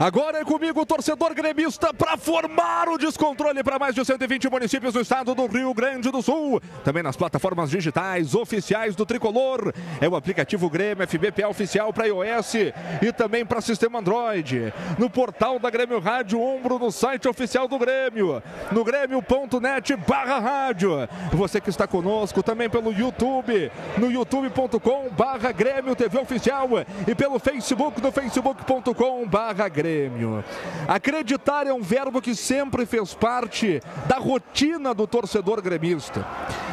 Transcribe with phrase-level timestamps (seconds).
[0.00, 4.94] Agora é comigo o torcedor gremista para formar o descontrole para mais de 120 municípios
[4.94, 6.58] do estado do Rio Grande do Sul.
[6.82, 9.74] Também nas plataformas digitais oficiais do Tricolor.
[10.00, 12.54] É o aplicativo Grêmio FBPA oficial para iOS
[13.02, 14.72] e também para sistema Android.
[14.98, 18.42] No portal da Grêmio Rádio Ombro, no site oficial do Grêmio.
[18.72, 20.92] No grêmio.net barra rádio.
[21.34, 23.70] Você que está conosco também pelo YouTube.
[23.98, 26.70] No youtube.com barra Grêmio TV Oficial
[27.06, 29.89] e pelo Facebook no facebook.com barra Grêmio.
[29.90, 30.44] Grêmio.
[30.86, 36.24] Acreditar é um verbo que sempre fez parte da rotina do torcedor gremista.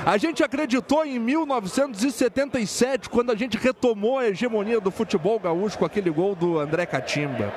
[0.06, 5.86] A gente acreditou em 1977, quando a gente retomou a hegemonia do futebol gaúcho com
[5.86, 7.52] aquele gol do André Catimba.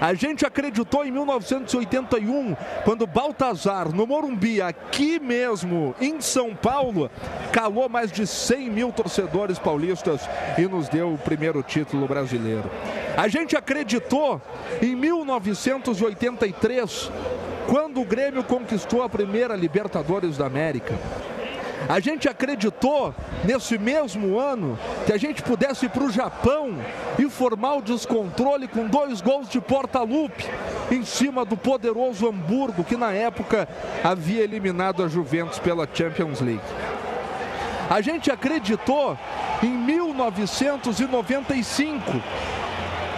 [0.00, 2.54] A gente acreditou em 1981,
[2.84, 7.10] quando Baltazar, no Morumbi, aqui mesmo em São Paulo,
[7.52, 10.20] calou mais de 100 mil torcedores paulistas
[10.56, 12.70] e nos deu o primeiro título brasileiro.
[13.16, 14.40] A gente acreditou
[14.80, 17.10] em 1983,
[17.68, 20.98] quando o Grêmio conquistou a primeira Libertadores da América.
[21.88, 26.76] A gente acreditou nesse mesmo ano que a gente pudesse ir para o Japão
[27.18, 30.44] e formar o descontrole com dois gols de porta-lupe
[30.90, 33.68] em cima do poderoso Hamburgo, que na época
[34.02, 36.62] havia eliminado a Juventus pela Champions League.
[37.88, 39.16] A gente acreditou
[39.62, 42.02] em 1995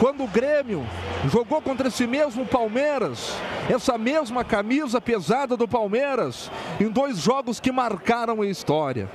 [0.01, 0.83] quando o Grêmio
[1.29, 3.35] jogou contra esse mesmo Palmeiras,
[3.69, 9.11] essa mesma camisa pesada do Palmeiras, em dois jogos que marcaram a história.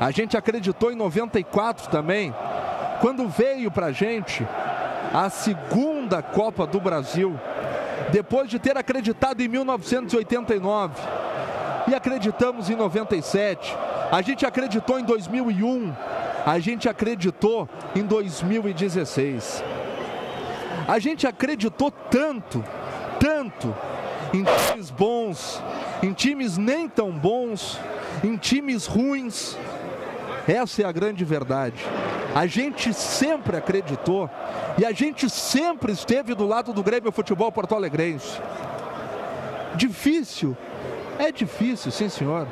[0.00, 2.34] A gente acreditou em 94 também,
[3.02, 4.48] quando veio para a gente
[5.12, 7.38] a segunda Copa do Brasil,
[8.10, 10.94] depois de ter acreditado em 1989
[11.86, 13.76] e acreditamos em 97.
[14.10, 15.92] A gente acreditou em 2001,
[16.46, 19.62] a gente acreditou em 2016.
[20.88, 22.64] A gente acreditou tanto,
[23.20, 23.76] tanto
[24.32, 25.62] em times bons,
[26.02, 27.78] em times nem tão bons,
[28.24, 29.54] em times ruins.
[30.48, 31.84] Essa é a grande verdade.
[32.34, 34.30] A gente sempre acreditou
[34.78, 38.40] e a gente sempre esteve do lado do Grêmio Futebol Porto Alegrense.
[39.74, 40.56] Difícil?
[41.18, 42.48] É difícil, sim senhor.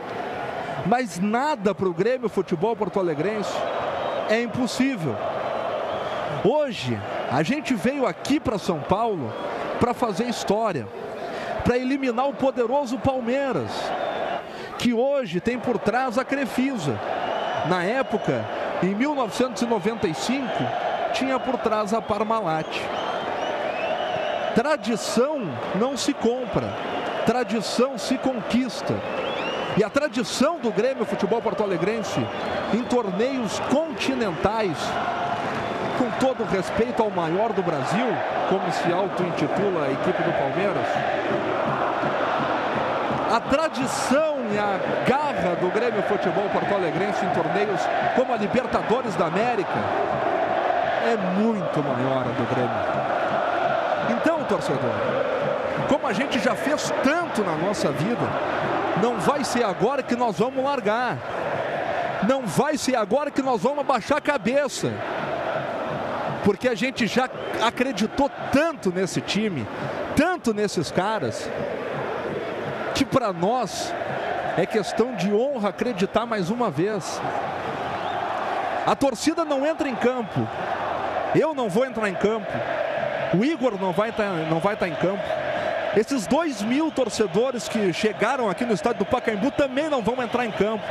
[0.85, 3.55] Mas nada para o Grêmio Futebol Porto Alegrense
[4.29, 5.17] é impossível.
[6.45, 6.99] Hoje,
[7.31, 9.33] a gente veio aqui para São Paulo
[9.81, 10.87] para fazer história,
[11.65, 13.71] para eliminar o poderoso Palmeiras,
[14.79, 16.99] que hoje tem por trás a Crefisa.
[17.69, 18.45] Na época,
[18.83, 20.47] em 1995,
[21.13, 22.69] tinha por trás a Parmalat.
[24.55, 25.41] Tradição
[25.75, 26.73] não se compra,
[27.27, 28.95] tradição se conquista.
[29.77, 32.19] E a tradição do Grêmio Futebol Porto Alegrense
[32.73, 34.79] em torneios continentais
[35.99, 38.07] com todo respeito ao maior do Brasil,
[38.49, 40.87] como se auto-intitula a equipe do Palmeiras,
[43.35, 47.81] a tradição e a garra do Grêmio Futebol Porto Alegrense em torneios
[48.15, 49.79] como a Libertadores da América
[51.05, 53.07] é muito maior do Grêmio.
[54.11, 54.95] Então, torcedor,
[55.89, 58.23] como a gente já fez tanto na nossa vida,
[59.03, 61.19] não vai ser agora que nós vamos largar.
[62.29, 64.93] Não vai ser agora que nós vamos abaixar a cabeça
[66.47, 67.29] porque a gente já
[67.61, 69.67] acreditou tanto nesse time,
[70.15, 71.51] tanto nesses caras,
[72.95, 73.93] que para nós
[74.57, 77.21] é questão de honra acreditar mais uma vez.
[78.87, 80.49] A torcida não entra em campo,
[81.35, 82.53] eu não vou entrar em campo,
[83.35, 85.25] o Igor não vai estar, tá, não vai estar tá em campo.
[85.97, 90.47] Esses dois mil torcedores que chegaram aqui no estádio do Pacaembu também não vão entrar
[90.47, 90.85] em campo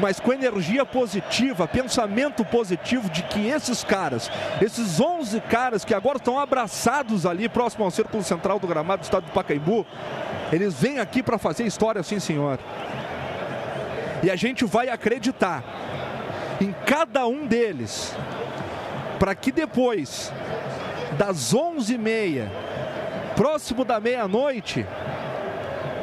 [0.00, 4.30] mas com energia positiva, pensamento positivo de que esses caras,
[4.60, 9.04] esses 11 caras que agora estão abraçados ali próximo ao círculo central do gramado do
[9.04, 9.86] estado do Pacaembu,
[10.52, 12.58] eles vêm aqui para fazer história, sim, senhor.
[14.22, 15.62] E a gente vai acreditar
[16.60, 18.14] em cada um deles,
[19.18, 20.32] para que depois
[21.16, 22.48] das 11h30,
[23.34, 24.86] próximo da meia-noite,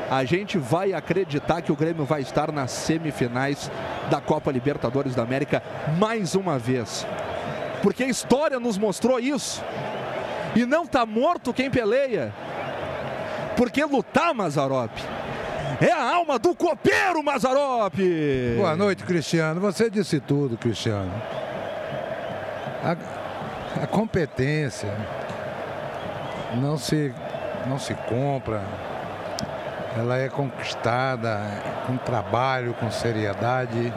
[0.09, 3.69] a gente vai acreditar que o Grêmio vai estar nas semifinais
[4.09, 5.61] da Copa Libertadores da América
[5.97, 7.05] mais uma vez.
[7.81, 9.63] Porque a história nos mostrou isso.
[10.55, 12.33] E não está morto quem peleia.
[13.55, 14.91] Porque lutar, Mazarop,
[15.81, 17.95] é a alma do copeiro, Mazarop.
[18.55, 19.59] Boa noite, Cristiano.
[19.61, 21.11] Você disse tudo, Cristiano.
[22.83, 24.93] A, a competência
[26.55, 27.13] não se,
[27.67, 28.63] não se compra,
[29.97, 31.39] ela é conquistada
[31.87, 33.91] com trabalho, com seriedade,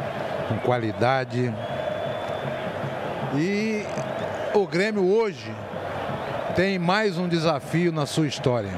[0.49, 1.52] com qualidade.
[3.35, 3.85] E
[4.55, 5.55] o Grêmio hoje
[6.56, 8.73] tem mais um desafio na sua história.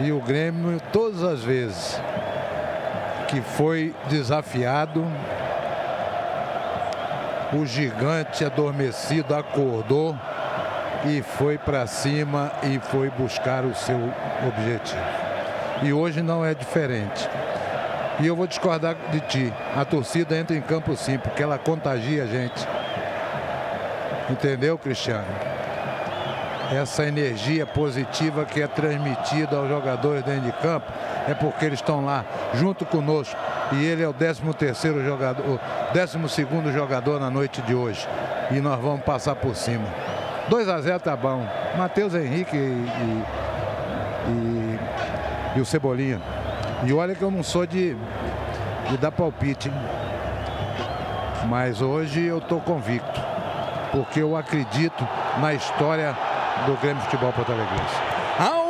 [0.00, 2.00] E o Grêmio, todas as vezes
[3.26, 5.04] que foi desafiado,
[7.52, 10.16] o gigante adormecido acordou
[11.04, 13.98] e foi para cima e foi buscar o seu
[14.46, 15.07] objetivo.
[15.82, 17.28] E hoje não é diferente.
[18.20, 19.52] E eu vou discordar de ti.
[19.76, 22.66] A torcida entra em campo sim, porque ela contagia a gente.
[24.28, 25.26] Entendeu, Cristiano?
[26.72, 30.86] Essa energia positiva que é transmitida aos jogadores dentro de campo
[31.26, 33.38] é porque eles estão lá junto conosco.
[33.72, 35.60] E ele é o 13 terceiro jogador, o
[35.94, 38.06] 12 segundo jogador na noite de hoje.
[38.50, 39.86] E nós vamos passar por cima.
[40.48, 41.46] 2 a 0 tá bom.
[41.76, 43.24] Matheus Henrique e, e,
[44.28, 44.78] e,
[45.58, 46.20] e, o Cebolinha.
[46.84, 47.96] E olha que eu não sou de,
[48.88, 49.68] de dar palpite.
[49.68, 49.74] Hein?
[51.48, 53.20] Mas hoje eu estou convicto.
[53.92, 55.06] Porque eu acredito
[55.40, 56.16] na história
[56.66, 57.76] do Grêmio Futebol Porto Alegre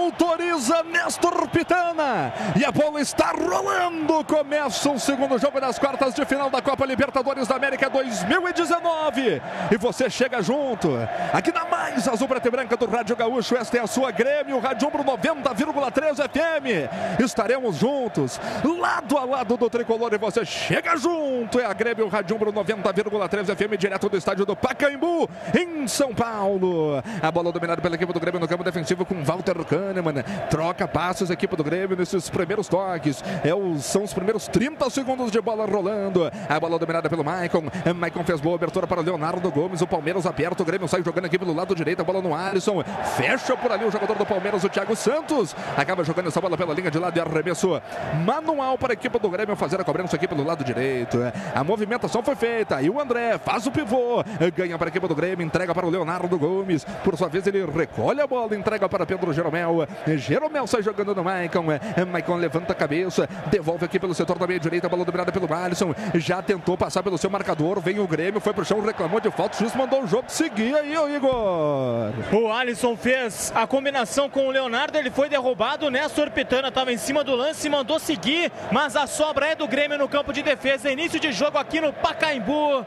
[0.08, 2.32] autoriza Nestor Pitana.
[2.56, 4.25] E a bola está rolando.
[4.25, 9.43] Começa o segundo jogo das quartas de final da Copa Libertadores da América 2019.
[9.70, 10.91] E você chega junto.
[11.32, 11.64] Aqui na
[12.06, 13.56] azul preta e branca do Rádio Gaúcho.
[13.56, 17.20] Esta é a sua Grêmio, Rádio Umbro 90,3 FM.
[17.24, 18.40] Estaremos juntos,
[18.78, 20.12] lado a lado do tricolor.
[20.12, 21.58] E você chega junto.
[21.58, 25.28] É a Grêmio, Rádio Umbro 90,3 FM, direto do estádio do Pacaembu,
[25.58, 27.02] em São Paulo.
[27.22, 29.56] A bola dominada pela equipe do Grêmio no campo defensivo com Walter.
[29.64, 33.24] Kahneman troca passos, equipe do Grêmio nesses primeiros toques.
[33.42, 36.30] É o, são os primeiros 30 segundos de bola rolando.
[36.48, 37.64] A bola dominada pelo Maicon.
[37.96, 39.80] Maicon fez boa abertura para Leonardo Gomes.
[39.80, 40.62] O Palmeiras aperta.
[40.62, 41.88] O Grêmio sai jogando aqui pelo lado direito.
[41.99, 42.82] A bola no Alisson.
[43.17, 45.55] Fecha por ali o jogador do Palmeiras, o Thiago Santos.
[45.76, 47.81] Acaba jogando essa bola pela linha de lado e arremesso
[48.25, 51.19] manual para a equipe do Grêmio fazer a cobrança aqui pelo lado direito.
[51.55, 52.81] A movimentação foi feita.
[52.82, 54.23] E o André faz o pivô.
[54.55, 55.44] Ganha para a equipe do Grêmio.
[55.44, 56.85] Entrega para o Leonardo Gomes.
[57.05, 58.55] Por sua vez, ele recolhe a bola.
[58.55, 59.87] Entrega para Pedro Jeromel.
[60.17, 61.64] Jeromel sai jogando no Maicon.
[62.11, 65.94] Maicon levanta a cabeça, devolve aqui pelo setor da meia direita, bola dominada pelo Alisson.
[66.14, 67.81] Já tentou passar pelo seu marcador.
[67.81, 69.56] Vem o Grêmio, foi pro chão, reclamou de falta.
[69.56, 71.68] O juiz mandou o jogo seguir aí, o Igor.
[72.32, 74.99] O Alisson fez a combinação com o Leonardo.
[74.99, 75.87] Ele foi derrubado.
[75.87, 78.50] O Néstor Pitana estava em cima do lance, mandou seguir.
[78.70, 80.91] Mas a sobra é do Grêmio no campo de defesa.
[80.91, 82.87] Início de jogo aqui no Pacaembu.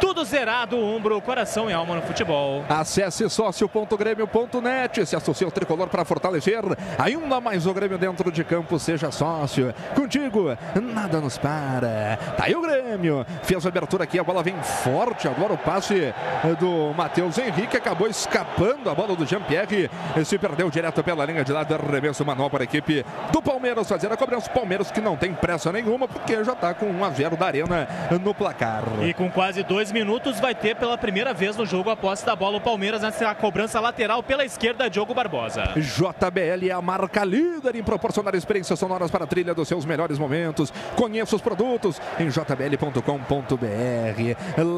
[0.00, 2.62] Tudo zerado, ombro, coração e alma no futebol.
[2.68, 5.06] Acesse sócio.grêmio.net.
[5.06, 6.60] Se associe ao tricolor para fortalecer
[6.98, 8.78] ainda mais o Grêmio dentro de campo.
[8.78, 9.74] Seja sócio.
[9.94, 12.18] Contigo, nada nos para.
[12.36, 13.24] Tá aí o Grêmio.
[13.42, 14.18] Fez a abertura aqui.
[14.18, 15.26] A bola vem forte.
[15.28, 16.12] Agora o passe
[16.60, 17.76] do Matheus Henrique.
[17.76, 19.90] Acabou escapando a bola do Jean-Pierre.
[20.24, 21.74] Se perdeu direto pela linha de lado.
[21.74, 24.50] Arremesso manual para a equipe do Palmeiras fazer a cobrança.
[24.50, 27.88] Palmeiras que não tem pressa nenhuma porque já está com 1 a 0 da Arena
[28.22, 28.82] no placar.
[29.02, 32.24] E com quase dois dois minutos vai ter pela primeira vez no jogo a posse
[32.24, 35.74] da bola o Palmeiras nessa cobrança lateral pela esquerda, Diogo Barbosa.
[35.76, 40.18] JBL é a marca líder em proporcionar experiências sonoras para a trilha dos seus melhores
[40.18, 40.72] momentos.
[40.96, 43.02] Conheça os produtos em jbl.com.br.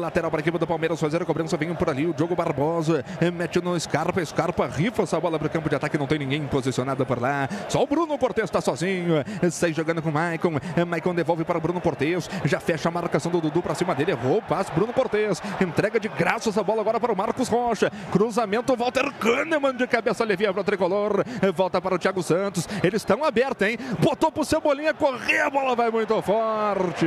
[0.01, 3.05] Lateral para a equipe do Palmeiras fazer a cobrança, vem por ali o Diogo Barbosa,
[3.33, 6.45] mete no Scarpa, Scarpa rifa essa bola para o campo de ataque, não tem ninguém
[6.47, 7.47] posicionado por lá.
[7.67, 10.53] Só o Bruno Cortes está sozinho, sai jogando com o Maicon.
[10.87, 14.11] Maicon devolve para o Bruno Cortes, já fecha a marcação do Dudu para cima dele,
[14.11, 15.41] errou o passe, Bruno Cortes.
[15.61, 17.91] Entrega de graça essa bola agora para o Marcos Rocha.
[18.11, 21.23] Cruzamento, Walter Kahneman de cabeça alivia para o tricolor.
[21.55, 22.67] Volta para o Thiago Santos.
[22.83, 23.77] Eles estão abertos, hein?
[23.99, 25.41] Botou pro Cebolinha correr.
[25.41, 27.05] A bola vai muito forte.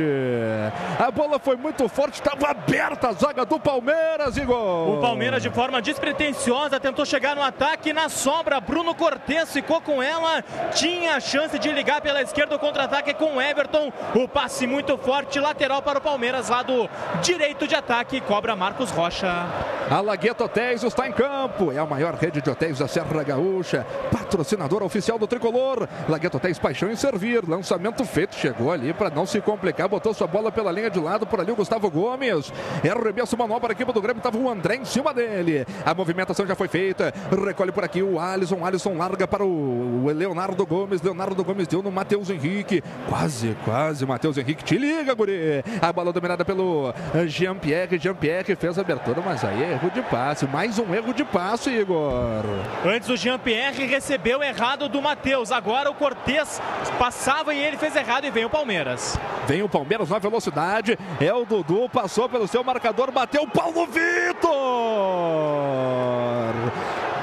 [0.99, 2.15] A bola foi muito forte.
[2.15, 4.97] Estava aberta a zaga do Palmeiras, Igor.
[4.97, 7.93] O Palmeiras, de forma despretensiosa, tentou chegar no ataque.
[7.93, 10.43] Na sobra, Bruno Cortes ficou com ela.
[10.73, 13.91] Tinha a chance de ligar pela esquerda o contra-ataque com o Everton.
[14.15, 16.89] O passe muito forte, lateral para o Palmeiras, lado
[17.21, 19.45] direito de ataque cobra Marcos Rocha.
[19.89, 21.71] A Lagueta Hotéis está em campo.
[21.71, 23.85] É a maior rede de hotéis da Serra Gaúcha.
[24.11, 25.87] Patrocinador oficial do Tricolor.
[26.07, 27.47] Lagueta Hotéis Paixão em Servir.
[27.47, 28.35] Lançamento feito.
[28.35, 29.87] Chegou ali para não se complicar.
[29.87, 31.27] Botou sua bola pela linha de lado.
[31.27, 32.51] Por ali o Gustavo Gomes.
[32.83, 34.19] É arremesso manual para a equipe do Grêmio.
[34.19, 35.65] Estava o André em cima dele.
[35.85, 37.13] A movimentação já foi feita.
[37.45, 38.65] Recolhe por aqui o Alisson.
[38.65, 41.01] Alisson larga para o Leonardo Gomes.
[41.01, 42.83] Leonardo Gomes deu no Matheus Henrique.
[43.07, 44.05] Quase, quase.
[44.05, 45.63] Matheus Henrique te liga, guri.
[45.81, 46.93] A bola dominada pelo
[47.27, 47.99] Jean-Pierre.
[47.99, 50.45] Jean-Pierre, fez a abertura, mas aí é erro de passe.
[50.47, 52.43] Mais um erro de passe, Igor.
[52.85, 55.51] Antes o Jean-Pierre recebeu errado do Matheus.
[55.51, 56.61] Agora o Cortez
[56.97, 59.19] passava e ele fez errado e vem o Palmeiras.
[59.47, 60.97] Vem o Palmeiras na velocidade.
[61.19, 65.72] É o Dudu, passou pelo seu marcador, bateu o Paulo Vitor.
[65.73, 66.71] Júnior.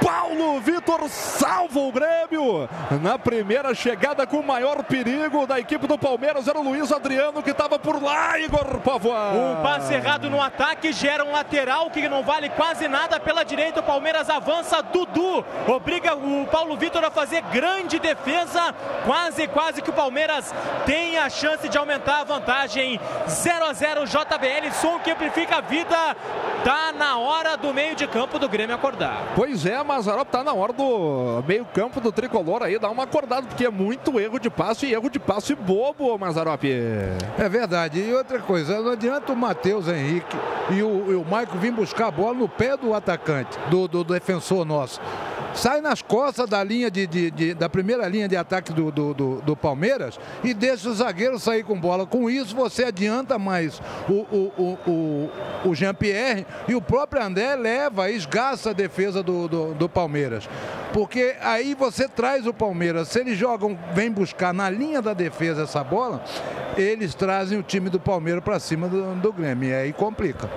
[0.03, 0.30] Pau!
[0.41, 2.67] Paulo Vitor salva o Grêmio.
[3.03, 7.43] Na primeira chegada com o maior perigo da equipe do Palmeiras era o Luiz Adriano
[7.43, 9.33] que estava por lá, Igor Pavoa.
[9.33, 13.81] Um passe errado no ataque gera um lateral que não vale quase nada pela direita.
[13.81, 14.83] O Palmeiras avança.
[14.83, 18.75] Dudu obriga o Paulo Vitor a fazer grande defesa.
[19.05, 20.55] Quase, quase que o Palmeiras
[20.87, 22.99] tem a chance de aumentar a vantagem.
[23.29, 26.17] 0 a 0 JBL, som que amplifica a vida.
[26.65, 29.33] Tá na hora do meio de campo do Grêmio acordar.
[29.35, 33.47] Pois é, Mazarop tá na hora do meio campo do tricolor aí, dar uma acordada,
[33.47, 36.65] porque é muito erro de passe e erro de passe bobo, Mazarop.
[36.65, 38.01] É verdade.
[38.01, 40.37] E outra coisa, não adianta o Matheus Henrique
[40.71, 44.65] e o, o Maico vir buscar a bola no pé do atacante, do, do defensor
[44.65, 45.01] nosso
[45.55, 49.15] sai nas costas da linha de, de, de da primeira linha de ataque do, do,
[49.15, 52.07] do, do, Palmeiras e deixa o zagueiro sair com bola.
[52.07, 57.55] Com isso, você adianta mais o, o, o, o, o Jean-Pierre e o próprio André
[57.57, 60.49] leva, esgaça a defesa do, do, do, Palmeiras.
[60.93, 65.63] Porque aí você traz o Palmeiras, se eles jogam, vem buscar na linha da defesa
[65.63, 66.23] essa bola,
[66.77, 69.69] eles trazem o time do Palmeiras para cima do, do Grêmio.
[69.69, 70.49] E aí complica.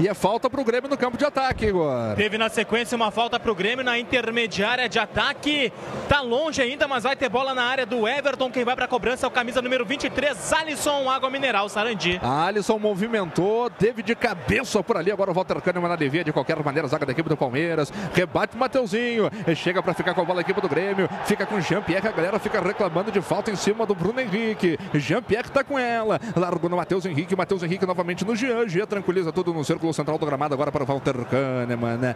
[0.00, 2.14] E é falta para o Grêmio no campo de ataque, Igor.
[2.14, 5.72] Teve na sequência uma falta para o Grêmio na intermediária de ataque.
[6.08, 8.48] Tá longe ainda, mas vai ter bola na área do Everton.
[8.48, 12.20] Quem vai para a cobrança é o camisa número 23, Alisson Água Mineral Sarandi.
[12.22, 15.10] A Alisson movimentou, teve de cabeça por ali.
[15.10, 17.92] Agora o Walter Kahneman na devia de qualquer maneira, zaga da equipe do Palmeiras.
[18.14, 19.28] Rebate o Mateuzinho.
[19.56, 21.08] Chega para ficar com a bola a equipe do Grêmio.
[21.24, 22.06] Fica com Jean-Pierre.
[22.06, 24.78] A galera fica reclamando de falta em cima do Bruno Henrique.
[24.94, 26.20] Jean-Pierre tá com ela.
[26.36, 27.34] Largou no Matheus Henrique.
[27.34, 28.68] Matheus Henrique novamente no Jean.
[28.68, 32.14] Jean tranquiliza tudo no círculo central do gramado agora para o Walter Kahneman.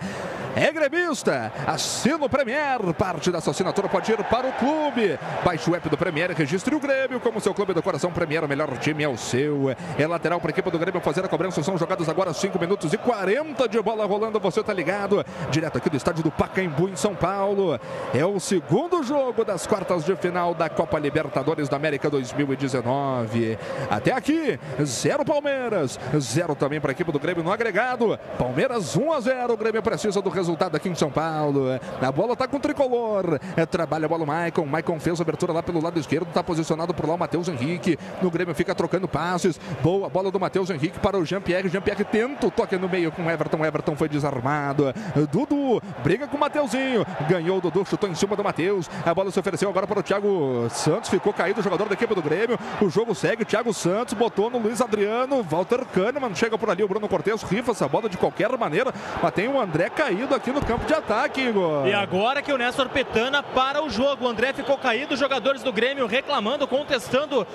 [0.55, 5.19] É gremista, assina o Premier, parte dessa assinatura pode ir para o clube.
[5.45, 8.13] Baixe o app do Premier, registre o Grêmio como seu clube do coração.
[8.13, 9.71] Premier, o melhor time é o seu.
[9.99, 11.63] É lateral para a equipe do Grêmio fazer a cobrança.
[11.63, 14.39] São jogados agora 5 minutos e 40 de bola rolando.
[14.41, 15.25] Você tá ligado?
[15.51, 17.79] Direto aqui do estádio do Pacaembu, em São Paulo.
[18.15, 23.59] É o segundo jogo das quartas de final da Copa Libertadores da América 2019.
[23.91, 28.19] Até aqui, zero Palmeiras, zero também para a equipe do Grêmio no agregado.
[28.37, 29.53] Palmeiras 1 a 0.
[29.53, 31.67] O Grêmio precisa do resultado aqui em São Paulo.
[32.01, 33.39] A bola está com o tricolor.
[33.57, 34.67] É, trabalha a bola o Maicon.
[34.67, 36.29] Maicon fez a abertura lá pelo lado esquerdo.
[36.29, 37.97] Está posicionado por lá o Matheus Henrique.
[38.21, 39.61] No Grêmio fica trocando passes.
[39.81, 41.69] Boa bola do Matheus Henrique para o Jean-Pierre.
[41.69, 43.65] Jean-Pierre tenta o toque no meio com Everton.
[43.65, 44.93] Everton foi desarmado.
[45.31, 47.07] Dudu briga com o Mateuzinho.
[47.29, 48.91] Ganhou o Dudu, chutou em cima do Matheus.
[49.07, 51.09] A bola se ofereceu agora para o Thiago Santos.
[51.09, 52.59] Ficou caído o jogador da equipe do Grêmio.
[52.81, 53.45] O jogo segue.
[53.45, 55.43] Thiago Santos botou no Luiz Adriano.
[55.45, 56.83] Walter Kahneman chega por ali.
[56.83, 58.93] O Bruno Cortes rifa essa bola de qualquer maneira,
[59.23, 61.87] mas tem o André caído aqui no campo de ataque, Igor.
[61.87, 64.25] E agora que o Néstor Petana para o jogo.
[64.25, 67.47] O André ficou caído, jogadores do Grêmio reclamando, contestando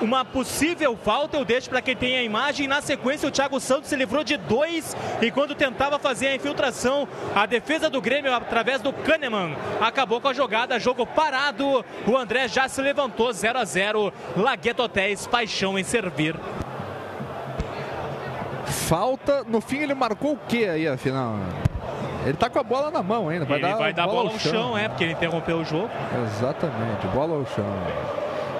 [0.00, 1.36] uma possível falta.
[1.36, 2.68] Eu deixo para quem tem a imagem.
[2.68, 7.08] Na sequência, o Thiago Santos se livrou de dois e quando tentava fazer a infiltração,
[7.34, 10.78] a defesa do Grêmio, através do Kahneman, acabou com a jogada.
[10.78, 11.84] Jogo parado.
[12.06, 16.34] O André já se levantou 0 a 0 Lagueto Hotéis, paixão em servir
[18.72, 19.44] falta.
[19.44, 21.36] No fim, ele marcou o que aí, afinal?
[22.24, 23.44] Ele tá com a bola na mão ainda.
[23.44, 24.52] Vai ele dar, vai dar bola, bola ao chão.
[24.52, 25.88] chão, é, porque ele interrompeu o jogo.
[26.26, 27.64] Exatamente, bola ao chão.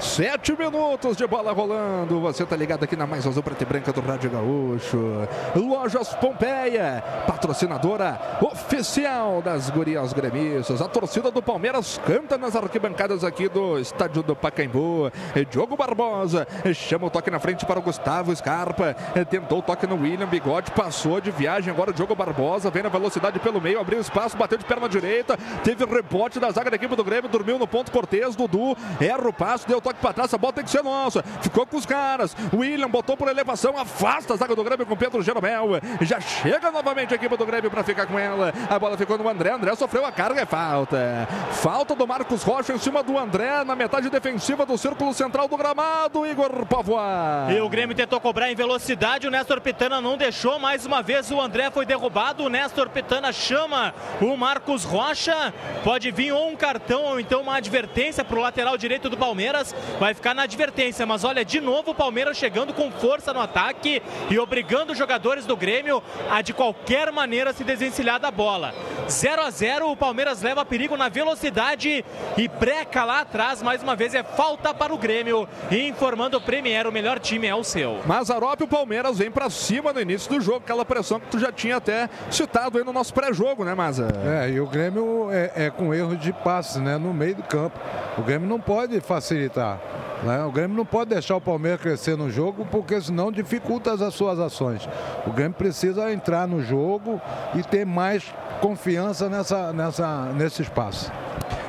[0.01, 2.21] Sete minutos de bola rolando.
[2.21, 5.27] Você tá ligado aqui na mais azul preta e branca do Rádio Gaúcho.
[5.55, 10.83] Lojas Pompeia, patrocinadora oficial das gurias gremistas.
[10.83, 15.11] A torcida do Palmeiras canta nas arquibancadas aqui do estádio do Pacaembu.
[15.51, 18.95] Diogo Barbosa chama o toque na frente para o Gustavo Scarpa.
[19.31, 21.73] Tentou o toque no William Bigode, passou de viagem.
[21.73, 25.39] Agora o Diogo Barbosa vem na velocidade pelo meio, abriu espaço, bateu de perna direita.
[25.65, 28.37] Teve rebote da zaga da equipe do Grêmio, dormiu no ponto Cortez.
[28.37, 31.23] Dudu erra o passo, deu toque para trás, a bola tem que ser nossa.
[31.41, 32.37] Ficou com os caras.
[32.53, 35.81] William botou por elevação, afasta a zaga do Grêmio com Pedro Jeromel.
[36.01, 38.53] Já chega novamente a equipe do Grêmio para ficar com ela.
[38.69, 39.53] A bola ficou no André.
[39.53, 41.29] André sofreu a carga, é falta.
[41.53, 45.57] Falta do Marcos Rocha em cima do André na metade defensiva do círculo central do
[45.57, 46.27] gramado.
[46.27, 47.47] Igor Pavoa.
[47.51, 49.29] E o Grêmio tentou cobrar em velocidade.
[49.29, 50.59] O Néstor Pitana não deixou.
[50.59, 52.45] Mais uma vez o André foi derrubado.
[52.45, 55.55] O Néstor Pitana chama o Marcos Rocha.
[55.85, 59.76] Pode vir ou um cartão ou então uma advertência para o lateral direito do Palmeiras
[59.99, 61.07] vai ficar na advertência.
[61.07, 65.47] Mas olha, de novo o Palmeiras chegando com força no ataque e obrigando os jogadores
[65.47, 68.75] do Grêmio a de qualquer maneira se desvencilhar da bola.
[69.09, 72.05] 0 a 0 o Palmeiras leva perigo na velocidade
[72.37, 73.63] e breca lá atrás.
[73.63, 75.49] Mais uma vez é falta para o Grêmio.
[75.71, 78.01] E informando o Premier, o melhor time é o seu.
[78.07, 81.53] Mazarop, o Palmeiras vem para cima no início do jogo, aquela pressão que tu já
[81.53, 84.09] tinha até citado aí no nosso pré-jogo, né, Maza?
[84.25, 87.79] É, e o Grêmio é, é com erro de passe, né, no meio do campo.
[88.19, 89.66] O Grêmio não pode facilitar.
[89.67, 89.79] Yeah.
[90.23, 90.45] Né?
[90.45, 94.39] O Grêmio não pode deixar o Palmeiras crescer no jogo, porque senão dificulta as suas
[94.39, 94.89] ações.
[95.27, 97.21] O Grêmio precisa entrar no jogo
[97.55, 101.13] e ter mais confiança nessa, nessa, nesse espaço.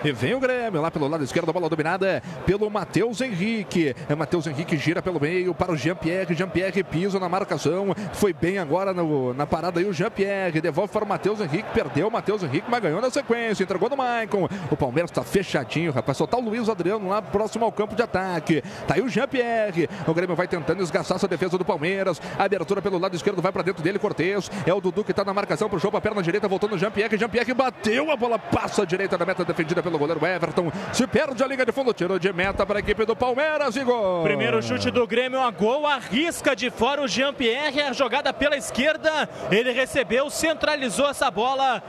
[0.03, 3.95] E vem o Grêmio lá pelo lado esquerdo, a bola dominada pelo Matheus Henrique.
[4.07, 6.35] É Matheus Henrique gira pelo meio para o Jean-Pierre.
[6.35, 7.87] Jean-Pierre pisa na marcação.
[8.13, 10.61] Foi bem agora no, na parada aí o Jean-Pierre.
[10.61, 11.67] Devolve para o Matheus Henrique.
[11.73, 13.63] Perdeu o Matheus Henrique, mas ganhou na sequência.
[13.63, 14.47] Entregou no Maicon.
[14.69, 16.17] O Palmeiras está fechadinho, rapaz.
[16.17, 18.46] Só tá o Luiz Adriano lá próximo ao campo de ataque.
[18.87, 19.89] Tá aí o Jean-Pierre.
[20.05, 22.21] O Grêmio vai tentando esgaçar sua defesa do Palmeiras.
[22.37, 23.99] A abertura pelo lado esquerdo vai para dentro dele.
[23.99, 24.49] Cortez.
[24.65, 25.69] É o Dudu que está na marcação.
[25.69, 26.47] Puxou para a perna direita.
[26.47, 27.17] Voltou no Jean-Pierre.
[27.17, 28.11] Jean-Pierre bateu.
[28.11, 30.71] A bola passa à direita da meta defendida pelo goleiro Everton.
[30.93, 33.83] Se perde a linha de fundo, tiro de meta para a equipe do Palmeiras e
[33.83, 34.23] gol.
[34.23, 39.29] Primeiro chute do Grêmio a gol, arrisca de fora o Jean-Pierre, a jogada pela esquerda.
[39.51, 41.83] Ele recebeu, centralizou essa bola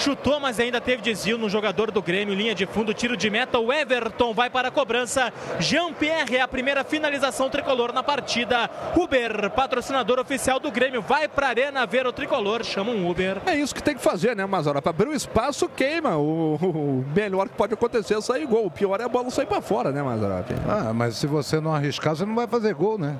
[0.00, 3.58] chutou, mas ainda teve desvio no jogador do Grêmio, linha de fundo, tiro de meta,
[3.58, 9.50] o Everton vai para a cobrança, Jean-Pierre é a primeira finalização tricolor na partida, Uber,
[9.50, 13.38] patrocinador oficial do Grêmio, vai para a arena ver o tricolor, chama um Uber.
[13.46, 14.80] É isso que tem que fazer, né, Mazara?
[14.80, 18.70] Para abrir o espaço, queima, o, o, melhor que pode acontecer é sair gol, o
[18.70, 20.44] pior é a bola sair para fora, né, Mazara?
[20.68, 23.16] Ah, mas se você não arriscar, você não vai fazer gol, né?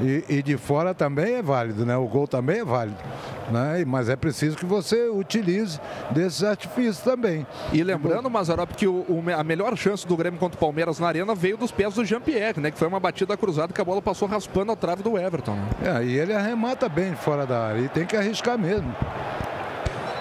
[0.00, 1.96] E, e, de fora também é válido, né?
[1.96, 2.98] O gol também é válido.
[3.50, 3.84] Né?
[3.86, 5.80] Mas é preciso que você utilize
[6.18, 7.46] desses artifícios também.
[7.72, 11.06] E lembrando, Mazarop, que o, o, a melhor chance do Grêmio contra o Palmeiras na
[11.06, 12.70] arena veio dos pés do Jean-Pierre, né?
[12.70, 15.54] Que foi uma batida cruzada que a bola passou raspando a trave do Everton.
[15.54, 15.68] Né?
[16.00, 18.94] É, e ele arremata bem fora da área e tem que arriscar mesmo.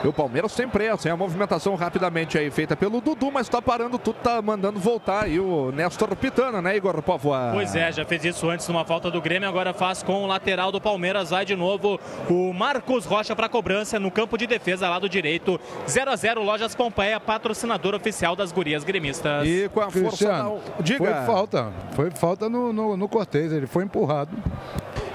[0.04, 1.14] E o Palmeiras sem pressa, hein?
[1.14, 5.40] A movimentação rapidamente aí feita pelo Dudu, mas tá parando tudo, tá mandando voltar aí
[5.40, 7.50] o Néstor Pitana, né, Igor Povoa?
[7.54, 10.72] Pois é, já fez isso antes numa falta do Grêmio, agora faz com o lateral
[10.72, 12.00] do Palmeiras, vai de novo
[12.30, 15.60] o Marcos Rocha para cobrança no campo de defesa lado direito.
[15.88, 19.48] 0 a 0 Lojas Pompeia, patrocinador oficial das gurias gremistas.
[19.48, 20.84] E com a Cristiano, força da...
[20.84, 21.06] Diga.
[21.06, 24.32] Foi falta, foi falta no, no, no Cortez, ele foi empurrado.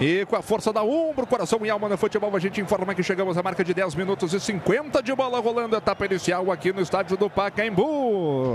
[0.01, 3.03] E com a força da Umbro, coração e alma no futebol, a gente informa que
[3.03, 4.72] chegamos à marca de 10 minutos e 50
[5.03, 8.55] de bola rolando, etapa inicial aqui no estádio do Pacaembu.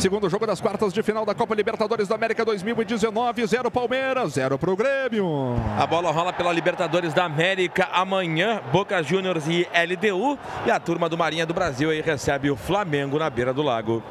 [0.00, 4.58] Segundo jogo das quartas de final da Copa Libertadores da América 2019, 0 Palmeiras, 0
[4.58, 5.56] pro Grêmio.
[5.78, 10.38] A bola rola pela Libertadores da América amanhã, Boca Juniors e LDU.
[10.64, 14.02] E a turma do Marinha do Brasil aí recebe o Flamengo na beira do lago.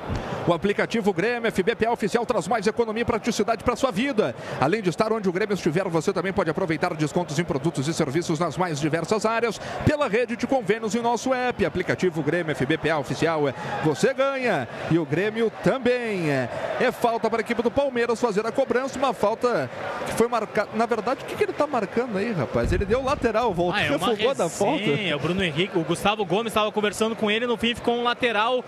[0.46, 4.36] O aplicativo Grêmio FBPA oficial traz mais economia e praticidade para sua vida.
[4.62, 7.94] Além de estar onde o Grêmio estiver, você também pode aproveitar descontos em produtos e
[7.96, 11.66] serviços nas mais diversas áreas pela rede de convênios em nosso app.
[11.66, 13.44] Aplicativo Grêmio FBPA oficial.
[13.84, 16.30] Você ganha e o Grêmio também também.
[16.30, 19.70] É, é falta para a equipe do Palmeiras fazer a cobrança, uma falta
[20.06, 20.70] que foi marcada.
[20.74, 22.72] Na verdade, o que, que ele está marcando aí, rapaz?
[22.72, 24.84] Ele deu lateral, voltou, ah, é refugou da falta.
[24.84, 28.04] Sim, o Bruno Henrique, o Gustavo Gomes estava conversando com ele, no fim ficou um
[28.04, 28.64] lateral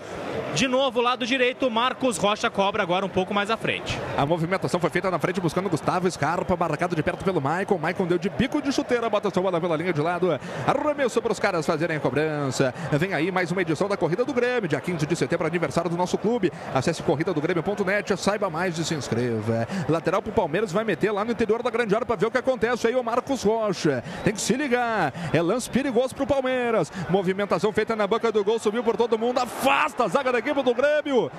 [0.54, 3.98] de novo, lado direito, Marcos Rocha cobra agora um pouco mais à frente.
[4.16, 7.78] A movimentação foi feita na frente buscando Gustavo Scarpa, marcado de perto pelo Maicon.
[7.78, 10.38] Maicon deu de bico de chuteira, bota sua bola pela linha de lado.
[10.66, 12.74] Arremesso para os caras fazerem a cobrança.
[12.92, 15.96] Vem aí mais uma edição da Corrida do Grêmio, dia 15 de setembro, aniversário do
[15.96, 16.52] nosso clube.
[16.74, 19.66] Acesse Corrida do Grêmio.net, saiba mais e se inscreva.
[19.88, 22.38] Lateral pro Palmeiras vai meter lá no interior da grande área para ver o que
[22.38, 24.02] acontece aí o Marcos Rocha.
[24.24, 25.12] Tem que se ligar.
[25.32, 26.92] É lance perigoso pro Palmeiras.
[27.08, 30.62] Movimentação feita na banca do gol, subiu por todo mundo, afasta a zaga da equipe
[30.62, 31.30] do Grêmio.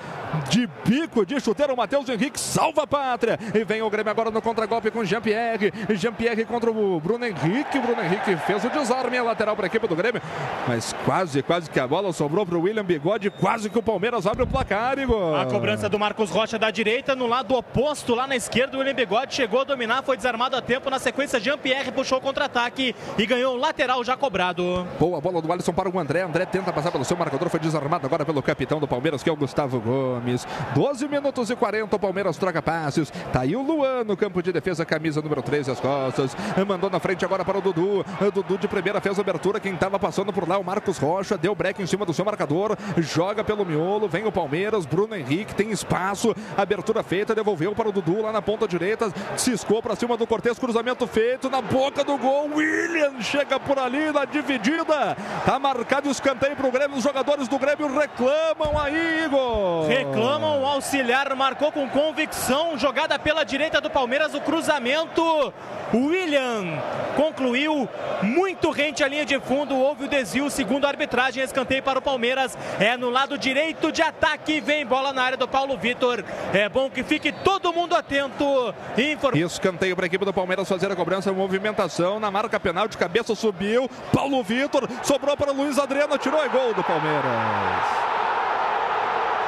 [0.50, 3.40] De bico de chuteiro, o Matheus Henrique salva a pátria.
[3.54, 5.74] E vem o Grêmio agora no contragolpe com Jean-Pierre.
[5.92, 7.80] Jean-Pierre contra o Bruno Henrique.
[7.80, 10.22] Bruno Henrique fez o desarme, a lateral para a equipe do Grêmio.
[10.68, 13.30] Mas quase, quase que a bola sobrou pro William Bigode.
[13.30, 15.36] Quase que o Palmeiras abre o placar, Igor.
[15.54, 19.36] Cobrança do Marcos Rocha da direita, no lado oposto, lá na esquerda, o William Bigode
[19.36, 20.90] chegou a dominar, foi desarmado a tempo.
[20.90, 24.88] Na sequência, Jean-Pierre puxou o contra-ataque e ganhou o lateral já cobrado.
[25.00, 26.24] Boa bola do Alisson para o André.
[26.24, 29.32] André tenta passar pelo seu marcador, foi desarmado agora pelo capitão do Palmeiras, que é
[29.32, 30.48] o Gustavo Gomes.
[30.74, 33.12] 12 minutos e 40, o Palmeiras troca passes.
[33.32, 36.36] Tá aí o Luan no campo de defesa, camisa número 13 às costas.
[36.68, 38.04] Mandou na frente agora para o Dudu.
[38.20, 39.60] O Dudu de primeira fez a abertura.
[39.60, 42.76] Quem estava passando por lá, o Marcos Rocha, deu break em cima do seu marcador.
[42.98, 44.88] Joga pelo miolo, vem o Palmeiras.
[44.88, 46.36] Bruno Henrique tem espaço.
[46.58, 49.12] Abertura feita, devolveu para o Dudu lá na ponta direita.
[49.38, 52.50] Ciscou para cima do Cortez, cruzamento feito na boca do gol.
[52.56, 55.16] William chega por ali na dividida.
[55.46, 56.98] Tá marcado escanteio para o Grêmio.
[56.98, 59.88] Os jogadores do Grêmio reclamam aí, Igor.
[59.88, 62.78] Reclamam, o auxiliar marcou com convicção.
[62.78, 65.54] Jogada pela direita do Palmeiras, o cruzamento.
[65.94, 66.82] William
[67.16, 67.88] concluiu
[68.22, 69.76] muito rente à linha de fundo.
[69.76, 71.44] Houve o desvio, segundo a arbitragem.
[71.44, 72.58] Escanteio para o Palmeiras.
[72.80, 74.60] É no lado direito de ataque.
[74.60, 76.24] Vem bola na área do Paulo Vitor.
[76.54, 78.74] É bom que fique todo mundo atento.
[78.98, 79.38] Inform...
[79.38, 81.32] Escanteio para a equipe do Palmeiras fazer a cobrança.
[81.32, 83.90] Movimentação na marca penal de cabeça subiu.
[84.12, 86.18] Paulo Vitor sobrou para Luiz Adriano.
[86.18, 88.14] Tirou e gol do Palmeiras.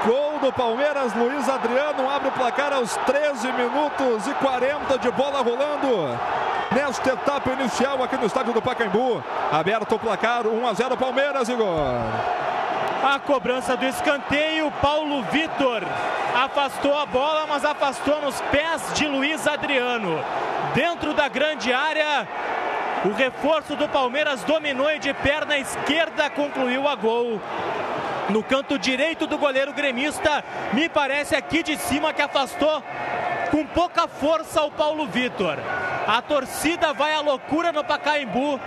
[0.06, 5.42] Gol do Palmeiras, Luiz Adriano abre o placar aos 13 minutos e 40 de bola
[5.42, 6.20] rolando.
[6.72, 9.24] nesta etapa inicial aqui no estádio do Pacaembu.
[9.52, 11.66] Aberto o placar, 1 a 0 Palmeiras, Igor.
[13.06, 15.84] A cobrança do escanteio, Paulo Vitor
[16.34, 20.20] afastou a bola, mas afastou nos pés de Luiz Adriano.
[20.74, 22.28] Dentro da grande área,
[23.06, 27.40] o reforço do Palmeiras dominou e de perna esquerda concluiu a gol.
[28.30, 32.82] No canto direito do goleiro gremista, me parece aqui de cima que afastou
[33.52, 35.60] com pouca força o Paulo Vitor.
[36.08, 38.60] A torcida vai à loucura no Pacaembu.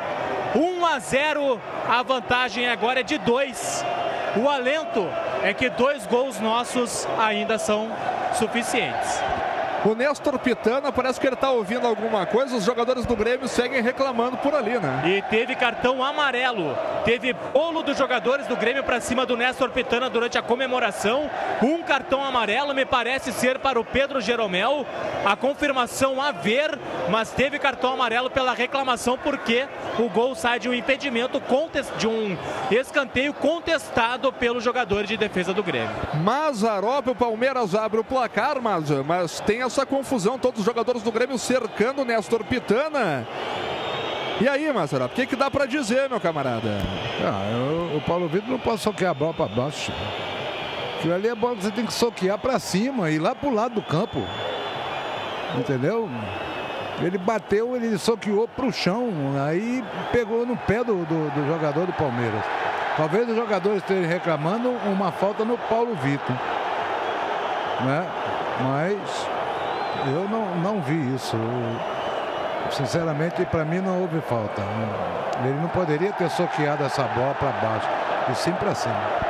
[0.54, 3.97] 1 a 0, a vantagem agora é de 2.
[4.36, 5.06] O alento
[5.42, 7.88] é que dois gols nossos ainda são
[8.34, 9.22] suficientes.
[9.84, 12.56] O Néstor Pitana parece que ele está ouvindo alguma coisa.
[12.56, 15.02] Os jogadores do Grêmio seguem reclamando por ali, né?
[15.06, 16.76] E teve cartão amarelo.
[17.04, 21.30] Teve bolo dos jogadores do Grêmio para cima do Néstor Pitana durante a comemoração.
[21.62, 24.84] Um cartão amarelo me parece ser para o Pedro Jeromel.
[25.24, 26.76] A confirmação a ver,
[27.08, 29.66] mas teve cartão amarelo pela reclamação porque
[29.98, 31.40] o gol sai de um impedimento,
[31.96, 32.36] de um
[32.70, 35.90] escanteio contestado pelos jogadores de defesa do Grêmio.
[36.14, 41.12] Mazarop, o Palmeiras abre o placar, mas, mas tem essa confusão, todos os jogadores do
[41.12, 43.26] Grêmio cercando Néstor Pitana.
[44.40, 46.78] E aí, Mazarop, o que, que dá para dizer, meu camarada?
[47.24, 49.92] Ah, eu, o Paulo Vitor não pode soquear a bola para baixo.
[50.96, 53.74] Aquilo ali é bola que você tem que soquear para cima e lá pro lado
[53.74, 54.22] do campo.
[55.56, 56.08] Entendeu?
[57.00, 59.10] Ele bateu, ele soqueou pro chão,
[59.44, 62.44] aí pegou no pé do, do, do jogador do Palmeiras.
[62.96, 66.36] Talvez os jogadores estejam reclamando uma falta no Paulo Vitor.
[67.84, 68.06] Né?
[68.60, 69.37] Mas
[70.08, 71.36] eu não, não vi isso.
[71.36, 74.62] Eu, sinceramente, para mim não houve falta.
[75.44, 77.88] Ele não poderia ter soqueado essa bola para baixo,
[78.30, 79.27] e sim para cima.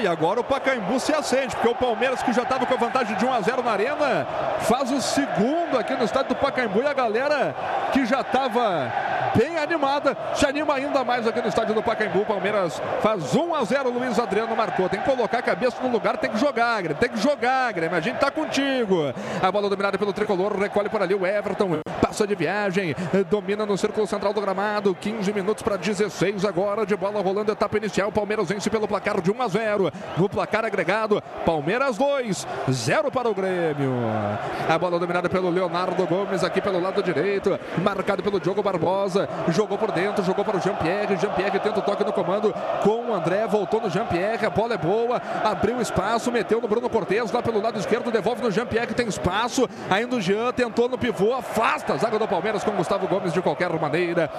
[0.00, 3.16] E agora o Pacaembu se acende, porque o Palmeiras, que já estava com a vantagem
[3.16, 4.26] de 1 a 0 na arena,
[4.60, 6.82] faz o segundo aqui no estádio do Pacaembu.
[6.82, 7.54] E a galera
[7.92, 8.90] que já estava
[9.34, 12.24] bem animada, se anima ainda mais aqui no estádio do Pacaembu.
[12.24, 14.88] Palmeiras faz 1 a 0, Luiz Adriano marcou.
[14.88, 17.96] Tem que colocar a cabeça no lugar, tem que jogar, Grêmio, tem que jogar, Grêmio.
[17.96, 19.12] A gente tá contigo.
[19.42, 22.94] A bola dominada pelo tricolor, recolhe por ali o Everton, passa de viagem,
[23.30, 24.94] domina no círculo central do gramado.
[24.94, 28.10] 15 minutos para 16 agora de bola rolando, etapa inicial.
[28.12, 29.81] Palmeiras vence pelo placar de 1 a 0.
[30.16, 33.92] No placar agregado, Palmeiras 2, 0 para o Grêmio.
[34.68, 39.78] A bola dominada pelo Leonardo Gomes aqui pelo lado direito, marcado pelo Diogo Barbosa jogou
[39.78, 41.16] por dentro, jogou para o Jean-Pierre.
[41.16, 44.44] Jean-Pierre tenta o toque no comando com o André, voltou no Jean-Pierre.
[44.46, 48.42] A bola é boa, abriu espaço, meteu no Bruno Cortes lá pelo lado esquerdo, devolve
[48.42, 49.68] no Jean-Pierre, tem espaço.
[49.90, 53.40] Ainda o Jean tentou no pivô, afasta a zaga do Palmeiras com Gustavo Gomes de
[53.40, 54.30] qualquer maneira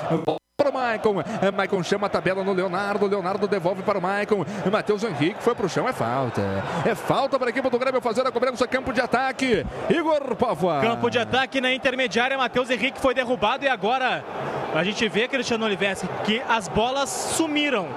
[0.55, 1.15] para o Maicon.
[1.41, 3.07] É, Maicon chama a tabela no Leonardo.
[3.07, 4.45] Leonardo devolve para o Maicon.
[4.71, 5.89] Matheus Henrique foi para o chão.
[5.89, 6.41] É falta.
[6.85, 8.67] É falta para a equipe do Grêmio fazer a cobrança.
[8.67, 9.65] Campo de ataque.
[9.89, 10.79] Igor Pava.
[10.81, 12.37] Campo de ataque na intermediária.
[12.37, 14.23] Matheus Henrique foi derrubado e agora
[14.75, 17.87] a gente vê, Cristiano Oliveira, que as bolas sumiram.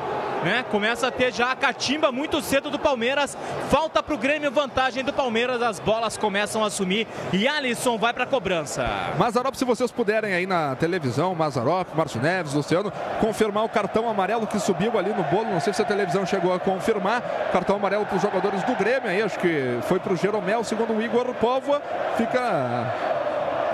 [0.44, 0.64] Né?
[0.70, 3.36] Começa a ter já a catimba muito cedo do Palmeiras.
[3.68, 5.60] Falta para o Grêmio, vantagem do Palmeiras.
[5.60, 8.86] As bolas começam a sumir e Alisson vai para a cobrança.
[9.18, 14.46] Mazarop, se vocês puderem aí na televisão, Mazarop, Márcio Neves, Luciano, confirmar o cartão amarelo
[14.46, 15.50] que subiu ali no bolo.
[15.50, 17.22] Não sei se a televisão chegou a confirmar.
[17.52, 20.92] Cartão amarelo para os jogadores do Grêmio aí, acho que foi para o Jeromel, segundo
[20.92, 21.80] o Igor Póvoa.
[22.16, 22.94] Fica,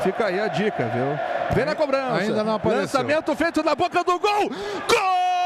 [0.01, 1.19] fica aí a dica, viu?
[1.55, 2.17] Vem na cobrança.
[2.17, 2.83] Ainda não apareceu.
[2.83, 4.49] Lançamento feito na boca do gol.
[4.49, 5.42] Gol!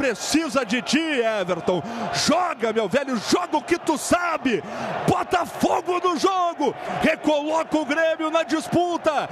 [0.00, 1.82] Precisa de ti, Everton.
[2.14, 4.64] Joga, meu velho, joga o que tu sabe.
[5.06, 6.74] Bota fogo no jogo.
[7.02, 9.28] Recoloca o Grêmio na disputa.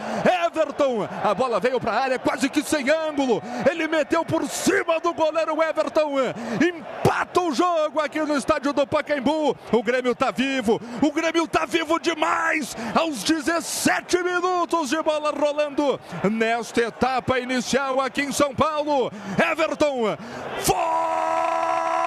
[0.46, 3.42] Everton, a bola veio para a área quase que sem ângulo.
[3.68, 6.16] Ele meteu por cima do goleiro Everton.
[6.62, 9.56] Empata o jogo aqui no estádio do Pacaembu.
[9.72, 10.78] O Grêmio tá vivo.
[11.00, 12.76] O Grêmio tá vivo demais.
[12.94, 15.98] Aos 17 minutos de bola rolando
[16.30, 19.10] nesta etapa inicial aqui em São Paulo.
[19.50, 20.18] Everton
[20.58, 21.97] forma o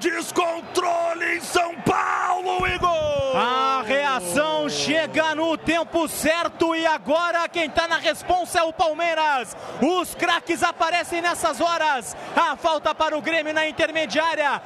[0.00, 3.36] descontrole em São Paulo, Igor!
[3.36, 9.54] A reação chega no tempo certo e agora quem está na responsa é o Palmeiras.
[9.80, 12.16] Os craques aparecem nessas horas.
[12.34, 14.60] A falta para o Grêmio na intermediária.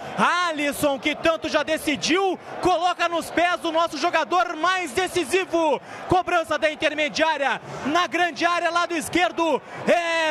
[0.49, 5.81] Alisson, que tanto já decidiu, coloca nos pés o nosso jogador mais decisivo.
[6.09, 9.61] Cobrança da intermediária na grande área, lado esquerdo.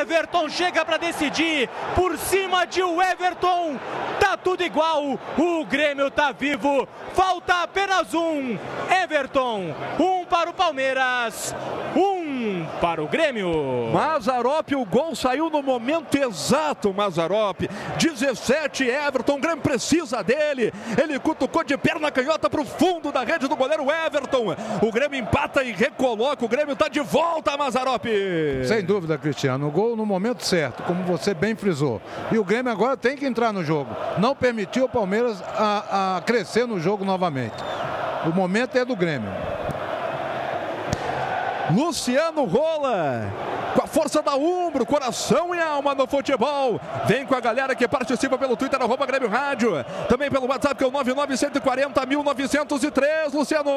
[0.02, 1.70] Everton chega para decidir.
[1.94, 3.78] Por cima de Everton.
[4.20, 4.93] Tá tudo igual.
[5.00, 6.88] O Grêmio tá vivo.
[7.14, 8.58] Falta apenas um.
[9.04, 9.74] Everton.
[10.00, 11.56] Um para o Palmeiras.
[11.96, 13.92] Um um para o Grêmio.
[13.94, 17.62] Mazarop, o gol saiu no momento exato, Mazarop.
[17.98, 20.74] 17, Everton, o Grêmio precisa dele.
[21.02, 24.56] Ele cutucou de perna canhota para o fundo da rede do goleiro Everton.
[24.82, 26.44] O Grêmio empata e recoloca.
[26.44, 28.06] O Grêmio está de volta, Mazarop.
[28.68, 29.68] Sem dúvida, Cristiano.
[29.68, 32.02] O gol no momento certo, como você bem frisou.
[32.32, 33.96] E o Grêmio agora tem que entrar no jogo.
[34.18, 37.56] Não permitiu o Palmeiras a, a crescer no jogo novamente.
[38.26, 39.32] O momento é do Grêmio.
[41.72, 43.32] Luciano Rola.
[43.76, 46.80] Com a força da Umbro, coração e alma no futebol.
[47.06, 49.84] Vem com a galera que participa pelo Twitter, arroba Grêmio Rádio.
[50.08, 53.72] Também pelo WhatsApp, que é o 99140 1903, Luciano.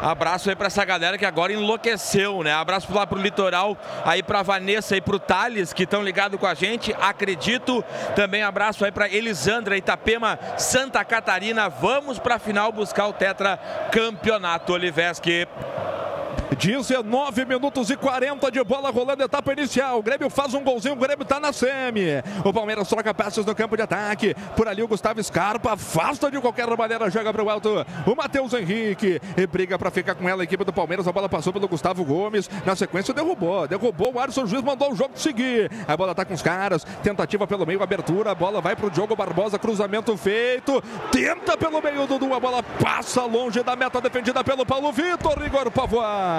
[0.00, 2.52] Abraço aí para essa galera que agora enlouqueceu, né?
[2.52, 6.54] Abraço lá pro Litoral, aí pra Vanessa e pro Thales que estão ligados com a
[6.54, 7.84] gente, acredito.
[8.14, 11.68] Também abraço aí para Elisandra, Itapema, Santa Catarina.
[11.68, 13.58] Vamos pra final buscar o Tetra
[13.90, 15.46] Campeonato Oliveski.
[16.56, 19.98] 19 minutos e 40 de bola rolando, etapa inicial.
[19.98, 22.22] O Grêmio faz um golzinho, o Grêmio tá na semi.
[22.44, 24.34] O Palmeiras troca passes no campo de ataque.
[24.56, 27.86] Por ali o Gustavo Scarpa afasta de qualquer maneira, joga para o alto.
[28.06, 31.06] O Matheus Henrique e briga para ficar com ela a equipe do Palmeiras.
[31.06, 32.48] A bola passou pelo Gustavo Gomes.
[32.64, 35.70] Na sequência derrubou, derrubou o Alisson Juiz, mandou o jogo seguir.
[35.86, 38.32] A bola tá com os caras, tentativa pelo meio, abertura.
[38.32, 40.82] A bola vai pro Diogo Barbosa, cruzamento feito.
[41.10, 42.32] Tenta pelo meio, Dudu.
[42.34, 45.44] A bola passa longe da meta defendida pelo Paulo Vitor.
[45.44, 45.70] Igor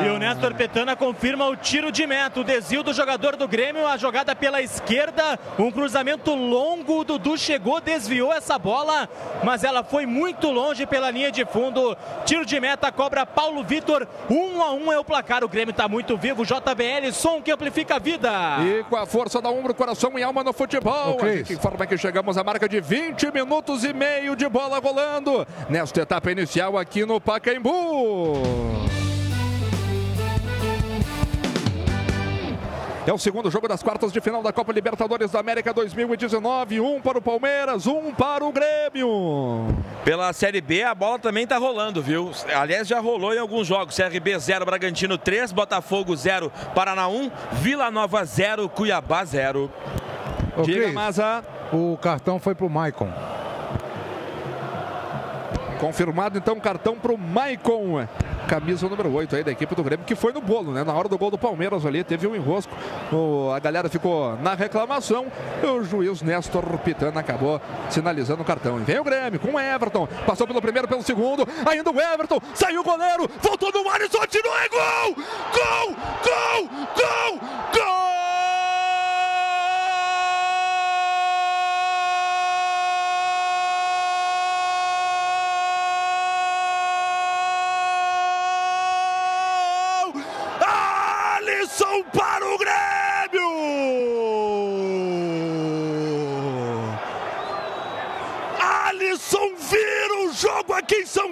[0.03, 2.39] E o Néstor Petana confirma o tiro de meta.
[2.39, 5.37] O desvio do jogador do Grêmio, a jogada pela esquerda.
[5.57, 6.99] Um cruzamento longo.
[6.99, 9.09] O Dudu chegou, desviou essa bola,
[9.43, 11.97] mas ela foi muito longe pela linha de fundo.
[12.25, 14.07] Tiro de meta, cobra Paulo Vitor.
[14.29, 15.43] Um a um é o placar.
[15.43, 16.45] O Grêmio está muito vivo.
[16.45, 18.29] JBL, som que amplifica a vida.
[18.63, 21.15] E com a força da ombro, coração e alma no futebol.
[21.15, 21.29] Ok.
[21.29, 25.45] A gente informa que chegamos à marca de 20 minutos e meio de bola rolando
[25.69, 29.08] nesta etapa inicial aqui no Pacaembu.
[33.09, 36.79] É o segundo jogo das quartas de final da Copa Libertadores da América 2019.
[36.79, 39.65] Um para o Palmeiras, um para o Grêmio.
[40.05, 42.29] Pela Série B, a bola também tá rolando, viu?
[42.55, 43.95] Aliás, já rolou em alguns jogos.
[43.95, 49.71] CRB 0, Bragantino 3, Botafogo 0, Paraná 1, Vila Nova 0, Cuiabá 0.
[50.55, 51.43] Ô, Diga, Cris, Maza.
[51.73, 53.11] o cartão foi pro Maicon.
[55.79, 58.05] Confirmado então cartão para o Maicon.
[58.49, 60.83] Camisa número 8 aí da equipe do Grêmio, que foi no bolo, né?
[60.83, 62.73] Na hora do gol do Palmeiras ali, teve um enrosco.
[63.13, 65.27] O- a galera ficou na reclamação.
[65.61, 68.79] E o juiz Néstor Pitana acabou sinalizando o cartão.
[68.79, 70.07] E vem o Grêmio com o Everton.
[70.25, 71.47] Passou pelo primeiro, pelo segundo.
[71.63, 72.41] Ainda o Everton.
[72.55, 73.29] Saiu o goleiro.
[73.39, 74.25] Voltou no Alisson.
[74.27, 74.51] Tirou.
[74.57, 75.15] É gol!
[75.15, 75.95] Gol!
[76.23, 76.69] Gol!
[76.95, 77.39] Gol!
[77.73, 78.98] Gol!
[100.89, 101.29] Aqui em São.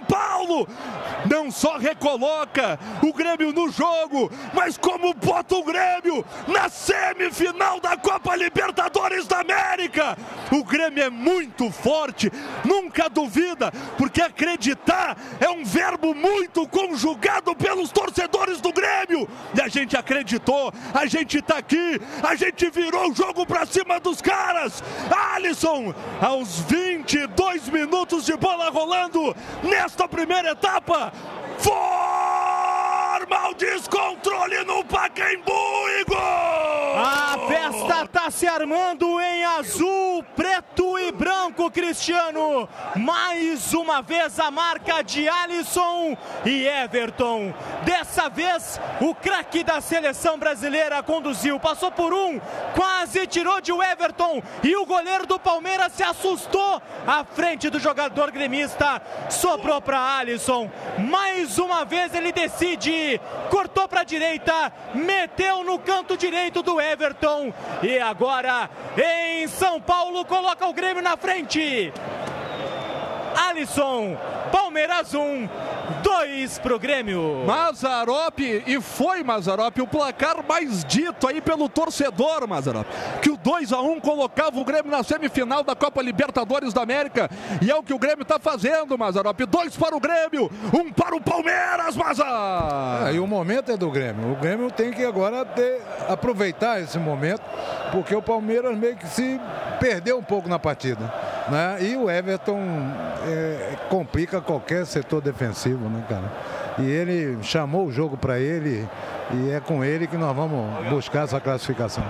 [1.30, 7.98] Não só recoloca o Grêmio no jogo, mas como bota o Grêmio na semifinal da
[7.98, 10.18] Copa Libertadores da América.
[10.52, 12.32] O Grêmio é muito forte,
[12.64, 19.28] nunca duvida, porque acreditar é um verbo muito conjugado pelos torcedores do Grêmio.
[19.56, 24.00] E a gente acreditou, a gente tá aqui, a gente virou o jogo pra cima
[24.00, 24.84] dos caras.
[25.34, 31.12] Alisson, aos 22 minutos de bola rolando nesta primeira etapa,
[31.58, 32.37] forma
[33.36, 35.52] o descontrole no Pacaembu,
[36.02, 36.18] Igor!
[37.00, 42.68] A festa tá se armando em azul, preto e branco, Cristiano.
[42.96, 47.54] Mais uma vez a marca de Alisson e Everton.
[47.84, 52.40] Dessa vez, o craque da seleção brasileira conduziu, passou por um,
[52.76, 58.32] quase tirou de Everton e o goleiro do Palmeiras se assustou à frente do jogador
[58.32, 59.02] gremista.
[59.30, 60.70] Sobrou para Alisson.
[60.98, 63.17] Mais uma vez ele decide,
[63.50, 70.26] cortou para a direita, meteu no canto direito do Everton e agora em São Paulo
[70.26, 71.92] coloca o Grêmio na frente.
[73.38, 74.18] Alisson,
[74.52, 75.48] Palmeiras 1,
[76.02, 77.44] 2 pro Grêmio.
[77.46, 82.88] Mazarop, e foi Mazarop, o placar mais dito aí pelo torcedor, Mazarop.
[83.22, 87.30] Que o 2 a 1 colocava o Grêmio na semifinal da Copa Libertadores da América.
[87.62, 89.40] E é o que o Grêmio tá fazendo, Mazarop.
[89.46, 92.28] Dois para o Grêmio, um para o Palmeiras, Mazar.
[92.28, 94.32] Ah, e o momento é do Grêmio.
[94.32, 97.42] O Grêmio tem que agora ter- aproveitar esse momento,
[97.92, 99.40] porque o Palmeiras meio que se
[99.80, 101.14] perdeu um pouco na partida.
[101.50, 101.78] Né?
[101.82, 102.60] E o Everton
[103.28, 106.32] é, complica qualquer setor defensivo, né, cara?
[106.80, 108.88] E ele chamou o jogo para ele
[109.34, 112.04] e é com ele que nós vamos buscar essa classificação.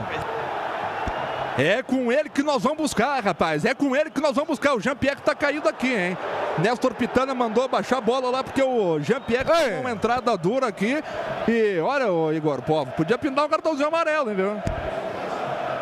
[1.57, 3.65] É com ele que nós vamos buscar, rapaz.
[3.65, 4.75] É com ele que nós vamos buscar.
[4.75, 6.15] O Jean-Pierre tá caído aqui, hein?
[6.59, 11.03] Nestor Pitana mandou baixar a bola lá porque o Jean-Pierre tem uma entrada dura aqui.
[11.47, 14.61] E olha, o Igor, pô, podia pintar um cartãozinho amarelo, hein, viu?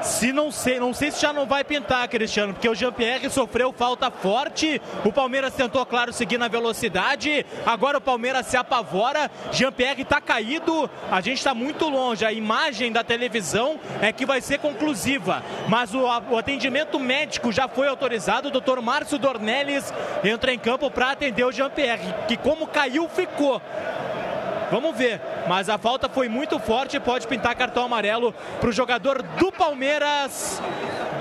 [0.05, 3.73] Se não sei, não sei se já não vai pintar, Cristiano, porque o Jean-Pierre sofreu
[3.73, 4.79] falta forte.
[5.03, 7.43] O Palmeiras tentou, claro, seguir na velocidade.
[7.65, 9.31] Agora o Palmeiras se apavora.
[9.51, 10.87] Jean-Pierre está caído.
[11.09, 12.23] A gente está muito longe.
[12.23, 15.43] A imagem da televisão é que vai ser conclusiva.
[15.67, 18.49] Mas o, o atendimento médico já foi autorizado.
[18.49, 19.91] O doutor Márcio Dornelles
[20.23, 23.59] entra em campo para atender o Jean-Pierre, que como caiu, ficou.
[24.75, 25.21] Vamos ver.
[25.47, 26.99] Mas a falta foi muito forte.
[26.99, 30.61] Pode pintar cartão amarelo para o jogador do Palmeiras.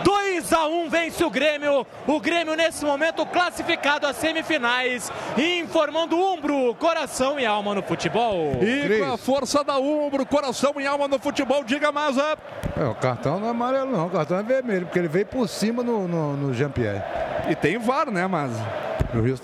[0.02, 1.86] 2 a 1 vence o Grêmio.
[2.04, 5.08] O Grêmio, nesse momento, classificado às semifinais.
[5.38, 8.58] Informando Umbro, coração e alma no futebol.
[8.60, 8.98] E Cris.
[8.98, 12.18] com a força da Umbro, coração e alma no futebol, diga mais.
[12.18, 14.08] É, o cartão não é amarelo, não.
[14.08, 17.04] O cartão é vermelho, porque ele veio por cima no, no, no Jean-Pierre.
[17.48, 18.50] E tem VAR, né, mas.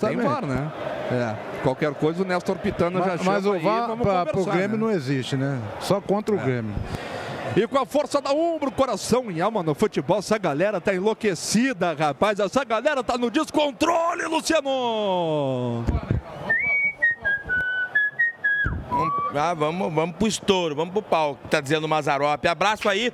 [0.09, 0.69] Tem VAR, né?
[1.11, 1.35] É.
[1.63, 4.77] Qualquer coisa o Néstor Pitana mas, já chama Mas o VAR para o Grêmio né?
[4.77, 5.59] não existe, né?
[5.79, 6.43] Só contra o É.
[6.43, 6.73] Grêmio.
[7.55, 11.93] E com a força da Umbro, coração e alma no futebol, essa galera tá enlouquecida,
[11.93, 12.39] rapaz.
[12.39, 15.83] Essa galera tá no descontrole, Luciano!
[18.91, 22.45] Vamos, ah, vamos, vamos pro estouro, vamos pro pau, tá dizendo o Mazarop.
[22.45, 23.09] Abraço aí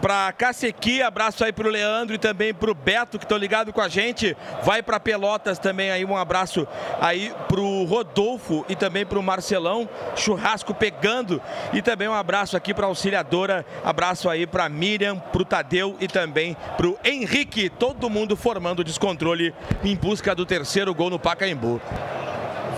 [0.00, 3.88] pra Cacequi, abraço aí pro Leandro e também pro Beto, que estão ligados com a
[3.88, 4.36] gente.
[4.64, 6.66] Vai pra Pelotas também aí, um abraço
[7.00, 9.88] aí pro Rodolfo e também pro Marcelão.
[10.16, 11.40] Churrasco pegando.
[11.72, 13.64] E também um abraço aqui pra auxiliadora.
[13.84, 17.70] Abraço aí pra Miriam, pro Tadeu e também pro Henrique.
[17.70, 21.80] Todo mundo formando descontrole em busca do terceiro gol no Pacaembu.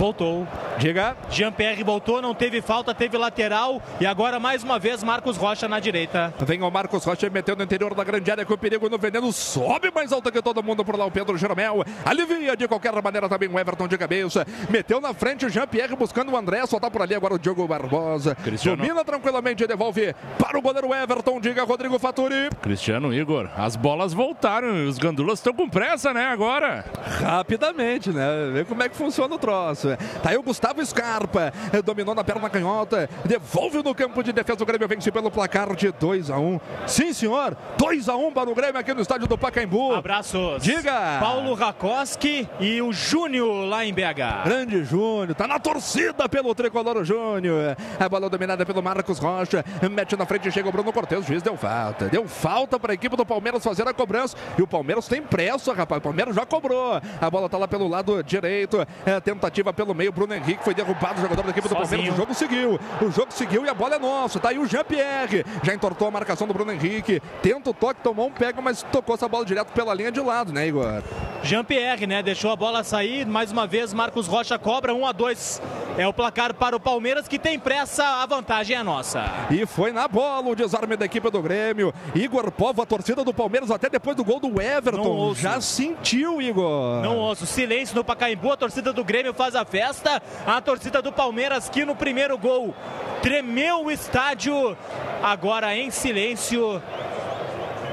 [0.00, 0.48] Voltou.
[0.78, 1.14] Diga.
[1.28, 3.82] Jean-Pierre voltou, não teve falta, teve lateral.
[4.00, 6.32] E agora, mais uma vez, Marcos Rocha na direita.
[6.40, 9.30] Vem o Marcos Rocha metendo no interior da grande área com o perigo no veneno.
[9.30, 11.04] Sobe mais alto que todo mundo por lá.
[11.04, 14.46] O Pedro Jeromel alivia de qualquer maneira também o Everton de cabeça.
[14.70, 16.64] Meteu na frente o Jean-Pierre buscando o André.
[16.66, 18.34] Só tá por ali agora o Diogo Barbosa.
[18.36, 18.78] Cristiano.
[18.78, 21.38] Domina tranquilamente, devolve para o goleiro Everton.
[21.38, 22.48] Diga Rodrigo Faturi.
[22.62, 26.86] Cristiano Igor, as bolas voltaram e os gandulas estão com pressa, né, agora?
[27.20, 28.50] Rapidamente, né?
[28.54, 29.89] Vê como é que funciona o troço.
[30.22, 31.52] Tá aí o Gustavo Scarpa.
[31.84, 33.08] Dominou na perna canhota.
[33.24, 34.62] Devolve no campo de defesa.
[34.62, 36.60] O Grêmio vence pelo placar de 2 a 1 um.
[36.86, 37.56] Sim, senhor.
[37.76, 39.94] 2 a 1 um para o Grêmio aqui no estádio do Pacaembu.
[39.94, 40.62] Abraços.
[40.62, 41.18] Diga.
[41.20, 44.44] Paulo Rakoski e o Júnior lá em BH.
[44.44, 47.76] Grande Júnior, tá na torcida pelo tricolor Júnior.
[47.98, 49.64] A bola dominada pelo Marcos Rocha.
[49.90, 51.18] Mete na frente, chega o Bruno Cortes.
[51.18, 52.08] O juiz deu falta.
[52.08, 54.36] Deu falta para a equipe do Palmeiras fazer a cobrança.
[54.58, 55.98] E o Palmeiras tem pressa, rapaz.
[55.98, 57.00] O Palmeiras já cobrou.
[57.20, 58.86] A bola tá lá pelo lado direito.
[59.04, 60.12] É, tentativa pelo meio.
[60.12, 61.18] Bruno Henrique foi derrubado.
[61.18, 61.88] O jogador da equipe do Sozinho.
[61.88, 62.14] Palmeiras.
[62.14, 62.80] O jogo seguiu.
[63.00, 64.38] O jogo seguiu e a bola é nossa.
[64.38, 65.44] Tá aí o Jean-Pierre.
[65.62, 67.22] Já entortou a marcação do Bruno Henrique.
[67.42, 70.52] Tenta o toque, tomou um pega, mas tocou essa bola direto pela linha de lado,
[70.52, 71.02] né, Igor?
[71.42, 72.22] Jean-Pierre, né?
[72.22, 73.26] Deixou a bola sair.
[73.26, 75.62] Mais uma vez, Marcos Rocha cobra 1 a 2
[75.96, 78.04] É o placar para o Palmeiras que tem pressa.
[78.04, 79.24] A vantagem é nossa.
[79.50, 81.94] E foi na bola o desarme da equipe do Grêmio.
[82.14, 85.34] Igor Povo, a torcida do Palmeiras, até depois do gol do Everton.
[85.34, 87.00] Já sentiu, Igor.
[87.02, 87.46] Não ouço.
[87.46, 88.52] Silêncio no Pacaembu.
[88.52, 90.22] A torcida do Grêmio faz a festa.
[90.46, 92.74] A torcida do Palmeiras que no primeiro gol
[93.22, 94.76] tremeu o estádio.
[95.22, 96.82] Agora em silêncio.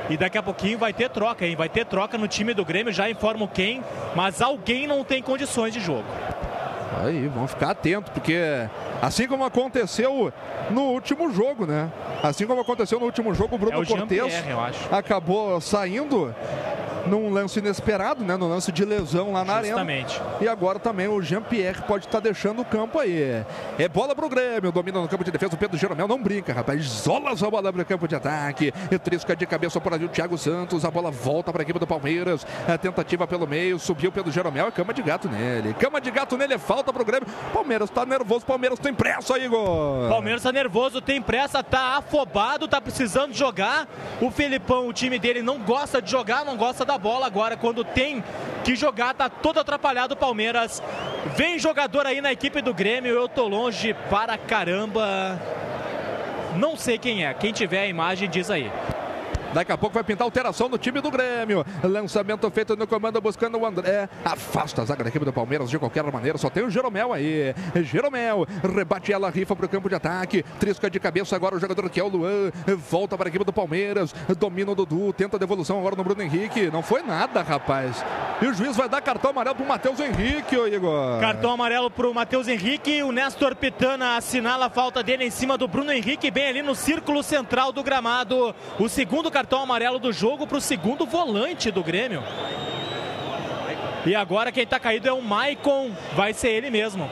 [0.09, 1.55] E daqui a pouquinho vai ter troca, hein?
[1.55, 3.83] Vai ter troca no time do Grêmio, já informo quem,
[4.15, 6.05] mas alguém não tem condições de jogo.
[7.03, 8.67] Aí, vamos ficar atentos, porque
[9.01, 10.31] assim como aconteceu
[10.69, 11.91] no último jogo, né?
[12.23, 16.33] Assim como aconteceu no último jogo, o Bruno É o Cortes acabou saindo
[17.07, 18.35] num lance inesperado, né?
[18.35, 19.67] No lance de lesão lá na arena.
[19.69, 20.21] Justamente.
[20.41, 23.43] E agora também o Jean-Pierre pode estar deixando o campo aí.
[23.79, 25.55] É bola pro Grêmio, domina no campo de defesa.
[25.55, 26.83] O Pedro Jeromel não brinca, rapaz.
[26.83, 28.73] Isola essa bola pro campo de ataque.
[28.91, 30.83] E trisca de cabeça por ali o Thiago Santos.
[30.85, 32.45] A bola volta para a equipe do Palmeiras.
[32.67, 34.67] A tentativa pelo meio, subiu Pedro Jeromel.
[34.67, 35.73] É cama de gato nele.
[35.75, 37.27] Cama de gato nele, é falta pro Grêmio.
[37.53, 40.09] Palmeiras tá nervoso, Palmeiras tem pressa, Igor.
[40.09, 43.87] Palmeiras tá nervoso, tem pressa, tá afobado, tá precisando jogar.
[44.21, 47.25] O Felipão, o time dele não gosta de jogar, não gosta da bola.
[47.25, 48.23] Agora, quando tem
[48.63, 50.81] que jogar, tá todo atrapalhado o Palmeiras.
[51.35, 55.39] Vem jogador aí na equipe do Grêmio, eu tô longe para caramba.
[56.55, 58.71] Não sei quem é, quem tiver a imagem diz aí.
[59.53, 61.65] Daqui a pouco vai pintar alteração no time do Grêmio.
[61.83, 64.09] Lançamento feito no comando buscando o André.
[64.23, 66.37] Afasta a zaga da equipe do Palmeiras de qualquer maneira.
[66.37, 67.53] Só tem o Jeromel aí.
[67.83, 70.43] Jeromel rebate ela, rifa para o campo de ataque.
[70.59, 72.51] Trisca de cabeça agora o jogador que é o Luan.
[72.89, 74.13] Volta para a equipe do Palmeiras.
[74.37, 75.13] Domina o Dudu.
[75.13, 76.69] Tenta a devolução agora no Bruno Henrique.
[76.71, 78.03] Não foi nada, rapaz.
[78.41, 81.19] E o juiz vai dar cartão amarelo pro Matheus Henrique, ô Igor.
[81.19, 83.01] Cartão amarelo pro Matheus Henrique.
[83.01, 86.75] O Nestor Pitana assinala a falta dele em cima do Bruno Henrique, bem ali no
[86.75, 88.53] círculo central do gramado.
[88.79, 92.23] O segundo cartão amarelo do jogo pro segundo volante do Grêmio.
[94.03, 95.91] E agora quem tá caído é o Maicon.
[96.15, 97.07] Vai ser ele mesmo.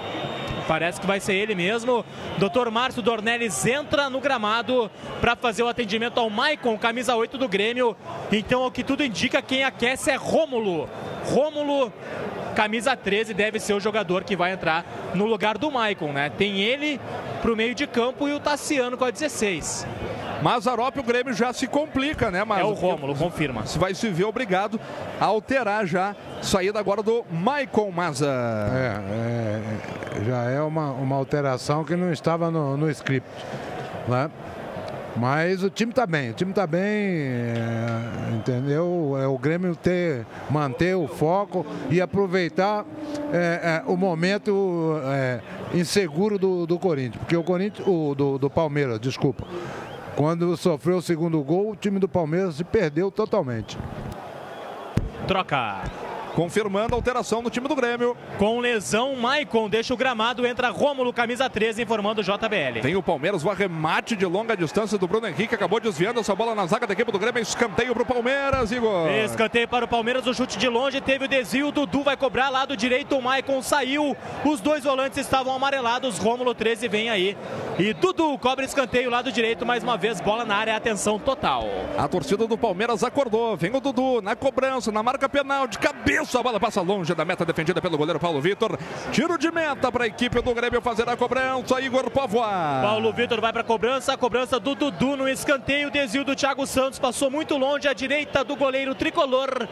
[0.68, 2.04] Parece que vai ser ele mesmo.
[2.40, 2.72] Dr.
[2.72, 4.90] Márcio Dornelles entra no gramado
[5.22, 7.96] para fazer o atendimento ao Maicon, camisa 8 do Grêmio.
[8.32, 10.90] Então, o que tudo indica, quem aquece é Rômulo.
[11.26, 11.94] Rômulo,
[12.56, 16.32] camisa 13, deve ser o jogador que vai entrar no lugar do Maicon, né?
[16.36, 17.00] Tem ele
[17.44, 19.86] pro meio de campo e o Tassiano com a 16.
[20.42, 22.44] Mazarop, o Grêmio já se complica, né?
[22.44, 23.66] Mas É o Rômulo, confirma.
[23.66, 24.80] Você vai se ver obrigado
[25.20, 26.16] a alterar já.
[26.42, 28.28] Saída agora do Maicon Maza.
[28.28, 33.28] É, é, já é uma, uma alteração que não estava no, no script.
[34.08, 34.30] Né?
[35.16, 39.16] Mas o time está bem, o time está bem, é, entendeu?
[39.18, 42.86] É o Grêmio ter, manter o foco e aproveitar
[43.32, 45.40] é, é, o momento é,
[45.74, 49.46] inseguro do, do Corinthians, porque o Corinthians, o, do, do Palmeiras, desculpa.
[50.16, 53.78] Quando sofreu o segundo gol, o time do Palmeiras se perdeu totalmente.
[55.28, 55.84] Troca.
[56.36, 58.16] Confirmando a alteração no time do Grêmio.
[58.38, 62.82] Com lesão, Maicon deixa o gramado, entra Rômulo, camisa 13, informando o JBL.
[62.82, 66.54] Tem o Palmeiras, o arremate de longa distância do Bruno Henrique, acabou desviando essa bola
[66.54, 69.10] na zaga da equipe do Grêmio, escanteio pro Palmeiras, Igor.
[69.12, 72.50] Escanteio para o Palmeiras, o chute de longe, teve o desvio, o Dudu vai cobrar,
[72.50, 77.38] lado direito, o Maicon saiu, os dois volantes estavam amarelados, Rômulo 13 vem aí.
[77.80, 81.64] E Dudu cobra escanteio, lado direito, mais uma vez, bola na área, atenção total.
[81.98, 86.25] A torcida do Palmeiras acordou, vem o Dudu na cobrança, na marca penal, de cabeça,
[86.34, 88.78] a bola passa longe da meta defendida pelo goleiro Paulo Vitor.
[89.12, 92.82] Tiro de meta para a equipe do Grêmio fazer a cobrança, Igor Povoa.
[92.82, 96.66] Paulo Vitor vai para a cobrança, a cobrança do Dudu no escanteio, desvio do Thiago
[96.66, 99.68] Santos, passou muito longe à direita do goleiro tricolor.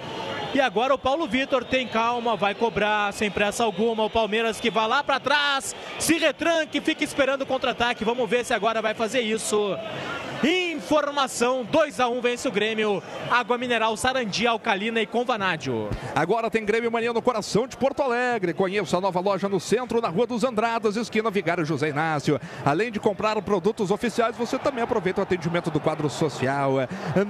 [0.53, 4.03] E agora o Paulo Vitor tem calma, vai cobrar sem pressa alguma.
[4.03, 8.05] O Palmeiras que vai lá para trás, se retranque, fica esperando o contra-ataque.
[8.05, 9.75] Vamos ver se agora vai fazer isso.
[10.43, 13.01] Informação: 2 a 1 vence o Grêmio.
[13.31, 15.89] Água mineral Sarandi, Alcalina e com Vanádio.
[16.13, 18.53] Agora tem Grêmio Mania no coração de Porto Alegre.
[18.53, 22.39] Conheça a nova loja no centro, na Rua dos Andradas, esquina Vigário José Inácio.
[22.65, 26.73] Além de comprar produtos oficiais, você também aproveita o atendimento do quadro social.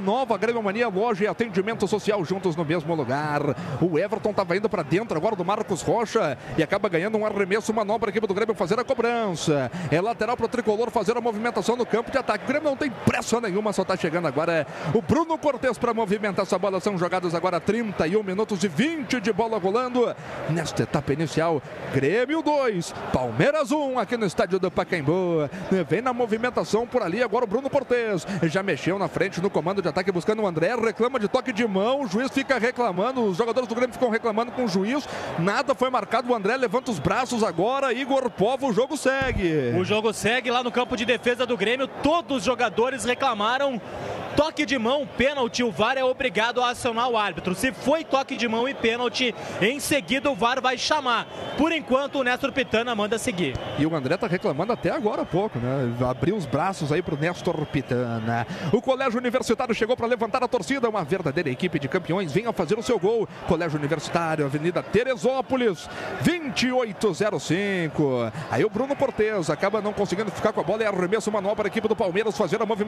[0.04, 3.42] Nova Grêmio Mania, loja e atendimento social juntos no mesmo lugar.
[3.80, 7.72] O Everton estava indo para dentro agora do Marcos Rocha e acaba ganhando um arremesso,
[7.74, 9.72] manobra a equipe do Grêmio fazer a cobrança.
[9.92, 12.46] É lateral para o tricolor fazer a movimentação no campo de ataque.
[12.46, 16.44] O Grêmio não tem pressa nenhuma, só está chegando agora o Bruno Cortes para movimentar
[16.44, 16.80] essa bola.
[16.80, 20.14] São jogados agora 31 minutos e 20 de bola rolando
[20.50, 21.62] nesta etapa inicial.
[21.94, 25.50] Grêmio 2, Palmeiras 1 aqui no estádio do Pacaembu.
[25.88, 28.26] Vem na movimentação por ali agora o Bruno Cortes.
[28.44, 30.76] Já mexeu na frente no comando de ataque buscando o André.
[30.76, 32.02] Reclama de toque de mão.
[32.02, 33.24] O juiz fica reclamando.
[33.24, 35.08] Os jogadores do Grêmio ficam reclamando com o juiz.
[35.40, 36.32] Nada foi marcado.
[36.32, 37.94] O André levanta os braços agora.
[37.94, 39.74] Igor Povo, o jogo segue.
[39.80, 41.88] O jogo segue lá no campo de defesa do Grêmio.
[41.88, 43.82] Todos os jogadores reclamaram.
[44.36, 47.54] Toque de mão, pênalti, o VAR é obrigado a acionar o árbitro.
[47.54, 51.28] Se foi toque de mão e pênalti, em seguida o VAR vai chamar.
[51.56, 53.56] Por enquanto, o Néstor Pitana manda seguir.
[53.78, 55.94] E o André tá reclamando até agora há pouco, né?
[56.10, 58.48] Abriu os braços aí pro Néstor Pitana.
[58.72, 60.90] O Colégio Universitário chegou para levantar a torcida.
[60.90, 62.32] Uma verdadeira equipe de campeões.
[62.32, 63.30] Venha fazer o seu gol.
[63.48, 65.88] Colégio Universitário, Avenida Teresópolis,
[66.24, 68.32] 2805.
[68.50, 71.68] Aí o Bruno Cortez acaba não conseguindo ficar com a bola e arremesso manual para
[71.68, 72.83] a equipe do Palmeiras fazer a movimentação.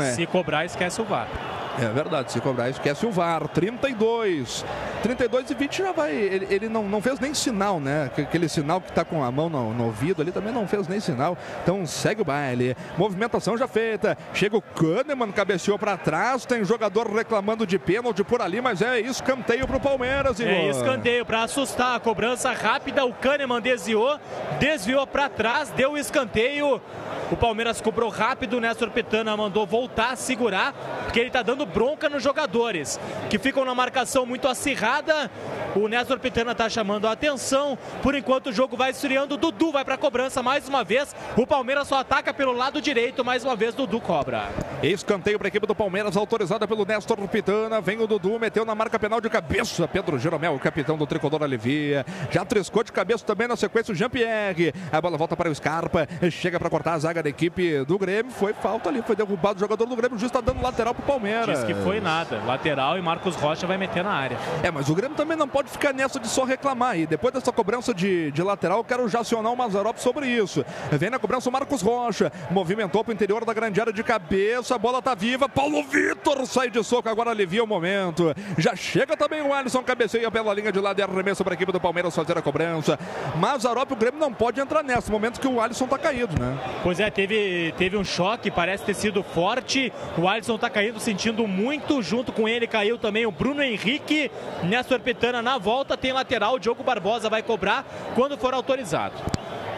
[0.00, 0.12] É.
[0.12, 1.28] Se cobrar, esquece o VAR.
[1.76, 3.48] É verdade, se cobrar, esquece o VAR.
[3.48, 4.64] 32.
[5.02, 6.12] 32 e 20 já vai.
[6.12, 8.10] Ele, ele não, não fez nem sinal, né?
[8.16, 11.00] Aquele sinal que tá com a mão no, no, ouvido ali também não fez nem
[11.00, 11.36] sinal.
[11.62, 12.76] Então segue o baile.
[12.96, 14.16] Movimentação já feita.
[14.32, 16.46] Chega o Kahneman, cabeceou para trás.
[16.46, 20.52] Tem jogador reclamando de pênalti por ali, mas é escanteio pro Palmeiras, Igor.
[20.52, 21.96] É escanteio para assustar.
[21.96, 23.04] A cobrança rápida.
[23.04, 24.18] O Kahneman desviou,
[24.60, 26.80] desviou para trás, deu o escanteio.
[27.30, 28.90] O Palmeiras cobrou rápido, o Néstor
[29.36, 30.72] Mandou voltar a segurar,
[31.04, 32.98] porque ele está dando bronca nos jogadores,
[33.28, 35.30] que ficam na marcação muito acirrada.
[35.74, 37.76] O Néstor Pitana está chamando a atenção.
[38.00, 39.36] Por enquanto o jogo vai esfriando.
[39.36, 41.14] Dudu vai para a cobrança mais uma vez.
[41.36, 43.24] O Palmeiras só ataca pelo lado direito.
[43.24, 44.50] Mais uma vez, Dudu cobra.
[44.82, 47.80] Escanteio para a equipe do Palmeiras, autorizada pelo Néstor Pitana.
[47.80, 49.88] Vem o Dudu, meteu na marca penal de cabeça.
[49.88, 52.06] Pedro Jeromel, o capitão do tricolor alivia.
[52.30, 54.72] Já triscou de cabeça também na sequência o Jean-Pierre.
[54.92, 56.06] A bola volta para o Scarpa.
[56.30, 58.30] Chega para cortar a zaga da equipe do Grêmio.
[58.30, 60.16] Foi falta ali, foi derrubado o jogador do Grêmio.
[60.16, 61.58] O juiz está dando lateral pro Palmeiras.
[61.58, 62.42] Diz que foi nada.
[62.46, 64.38] Lateral e Marcos Rocha vai meter na área.
[64.62, 66.98] É, mas o Grêmio também não pode ficar nessa de só reclamar.
[66.98, 70.64] E depois dessa cobrança de, de lateral, eu quero já acionar o Mazarop sobre isso.
[70.92, 72.32] Vem na cobrança o Marcos Rocha.
[72.50, 74.74] Movimentou para o interior da grande área de cabeça.
[74.74, 75.48] A bola tá viva.
[75.48, 77.08] Paulo Vitor sai de soco.
[77.08, 78.34] Agora alivia o momento.
[78.58, 79.82] Já chega também o Alisson.
[79.82, 82.98] Cabeceia pela linha de lado e arremesso para a equipe do Palmeiras fazer a cobrança.
[83.36, 85.10] Mazarop, o Grêmio não pode entrar nessa.
[85.12, 86.58] Momento que o Alisson tá caído, né?
[86.82, 88.50] Pois é, teve, teve um choque.
[88.50, 89.92] Parece ter sido forte.
[90.16, 92.02] O Alisson tá caído, sentindo muito.
[92.02, 94.30] Junto com ele caiu também o Bruno Henrique.
[94.62, 96.54] Nessa Petana na volta tem lateral.
[96.54, 97.84] O Diogo Barbosa vai cobrar
[98.14, 99.14] quando for autorizado.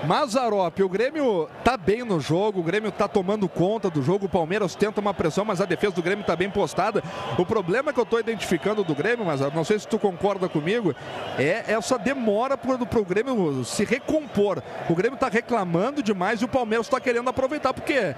[0.04, 4.28] Mazarop, o Grêmio tá bem no jogo, o Grêmio tá tomando conta do jogo, o
[4.28, 7.02] Palmeiras tenta uma pressão, mas a defesa do Grêmio tá bem postada.
[7.36, 10.94] O problema que eu tô identificando do Grêmio, mas não sei se tu concorda comigo,
[11.38, 14.62] é essa demora pro, pro Grêmio se recompor.
[14.88, 18.14] O Grêmio tá reclamando demais e o Palmeiras tá querendo aproveitar, porque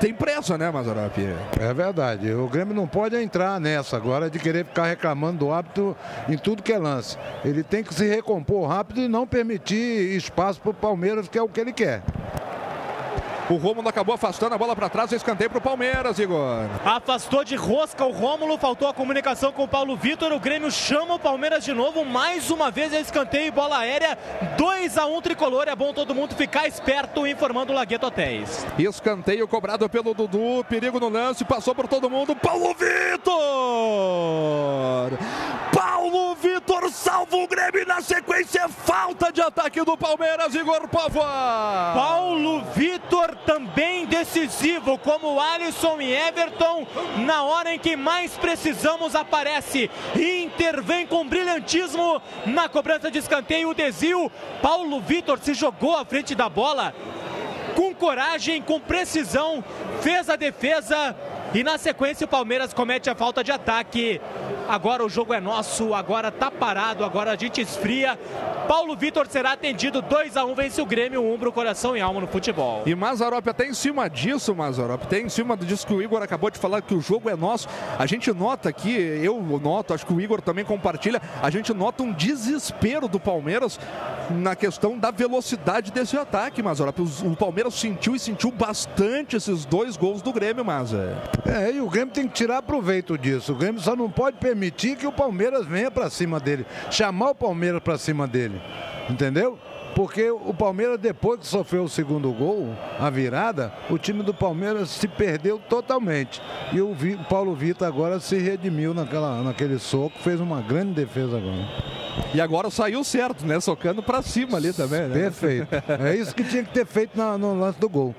[0.00, 1.18] tem pressa, né, Mazarop?
[1.60, 2.32] É verdade.
[2.32, 5.96] O Grêmio não pode entrar nessa agora de querer ficar reclamando do hábito
[6.28, 7.16] em tudo que é lance.
[7.44, 11.42] Ele tem que se recompor rápido e não permitir espaço para o Palmeiras, que é
[11.42, 12.02] o que ele quer.
[13.48, 16.68] O Rômulo acabou afastando a bola para trás, escanteio para o Palmeiras, Igor.
[16.84, 20.32] Afastou de rosca o Rômulo, faltou a comunicação com o Paulo Vitor.
[20.32, 24.18] O Grêmio chama o Palmeiras de novo, mais uma vez é escanteio e bola aérea.
[24.58, 25.68] 2 a 1 um, tricolor.
[25.68, 28.66] É bom todo mundo ficar esperto, informando o Lagueto Hotéis.
[28.76, 32.34] Escanteio cobrado pelo Dudu, perigo no lance, passou por todo mundo.
[32.34, 33.26] Paulo Vitor!
[36.06, 38.68] Paulo Vitor salva o Grêmio na sequência.
[38.68, 41.94] Falta de ataque do Palmeiras, Igor Pava.
[41.94, 46.86] Paulo Vitor também decisivo, como Alisson e Everton,
[47.24, 53.70] na hora em que mais precisamos aparece intervém com brilhantismo na cobrança de escanteio.
[53.70, 54.30] O desvio,
[54.62, 56.94] Paulo Vitor se jogou à frente da bola
[57.74, 59.64] com coragem, com precisão,
[60.00, 61.16] fez a defesa
[61.54, 64.20] e na sequência o Palmeiras comete a falta de ataque.
[64.68, 68.18] Agora o jogo é nosso, agora tá parado, agora a gente esfria.
[68.66, 72.26] Paulo Vitor será atendido 2 a 1 vence o Grêmio, umbro, coração e alma no
[72.26, 72.82] futebol.
[72.84, 76.50] E Mazarop até em cima disso, Mazarop, até em cima disso que o Igor acabou
[76.50, 77.68] de falar que o jogo é nosso.
[77.96, 78.90] A gente nota aqui,
[79.22, 83.78] eu noto, acho que o Igor também compartilha, a gente nota um desespero do Palmeiras
[84.30, 86.98] na questão da velocidade desse ataque, Mazarop.
[86.98, 91.22] O Palmeiras sentiu e sentiu bastante esses dois gols do Grêmio, Maza.
[91.44, 93.52] É, e o Grêmio tem que tirar proveito disso.
[93.52, 97.34] O Grêmio só não pode permitir que o Palmeiras venha para cima dele, chamar o
[97.34, 98.60] Palmeiras para cima dele.
[99.08, 99.56] Entendeu?
[99.96, 102.68] Porque o Palmeiras, depois que sofreu o segundo gol,
[103.00, 106.42] a virada, o time do Palmeiras se perdeu totalmente.
[106.70, 106.94] E o
[107.30, 111.96] Paulo Vitor agora se redimiu naquela, naquele soco, fez uma grande defesa agora.
[112.34, 113.58] E agora saiu certo, né?
[113.58, 115.14] Socando para cima ali também, né?
[115.14, 115.68] Perfeito.
[116.04, 118.14] É isso que tinha que ter feito na, no lance do gol.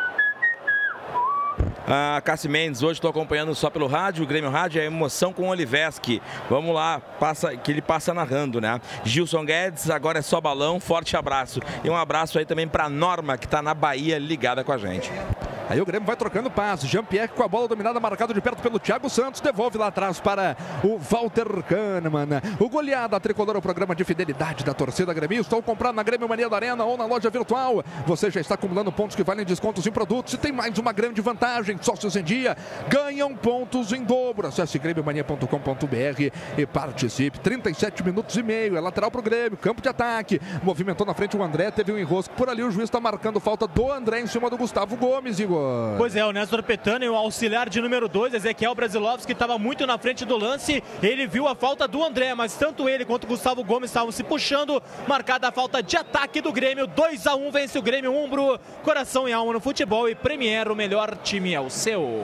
[1.88, 5.44] Ah, Cassi Mendes, hoje estou acompanhando só pelo rádio, o Grêmio Rádio, é emoção com
[5.44, 6.22] o Oliveski.
[6.50, 8.80] Vamos lá, passa, que ele passa narrando, né?
[9.04, 11.60] Gilson Guedes, agora é só balão, forte abraço.
[11.84, 15.12] E um abraço aí também para Norma, que está na Bahia ligada com a gente.
[15.70, 16.86] Aí o Grêmio vai trocando passe.
[16.88, 19.40] Jean-Pierre com a bola dominada, marcado de perto pelo Thiago Santos.
[19.40, 22.42] Devolve lá atrás para o Walter Kahneman.
[22.60, 25.56] O goleada tricolor, o programa de fidelidade da torcida gremista.
[25.56, 27.84] Ou comprar na Grêmio Mania da Arena ou na loja virtual.
[28.06, 30.34] Você já está acumulando pontos que valem descontos em produtos.
[30.34, 31.53] E tem mais uma grande vantagem.
[31.82, 32.56] Sócios em dia
[32.90, 34.48] ganham pontos em dobro.
[34.48, 37.40] Acesse grêmiomania.com.br e participe.
[37.40, 38.76] 37 minutos e meio.
[38.76, 39.58] É lateral para o Grêmio.
[39.58, 40.42] Campo de ataque.
[40.64, 41.70] Movimentou na frente o André.
[41.72, 42.64] Teve um enrosco por ali.
[42.64, 45.96] O juiz está marcando falta do André em cima do Gustavo Gomes, Igor.
[45.98, 49.58] Pois é, o Néstor Petano e o auxiliar de número 2, Ezequiel Brasilovski, que estava
[49.58, 50.84] muito na frente do lance.
[51.02, 54.24] Ele viu a falta do André, mas tanto ele quanto o Gustavo Gomes estavam se
[54.24, 54.82] puxando.
[55.08, 56.88] Marcada a falta de ataque do Grêmio.
[56.88, 58.60] 2 a 1 vence o Grêmio Umbro.
[58.84, 62.24] Coração e alma no futebol e Premier, o melhor time é o seu.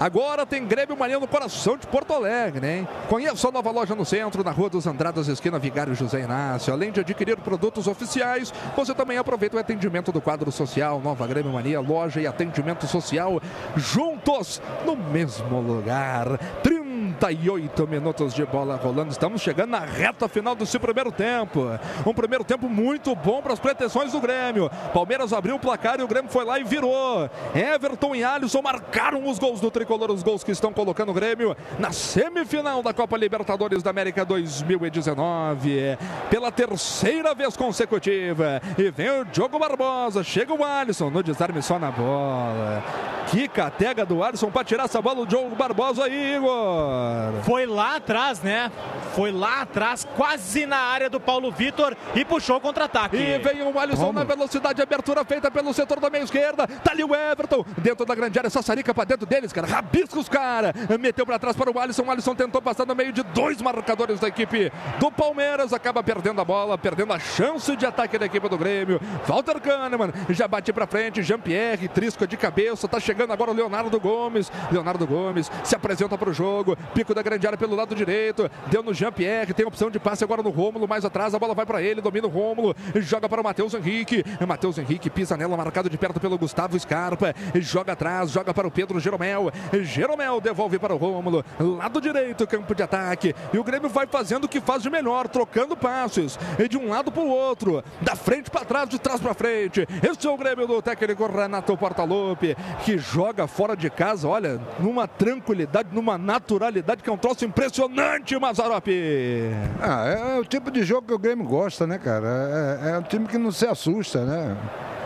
[0.00, 2.88] Agora tem Grêmio Mania no coração de Porto Alegre, hein?
[3.06, 6.72] Conheça a nova loja no centro, na Rua dos Andradas, esquina Vigário José Inácio.
[6.72, 11.52] Além de adquirir produtos oficiais, você também aproveita o atendimento do quadro social, Nova Grêmio
[11.52, 13.42] Mania, loja e atendimento social
[13.76, 16.38] juntos no mesmo lugar.
[16.62, 16.80] 30
[17.18, 19.10] 48 minutos de bola rolando.
[19.10, 21.66] Estamos chegando na reta final desse primeiro tempo.
[22.06, 24.70] Um primeiro tempo muito bom para as pretensões do Grêmio.
[24.92, 27.28] Palmeiras abriu o placar e o Grêmio foi lá e virou.
[27.54, 31.56] Everton e Alisson marcaram os gols do tricolor, os gols que estão colocando o Grêmio
[31.78, 35.98] na semifinal da Copa Libertadores da América 2019.
[36.30, 38.62] Pela terceira vez consecutiva.
[38.78, 40.22] E vem o Diogo Barbosa.
[40.22, 42.82] Chega o Alisson no desarme só na bola.
[43.28, 45.20] Que catega do Alisson para tirar essa bola.
[45.20, 47.42] O Diogo Barbosa aí, Igor.
[47.42, 48.70] Foi lá atrás, né?
[49.14, 53.16] Foi lá atrás, quase na área do Paulo Vitor e puxou o contra-ataque.
[53.16, 54.18] E vem o Alisson Como?
[54.18, 56.66] na velocidade, abertura feita pelo setor da meia esquerda.
[56.66, 59.66] Tá ali o Everton, dentro da grande área, Sassarica pra dentro deles, cara.
[59.80, 60.74] Rabisca os cara.
[61.00, 62.02] Meteu para trás para o Alisson.
[62.02, 65.72] O Alisson tentou passar no meio de dois marcadores da equipe do Palmeiras.
[65.72, 69.00] Acaba perdendo a bola, perdendo a chance de ataque da equipe do Grêmio.
[69.26, 71.22] Walter Kahneman já bate para frente.
[71.22, 72.86] Jean-Pierre, trisca de cabeça.
[72.86, 74.52] Tá chegando agora o Leonardo Gomes.
[74.70, 76.76] Leonardo Gomes se apresenta para o jogo.
[76.94, 78.50] Pico da grande área pelo lado direito.
[78.66, 79.54] Deu no Jean-Pierre.
[79.54, 80.86] Tem opção de passe agora no Rômulo.
[80.86, 82.02] Mais atrás, a bola vai para ele.
[82.02, 82.76] Domina o Rômulo.
[82.96, 84.22] Joga para o Matheus Henrique.
[84.46, 87.34] Matheus Henrique pisa nela, marcado de perto pelo Gustavo Scarpa.
[87.54, 89.50] Joga atrás, joga para o Pedro Jeromel.
[89.82, 91.44] Jeromel devolve para o Rômulo.
[91.58, 93.34] Lado direito, campo de ataque.
[93.52, 96.38] E o Grêmio vai fazendo o que faz de melhor, trocando passes.
[96.68, 97.82] De um lado para o outro.
[98.00, 99.86] Da frente para trás, de trás para frente.
[100.02, 105.06] Esse é o Grêmio do técnico Renato Portaluppi, que joga fora de casa, olha, numa
[105.06, 109.50] tranquilidade, numa naturalidade que é um troço impressionante, Mazarope.
[109.80, 112.80] Ah, é, é, o tipo de jogo que o Grêmio gosta, né, cara?
[112.82, 114.56] É, é um time que não se assusta, né?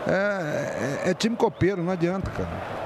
[0.07, 2.84] É, é, é time copeiro, não adianta, cara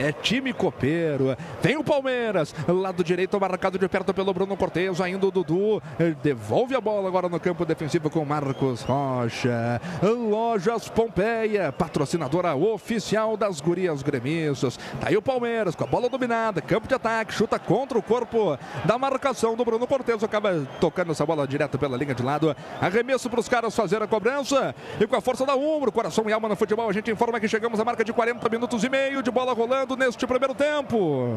[0.00, 1.36] é time copeiro.
[1.60, 5.82] Vem o Palmeiras, lado direito marcado de perto pelo Bruno Cortes, ainda o Dudu
[6.22, 9.80] devolve a bola agora no campo defensivo com Marcos Rocha.
[10.02, 14.78] Lojas Pompeia, patrocinadora oficial das gurias gremistas.
[15.00, 18.58] Tá aí o Palmeiras com a bola dominada, campo de ataque, chuta contra o corpo
[18.86, 22.56] da marcação do Bruno Cortes, acaba tocando essa bola direto pela linha de lado.
[22.80, 26.32] Arremesso para os caras fazer a cobrança e com a força da Umbro, coração e
[26.32, 29.22] alma no futebol, a gente informa que chegamos à marca de 40 minutos e meio
[29.22, 31.28] de bola rolando neste primeiro tempo.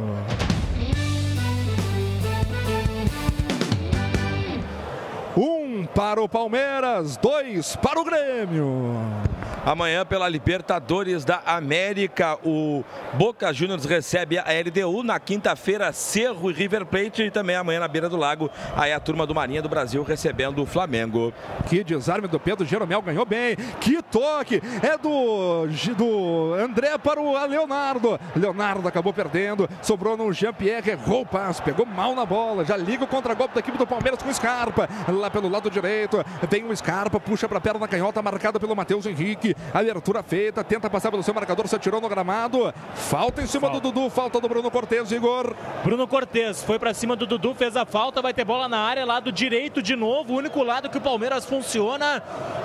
[5.36, 9.33] Um para o Palmeiras, dois para o Grêmio.
[9.66, 12.84] Amanhã, pela Libertadores da América, o
[13.14, 15.04] Boca Juniors recebe a LDU.
[15.04, 17.24] Na quinta-feira, Cerro e River Plate.
[17.24, 20.62] E também amanhã, na beira do lago, aí a turma do Marinha do Brasil recebendo
[20.62, 21.34] o Flamengo.
[21.70, 23.56] Que desarme do Pedro Jeromel ganhou bem.
[23.80, 24.62] Que toque!
[24.82, 28.20] É do, do André para o Leonardo.
[28.36, 29.70] Leonardo acabou perdendo.
[29.82, 30.92] Sobrou no Jean-Pierre.
[30.92, 31.62] Errou o passe.
[31.62, 32.66] Pegou mal na bola.
[32.66, 34.90] Já liga o contra-golpe da equipe do Palmeiras com o Scarpa.
[35.08, 36.18] Lá pelo lado direito.
[36.50, 37.18] Vem o Scarpa.
[37.18, 39.53] Puxa para a perna canhota marcada pelo Matheus Henrique.
[39.74, 42.74] Abertura feita, tenta passar pelo seu marcador, se atirou no gramado.
[42.96, 43.80] Falta em cima falta.
[43.80, 45.56] do Dudu, falta do Bruno Cortes, Igor.
[45.84, 49.06] Bruno Cortes foi para cima do Dudu, fez a falta, vai ter bola na área,
[49.06, 52.22] lado direito de novo, o único lado que o Palmeiras funciona.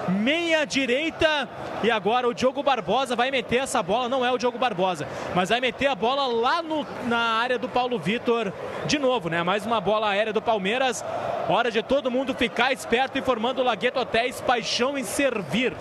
[0.08, 1.48] Meia direita.
[1.82, 5.48] E agora o Diogo Barbosa vai meter essa bola, não é o Diogo Barbosa, mas
[5.48, 8.52] vai meter a bola lá no, na área do Paulo Vitor.
[8.86, 9.42] De novo, né?
[9.42, 11.04] Mais uma bola aérea do Palmeiras.
[11.48, 15.74] Hora de todo mundo ficar esperto, informando o Lagueto Hotéis, paixão em servir.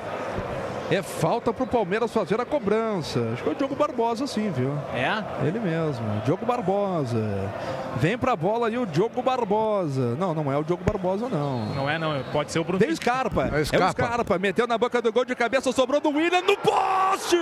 [0.89, 3.19] É falta para o Palmeiras fazer a cobrança.
[3.33, 4.71] Acho que é o Diogo Barbosa, sim, viu?
[4.93, 5.45] É?
[5.45, 7.51] Ele mesmo, Diogo Barbosa.
[7.97, 10.15] Vem para a bola ali o Diogo Barbosa.
[10.15, 11.65] Não, não é o Diogo Barbosa, não.
[11.75, 12.23] Não é, não.
[12.31, 12.79] Pode ser o Bruno.
[12.79, 13.49] Tem o Scarpa.
[13.53, 13.85] É o Scarpa.
[13.85, 14.39] É o Scarpa.
[14.39, 17.35] Meteu na boca do gol de cabeça, sobrou do William no poste!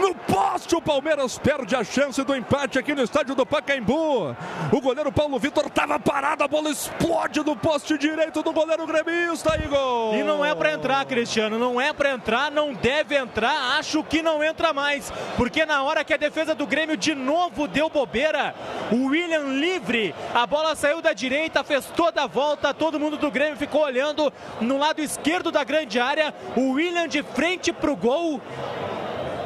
[0.00, 4.34] No poste, o Palmeiras perde a chance do empate aqui no estádio do Pacaembu.
[4.72, 9.56] O goleiro Paulo Vitor estava parado, a bola explode no poste direito do goleiro gremista,
[9.62, 10.14] Igor.
[10.14, 14.22] E não é para entrar, Cristiano, não é para entrar, não deve entrar, acho que
[14.22, 18.54] não entra mais, porque na hora que a defesa do Grêmio de novo deu bobeira,
[18.90, 23.30] o William livre, a bola saiu da direita, fez toda a volta, todo mundo do
[23.30, 27.96] Grêmio ficou olhando no lado esquerdo da grande área, o William de frente para o
[27.96, 28.40] gol,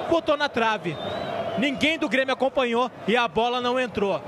[0.08, 0.96] botou na trave.
[1.58, 4.20] Ninguém do Grêmio acompanhou e a bola não entrou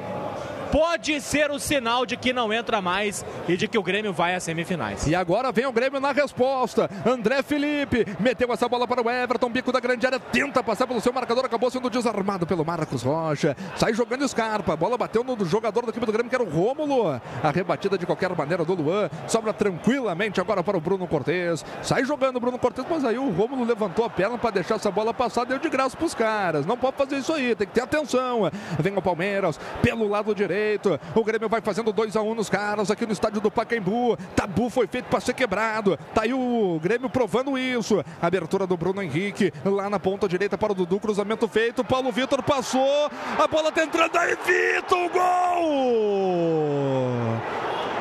[0.71, 4.35] pode ser o sinal de que não entra mais e de que o Grêmio vai
[4.35, 5.07] às semifinais.
[5.07, 6.91] E agora vem o Grêmio na resposta.
[7.07, 11.01] André Felipe meteu essa bola para o Everton, bico da grande área, tenta passar pelo
[11.01, 13.57] seu marcador, acabou sendo desarmado pelo Marcos Rocha.
[13.77, 16.51] Sai jogando Scarpa, a bola bateu no jogador da equipe do Grêmio, que era o
[16.51, 17.21] Rômulo.
[17.43, 21.65] A rebatida de qualquer maneira do Luan, sobra tranquilamente agora para o Bruno Cortes.
[21.83, 24.91] Sai jogando o Bruno Cortes, mas aí o Rômulo levantou a perna para deixar essa
[24.91, 26.67] bola passar, deu de graça para os caras.
[26.67, 28.51] Não pode fazer isso aí, tem que ter atenção.
[28.79, 31.01] Vem o Palmeiras pelo lado direito direito.
[31.15, 34.17] O Grêmio vai fazendo 2 a 1 um nos caras aqui no estádio do Pacaembu.
[34.35, 35.97] Tabu foi feito para ser quebrado.
[36.13, 38.05] Tá aí o Grêmio provando isso.
[38.21, 40.99] Abertura do Bruno Henrique lá na ponta direita para o Dudu.
[40.99, 41.85] Cruzamento feito.
[41.85, 43.11] Paulo Vitor passou.
[43.39, 44.37] A bola tá entrando aí.
[44.45, 45.49] Vitor, gol!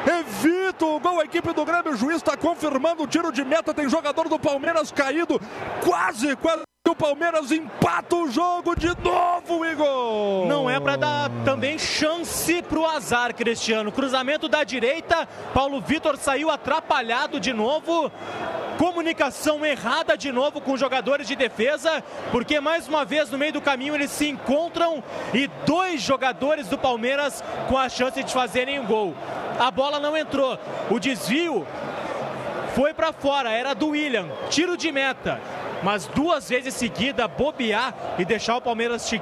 [0.07, 1.91] Evita o gol, a equipe do Grêmio.
[1.91, 3.73] O juiz está confirmando o tiro de meta.
[3.73, 5.39] Tem jogador do Palmeiras caído.
[5.83, 6.67] Quase, quase.
[6.87, 10.47] O Palmeiras empata o jogo de novo, Igor!
[10.47, 13.91] Não é para dar também chance pro azar, Cristiano.
[13.91, 18.09] Cruzamento da direita, Paulo Vitor saiu atrapalhado de novo.
[18.77, 23.51] Comunicação errada de novo com os jogadores de defesa, porque mais uma vez no meio
[23.51, 28.79] do caminho eles se encontram e dois jogadores do Palmeiras com a chance de fazerem
[28.79, 29.13] um gol.
[29.59, 30.57] A bola não entrou.
[30.89, 31.67] O desvio
[32.73, 34.29] foi para fora, era do William.
[34.49, 35.41] Tiro de meta
[35.83, 39.21] mas duas vezes seguida bobear e deixar o Palmeiras che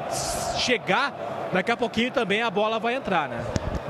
[0.57, 3.43] chegar, daqui a pouquinho também a bola vai entrar, né?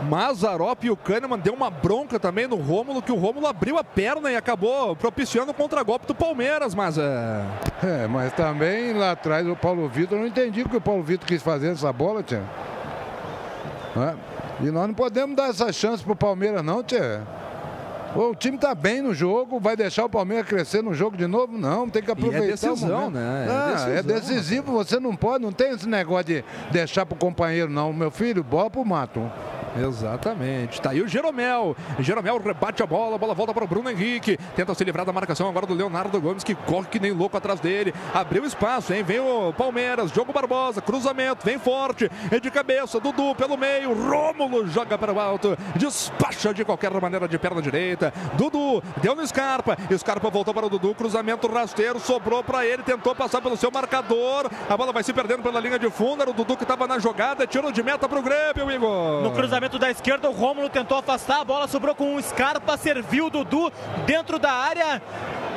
[0.06, 3.84] Mazarop e o Kahneman deu uma bronca também no Rômulo, que o Rômulo abriu a
[3.84, 7.44] perna e acabou propiciando o contra-golpe do Palmeiras, mas é...
[7.84, 11.04] É, mas também lá atrás o Paulo Vitor, eu não entendi o que o Paulo
[11.04, 12.44] Vitor quis fazer nessa bola, tia.
[13.98, 14.16] É?
[14.62, 17.26] E nós não podemos dar essa chance pro Palmeiras não, tia.
[18.16, 21.58] O time está bem no jogo, vai deixar o Palmeiras crescer no jogo de novo?
[21.58, 22.46] Não, tem que aproveitar.
[22.46, 23.46] E é decisão, né?
[23.46, 27.16] É, ah, decisão, é decisivo, você não pode, não tem esse negócio de deixar para
[27.16, 27.92] o companheiro, não.
[27.92, 29.30] Meu filho, bola pro mato.
[29.76, 30.82] Exatamente.
[30.82, 31.76] Tá aí o Jeromel.
[32.00, 34.38] Jeromel rebate a bola, a bola volta para o Bruno Henrique.
[34.56, 37.60] Tenta se livrar da marcação agora do Leonardo Gomes, que corre que nem louco atrás
[37.60, 37.94] dele.
[38.14, 39.04] Abriu espaço, hein?
[39.04, 42.10] Vem o Palmeiras, Diogo Barbosa, cruzamento, vem forte.
[42.32, 43.94] É de cabeça, Dudu pelo meio.
[43.94, 45.58] Rômulo joga para o alto.
[45.76, 48.14] Despacha de qualquer maneira de perna direita.
[48.34, 49.78] Dudu deu no Scarpa.
[49.98, 50.96] Scarpa voltou para o Dudu.
[50.96, 52.84] Cruzamento rasteiro, sobrou para ele.
[52.84, 54.50] Tentou passar pelo seu marcador.
[54.70, 56.22] A bola vai se perdendo pela linha de fundo.
[56.22, 57.46] Era o Dudu que estava na jogada.
[57.46, 59.24] Tiro de meta para o Grêmio, Igor.
[59.24, 62.78] No cruzamento Cruzamento da esquerda, o Rômulo tentou afastar, a bola sobrou com um Scarpa,
[62.78, 63.72] serviu o Dudu
[64.06, 65.02] dentro da área.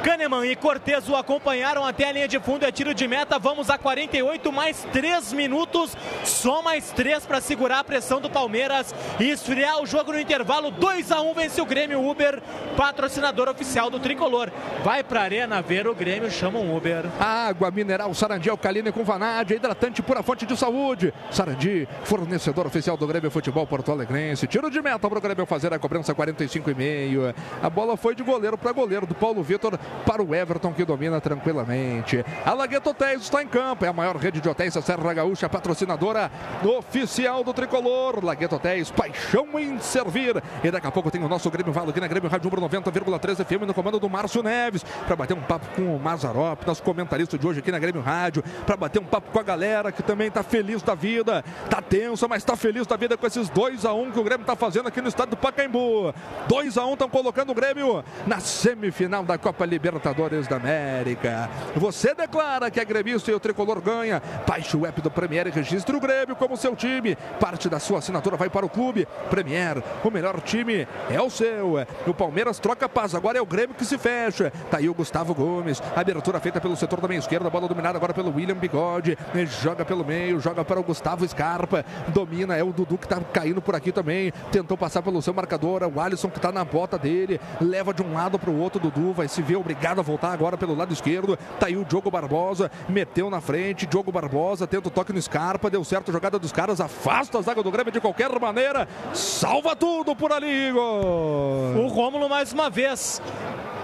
[0.02, 3.38] Kahneman e Cortez o acompanharam até a linha de fundo, é tiro de meta.
[3.38, 8.94] Vamos a 48 mais 3 minutos, só mais 3 para segurar a pressão do Palmeiras
[9.18, 10.70] e esfriar o jogo no intervalo.
[10.70, 12.40] 2 a 1 vence o Grêmio Uber,
[12.76, 14.50] patrocinador oficial do tricolor.
[14.84, 17.04] Vai para a Arena ver o Grêmio, chama um Uber.
[17.18, 21.12] Água mineral Sarandi alcalina com vanádia, hidratante pura fonte de saúde.
[21.30, 24.46] Sarandi, fornecedor oficial do Grêmio Futebol Porto Alegrense.
[24.46, 27.34] Tiro de meta para o Grêmio fazer a cobrança 45 e meio.
[27.62, 29.78] A bola foi de goleiro para goleiro do Paulo Vitor
[30.08, 32.24] para o Everton que domina tranquilamente.
[32.44, 35.48] A Lagueto Hotéis está em campo, é a maior rede de hotéis da Serra Gaúcha,
[35.48, 36.30] patrocinadora
[36.64, 38.24] oficial do Tricolor.
[38.24, 40.42] Lagueto Hotéis, paixão em servir.
[40.62, 43.66] E daqui a pouco tem o nosso Grêmio Valo aqui na Grêmio Rádio 90,3 FM
[43.66, 47.46] no comando do Márcio Neves, para bater um papo com o Mazarop, nosso comentarista de
[47.46, 50.42] hoje aqui na Grêmio Rádio, para bater um papo com a galera que também está
[50.42, 54.02] feliz da vida, está tensa, mas está feliz da vida com esses 2 a 1
[54.02, 56.14] um que o Grêmio está fazendo aqui no estado do Pacaembu.
[56.48, 60.56] 2 a 1 um estão colocando o Grêmio na semifinal da Copa Libertadores Libertadores da
[60.56, 61.48] América.
[61.76, 64.20] Você declara que é gremista e o tricolor ganha.
[64.44, 67.14] Baixe o app do Premier e registre o Grêmio como seu time.
[67.38, 69.06] Parte da sua assinatura vai para o clube.
[69.30, 71.74] Premier, o melhor time é o seu.
[72.08, 74.52] O Palmeiras troca paz, agora é o Grêmio que se fecha.
[74.68, 75.80] Tá aí o Gustavo Gomes.
[75.94, 79.16] Abertura feita pelo setor da meia esquerda, bola dominada agora pelo William Bigode.
[79.62, 81.84] Joga pelo meio, joga para o Gustavo Scarpa.
[82.08, 84.32] Domina, é o Dudu que tá caindo por aqui também.
[84.50, 85.82] Tentou passar pelo seu marcador.
[85.84, 87.40] O Alisson que tá na bota dele.
[87.60, 88.80] Leva de um lado para o outro.
[88.80, 91.38] Dudu vai se ver obrigado a voltar agora pelo lado esquerdo.
[91.60, 93.86] Tá aí o Diogo Barbosa, meteu na frente.
[93.86, 97.42] Diogo Barbosa tenta o toque no Scarpa, deu certo a jogada dos caras, afasta a
[97.42, 98.88] zaga do Grêmio de qualquer maneira.
[99.12, 101.76] Salva tudo por ali, Igor.
[101.76, 103.20] O Rômulo mais uma vez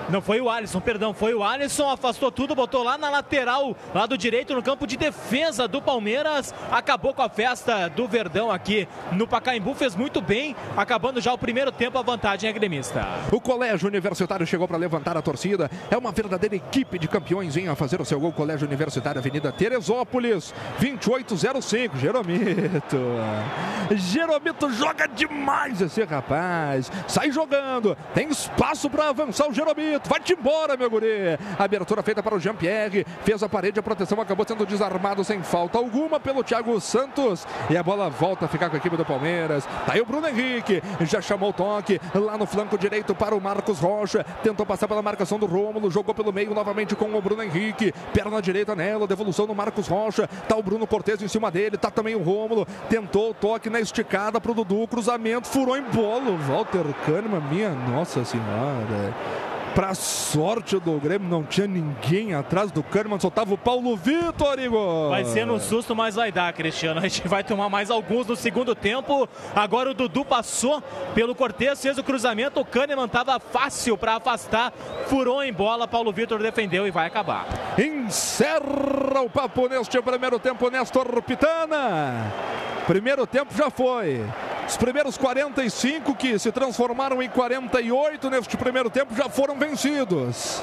[0.09, 4.19] não foi o Alisson, perdão, foi o Alisson, afastou tudo, botou lá na lateral, lado
[4.19, 6.55] direito, no campo de defesa do Palmeiras.
[6.71, 11.39] Acabou com a festa do Verdão aqui no Pacaembu, fez muito bem, acabando já o
[11.39, 13.07] primeiro tempo, a vantagem é gremista.
[13.33, 15.71] O Colégio Universitário chegou para levantar a torcida.
[15.91, 18.33] É uma verdadeira equipe de campeões em a fazer o seu gol.
[18.33, 21.97] Colégio Universitário, Avenida Teresópolis, 2805.
[21.99, 22.97] Jeromito.
[23.91, 26.91] Jeromito joga demais esse rapaz.
[27.07, 30.09] Sai jogando, tem espaço para avançar o Jeromito.
[30.09, 31.39] Vai-te embora, meu guri.
[31.59, 33.07] Abertura feita para o Jean-Pierre.
[33.25, 37.47] Fez a parede, a proteção acabou sendo desarmado sem falta alguma pelo Thiago Santos.
[37.71, 39.65] E a bola volta a ficar com a equipe do Palmeiras.
[39.87, 40.83] Tá aí o Bruno Henrique.
[41.03, 44.25] Já chamou o toque lá no flanco direito para o Marcos Rocha.
[44.43, 45.91] Tentou passar pela marcação do Rômulo.
[45.91, 47.93] Jogou pelo meio novamente com o Bruno Henrique.
[48.13, 49.07] Perna direita nela.
[49.07, 50.29] Devolução no Marcos Rocha.
[50.49, 51.77] Tá o Bruno Cortes em cima dele.
[51.77, 52.67] Tá também o Rômulo.
[52.89, 54.87] Tentou o toque na esticada para o Dudu.
[54.87, 55.49] Cruzamento.
[55.49, 56.37] Furou em bolo.
[56.39, 59.54] Walter Kahneman, minha nossa senhora.
[59.75, 64.57] Pra sorte do Grêmio, não tinha ninguém atrás do Kahneman, só tava o Paulo Vitor,
[64.61, 65.11] Igor.
[65.11, 67.01] Vai ser no susto, mas vai dar, Cristiano.
[67.05, 69.29] A gente vai tomar mais alguns no segundo tempo.
[69.55, 70.81] Agora o Dudu passou
[71.13, 72.61] pelo Cortez, fez o cruzamento.
[72.61, 74.73] O Kahneman tava fácil para afastar,
[75.09, 75.89] furou em bola.
[75.89, 77.47] Paulo Vitor defendeu e vai acabar.
[77.77, 82.33] Encerra o papo neste primeiro tempo, Nestor Pitana.
[82.87, 84.25] Primeiro tempo já foi.
[84.67, 90.63] Os primeiros 45 que se transformaram em 48 neste primeiro tempo já foram vencidos.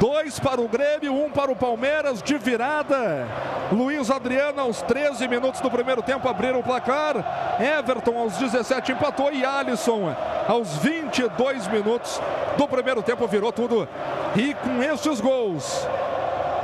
[0.00, 3.26] Dois para o Grêmio, um para o Palmeiras de virada.
[3.72, 7.16] Luiz Adriano aos 13 minutos do primeiro tempo abriram o placar.
[7.60, 10.14] Everton aos 17 empatou e Alisson
[10.46, 12.20] aos 22 minutos
[12.56, 13.88] do primeiro tempo virou tudo.
[14.36, 15.86] E com estes gols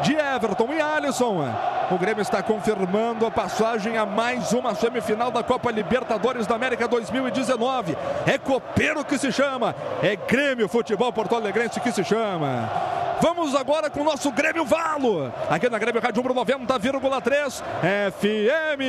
[0.02, 1.48] de Everton e Alisson,
[1.90, 6.88] o Grêmio está confirmando a passagem a mais uma semifinal da Copa Libertadores da América
[6.88, 7.96] 2019.
[8.26, 12.68] É copeiro que se chama, é Grêmio Futebol Porto Alegrense que se chama.
[13.20, 17.62] Vamos agora com o nosso Grêmio Valo, aqui na Grêmio Rádio 90,3
[18.12, 18.84] FM.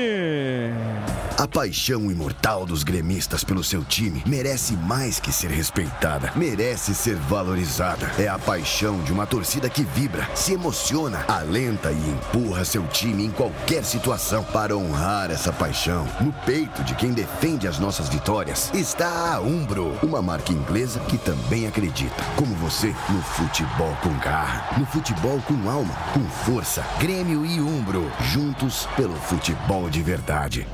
[1.37, 7.15] A paixão imortal dos gremistas pelo seu time merece mais que ser respeitada, merece ser
[7.15, 8.09] valorizada.
[8.17, 10.94] É a paixão de uma torcida que vibra, se emociona,
[11.27, 14.43] alenta e empurra seu time em qualquer situação.
[14.45, 19.97] Para honrar essa paixão, no peito de quem defende as nossas vitórias, está a Umbro,
[20.01, 25.69] uma marca inglesa que também acredita, como você, no futebol com garra, no futebol com
[25.69, 26.81] alma, com força.
[26.97, 30.65] Grêmio e Umbro, juntos pelo futebol de verdade.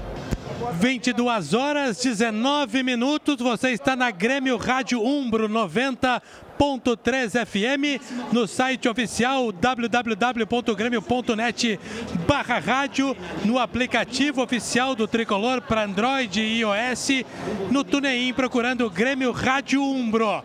[0.74, 3.36] 22 horas 19 minutos.
[3.38, 6.22] Você está na Grêmio Rádio Umbro 90.
[6.62, 8.00] 101.3 FM
[8.32, 11.80] no site oficial www.grêmio.net
[12.28, 17.24] barra rádio no aplicativo oficial do Tricolor para Android e iOS
[17.72, 20.44] no TuneIn procurando Grêmio Rádio Umbro.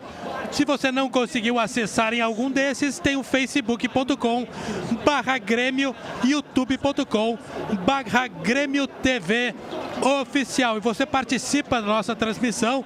[0.51, 4.47] Se você não conseguiu acessar em algum desses, tem o facebook.com
[5.05, 7.37] barra Grêmio, youtube.com
[7.85, 9.53] barra Grêmio TV
[10.01, 10.77] oficial.
[10.77, 12.83] E você participa da nossa transmissão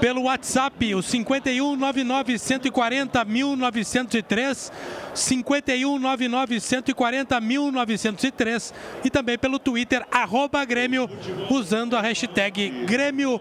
[0.00, 4.72] pelo WhatsApp, o 51 99 140 1903,
[5.16, 11.08] 51 99 140 1903 e também pelo Twitter, arroba Grêmio,
[11.50, 13.40] usando a hashtag Grêmio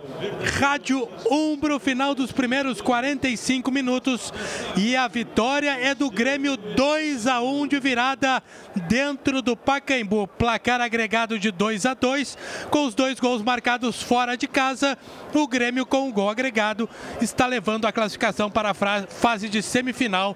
[0.60, 4.34] Rádio Umbro, final dos primeiros 45 minutos.
[4.76, 8.42] E a vitória é do Grêmio 2 a 1 de virada
[8.88, 10.28] dentro do Pacaembu.
[10.28, 12.38] Placar agregado de 2 a 2,
[12.70, 14.98] com os dois gols marcados fora de casa.
[15.34, 16.90] O Grêmio, com o gol agregado,
[17.22, 18.74] está levando a classificação para a
[19.08, 20.36] fase de semifinal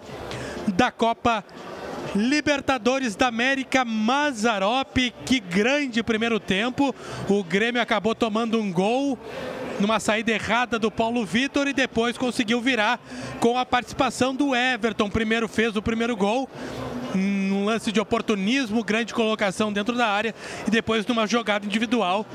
[0.72, 1.44] da Copa
[2.16, 6.94] Libertadores da América Mazarop, que grande primeiro tempo.
[7.28, 9.18] O Grêmio acabou tomando um gol
[9.80, 13.00] numa saída errada do Paulo Vitor e depois conseguiu virar
[13.40, 15.10] com a participação do Everton.
[15.10, 16.50] Primeiro fez o primeiro gol,
[17.14, 20.34] num lance de oportunismo, grande colocação dentro da área
[20.68, 22.26] e depois numa jogada individual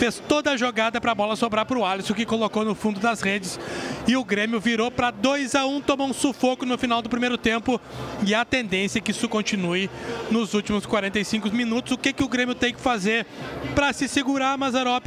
[0.00, 2.98] fez toda a jogada para a bola sobrar para o Alisson, que colocou no fundo
[2.98, 3.60] das redes.
[4.08, 7.36] E o Grêmio virou para 2 a 1 tomou um sufoco no final do primeiro
[7.36, 7.78] tempo.
[8.26, 9.90] E a tendência é que isso continue
[10.30, 11.92] nos últimos 45 minutos.
[11.92, 13.26] O que, que o Grêmio tem que fazer
[13.74, 15.06] para se segurar, Mazarop?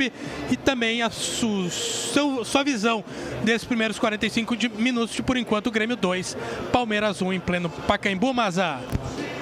[0.51, 3.03] E também a su, seu, sua visão
[3.43, 6.37] desses primeiros 45 de minutos, de por enquanto, o Grêmio 2,
[6.71, 8.79] Palmeiras 1 em pleno Pacaembu, Mazar.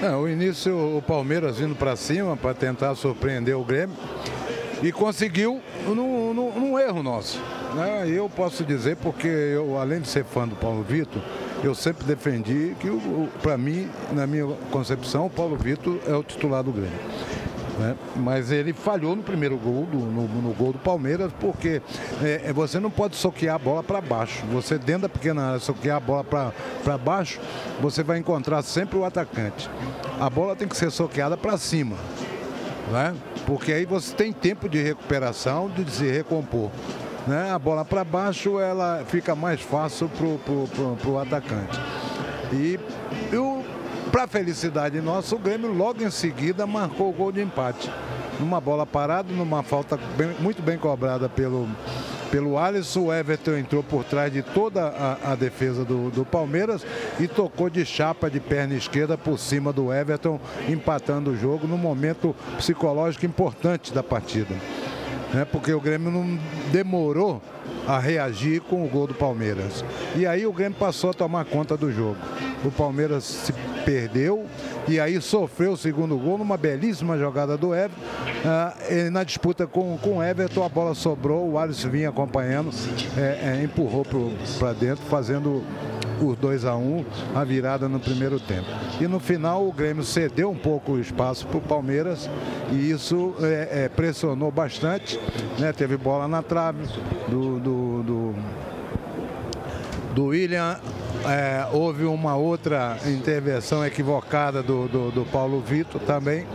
[0.01, 3.97] É, o início, o Palmeiras indo para cima para tentar surpreender o Grêmio
[4.81, 7.39] e conseguiu num, num, num erro nosso.
[7.75, 8.09] Né?
[8.09, 11.21] Eu posso dizer, porque eu, além de ser fã do Paulo Vitor,
[11.63, 12.87] eu sempre defendi que,
[13.41, 16.91] para mim, na minha concepção, o Paulo Vitor é o titular do Grêmio.
[17.77, 17.95] Né?
[18.15, 21.81] Mas ele falhou no primeiro gol, do, no, no, gol do Palmeiras, porque
[22.21, 24.43] é, é você não pode soquear a bola para baixo.
[24.51, 27.39] Você, dentro da pequena área, soquear a bola para baixo,
[27.79, 29.69] você vai encontrar sempre o atacante.
[30.19, 31.95] A bola tem que ser soqueada para cima
[32.91, 33.15] né?
[33.45, 36.69] porque aí você tem tempo de recuperação, de se recompor.
[37.25, 37.51] Né?
[37.51, 41.79] A bola para baixo ela fica mais fácil para o atacante.
[42.51, 42.79] E
[44.11, 47.91] para felicidade nossa, o Grêmio logo em seguida marcou o gol de empate.
[48.39, 51.69] Numa bola parada, numa falta bem, muito bem cobrada pelo,
[52.31, 53.01] pelo Alisson.
[53.01, 56.85] O Everton entrou por trás de toda a, a defesa do, do, Palmeiras
[57.19, 61.77] e tocou de chapa de perna esquerda por cima do Everton, empatando o jogo num
[61.77, 64.55] momento psicológico importante da partida.
[65.33, 65.45] Né?
[65.45, 66.39] Porque o Grêmio não
[66.71, 67.41] demorou
[67.87, 69.83] a reagir com o gol do Palmeiras.
[70.15, 72.17] E aí o Grêmio passou a tomar conta do jogo.
[72.63, 73.53] O Palmeiras se
[73.83, 74.45] perdeu
[74.87, 77.95] e aí sofreu o segundo gol numa belíssima jogada do Everton.
[78.45, 78.73] Ah,
[79.11, 82.69] na disputa com, com o Everton, a bola sobrou, o Alisson vinha acompanhando,
[83.17, 84.05] é, é, empurrou
[84.59, 85.63] para dentro, fazendo
[86.19, 87.05] os 2 a 1 um,
[87.35, 88.67] a virada no primeiro tempo.
[88.99, 92.29] E no final o Grêmio cedeu um pouco o espaço para o Palmeiras
[92.71, 95.19] e isso é, é, pressionou bastante.
[95.57, 95.73] Né?
[95.73, 96.85] Teve bola na trave
[97.27, 98.35] do, do, do,
[100.13, 100.79] do William.
[101.25, 106.47] É, houve uma outra intervenção equivocada do, do, do Paulo Vitor também,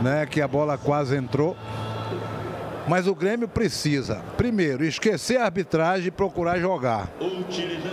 [0.00, 0.26] né?
[0.26, 1.56] que a bola quase entrou.
[2.88, 7.10] Mas o Grêmio precisa, primeiro, esquecer a arbitragem e procurar jogar.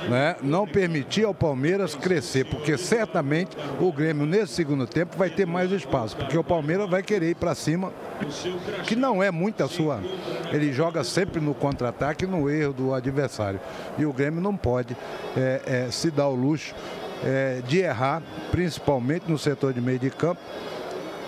[0.07, 0.35] Né?
[0.43, 5.71] Não permitir ao Palmeiras crescer, porque certamente o Grêmio, nesse segundo tempo, vai ter mais
[5.71, 6.15] espaço.
[6.15, 7.91] Porque o Palmeiras vai querer ir para cima,
[8.83, 9.99] que não é muito a sua.
[10.51, 13.59] Ele joga sempre no contra-ataque, no erro do adversário.
[13.97, 14.95] E o Grêmio não pode
[15.35, 16.75] é, é, se dar o luxo
[17.23, 18.21] é, de errar,
[18.51, 20.39] principalmente no setor de meio de campo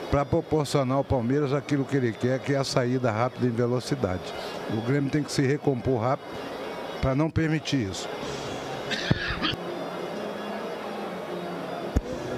[0.10, 4.22] para proporcionar ao Palmeiras aquilo que ele quer, que é a saída rápida em velocidade.
[4.72, 6.28] O Grêmio tem que se recompor rápido
[7.02, 8.08] para não permitir isso.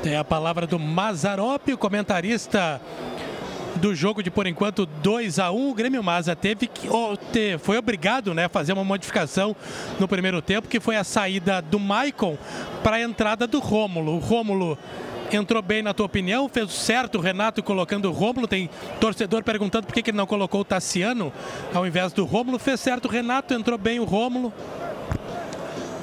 [0.02, 2.82] Tem a palavra do Mazarop, o comentarista
[3.78, 7.60] do jogo de por enquanto 2 a 1 o Grêmio Maza teve que oh, ter,
[7.60, 9.56] foi obrigado né, a fazer uma modificação
[10.00, 12.38] no primeiro tempo, que foi a saída do Maicon
[12.84, 14.16] para a entrada do Rômulo.
[14.16, 14.78] O Rômulo
[15.36, 16.48] entrou bem na tua opinião?
[16.48, 18.48] Fez certo o Renato colocando o Rômulo?
[18.48, 18.70] Tem
[19.00, 21.34] torcedor perguntando por que, que ele não colocou o Tassiano
[21.74, 22.58] ao invés do Rômulo.
[22.58, 24.54] Fez certo o Renato, entrou bem o Rômulo.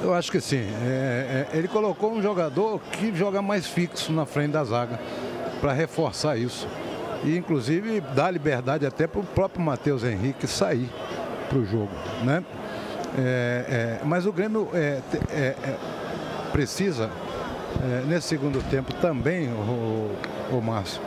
[0.02, 0.66] Eu acho que sim.
[0.82, 5.00] É, é, ele colocou um jogador que joga mais fixo na frente da zaga
[5.60, 6.68] para reforçar isso.
[7.24, 10.90] E inclusive dá liberdade até para o próprio Matheus Henrique sair
[11.48, 11.90] para o jogo.
[12.22, 12.44] Né?
[13.16, 15.00] É, é mas o Grêmio é,
[15.30, 15.54] é,
[16.52, 17.10] precisa
[17.82, 20.10] é, nesse segundo tempo também, o,
[20.52, 21.00] o Márcio,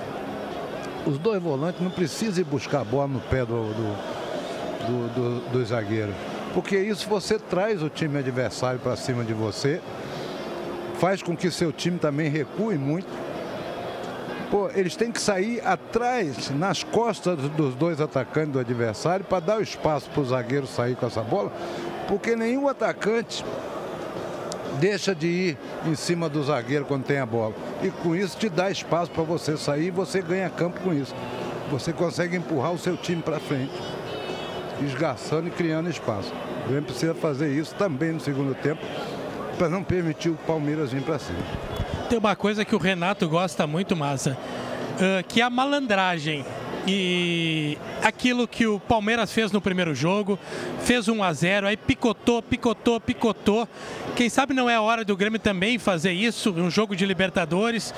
[1.05, 5.65] os dois volantes não precisam ir buscar a bola no pé do, do, do, do,
[5.65, 6.13] zagueiro.
[6.53, 9.81] Porque isso você traz o time adversário para cima de você,
[10.99, 13.07] faz com que seu time também recue muito.
[14.51, 19.57] Pô, eles têm que sair atrás, nas costas dos dois atacantes do adversário, para dar
[19.59, 21.51] o espaço para o zagueiro sair com essa bola,
[22.07, 23.43] porque nenhum atacante
[24.79, 27.53] deixa de ir em cima do zagueiro quando tem a bola.
[27.83, 31.13] E com isso te dá espaço para você sair e você ganha campo com isso.
[31.71, 33.73] Você consegue empurrar o seu time para frente,
[34.81, 36.33] esgarçando e criando espaço.
[36.65, 38.81] O Grêmio precisa fazer isso também no segundo tempo,
[39.57, 41.39] para não permitir o Palmeiras vir para cima.
[42.09, 46.45] Tem uma coisa que o Renato gosta muito, Massa, uh, que é a malandragem.
[46.89, 50.39] E aquilo que o Palmeiras fez no primeiro jogo,
[50.85, 53.67] fez 1 a 0, aí picotou, picotou, picotou.
[54.15, 57.93] Quem sabe não é a hora do Grêmio também fazer isso, um jogo de Libertadores.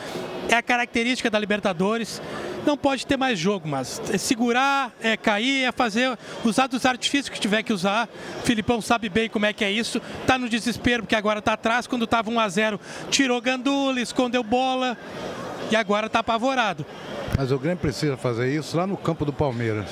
[0.49, 2.19] É a característica da Libertadores.
[2.65, 7.29] Não pode ter mais jogo, mas é segurar, é cair, é fazer, usar dos artifícios
[7.29, 8.09] que tiver que usar.
[8.39, 10.01] O Filipão sabe bem como é que é isso.
[10.25, 12.79] Tá no desespero porque agora tá atrás, quando tava 1 a 0,
[13.11, 14.97] tirou Gandula, escondeu bola
[15.71, 16.83] e agora está apavorado.
[17.39, 19.85] Mas o Grêmio precisa fazer isso lá no campo do Palmeiras.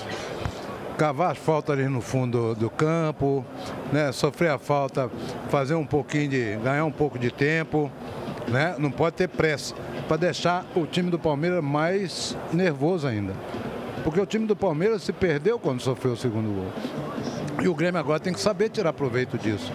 [0.98, 3.46] Cavar as faltas ali no fundo do, campo,
[3.90, 4.12] né?
[4.12, 5.10] sofrer a falta,
[5.48, 6.58] fazer um pouquinho de.
[6.58, 7.90] ganhar um pouco de tempo.
[8.50, 8.76] Né?
[8.78, 9.74] Não pode ter pressa.
[10.10, 13.32] Para deixar o time do Palmeiras mais nervoso ainda.
[14.04, 17.64] Porque o time do Palmeiras se perdeu quando sofreu o segundo gol.
[17.64, 19.72] E o Grêmio agora tem que saber tirar proveito disso.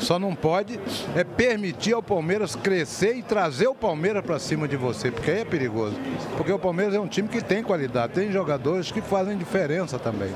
[0.00, 0.78] Só não pode
[1.14, 5.40] é permitir ao Palmeiras crescer e trazer o Palmeiras para cima de você, porque aí
[5.40, 5.96] é perigoso.
[6.36, 10.32] Porque o Palmeiras é um time que tem qualidade, tem jogadores que fazem diferença também.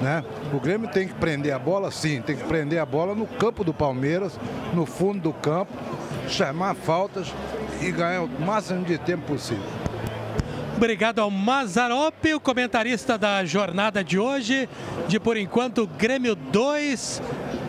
[0.00, 0.22] Né?
[0.52, 3.64] O Grêmio tem que prender a bola, sim, tem que prender a bola no campo
[3.64, 4.38] do Palmeiras,
[4.74, 5.72] no fundo do campo,
[6.28, 7.32] chamar faltas
[7.80, 9.64] e ganhar o máximo de tempo possível.
[10.76, 14.68] Obrigado ao Mazarop, o comentarista da jornada de hoje.
[15.08, 17.22] De por enquanto, Grêmio 2,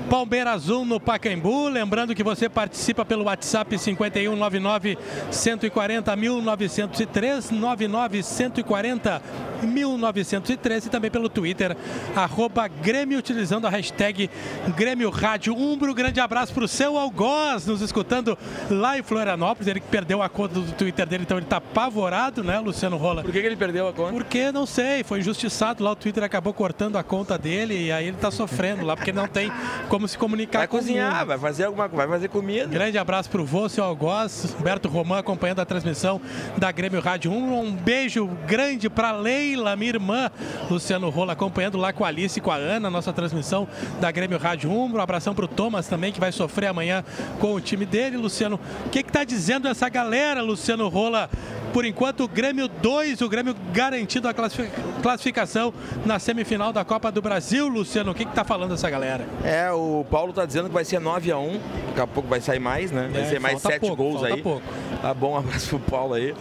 [0.09, 1.67] Palmeiras 1 no Pacaembu.
[1.67, 4.97] Lembrando que você participa pelo WhatsApp 5199
[5.29, 9.21] 140 1903 99 140
[9.63, 11.75] 1903 e também pelo Twitter,
[12.15, 14.29] arroba Grêmio, utilizando a hashtag
[14.75, 15.93] Grêmio Rádio Umbro.
[15.93, 18.37] Grande abraço para o seu Algoz, nos escutando
[18.69, 19.67] lá em Florianópolis.
[19.67, 23.23] Ele que perdeu a conta do Twitter dele, então ele está apavorado, né, Luciano Rola?
[23.23, 24.11] Por que, que ele perdeu a conta?
[24.11, 28.07] Porque, não sei, foi injustiçado lá, o Twitter acabou cortando a conta dele e aí
[28.07, 29.51] ele está sofrendo lá, porque não tem
[29.89, 32.67] como se comunicar vai com cozinhar, vai fazer alguma vai fazer comida.
[32.67, 36.19] Grande abraço para o vô, seu Algoz, Humberto Romão acompanhando a transmissão
[36.57, 37.55] da Grêmio Rádio Umbro.
[37.55, 40.31] Um beijo grande para Lei Leila, minha irmã,
[40.69, 43.67] Luciano Rola, acompanhando lá com a Alice e com a Ana, nossa transmissão
[44.01, 44.97] da Grêmio Rádio Umbro.
[44.97, 47.03] Um abração para o Thomas também, que vai sofrer amanhã
[47.39, 48.17] com o time dele.
[48.17, 51.29] Luciano, o que está dizendo essa galera, Luciano Rola,
[51.73, 55.71] Por enquanto, o Grêmio 2, o Grêmio garantido a classificação
[56.05, 57.67] na semifinal da Copa do Brasil.
[57.67, 59.27] Luciano, o que está falando essa galera?
[59.43, 62.39] É, o Paulo está dizendo que vai ser 9 a 1 Daqui a pouco vai
[62.41, 63.09] sair mais, né?
[63.11, 64.41] Vai É, ser mais falta 7 pouco, gols aí.
[64.41, 64.61] pouco.
[65.01, 66.33] Tá bom, um abraço pro Paulo aí.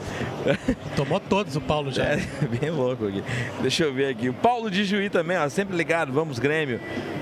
[0.94, 2.04] Tomou todos o Paulo já.
[2.16, 2.18] É,
[2.60, 3.22] bem louco aqui.
[3.60, 4.28] Deixa eu ver aqui.
[4.28, 6.12] O Paulo de Juí também, ó, sempre ligado.
[6.12, 6.80] Vamos, Grêmio.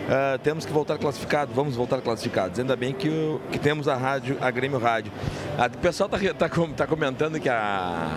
[0.08, 1.52] Ah, temos que voltar classificado.
[1.54, 2.58] Vamos voltar classificados.
[2.58, 5.10] Ainda bem que, o- que temos a rádio, a Grêmio Rádio.
[5.58, 8.16] Ah, o pessoal tá, tá, tá comentando que a,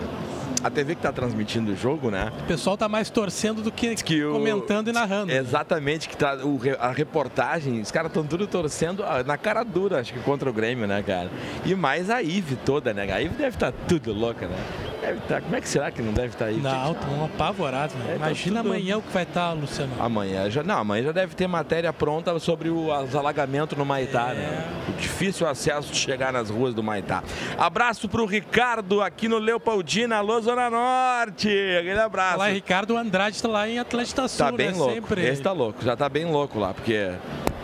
[0.63, 2.31] a TV que tá transmitindo o jogo, né?
[2.39, 5.31] O pessoal tá mais torcendo do que, que o- comentando e narrando.
[5.31, 9.99] Exatamente, que tá o a reportagem, os caras estão tudo torcendo ah, na cara dura,
[9.99, 11.29] acho que contra o Grêmio, né, cara?
[11.65, 13.11] E mais a Ive toda, né?
[13.11, 14.55] A Ive deve estar tudo louca, né?
[15.01, 16.57] Deve tá, como é que será que não deve estar aí?
[16.57, 17.95] Não, estão apavorados.
[17.95, 18.05] né?
[18.07, 19.91] É, tá Imagina tudo- amanhã o que vai estar, Luciano.
[19.99, 24.33] Amanhã já, não, amanhã já deve ter matéria pronta sobre o- os alagamentos no Maitá,
[24.33, 24.65] né?
[24.89, 27.23] O difícil acesso de chegar nas ruas do Maitá.
[27.57, 31.49] Abraço pro Ricardo aqui no Leopoldina, alô Zona Norte.
[31.77, 32.37] Aquele abraço.
[32.37, 34.77] Lá, Ricardo Andrade está lá em Atlântida Sul, Tá bem né?
[34.77, 34.93] louco.
[34.93, 35.25] Sempre.
[35.27, 37.11] Esse tá louco, já tá bem louco lá, porque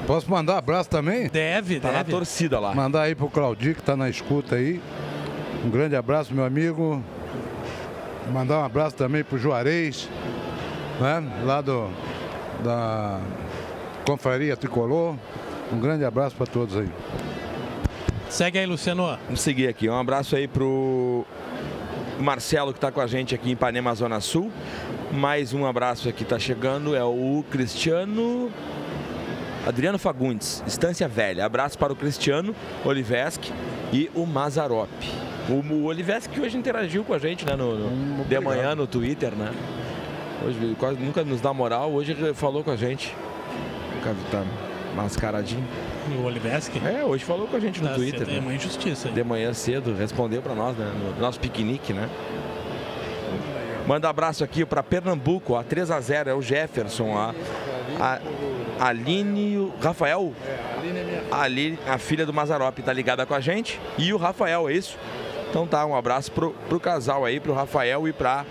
[0.05, 1.29] Posso mandar um abraço também?
[1.29, 2.11] Deve, tá na deve.
[2.11, 2.75] torcida lá.
[2.75, 4.81] Mandar aí pro Claudio, que tá na escuta aí.
[5.63, 7.01] Um grande abraço, meu amigo.
[8.29, 10.09] Mandar um abraço também pro Juarez,
[10.99, 11.23] né?
[11.45, 11.89] Lá do,
[12.65, 13.21] da
[14.05, 15.15] Confraria Tricolor.
[15.71, 16.89] Um grande abraço para todos aí.
[18.29, 19.17] Segue aí, Luciano.
[19.25, 19.87] Vamos seguir aqui.
[19.89, 21.25] Um abraço aí pro
[22.19, 24.51] Marcelo que está com a gente aqui em Ipanema, Zona Sul.
[25.11, 28.51] Mais um abraço aqui está chegando é o Cristiano
[29.67, 31.45] Adriano Fagundes, Estância Velha.
[31.45, 33.51] Abraço para o Cristiano Oliveski
[33.91, 34.89] e o Mazarop.
[35.49, 38.87] O, o Oliveski que hoje interagiu com a gente, né, no, no- de manhã no
[38.87, 39.51] Twitter, né?
[40.45, 43.15] Hoje quase nunca nos dá moral, hoje ele falou com a gente.
[43.95, 44.43] Nunca tá
[44.95, 45.63] mascaradinho.
[46.19, 46.81] O Oliveski?
[46.85, 48.19] É, hoje falou com a gente no Tá Twitter.
[48.19, 48.37] cedo, né?
[48.37, 49.07] É uma injustiça.
[49.07, 49.13] aí.
[49.13, 50.91] de manhã cedo, respondeu para nós, né?
[51.15, 52.09] No nosso piquenique, né?
[53.87, 57.33] Manda abraço aqui para Pernambuco, a 3 a 0 é o Jefferson, a,
[57.99, 60.33] a Aline o Rafael.
[61.31, 63.79] A Aline, a filha do Mazarop, tá ligada com a gente.
[63.97, 64.97] E o Rafael, é isso?
[65.49, 68.45] Então tá, um abraço pro, pro casal aí, pro Rafael e pra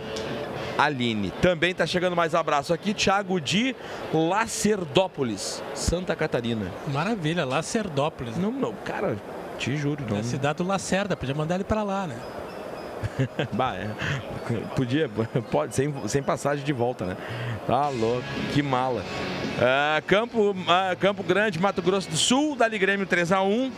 [0.79, 1.31] Aline.
[1.43, 3.75] Também tá chegando mais abraço aqui, Thiago de
[4.13, 6.71] Lacerdópolis, Santa Catarina.
[6.89, 8.37] Maravilha, Lacerdópolis.
[8.37, 9.17] Não, não, cara,
[9.59, 10.17] te juro, não.
[10.17, 12.17] É a cidade do Lacerda, podia mandar ele pra lá, né?
[13.53, 13.91] Bah, é.
[14.77, 15.11] Podia,
[15.51, 17.17] pode, sem, sem passagem de volta, né?
[17.67, 19.03] Tá louco, que mala.
[19.61, 23.71] Ah, Campo, ah, Campo Grande, Mato Grosso do Sul, Dali Grêmio 3x1.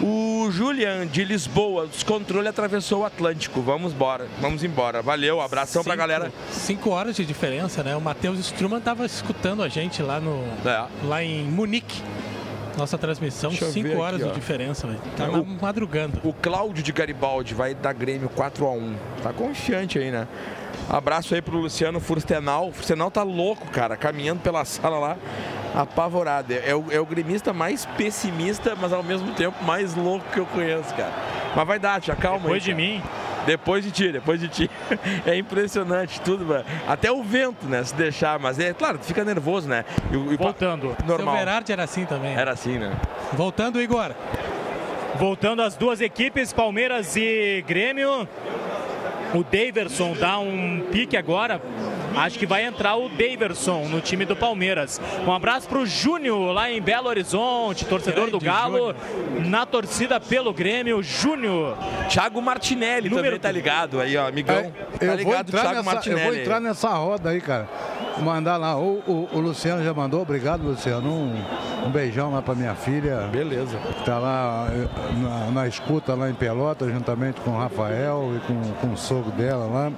[0.00, 3.62] O Julian de Lisboa, descontrole atravessou o Atlântico.
[3.62, 5.00] Vamos embora, vamos embora.
[5.00, 6.32] Valeu, abração pra Cinco- galera.
[6.50, 7.96] Cinco horas de diferença, né?
[7.96, 10.84] O Matheus Struman tava escutando a gente lá, no, É.
[11.04, 12.02] lá em Munique.
[12.76, 15.00] Nossa transmissão, Deixa eu cinco ver horas aqui, de diferença, velho.
[15.16, 16.20] Tá É, o- madrugando.
[16.22, 18.92] O Cláudio de Garibaldi vai dar Grêmio 4x1.
[19.22, 20.28] Tá confiante aí, né?
[20.88, 22.68] Abraço aí pro Luciano Furstenal.
[22.68, 25.16] O Furstenal tá louco, cara, caminhando pela sala lá,
[25.74, 26.52] apavorado.
[26.52, 30.38] É, é o, é o gremista mais pessimista, mas ao mesmo tempo mais louco que
[30.40, 31.12] eu conheço, cara.
[31.54, 32.68] Mas vai dar, tia, calma Depois aí.
[32.68, 33.02] de mim.
[33.46, 34.70] Depois de ti, depois de ti.
[35.24, 36.64] É impressionante tudo, mano.
[36.86, 37.82] Até o vento, né?
[37.84, 39.84] Se deixar, mas é claro, tu fica nervoso, né?
[40.10, 40.96] E, o- e o pa- Voltando.
[40.98, 41.36] Seu normal.
[41.36, 42.34] Verardi era assim também.
[42.34, 42.92] Era assim, né?
[43.32, 44.12] Voltando, Igor.
[45.16, 48.28] Voltando as duas equipes, Palmeiras e Grêmio.
[49.36, 51.60] O Daverson dá um pique agora.
[52.16, 55.00] Acho que vai entrar o Daverson no time do Palmeiras.
[55.26, 58.94] Um abraço pro Júnior lá em Belo Horizonte, torcedor do Grande Galo,
[59.44, 61.02] na torcida pelo Grêmio.
[61.02, 61.76] Júnior.
[62.08, 64.56] Thiago Martinelli Número- também tá ligado aí, ó, amigão.
[64.56, 66.24] É, tá eu, vou ligado, entrar Thiago nessa, eu Martinelli.
[66.30, 67.68] vou entrar nessa roda aí, cara.
[68.22, 68.76] Mandar lá.
[68.78, 70.22] O, o- o Luciano já mandou.
[70.22, 71.06] Obrigado, Luciano.
[71.10, 71.34] Um,
[71.86, 73.28] um beijão lá pra minha filha.
[73.30, 73.76] Beleza.
[73.76, 74.88] que Tá lá eh,
[75.20, 79.30] na, na escuta lá em Pelotas, juntamente com o Rafael e com, com o sogro
[79.32, 79.92] dela lá.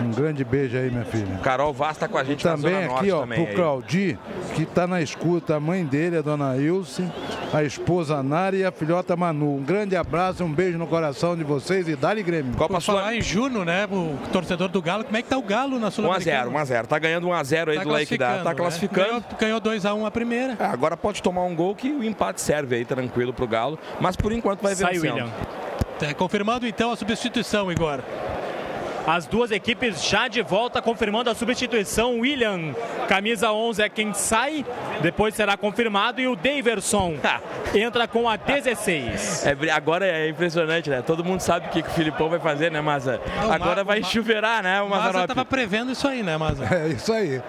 [0.00, 1.38] Um grande beijo aí, minha filha.
[1.42, 3.38] Carol Vaz tá com a gente Também na Zona aqui, Norte ó, também.
[3.40, 3.54] pro aí.
[3.54, 4.18] Claudi,
[4.54, 7.06] que tá na escuta, a mãe dele, a dona Ilse,
[7.52, 9.56] a esposa Nari e a filhota Manu.
[9.56, 12.52] Um grande abraço, um beijo no coração de vocês e dá-lhe Grêmio.
[12.56, 13.86] Copa Por Sul falar em Juno, né?
[13.90, 16.50] O torcedor do Galo, como é que tá o Galo na 1x0, Sul-Americana?
[16.50, 16.86] 1x0.
[16.86, 18.38] Tá ganhando 1x0 aí Tá do Lake da.
[18.38, 18.54] Tá né?
[18.54, 19.08] classificando.
[19.08, 20.56] Ganhou, ganhou 2x1 a primeira.
[20.58, 23.78] É, agora pode tomar um gol que o empate serve aí tranquilo pro Galo.
[24.00, 25.14] Mas por enquanto vai Sai o vencendo.
[25.14, 25.30] William.
[25.98, 28.00] Tá confirmando então a substituição, Igor.
[29.06, 32.20] As duas equipes já de volta, confirmando a substituição.
[32.20, 32.74] William,
[33.08, 34.64] camisa 11 é quem sai,
[35.00, 36.20] depois será confirmado.
[36.20, 37.14] E o Daverson
[37.74, 39.46] entra com a 16.
[39.46, 41.02] É, agora é impressionante, né?
[41.04, 43.20] Todo mundo sabe o que, que o Filipão vai fazer, né, Maza?
[43.42, 45.26] Não, agora vai chuveirar, né, o Mas eu Mazarop?
[45.28, 46.64] tava prevendo isso aí, né, Maza?
[46.72, 47.40] É isso aí.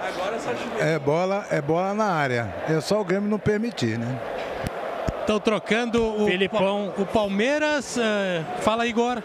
[0.80, 2.54] É bola, é bola na área.
[2.70, 4.20] É só o Grêmio não permitir, né?
[5.20, 6.94] Estão trocando o, Filipão.
[6.98, 7.98] o Palmeiras.
[7.98, 9.22] eh, fala, Igor.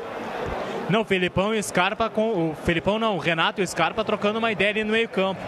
[0.88, 2.50] Não, Felipão e Scarpa com.
[2.50, 5.40] O Felipão não, o Renato e Scarpa trocando uma ideia ali no meio-campo.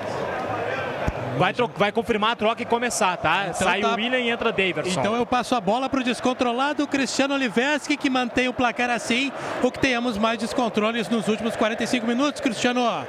[1.39, 3.44] Vai, vai confirmar a troca e começar, tá?
[3.51, 3.93] Então Sai tá...
[3.93, 4.98] o William e entra Davidson.
[4.98, 9.31] Então eu passo a bola para o descontrolado Cristiano Oliveski, que mantém o placar assim,
[9.62, 13.06] ou que tenhamos mais descontroles nos últimos 45 minutos, Cristiano.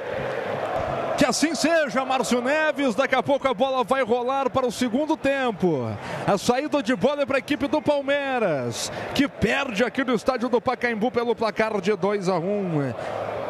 [1.20, 2.94] Que assim seja, Márcio Neves.
[2.94, 5.86] Daqui a pouco a bola vai rolar para o segundo tempo.
[6.26, 10.48] A saída de bola é para a equipe do Palmeiras, que perde aqui no estádio
[10.48, 12.42] do Pacaembu pelo placar de 2 a 1.
[12.42, 12.94] Um.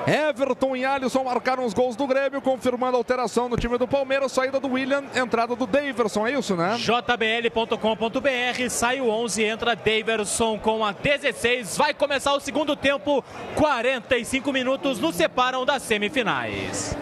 [0.04, 4.32] Everton e Alisson marcaram os gols do Grêmio, confirmando a alteração no time do Palmeiras.
[4.32, 6.76] Saída do William, entrada do Daverson, é isso, né?
[6.76, 11.76] jbl.com.br, sai o 11, entra Daverson com a 16.
[11.76, 13.24] Vai começar o segundo tempo,
[13.54, 16.96] 45 minutos nos separam das semifinais.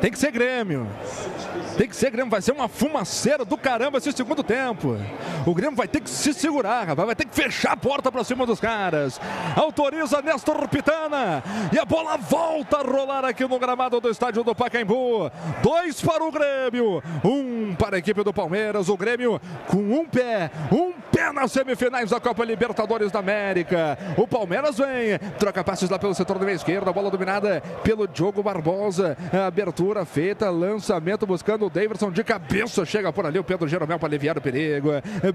[0.00, 0.86] Tem que ser Grêmio.
[1.76, 2.30] Tem que ser Grêmio.
[2.30, 4.96] Vai ser uma fumaceira do caramba esse segundo tempo.
[5.46, 7.06] O Grêmio vai ter que se segurar, rapaz.
[7.06, 9.20] Vai ter que fechar a porta para cima dos caras.
[9.56, 11.42] Autoriza Néstor Pitana.
[11.72, 15.30] E a bola volta a rolar aqui no gramado do estádio do Pacaembu.
[15.62, 17.02] Dois para o Grêmio.
[17.24, 18.88] Um para a equipe do Palmeiras.
[18.88, 20.50] O Grêmio com um pé.
[20.70, 23.98] Um pé nas semifinais da Copa Libertadores da América.
[24.16, 25.18] O Palmeiras vem.
[25.38, 26.92] Troca passes lá pelo setor da meia esquerda.
[26.92, 29.16] Bola dominada pelo Diogo Barbosa.
[29.46, 32.86] Abertura Abertura feita, lançamento buscando o Davidson de cabeça.
[32.86, 34.88] Chega por ali o Pedro Jeromel para aliviar o perigo.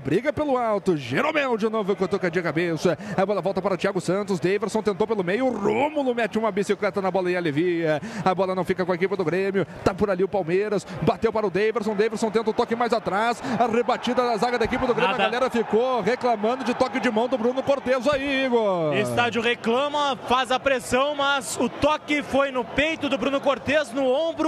[0.03, 0.97] Briga pelo alto.
[0.97, 2.97] Jeromel de novo cutuca de cabeça.
[3.15, 4.39] A bola volta para o Thiago Santos.
[4.39, 5.47] Davidson tentou pelo meio.
[5.49, 8.01] Rômulo mete uma bicicleta na bola e alivia.
[8.26, 9.67] A bola não fica com a equipe do Grêmio.
[9.84, 10.84] Tá por ali o Palmeiras.
[11.03, 11.95] Bateu para o Davidson.
[11.95, 13.43] Davidson tenta o toque mais atrás.
[13.59, 15.11] A rebatida da zaga da equipe do Grêmio.
[15.11, 15.26] Nada.
[15.26, 18.95] A galera ficou reclamando de toque de mão do Bruno Cortes aí, Igor.
[18.95, 24.07] Estádio reclama, faz a pressão, mas o toque foi no peito do Bruno Cortes, no
[24.07, 24.39] ombro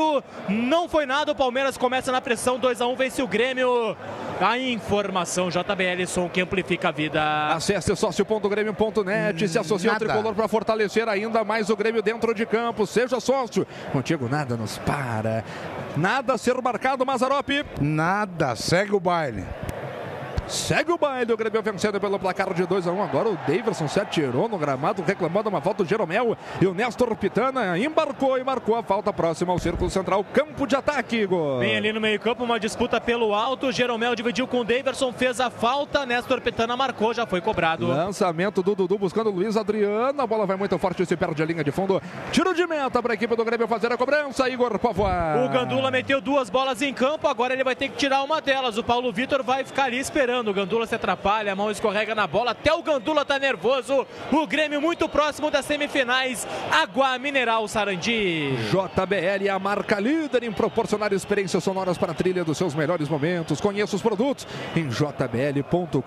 [0.48, 1.32] não foi nada.
[1.32, 3.96] O Palmeiras começa na pressão, 2 a 1 vence o Grêmio.
[4.40, 7.48] A informação JBL Som que amplifica a vida.
[7.50, 12.86] Acesse sócio.grêmio.net, se associe ao tricolor para fortalecer ainda mais o Grêmio dentro de campo.
[12.86, 13.66] Seja sócio.
[13.92, 15.44] Contigo nada nos para.
[15.96, 17.66] Nada a ser marcado, Mazarope.
[17.80, 19.46] Nada, segue o baile.
[20.52, 23.02] Segue o baile, o Grêmio vencendo pelo placar de 2 a 1 um.
[23.02, 26.36] Agora o Davidson se atirou no gramado, reclamando uma falta do Jeromel.
[26.60, 30.76] E o Néstor Pitana embarcou e marcou a falta próxima ao círculo central, campo de
[30.76, 31.60] ataque, Igor.
[31.60, 33.72] Bem ali no meio-campo, uma disputa pelo alto.
[33.72, 36.06] Jeromel dividiu com o Davidson, fez a falta.
[36.06, 37.88] Néstor Pitana marcou, já foi cobrado.
[37.88, 40.22] Lançamento do Dudu buscando o Luiz Adriano.
[40.22, 42.02] A bola vai muito forte, se perde a linha de fundo.
[42.30, 45.46] Tiro de meta para a equipe do Grêmio fazer a cobrança, Igor Povoa.
[45.46, 48.78] O Gandula meteu duas bolas em campo, agora ele vai ter que tirar uma delas.
[48.78, 52.26] O Paulo Vitor vai ficar ali esperando o Gandula se atrapalha, a mão escorrega na
[52.26, 54.08] bola, até o Gandula tá nervoso.
[54.32, 56.48] O Grêmio muito próximo das semifinais.
[56.72, 58.52] Água Mineral Sarandi.
[58.70, 63.62] JBL, a marca líder em proporcionar experiências sonoras para a trilha dos seus melhores momentos.
[63.62, 66.02] Conheça os produtos em jbl.com.br.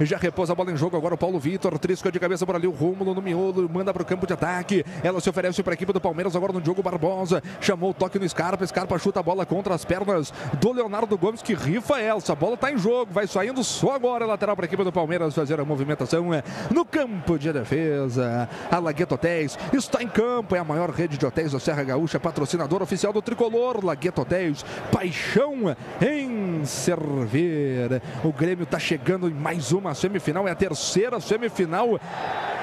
[0.00, 2.66] Já repousa a bola em jogo agora o Paulo Vitor, trisca de cabeça por ali
[2.66, 4.84] o Rúmulo no miolo, manda para o campo de ataque.
[5.02, 7.42] Ela se oferece para a equipe do Palmeiras agora no Diogo Barbosa.
[7.60, 11.42] Chamou o toque no Scarpa, Scarpa chuta a bola contra as pernas do Leonardo Gomes
[11.42, 12.32] que rifa Elsa.
[12.32, 15.34] A bola está em jogo, vai saindo só agora lateral para a equipe do Palmeiras
[15.34, 18.48] fazer a movimentação é, no campo de defesa.
[18.70, 22.20] A Lagueto Hotéis está em campo, é a maior rede de hotéis da Serra Gaúcha,
[22.20, 23.84] patrocinador oficial do tricolor.
[23.84, 28.02] Lagueto Hotéis, paixão em servir.
[28.24, 31.98] O Grêmio está chegando em mais uma semifinal, é a terceira semifinal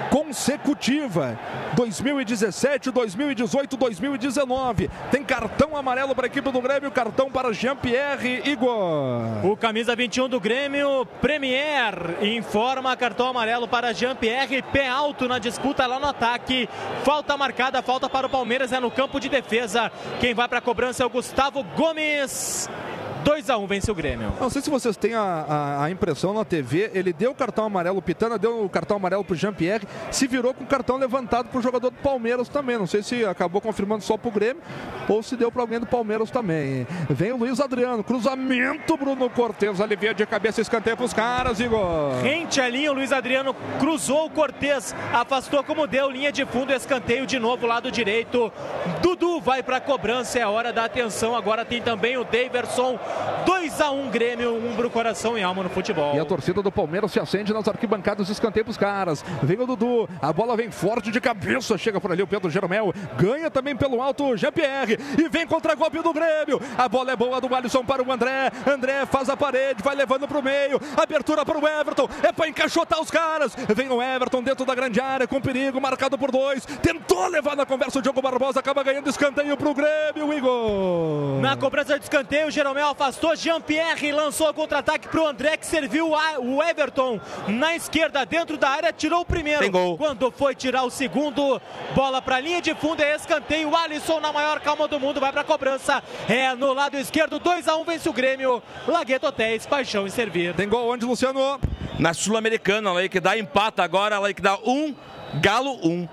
[0.10, 1.40] consecutiva.
[1.76, 4.90] 2017, 2018, 2019.
[5.10, 9.23] Tem cartão amarelo para a equipe do Grêmio, cartão para Jean-Pierre Igor.
[9.44, 15.86] O camisa 21 do Grêmio, Premier, informa cartão amarelo para Jean-Pierre, pé alto na disputa
[15.86, 16.70] lá no ataque.
[17.04, 19.91] Falta marcada, falta para o Palmeiras, é no campo de defesa.
[20.20, 22.70] Quem vai para a cobrança é o Gustavo Gomes.
[23.24, 24.34] 2 a 1 vence o Grêmio.
[24.40, 27.66] Não sei se vocês têm a, a, a impressão na TV, ele deu o cartão
[27.66, 31.48] amarelo, o Pitana deu o cartão amarelo pro Jean-Pierre, se virou com o cartão levantado
[31.50, 32.78] pro jogador do Palmeiras também.
[32.78, 34.62] Não sei se acabou confirmando só pro Grêmio
[35.08, 36.86] ou se deu para alguém do Palmeiras também.
[37.10, 42.22] Vem o Luiz Adriano, cruzamento, Bruno Cortez, alivia de cabeça, escanteio pros caras, Igor.
[42.22, 46.74] Rente a linha, o Luiz Adriano cruzou o Cortez, afastou como deu, linha de fundo,
[46.74, 48.52] escanteio de novo, lado direito.
[49.02, 51.36] Dudu vai pra cobrança, é hora da atenção.
[51.36, 53.00] Agora tem também o Daverson
[53.45, 56.15] 2 a 1 Grêmio, umbro, coração e alma no futebol.
[56.15, 59.23] E a torcida do Palmeiras se acende nas arquibancadas, escanteio pros caras.
[59.41, 62.94] Vem o Dudu, a bola vem forte de cabeça, chega por ali o Pedro Jeromel,
[63.18, 66.61] ganha também pelo alto Jean-Pierre e vem contra golpe do Grêmio.
[66.77, 68.52] A bola é boa do Alisson para o André.
[68.68, 70.80] André faz a parede, vai levando pro meio.
[70.95, 73.56] Abertura para o Everton, é para encaixotar os caras.
[73.76, 76.65] Vem o Everton dentro da grande área com perigo, marcado por dois.
[76.65, 81.41] Tentou levar na conversa o Diogo Barbosa, acaba ganhando escanteio pro Grêmio, Igor.
[81.41, 83.36] Na cobrança de escanteio, Jeromel afastou.
[83.36, 88.70] Jean-Pierre lançou o contra-ataque para o André, que serviu o Everton na esquerda, dentro da
[88.70, 89.60] área, tirou o primeiro.
[89.60, 89.98] Tem gol.
[89.98, 91.62] Quando foi tirar o segundo,
[91.94, 93.70] bola para a linha de fundo, é escanteio.
[93.70, 96.02] O Alisson, na maior calma do mundo, vai para a cobrança.
[96.30, 98.64] É no lado esquerdo, 2 a 1 vence o Grêmio.
[98.88, 100.54] Lagueto Hotéis, paixão em servir.
[100.54, 101.60] Tem gol onde, Luciano?
[102.00, 104.96] Na Sul-Americana, aí que dá empata agora, aí que dá um,
[105.42, 106.08] Galo um.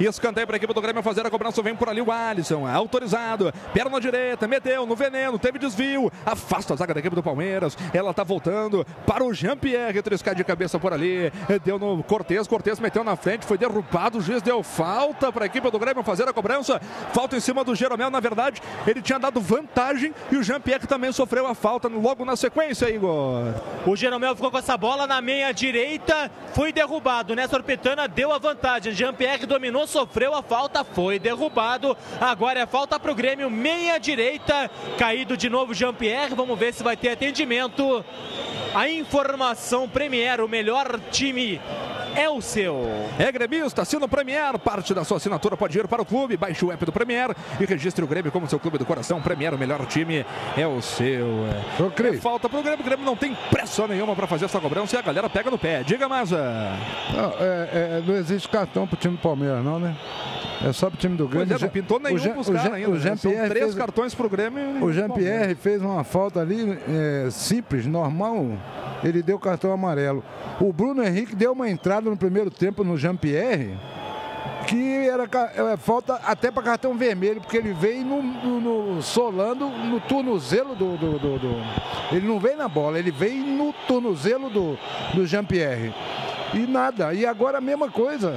[0.00, 1.62] E escanteio para a equipe do Grêmio fazer a cobrança.
[1.62, 3.52] Vem por ali o Alisson, autorizado.
[3.72, 6.10] Perna direita, meteu no veneno, teve desvio.
[6.24, 7.76] Afasta a zaga da equipe do Palmeiras.
[7.92, 10.02] Ela tá voltando para o Jean-Pierre.
[10.02, 11.32] Triscar de cabeça por ali.
[11.64, 12.46] Deu no Cortez.
[12.46, 14.18] Cortez meteu na frente, foi derrubado.
[14.18, 16.80] O juiz deu falta para a equipe do Grêmio fazer a cobrança.
[17.12, 18.10] Falta em cima do Jeromel.
[18.10, 22.36] Na verdade, ele tinha dado vantagem e o Jean-Pierre também sofreu a falta logo na
[22.36, 23.54] sequência, Igor.
[23.86, 27.34] O Jeromel ficou com essa bola na meia direita, foi derrubado.
[27.34, 28.92] Nessa Pitana deu a vantagem.
[28.92, 31.96] Jean-Pierre dominou, sofreu a falta, foi derrubado.
[32.20, 34.70] Agora é falta para o Grêmio, meia direita.
[34.98, 36.34] Caído de novo Jean-Pierre.
[36.34, 38.04] Vamos ver se vai ter atendimento.
[38.74, 41.60] A informação Premier, o melhor time
[42.16, 42.80] é o seu.
[43.18, 44.56] É gremista, assina o Premier.
[44.58, 46.36] Parte da sua assinatura pode ir para o clube.
[46.36, 49.20] Baixe o app do Premier e registre o Grêmio como seu clube do coração.
[49.20, 50.24] Premier, o melhor time
[50.56, 51.26] é o seu.
[51.80, 52.14] Ô, Cris.
[52.18, 52.80] É falta para o Grêmio.
[52.80, 55.58] O Grêmio não tem pressão nenhuma para fazer essa cobrança e a galera pega no
[55.58, 55.82] pé.
[55.82, 56.36] Diga, Maza.
[57.14, 59.96] Não, é- é- não existe cartão pro time do Palmeiras, não, né?
[60.64, 61.56] É só pro time do Pois Grêmio.
[61.56, 62.90] é, não pintou nenhum o Jean- pros caras Jean- ainda.
[62.90, 63.16] O né?
[63.16, 64.84] São três fez, cartões pro Grêmio.
[64.84, 64.92] o.
[64.92, 68.46] Jean-Pierre fez uma falta ali é, simples, normal.
[69.02, 70.22] Ele deu cartão amarelo.
[70.60, 73.74] O Bruno Henrique deu uma entrada no primeiro tempo no Jean-Pierre
[74.66, 75.24] que era
[75.72, 78.60] é, falta até para cartão vermelho, porque ele veio no, no-
[78.94, 81.64] no- solando no tornozelo do, do- do- do-
[82.12, 84.78] Ele não veio na bola, ele veio no tornozelo do,
[85.14, 85.94] do Jean-Pierre.
[86.52, 87.12] E nada.
[87.12, 88.32] E agora a mesma coisa.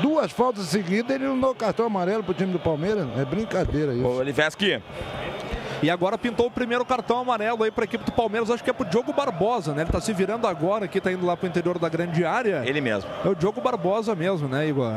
[0.00, 3.06] Duas faltas seguidas, ele não deu cartão amarelo pro time do Palmeiras.
[3.16, 4.04] É brincadeira isso.
[4.04, 4.82] Ô, Oliveski,
[5.82, 8.50] E agora pintou o primeiro cartão amarelo aí para a equipe do Palmeiras.
[8.50, 9.82] Acho que é pro Diogo Barbosa, né?
[9.82, 12.62] Ele tá se virando agora aqui, tá indo lá pro interior da grande área.
[12.64, 13.10] ele mesmo.
[13.24, 14.92] É o Diogo Barbosa mesmo, né, Igor?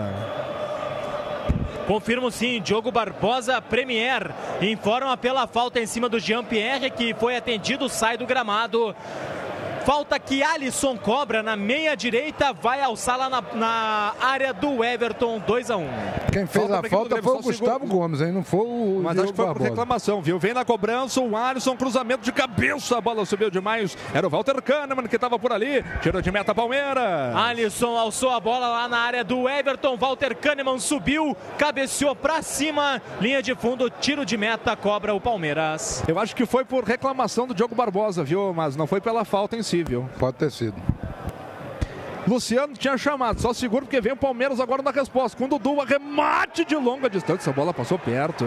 [1.87, 4.31] Confirmo sim, Diogo Barbosa Premier
[4.61, 8.95] informa pela falta em cima do Jean-Pierre que foi atendido, sai do gramado.
[9.85, 15.37] Falta que Alisson cobra na meia direita, vai alçar lá na, na área do Everton,
[15.45, 15.87] 2 a 1
[16.33, 18.31] Quem fez Falta a falta foi o Gustavo segura- Gomes, hein?
[18.31, 20.39] Não foi o Mas Diogo acho que foi por reclamação, viu?
[20.39, 23.95] Vem na cobrança, o Alisson, cruzamento de cabeça, a bola subiu demais.
[24.13, 25.83] Era o Walter Kahneman que estava por ali.
[26.01, 27.35] Tirou de meta Palmeiras.
[27.35, 29.97] Alisson alçou a bola lá na área do Everton.
[29.97, 32.99] Walter Kahneman subiu, cabeceou pra cima.
[33.21, 36.03] Linha de fundo, tiro de meta, cobra o Palmeiras.
[36.07, 38.51] Eu acho que foi por reclamação do Diogo Barbosa, viu?
[38.53, 40.09] Mas não foi pela falta em si, viu?
[40.19, 40.75] Pode ter sido.
[42.27, 45.37] Luciano tinha chamado, só seguro porque vem o Palmeiras agora na resposta.
[45.37, 47.49] Com o Dudu, remate de longa distância.
[47.49, 48.45] Essa bola passou perto.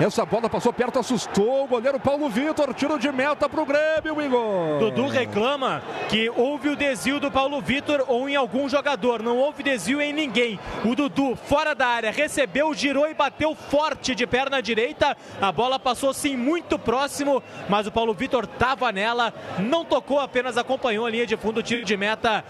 [0.00, 2.72] Essa bola passou perto, assustou o goleiro Paulo Vitor.
[2.72, 4.78] Tiro de meta pro Grêmio, Igor.
[4.78, 9.22] Dudu reclama que houve o desvio do Paulo Vitor ou em algum jogador.
[9.22, 10.58] Não houve desvio em ninguém.
[10.84, 15.16] O Dudu, fora da área, recebeu, girou e bateu forte de perna direita.
[15.40, 20.56] A bola passou sim muito próximo, mas o Paulo Vitor estava nela, não tocou, apenas
[20.56, 22.44] acompanhou a linha de fundo, tiro de meta.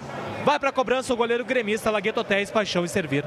[0.45, 3.25] Vai para a cobrança o goleiro gremista, Lagueto Hotéis, Paixão e Servir.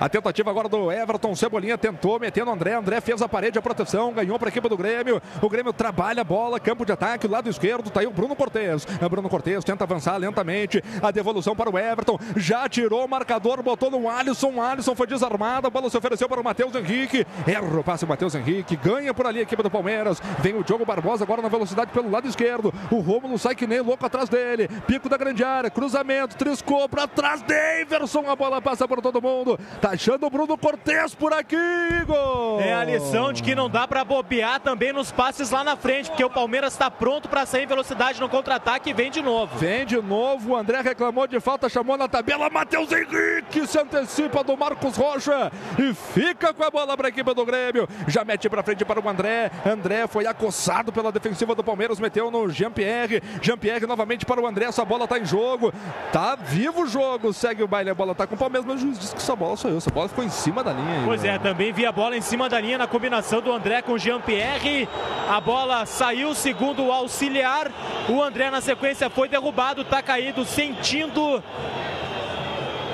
[0.00, 4.14] A tentativa agora do Everton, Cebolinha tentou, metendo André, André fez a parede, a proteção,
[4.14, 5.20] ganhou para a equipe do Grêmio.
[5.42, 8.86] O Grêmio trabalha a bola, campo de ataque, lado esquerdo, tá aí o Bruno Cortes.
[9.10, 13.90] Bruno Cortes tenta avançar lentamente, a devolução para o Everton, já tirou o marcador, botou
[13.90, 17.26] no Alisson, Alisson foi desarmado, a bola se ofereceu para o Matheus Henrique.
[17.46, 20.18] Erra o passe, o Matheus Henrique, ganha por ali a equipe do Palmeiras.
[20.38, 22.72] Vem o Diogo Barbosa agora na velocidade pelo lado esquerdo.
[22.90, 24.66] O Rômulo sai que nem louco atrás dele.
[24.86, 29.60] Pico da grande área, cruzamento, triscou para trás, Daverson, a bola passa por todo mundo.
[29.78, 31.56] Tá achando o Bruno Cortes por aqui,
[32.00, 32.60] Igor.
[32.60, 36.08] É a lição de que não dá para bobear também nos passes lá na frente,
[36.08, 39.58] porque o Palmeiras está pronto para sair em velocidade no contra-ataque e vem de novo.
[39.58, 44.44] Vem de novo, o André reclamou de falta, chamou na tabela, Matheus Henrique se antecipa
[44.44, 47.88] do Marcos Rocha e fica com a bola para a equipe do Grêmio.
[48.06, 49.50] Já mete para frente para o André.
[49.66, 53.22] André foi acossado pela defensiva do Palmeiras, meteu no Jean-Pierre.
[53.42, 55.72] Jean-Pierre novamente para o André, essa bola tá em jogo.
[56.12, 58.78] Tá vivo o jogo, segue o baile, a bola tá com o Palmeiras, mas o
[58.78, 61.02] juiz disse que essa bola saiu, essa bola ficou em cima da linha.
[61.04, 61.34] Pois Igor.
[61.34, 63.98] é, também vi a bola em cima da linha na combinação do André com o
[63.98, 64.88] Jean-Pierre.
[65.28, 67.70] A bola saiu segundo o auxiliar.
[68.08, 71.42] O André na sequência foi derrubado, tá caído, sentindo.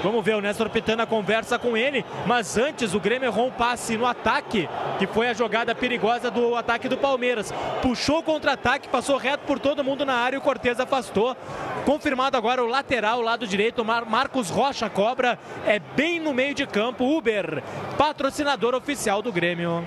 [0.06, 3.96] Vamos ver, o Néstor Pitana conversa com ele, mas antes o Grêmio errou um passe
[3.96, 4.68] no ataque,
[5.00, 7.52] que foi a jogada perigosa do ataque do Palmeiras.
[7.82, 11.36] Puxou o contra-ataque, passou reto por todo mundo na área e o Cortez afastou.
[11.84, 16.68] Confirmado agora o lateral, lado direito, Mar Marcos Rocha cobra, é bem no meio de
[16.68, 17.04] campo.
[17.04, 17.60] Uber,
[17.98, 19.84] patrocinador oficial do Grêmio.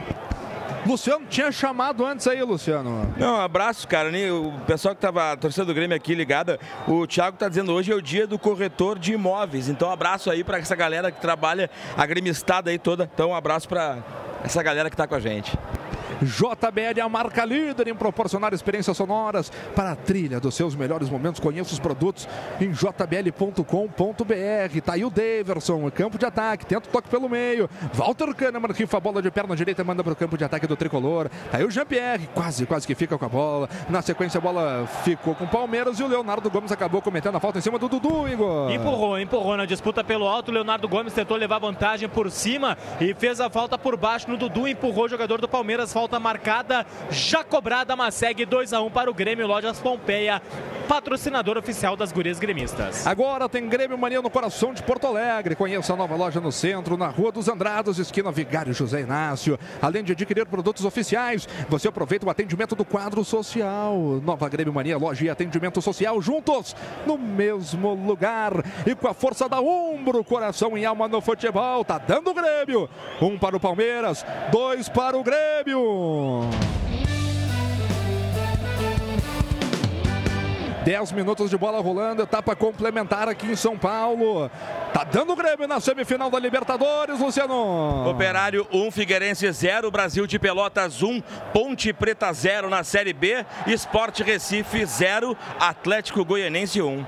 [0.86, 3.14] Luciano tinha chamado antes aí, Luciano.
[3.18, 4.10] Não, um abraço, cara.
[4.32, 7.96] O pessoal que tava torcendo do Grêmio aqui ligada, o Thiago tá dizendo hoje é
[7.96, 9.70] o dia do corretor de imóveis.
[9.70, 13.10] Então, um abraço aí para essa galera que trabalha, a gremistada aí toda.
[13.14, 13.98] Então, um abraço para
[14.44, 15.58] essa galera que tá com a gente.
[16.22, 21.10] JBL é a marca líder em proporcionar experiências sonoras para a trilha dos seus melhores
[21.10, 21.40] momentos.
[21.40, 22.28] Conheça os produtos
[22.60, 23.66] em jbl.com.br.
[24.84, 27.70] Tá aí o Daverson, campo de ataque, tenta o toque pelo meio.
[27.94, 30.76] Walter Kahneman rifa a bola de perna direita, manda para o campo de ataque do
[30.76, 31.30] tricolor.
[31.52, 33.70] Tá aí o Jean-Pierre, quase, quase que fica com a bola.
[33.90, 37.40] Na sequência, a bola ficou com o Palmeiras e o Leonardo Gomes acabou cometendo a
[37.40, 38.72] falta em cima do Dudu, Igor.
[38.72, 40.50] Empurrou, empurrou na disputa pelo alto.
[40.50, 44.38] O Leonardo Gomes tentou levar vantagem por cima e fez a falta por baixo no
[44.38, 44.68] Dudu.
[44.68, 48.90] Empurrou o jogador do Palmeiras, falta falta marcada, já cobrada, mas segue 2 a 1
[48.90, 50.42] para o Grêmio Lojas Pompeia,
[50.88, 53.06] patrocinador oficial das gurias gremistas.
[53.06, 55.56] Agora tem Grêmio Mania no coração de Porto Alegre.
[55.56, 59.60] Conheça a nova loja no centro, na Rua dos Andrados, esquina Vigário José Inácio.
[59.80, 63.96] Além de adquirir produtos oficiais, você aproveita o atendimento do quadro social.
[64.24, 66.76] Nova Grêmio Mania, loja e atendimento social juntos
[67.06, 68.54] no mesmo lugar.
[68.84, 72.90] E com a força da Umbro, coração e alma no futebol, tá dando Grêmio.
[73.22, 75.99] Um para o Palmeiras, dois para o Grêmio.
[76.00, 76.89] よ
[80.90, 84.50] 10 minutos de bola rolando, etapa complementar aqui em São Paulo.
[84.92, 88.10] Tá dando o Grêmio na semifinal da Libertadores, Luciano.
[88.10, 91.22] Operário 1, um, Figueirense 0, Brasil de Pelotas 1, um,
[91.54, 96.90] Ponte Preta 0 na Série B, Esporte Recife 0, Atlético Goianense 1.
[96.90, 97.06] Um.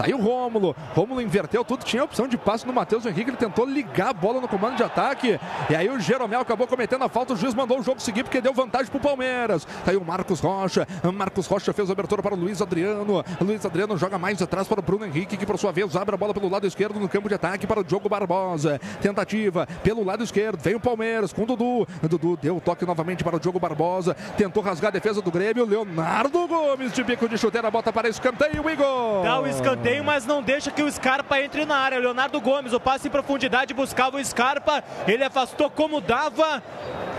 [0.00, 0.74] Tá aí o Rômulo.
[0.94, 1.84] Rômulo inverteu tudo.
[1.84, 3.28] Tinha opção de passe no Matheus Henrique.
[3.28, 5.38] Ele tentou ligar a bola no comando de ataque.
[5.68, 7.34] E aí o Jeromel acabou cometendo a falta.
[7.34, 9.66] O juiz mandou o jogo seguir porque deu vantagem pro Palmeiras.
[9.84, 10.88] Tá aí o Marcos Rocha.
[11.12, 13.19] Marcos Rocha fez a abertura para o Luiz Adriano.
[13.40, 16.18] Luiz Adriano joga mais atrás para o Bruno Henrique, que por sua vez abre a
[16.18, 18.80] bola pelo lado esquerdo no campo de ataque para o Diogo Barbosa.
[19.00, 20.60] Tentativa pelo lado esquerdo.
[20.60, 21.86] Vem o Palmeiras com o Dudu.
[22.02, 24.14] Dudu deu o toque novamente para o Diogo Barbosa.
[24.36, 25.64] Tentou rasgar a defesa do Grêmio.
[25.64, 27.70] Leonardo Gomes de bico de chuteira.
[27.70, 29.22] Bota para escanteio, Igor.
[29.22, 31.98] Dá o escanteio, mas não deixa que o Scarpa entre na área.
[31.98, 34.82] Leonardo Gomes, o passe em profundidade, buscava o Scarpa.
[35.06, 36.62] Ele afastou como dava.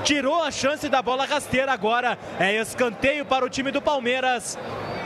[0.03, 2.17] Tirou a chance da bola rasteira agora.
[2.39, 4.57] É escanteio para o time do Palmeiras.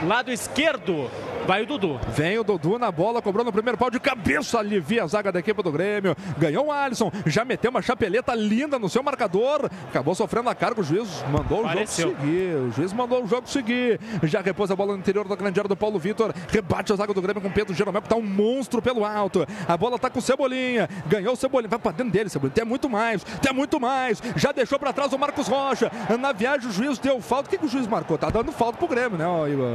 [0.06, 2.00] Lado esquerdo medo Vai o Dudu.
[2.08, 5.38] Vem o Dudu na bola, cobrou no primeiro pau de cabeça, alivia a zaga da
[5.38, 6.16] equipe do Grêmio.
[6.38, 9.70] Ganhou o Alisson, já meteu uma chapeleta linda no seu marcador.
[9.88, 12.08] Acabou sofrendo a carga, o juiz mandou Pareceu.
[12.08, 12.54] o jogo seguir.
[12.56, 14.00] O juiz mandou o jogo seguir.
[14.24, 16.32] Já repôs a bola no interior da grande área do Paulo Vitor.
[16.48, 19.46] Rebate a zaga do Grêmio com Pedro Jeromel, que tá um monstro pelo alto.
[19.68, 20.88] A bola tá com o Cebolinha.
[21.06, 21.68] Ganhou o Cebolinha.
[21.68, 22.54] Vai pra dentro dele, Cebolinha.
[22.54, 24.20] Tem muito mais, tem muito mais.
[24.34, 25.90] Já deixou pra trás o Marcos Rocha.
[26.18, 27.46] Na viagem o juiz deu falta.
[27.46, 28.18] O que, que o juiz marcou?
[28.18, 29.66] Tá dando falta pro Grêmio, né, Igor?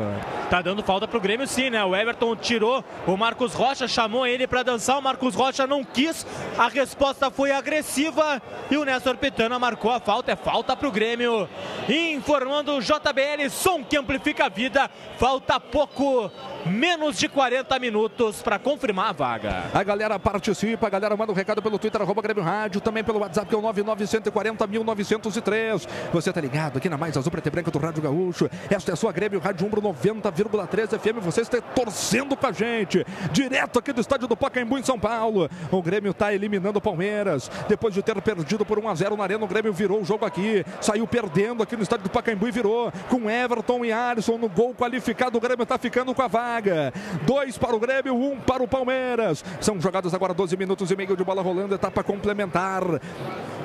[0.50, 1.84] Tá dando falta pro Grêmio sim, né?
[1.84, 4.98] O Everton tirou o Marcos Rocha, chamou ele para dançar.
[4.98, 6.26] O Marcos Rocha não quis.
[6.58, 10.32] A resposta foi agressiva e o Néstor Pitana marcou a falta.
[10.32, 11.50] É falta para o Grêmio.
[11.90, 14.90] Informando o JBL, som que amplifica a vida.
[15.18, 16.32] Falta pouco
[16.66, 19.64] menos de 40 minutos para confirmar a vaga.
[19.74, 23.20] A galera participa, a galera manda um recado pelo Twitter, arroba Grêmio Rádio, também pelo
[23.20, 25.88] WhatsApp, que é o 99140 1903.
[26.14, 28.50] Você tá ligado aqui na Mais Azul Preta e Branca do Rádio Gaúcho.
[28.70, 31.20] Esta é a sua Grêmio Rádio Umbro 90,3 FM.
[31.24, 35.50] Você está torcendo com a gente, direto aqui do estádio do Pacaembu em São Paulo.
[35.72, 37.50] O Grêmio está eliminando o Palmeiras.
[37.68, 40.26] Depois de ter perdido por 1 a 0 na Arena, o Grêmio virou o jogo
[40.26, 40.66] aqui.
[40.80, 42.92] Saiu perdendo aqui no estádio do Pacaembu e virou.
[43.10, 45.38] Com Everton e Alisson no gol qualificado.
[45.38, 46.94] O Grêmio está ficando com a vaga.
[47.26, 49.44] Dois para o Grêmio, um para o Palmeiras.
[49.60, 52.84] São jogados agora 12 minutos e meio de bola rolando, etapa complementar.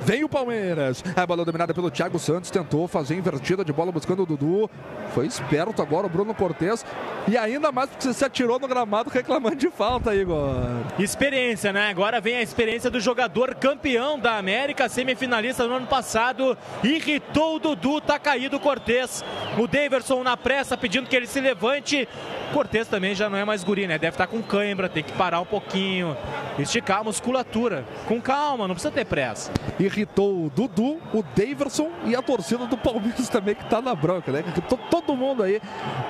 [0.07, 1.03] Vem o Palmeiras.
[1.17, 2.49] A bola dominada pelo Thiago Santos.
[2.49, 4.71] Tentou fazer invertida de bola buscando o Dudu.
[5.13, 6.87] Foi esperto agora o Bruno Cortes.
[7.27, 10.55] E ainda mais porque se atirou no gramado reclamando de falta, Igor.
[10.97, 11.91] Experiência, né?
[11.91, 16.57] Agora vem a experiência do jogador campeão da América, semifinalista no ano passado.
[16.85, 19.25] Irritou o Dudu, tá caído o Cortes.
[19.59, 22.07] O Daverson na pressa pedindo que ele se levante.
[22.53, 23.99] Cortes também já não é mais guri, né?
[23.99, 26.17] Deve estar tá com cãibra, tem que parar um pouquinho,
[26.59, 27.85] esticar a musculatura.
[28.07, 29.51] Com calma, não precisa ter pressa.
[29.97, 34.31] Irritou o Dudu, o Daverson e a torcida do Palmeiras também que está na bronca,
[34.31, 34.45] né?
[34.91, 35.61] Todo mundo aí.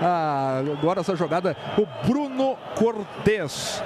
[0.03, 3.81] Ah, agora essa jogada, o Bruno Cortes.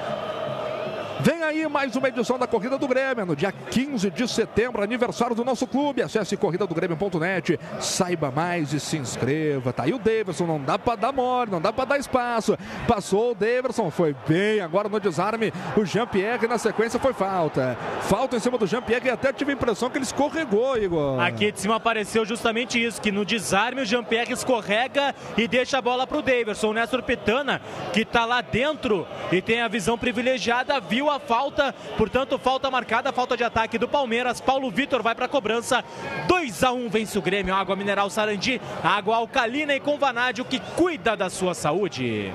[1.23, 5.37] Vem aí mais uma edição da Corrida do Grêmio, no dia 15 de setembro, aniversário
[5.37, 6.01] do nosso clube.
[6.01, 9.71] Acesse corridadogrêmio.net, saiba mais e se inscreva.
[9.71, 12.57] Tá aí o Davidson, não dá para dar mole, não dá para dar espaço.
[12.89, 15.53] Passou o Davidson, foi bem agora no desarme.
[15.77, 17.77] O Jean-Pierre na sequência foi falta.
[18.03, 21.21] Falta em cima do Jean-Pierre e até tive a impressão que ele escorregou, Igor.
[21.21, 25.83] Aqui de cima apareceu justamente isso, que no desarme o Jean-Pierre escorrega e deixa a
[25.83, 26.71] bola pro Davidson.
[26.71, 27.61] O Néstor Pitana,
[27.93, 33.37] que tá lá dentro e tem a visão privilegiada, viu falta, portanto, falta marcada, falta
[33.37, 34.41] de ataque do Palmeiras.
[34.41, 35.83] Paulo Vitor vai para a cobrança.
[36.29, 37.55] 2 a 1 vence o Grêmio.
[37.55, 42.33] Água mineral Sarandi, água alcalina e com vanádio que cuida da sua saúde.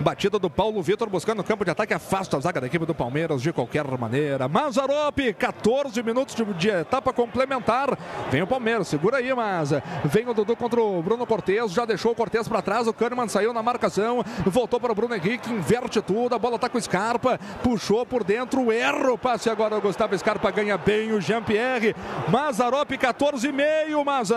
[0.00, 2.94] Batida do Paulo Vitor buscando o campo de ataque, afasta a zaga da equipe do
[2.94, 4.48] Palmeiras de qualquer maneira.
[4.48, 7.96] Mazarop, 14 minutos de, de etapa complementar.
[8.30, 9.70] Vem o Palmeiras, segura aí, mas
[10.04, 12.86] vem o Dudu contra o Bruno Cortes, já deixou o Cortes para trás.
[12.86, 16.34] O Kahneman saiu na marcação, voltou para o Bruno Henrique, inverte tudo.
[16.34, 19.76] A bola tá com o Scarpa, puxou por dentro, erra o passe agora.
[19.76, 21.94] O Gustavo Scarpa ganha bem o Jean-Pierre.
[22.28, 24.36] Mazarop, 14,5, Maza.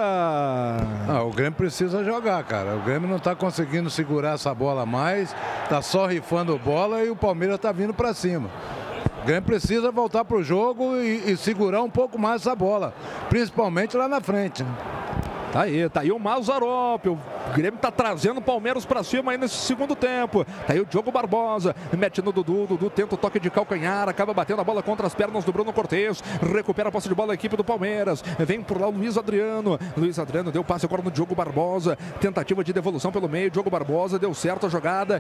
[1.08, 2.76] Ah, o Grêmio precisa jogar, cara.
[2.76, 5.36] O Grêmio não está conseguindo segurar essa bola mais.
[5.70, 8.50] Tá só rifando bola e o Palmeiras tá vindo para cima.
[9.22, 12.94] O Grêmio precisa voltar pro jogo e, e, segurar um pouco mais essa bola,
[13.30, 14.66] principalmente lá na frente.
[15.52, 17.08] Tá aí, tá aí o Mazarop.
[17.08, 17.18] O
[17.56, 20.46] Grêmio tá trazendo o Palmeiras para cima aí nesse segundo tempo.
[20.46, 22.68] Tá aí o Diogo Barbosa, mete no Dudu.
[22.68, 25.74] Dudu tenta o toque de calcanhar, acaba batendo a bola contra as pernas do Bruno
[25.74, 26.24] Cortes.
[26.54, 28.24] Recupera a posse de bola a equipe do Palmeiras.
[28.38, 29.80] Vem por lá o Luiz Adriano.
[29.98, 31.98] Luiz Adriano deu passe agora no Diogo Barbosa.
[32.22, 33.50] Tentativa de devolução pelo meio.
[33.50, 35.20] Diogo Barbosa deu certo a jogada.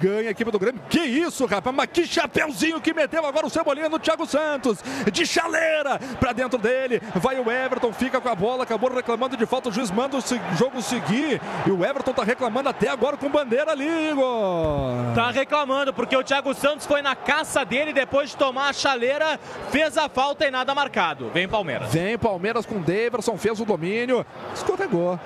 [0.00, 0.80] Ganha a equipe do Grêmio.
[0.88, 1.76] Que isso, rapaz?
[1.76, 4.78] Mas que chapeuzinho que meteu agora o Cebolinha no Thiago Santos.
[5.12, 7.02] De chaleira para dentro dele.
[7.16, 9.65] Vai o Everton, fica com a bola, acabou reclamando de falta.
[9.66, 10.20] O juiz manda o
[10.56, 11.40] jogo seguir.
[11.66, 15.14] E o Everton tá reclamando até agora com bandeira ali, Igor.
[15.14, 19.38] Tá reclamando, porque o Thiago Santos foi na caça dele depois de tomar a chaleira,
[19.70, 21.30] fez a falta e nada marcado.
[21.34, 21.92] Vem Palmeiras.
[21.92, 24.24] Vem Palmeiras com o Daverson, fez o domínio,
[24.54, 25.18] escorregou.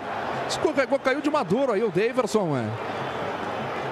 [0.48, 2.64] Escorregou, caiu de maduro aí o Daverson, é.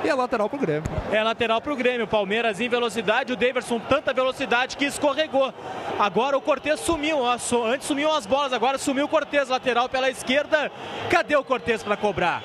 [0.04, 0.84] E é lateral pro Grêmio.
[1.12, 2.06] É lateral pro Grêmio.
[2.06, 5.52] Palmeiras em velocidade, o Daverson tanta velocidade que escorregou.
[5.98, 7.18] Agora o Cortez sumiu.
[7.26, 10.70] Antes sumiu as bolas, agora sumiu o Cortez, lateral pela esquerda.
[11.10, 12.42] Cadê o Cortez para cobrar?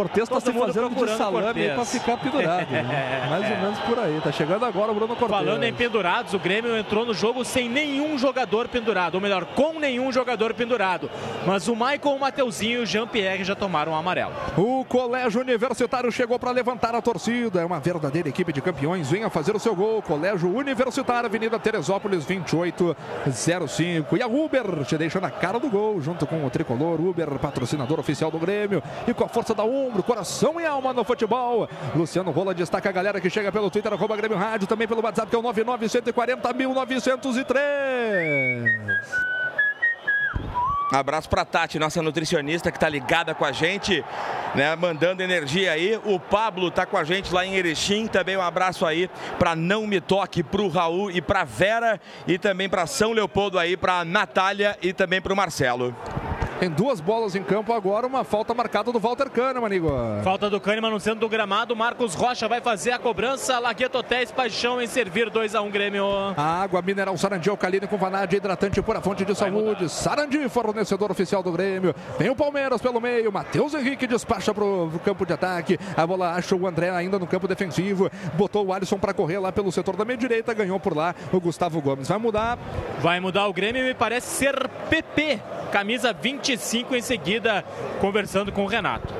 [0.00, 2.70] Cortez está se fazendo de salame para ficar pendurado.
[2.70, 3.26] Né?
[3.28, 4.18] Mais ou menos por aí.
[4.22, 5.38] Tá chegando agora o Bruno Cortez.
[5.38, 9.78] Falando em pendurados, o Grêmio entrou no jogo sem nenhum jogador pendurado, ou melhor, com
[9.78, 11.10] nenhum jogador pendurado.
[11.46, 14.32] Mas o Michael, o Mateuzinho e o Jean-Pierre já tomaram o amarelo.
[14.56, 17.60] O Colégio Universitário chegou para levantar a torcida.
[17.60, 19.10] É uma verdadeira equipe de campeões.
[19.10, 20.00] Venha fazer o seu gol.
[20.00, 24.16] Colégio Universitário, Avenida Teresópolis, 2805.
[24.16, 26.98] E a Uber te deixa na cara do gol, junto com o Tricolor.
[26.98, 28.82] Uber, patrocinador oficial do Grêmio.
[29.06, 31.68] E com a força da ombro, coração e alma no futebol.
[31.94, 35.28] Luciano Rola destaca a galera que chega pelo Twitter, arroba Grêmio Rádio, também pelo WhatsApp,
[35.28, 36.54] que é o 99140
[40.92, 44.04] Abraço para Tati, nossa nutricionista que está ligada com a gente,
[44.56, 46.00] né, mandando energia aí.
[46.04, 48.08] O Pablo está com a gente lá em Erechim.
[48.08, 49.08] Também um abraço aí
[49.38, 53.56] para Não Me Toque, para o Raul e para Vera e também para São Leopoldo
[53.56, 55.94] aí, para Natália e também para o Marcelo.
[56.60, 60.22] Tem duas bolas em campo agora, uma falta marcada do Walter Kahneman, Igor.
[60.22, 61.74] Falta do Kahneman no centro do gramado.
[61.74, 63.58] Marcos Rocha vai fazer a cobrança.
[63.58, 66.04] Lagueto Hotéis Paixão em servir 2 a 1 um, Grêmio.
[66.36, 69.88] A água mineral Sarandi alcalina com vanádio hidratante por a fonte de saúde.
[69.88, 71.94] Sarandi, fornecedor oficial do Grêmio.
[72.18, 73.32] Tem o Palmeiras pelo meio.
[73.32, 75.78] Matheus Henrique despacha pro campo de ataque.
[75.96, 78.10] A bola acha o André ainda no campo defensivo.
[78.34, 80.52] Botou o Alisson para correr lá pelo setor da meia direita.
[80.52, 82.06] Ganhou por lá o Gustavo Gomes.
[82.06, 82.58] Vai mudar.
[82.98, 83.82] Vai mudar o Grêmio.
[83.82, 85.40] Me parece ser PP.
[85.72, 87.64] Camisa 20 25 em seguida,
[88.00, 89.14] conversando com o Renato.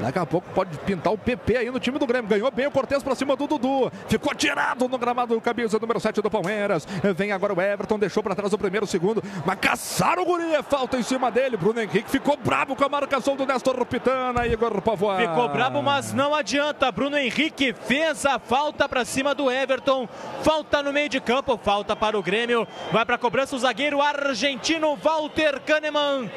[0.00, 2.28] Daqui a pouco pode pintar o PP aí no time do Grêmio.
[2.28, 3.90] Ganhou bem o Cortez pra cima do Dudu.
[4.08, 6.86] Ficou tirado no gramado do camisa número 7 do Palmeiras.
[7.16, 9.22] Vem agora o Everton, deixou para trás o primeiro, o segundo.
[9.44, 10.54] Mas caçaram o guri.
[10.54, 11.56] É falta em cima dele.
[11.56, 14.46] Bruno Henrique ficou bravo com a marcação do Nestor Pitana.
[14.46, 15.16] Igor Pavoa.
[15.16, 16.90] Ficou bravo, mas não adianta.
[16.92, 20.08] Bruno Henrique fez a falta para cima do Everton.
[20.42, 22.66] Falta no meio de campo, falta para o Grêmio.
[22.92, 26.30] Vai para cobrança o zagueiro argentino Walter Kahneman.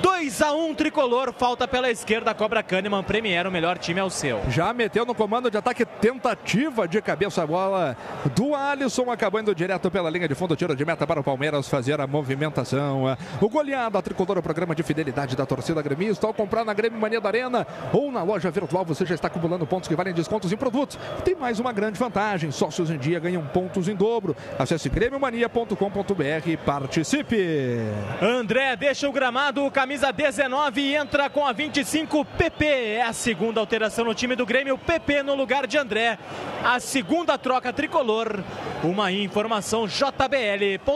[0.00, 1.32] 2 a 1 tricolor.
[1.32, 2.99] Falta pela esquerda, cobra Kahneman.
[3.02, 4.40] Premier, o melhor time é o seu.
[4.48, 7.96] Já meteu no comando de ataque tentativa de cabeça a bola
[8.34, 12.00] do Alisson, acabando direto pela linha de fundo, tiro de meta para o Palmeiras fazer
[12.00, 13.04] a movimentação.
[13.40, 16.26] O goleado, a tricolor, o programa de fidelidade da torcida gremista.
[16.26, 19.66] Ao comprar na Grêmio Mania da Arena ou na loja virtual, você já está acumulando
[19.66, 20.98] pontos que valem descontos em produtos.
[21.24, 24.36] Tem mais uma grande vantagem: sócios em dia ganham pontos em dobro.
[24.58, 27.78] Acesse grêmiomania.com.br e participe.
[28.20, 33.60] André deixa o gramado, camisa 19 e entra com a 25 PP é a segunda
[33.60, 34.76] alteração no time do Grêmio.
[34.76, 36.18] PP no lugar de André.
[36.64, 38.40] A segunda troca tricolor.
[38.82, 40.92] Uma informação jbl.com.br.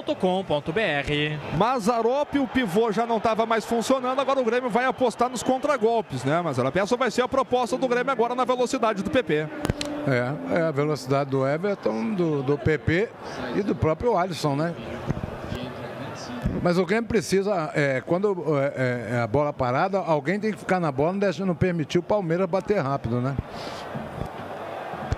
[1.57, 4.19] Mazarop, o pivô já não estava mais funcionando.
[4.19, 6.41] Agora o Grêmio vai apostar nos contragolpes, né?
[6.41, 9.49] Mazarop, essa vai ser a proposta do Grêmio agora na velocidade do PP.
[10.07, 13.09] É, é a velocidade do Everton, do, do PP
[13.57, 14.75] e do próprio Alisson, né?
[16.63, 20.81] Mas o Grêmio precisa, é, quando é, é, a bola parada, alguém tem que ficar
[20.81, 23.37] na bola, não deixando permitir o Palmeiras bater rápido, né?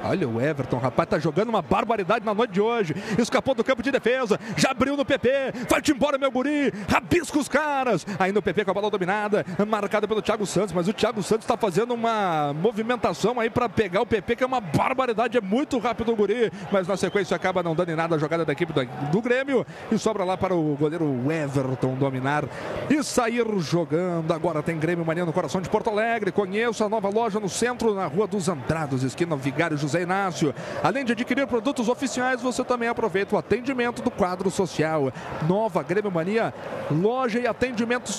[0.08, 2.94] Olha o Everton, rapaz, tá jogando uma barbaridade na noite de hoje.
[3.18, 5.28] Escapou do campo de defesa, já abriu no PP,
[5.68, 8.06] vai-te embora, meu guri, rabisca os caras.
[8.18, 11.44] Aí no PP com a bola dominada, marcada pelo Thiago Santos, mas o Thiago Santos
[11.44, 15.78] está fazendo uma movimentação aí para pegar o PP, que é uma barbaridade, é muito
[15.78, 18.72] rápido o guri, mas na sequência acaba não dando em nada a jogada da equipe
[18.72, 22.44] do, do Grêmio e sobra lá para o goleiro Everton dominar
[22.88, 24.32] e sair jogando.
[24.32, 26.30] Agora tem Grêmio Mania no coração de Porto Alegre.
[26.30, 30.54] Conheço a nova loja no centro, na Rua dos Andrados, esquina Vigário José Inácio.
[30.82, 35.12] Além de adquirir produtos oficiais, você também aproveita o atendimento do quadro social.
[35.48, 36.52] Nova Grêmio Mania,
[36.90, 38.10] loja e atendimento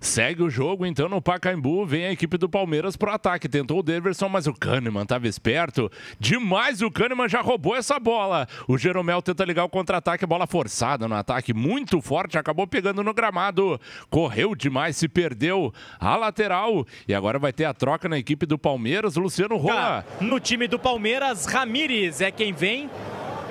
[0.00, 3.48] Segue o jogo então no Pacaembu, vem a equipe do Palmeiras pro ataque.
[3.48, 5.90] Tentou o Deverson, mas o Kahneman estava esperto.
[6.18, 8.48] Demais, o Kahneman já roubou essa bola.
[8.66, 13.12] O Jeromel tenta ligar o contra-ataque, bola forçada no ataque, muito forte, acabou pegando no
[13.12, 13.78] gramado.
[14.08, 16.86] Correu demais, se perdeu a lateral.
[17.06, 20.06] E agora vai ter a troca na equipe do Palmeiras, Luciano Rola.
[20.18, 22.88] No time do Palmeiras, Ramires é quem vem.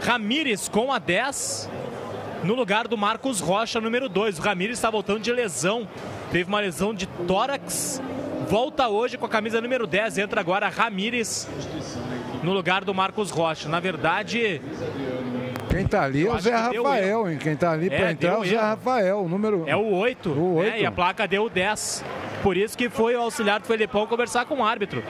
[0.01, 1.69] Ramires com a 10
[2.43, 4.39] no lugar do Marcos Rocha, número 2.
[4.39, 5.87] O Ramires está voltando de lesão
[6.31, 8.01] teve uma lesão de tórax.
[8.47, 10.17] Volta hoje com a camisa número 10.
[10.17, 11.47] Entra agora Ramires
[12.43, 13.67] no lugar do Marcos Rocha.
[13.67, 14.61] Na verdade.
[15.69, 17.37] Quem tá ali é o Zé Rafael, hein?
[17.37, 18.61] Quem tá ali é, para entrar é o Zé erro.
[18.61, 19.63] Rafael, o número.
[19.67, 20.29] É o 8.
[20.29, 20.71] O 8.
[20.71, 20.81] Né?
[20.81, 22.03] E a placa deu o 10.
[22.41, 25.03] Por isso que foi o auxiliar do Felipão conversar com o árbitro.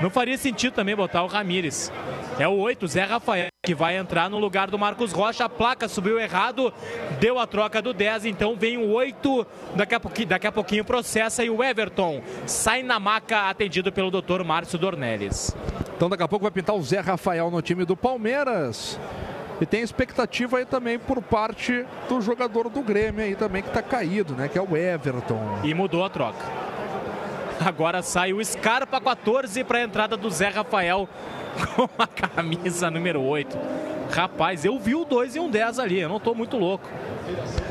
[0.00, 1.90] Não faria sentido também botar o Ramires.
[2.38, 5.44] É o 8, Zé Rafael, que vai entrar no lugar do Marcos Rocha.
[5.44, 6.72] A placa subiu errado,
[7.18, 9.46] deu a troca do 10, então vem o 8.
[9.74, 14.08] Daqui a pouquinho, daqui a pouquinho processa e o Everton sai na maca, atendido pelo
[14.08, 15.56] doutor Márcio Dornelles.
[15.96, 19.00] Então daqui a pouco vai pintar o Zé Rafael no time do Palmeiras.
[19.60, 23.82] E tem expectativa aí também por parte do jogador do Grêmio aí também que está
[23.82, 24.46] caído, né?
[24.46, 25.58] Que é o Everton.
[25.64, 26.44] E mudou a troca.
[27.64, 31.08] Agora sai o Scarpa 14 para a entrada do Zé Rafael
[31.74, 33.58] com a camisa número 8.
[34.10, 36.88] Rapaz, eu vi o 2 e um 10 ali, eu não estou muito louco.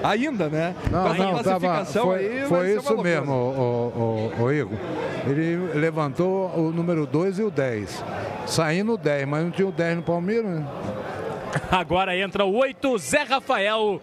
[0.03, 0.75] Ainda, né?
[0.91, 4.77] Não, não, tava, foi, aí, foi isso mesmo, o, o, o, Igor.
[5.25, 8.03] Ele levantou o número 2 e o 10.
[8.45, 10.67] Saindo o 10, mas não tinha o 10 no Palmeiras, né?
[11.71, 14.01] Agora entra o 8, Zé Rafael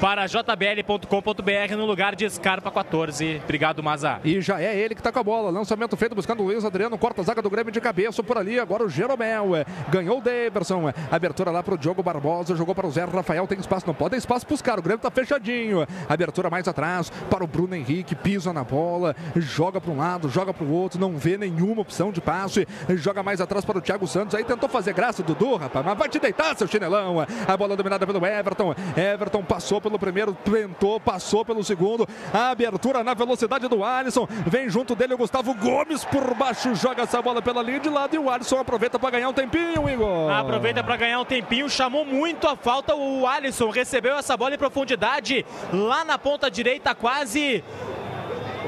[0.00, 3.40] para jbl.com.br no lugar de Scarpa 14.
[3.42, 4.20] Obrigado, Maza.
[4.24, 5.50] E já é ele que está com a bola.
[5.50, 8.58] Lançamento feito buscando o Luiz Adriano, corta a zaga do Grêmio de cabeça por ali.
[8.58, 10.92] Agora o Jeromel é, ganhou o Deverson.
[11.10, 13.46] Abertura lá para o Diogo Barbosa, jogou para o Zé Rafael.
[13.46, 14.80] Tem espaço, não pode ter espaço para os caras.
[14.80, 15.86] O Grêmio está fechadinho.
[16.08, 20.52] Abertura mais atrás para o Bruno Henrique, pisa na bola, joga para um lado, joga
[20.52, 22.66] para o outro, não vê nenhuma opção de passe.
[22.90, 24.34] Joga mais atrás para o Thiago Santos.
[24.34, 27.26] Aí tentou fazer graça, Dudu, rapaz, mas vai te deitar, seu chinelão.
[27.46, 28.74] A bola dominada pelo Everton.
[28.96, 32.08] Everton passou pelo primeiro, tentou, passou pelo segundo.
[32.32, 34.26] A abertura na velocidade do Alisson.
[34.46, 38.14] Vem junto dele o Gustavo Gomes por baixo, joga essa bola pela linha de lado
[38.14, 40.30] e o Alisson aproveita para ganhar um tempinho, Igor.
[40.30, 44.58] Aproveita para ganhar um tempinho, chamou muito a falta o Alisson, recebeu essa bola em
[44.58, 47.62] profundidade lá na ponta direita, quase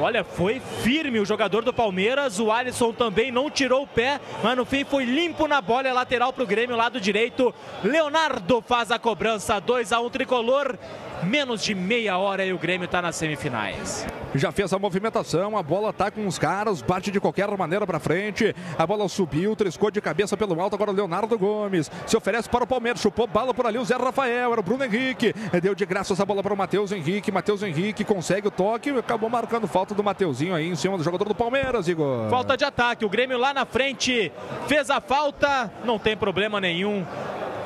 [0.00, 2.38] Olha, foi firme o jogador do Palmeiras.
[2.38, 5.88] O Alisson também não tirou o pé, mas no fim foi limpo na bola.
[5.88, 7.52] É lateral para o Grêmio, lado direito.
[7.82, 9.60] Leonardo faz a cobrança.
[9.60, 10.78] 2 a 1 um, tricolor.
[11.22, 14.06] Menos de meia hora e o Grêmio está nas semifinais.
[14.34, 17.98] Já fez a movimentação, a bola tá com os caras, bate de qualquer maneira para
[17.98, 18.54] frente.
[18.78, 20.74] A bola subiu, triscou de cabeça pelo alto.
[20.74, 23.78] Agora o Leonardo Gomes se oferece para o Palmeiras, chupou bala por ali.
[23.78, 25.34] O Zé Rafael, era o Bruno Henrique.
[25.62, 27.32] Deu de graça essa bola para o Matheus Henrique.
[27.32, 31.24] Matheus Henrique consegue o toque, acabou marcando falta do Mateuzinho aí em cima do jogador
[31.24, 32.28] do Palmeiras, Igor.
[32.28, 34.30] Falta de ataque, o Grêmio lá na frente
[34.66, 37.04] fez a falta, não tem problema nenhum.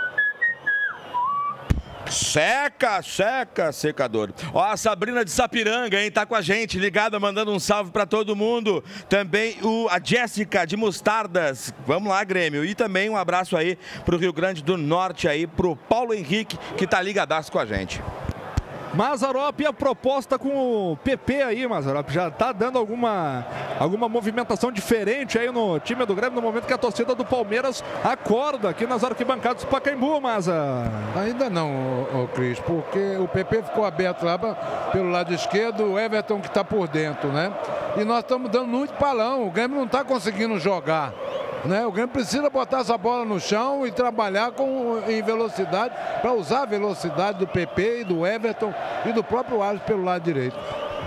[2.10, 4.32] Seca, seca, secador.
[4.54, 8.06] Ó, a Sabrina de Sapiranga, hein, tá com a gente, ligada, mandando um salve para
[8.06, 8.84] todo mundo.
[9.10, 11.74] Também o, a Jéssica de Mostardas.
[11.86, 12.64] Vamos lá, Grêmio.
[12.64, 16.88] E também um abraço aí pro Rio Grande do Norte aí, pro Paulo Henrique, que
[16.88, 18.02] tá ligadaço com a gente.
[18.98, 23.46] Mazarop, a proposta com o PP aí, Mazarop, já está dando alguma,
[23.80, 27.84] alguma movimentação diferente aí no time do Grêmio, no momento que a torcida do Palmeiras
[28.04, 30.56] acorda aqui nas arquibancadas do Pacaembu, Maza.
[31.16, 34.36] Ainda não, ô, Cris, porque o PP ficou aberto lá
[34.92, 37.54] pelo lado esquerdo, o Everton que está por dentro, né?
[37.98, 41.14] E nós estamos dando muito palão, o Grêmio não está conseguindo jogar.
[41.66, 41.86] Né?
[41.86, 46.64] O Grêmio precisa botar essa bola no chão e trabalhar com, em velocidade para usar
[46.64, 48.74] a velocidade do PP e do Everton
[49.06, 50.58] e do próprio Alisson pelo lado direito.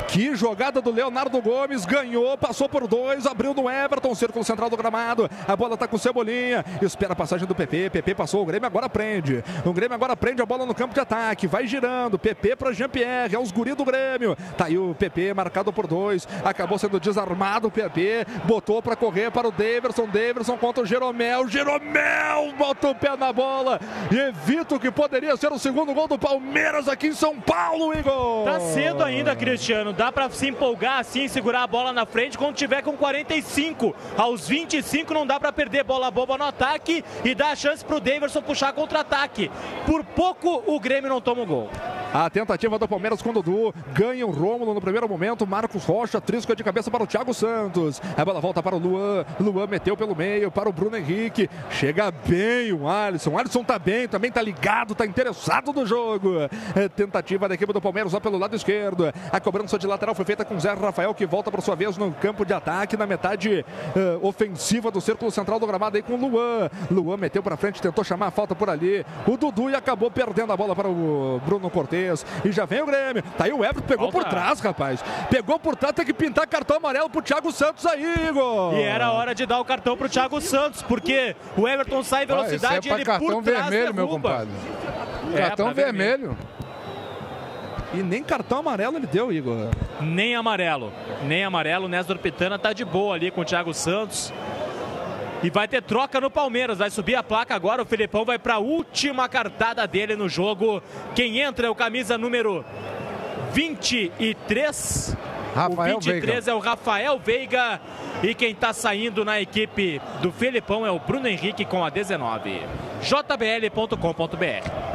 [0.08, 4.76] Que jogada do Leonardo Gomes, ganhou, passou por dois, abriu no Everton, círculo central do
[4.76, 5.30] gramado.
[5.46, 7.90] A bola tá com Cebolinha, espera a passagem do PP.
[7.90, 9.42] PP passou, o Grêmio agora prende.
[9.64, 12.18] O Grêmio agora prende a bola no campo de ataque, vai girando.
[12.18, 14.36] PP para Jean-Pierre, é os guri do Grêmio.
[14.56, 19.30] Tá aí o PP marcado por dois, acabou sendo desarmado o PP, botou para correr
[19.30, 20.06] para o Daverson.
[20.06, 21.48] Daverson contra o Jeromel.
[21.48, 26.08] Jeromel bota o pé na bola e evita o que poderia ser o segundo gol
[26.08, 28.44] do Palmeiras aqui em São Paulo, Igor.
[28.44, 32.54] Tá cedo ainda, Cristiano dá para se empolgar assim, segurar a bola na frente quando
[32.54, 33.94] tiver com 45.
[34.16, 37.96] Aos 25 não dá para perder bola boba no ataque e dar a chance para
[37.96, 39.50] o puxar contra-ataque.
[39.86, 41.70] Por pouco o Grêmio não toma o gol.
[42.12, 43.72] A tentativa do Palmeiras com o Dudu.
[43.92, 45.46] Ganha o Rômulo no primeiro momento.
[45.46, 48.02] Marcos Rocha, trisca de cabeça para o Thiago Santos.
[48.16, 49.24] A bola volta para o Luan.
[49.38, 51.48] Luan meteu pelo meio para o Bruno Henrique.
[51.70, 53.30] Chega bem o Alisson.
[53.30, 56.30] O Alisson tá bem, também tá ligado, tá interessado no jogo.
[56.74, 59.12] É, tentativa da equipe do Palmeiras lá pelo lado esquerdo.
[59.30, 62.12] A cobrança de lateral foi feita com Zé Rafael, que volta por sua vez no
[62.12, 63.64] campo de ataque, na metade
[63.96, 66.70] uh, ofensiva do círculo central do gramado aí com o Luan.
[66.90, 69.04] Luan meteu para frente, tentou chamar a falta por ali.
[69.26, 72.24] O Dudu e acabou perdendo a bola para o Bruno Cortes.
[72.44, 73.22] E já vem o Grêmio.
[73.36, 74.28] Tá aí o Everton, pegou Volta.
[74.28, 75.04] por trás, rapaz.
[75.30, 78.74] Pegou por trás, tem que pintar cartão amarelo pro Thiago Santos aí, Igor.
[78.74, 82.26] E era hora de dar o cartão pro Thiago Santos, porque o Everton sai em
[82.26, 84.52] velocidade ah, é ele cartão por vermelho, meu compadre.
[85.34, 86.28] É, cartão vermelho.
[86.28, 86.59] vermelho.
[87.92, 89.68] E nem cartão amarelo ele deu, Igor.
[90.00, 90.92] Nem amarelo.
[91.24, 91.86] Nem amarelo.
[91.86, 94.32] O Néstor Pitana tá de boa ali com o Thiago Santos.
[95.42, 96.78] E vai ter troca no Palmeiras.
[96.78, 97.82] Vai subir a placa agora.
[97.82, 100.82] O Filipão vai para a última cartada dele no jogo.
[101.14, 102.64] Quem entra é o camisa número
[103.52, 105.16] 23.
[105.54, 106.50] Rafael o 23 Veiga.
[106.50, 107.80] é o Rafael Veiga.
[108.22, 112.60] E quem está saindo na equipe do Filipão é o Bruno Henrique com a 19.
[113.02, 114.89] jbl.com.br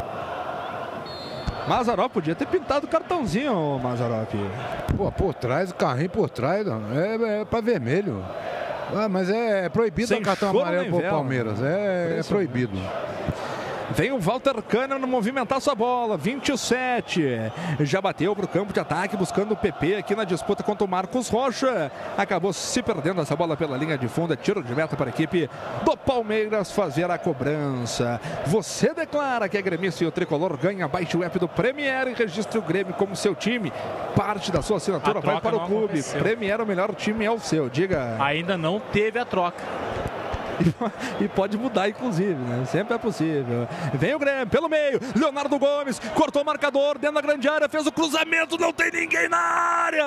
[1.68, 4.32] Mazarop podia ter pintado o cartãozinho, Mazarop.
[4.96, 8.24] Pô, por trás, o carrinho por trás, é, é para vermelho.
[8.94, 11.62] Ah, mas é, é proibido Sem o cartão amarelo pro Palmeiras.
[11.62, 12.78] É, é proibido.
[13.96, 16.18] Vem o Walter Kahneman movimentar sua bola.
[16.18, 17.50] 27.
[17.80, 20.88] Já bateu para o campo de ataque, buscando o PP aqui na disputa contra o
[20.88, 21.90] Marcos Rocha.
[22.18, 24.34] Acabou se perdendo essa bola pela linha de fundo.
[24.34, 25.50] É tiro de meta para a equipe
[25.86, 28.20] do Palmeiras fazer a cobrança.
[28.48, 30.90] Você declara que é gremista e o tricolor ganha.
[30.90, 33.72] Baixe o app do Premier e registre o Grêmio como seu time.
[34.14, 35.86] Parte da sua assinatura vai para o clube.
[35.86, 36.22] Aconteceu.
[36.22, 37.70] Premier, o melhor time é o seu.
[37.70, 38.18] Diga.
[38.20, 39.64] Ainda não teve a troca.
[41.20, 42.66] e pode mudar, inclusive, né?
[42.66, 43.68] Sempre é possível.
[43.94, 45.00] Vem o Grêmio pelo meio.
[45.16, 49.30] Leonardo Gomes cortou o marcador dentro da grande área, fez o cruzamento, não tem ninguém
[49.30, 50.06] na área.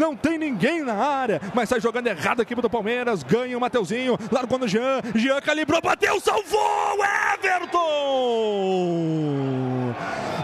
[0.00, 3.22] Não tem ninguém na área, mas sai jogando errado a equipe do Palmeiras.
[3.22, 5.02] Ganha o Mateuzinho, largou no Jean.
[5.14, 6.96] Jean calibrou, bateu, salvou
[7.44, 9.10] Everton!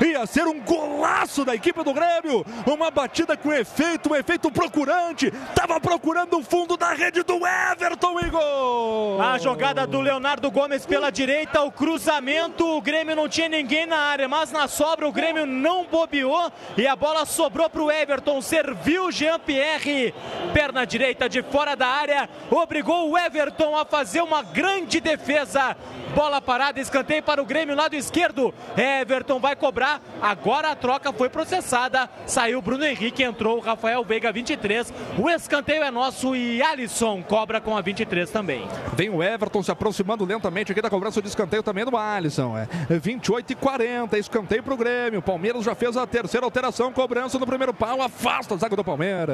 [0.05, 2.45] Ia ser um golaço da equipe do Grêmio.
[2.67, 5.31] Uma batida com efeito, um efeito procurante.
[5.55, 9.21] Tava procurando o fundo da rede do Everton, Igor.
[9.21, 12.67] A jogada do Leonardo Gomes pela direita, o cruzamento.
[12.67, 16.87] O Grêmio não tinha ninguém na área, mas na sobra o Grêmio não bobeou e
[16.87, 18.43] a bola sobrou para o Everton.
[18.43, 20.13] Serviu o Jean Jean-Pierre,
[20.53, 25.77] perna direita de fora da área, obrigou o Everton a fazer uma grande defesa.
[26.15, 28.53] Bola parada, escanteio para o Grêmio, lado esquerdo.
[28.77, 30.01] Everton vai cobrar.
[30.21, 32.09] Agora a troca foi processada.
[32.27, 34.93] Saiu Bruno Henrique, entrou o Rafael Veiga, 23.
[35.19, 38.67] O escanteio é nosso e Alisson cobra com a 23 também.
[38.95, 42.57] Vem o Everton se aproximando lentamente aqui da cobrança de escanteio também do Alisson.
[42.57, 42.67] É
[42.99, 45.21] 28 e 40, escanteio para o Grêmio.
[45.21, 49.26] Palmeiras já fez a terceira alteração, cobrança no primeiro pau, afasta a zaga do Palmeiras.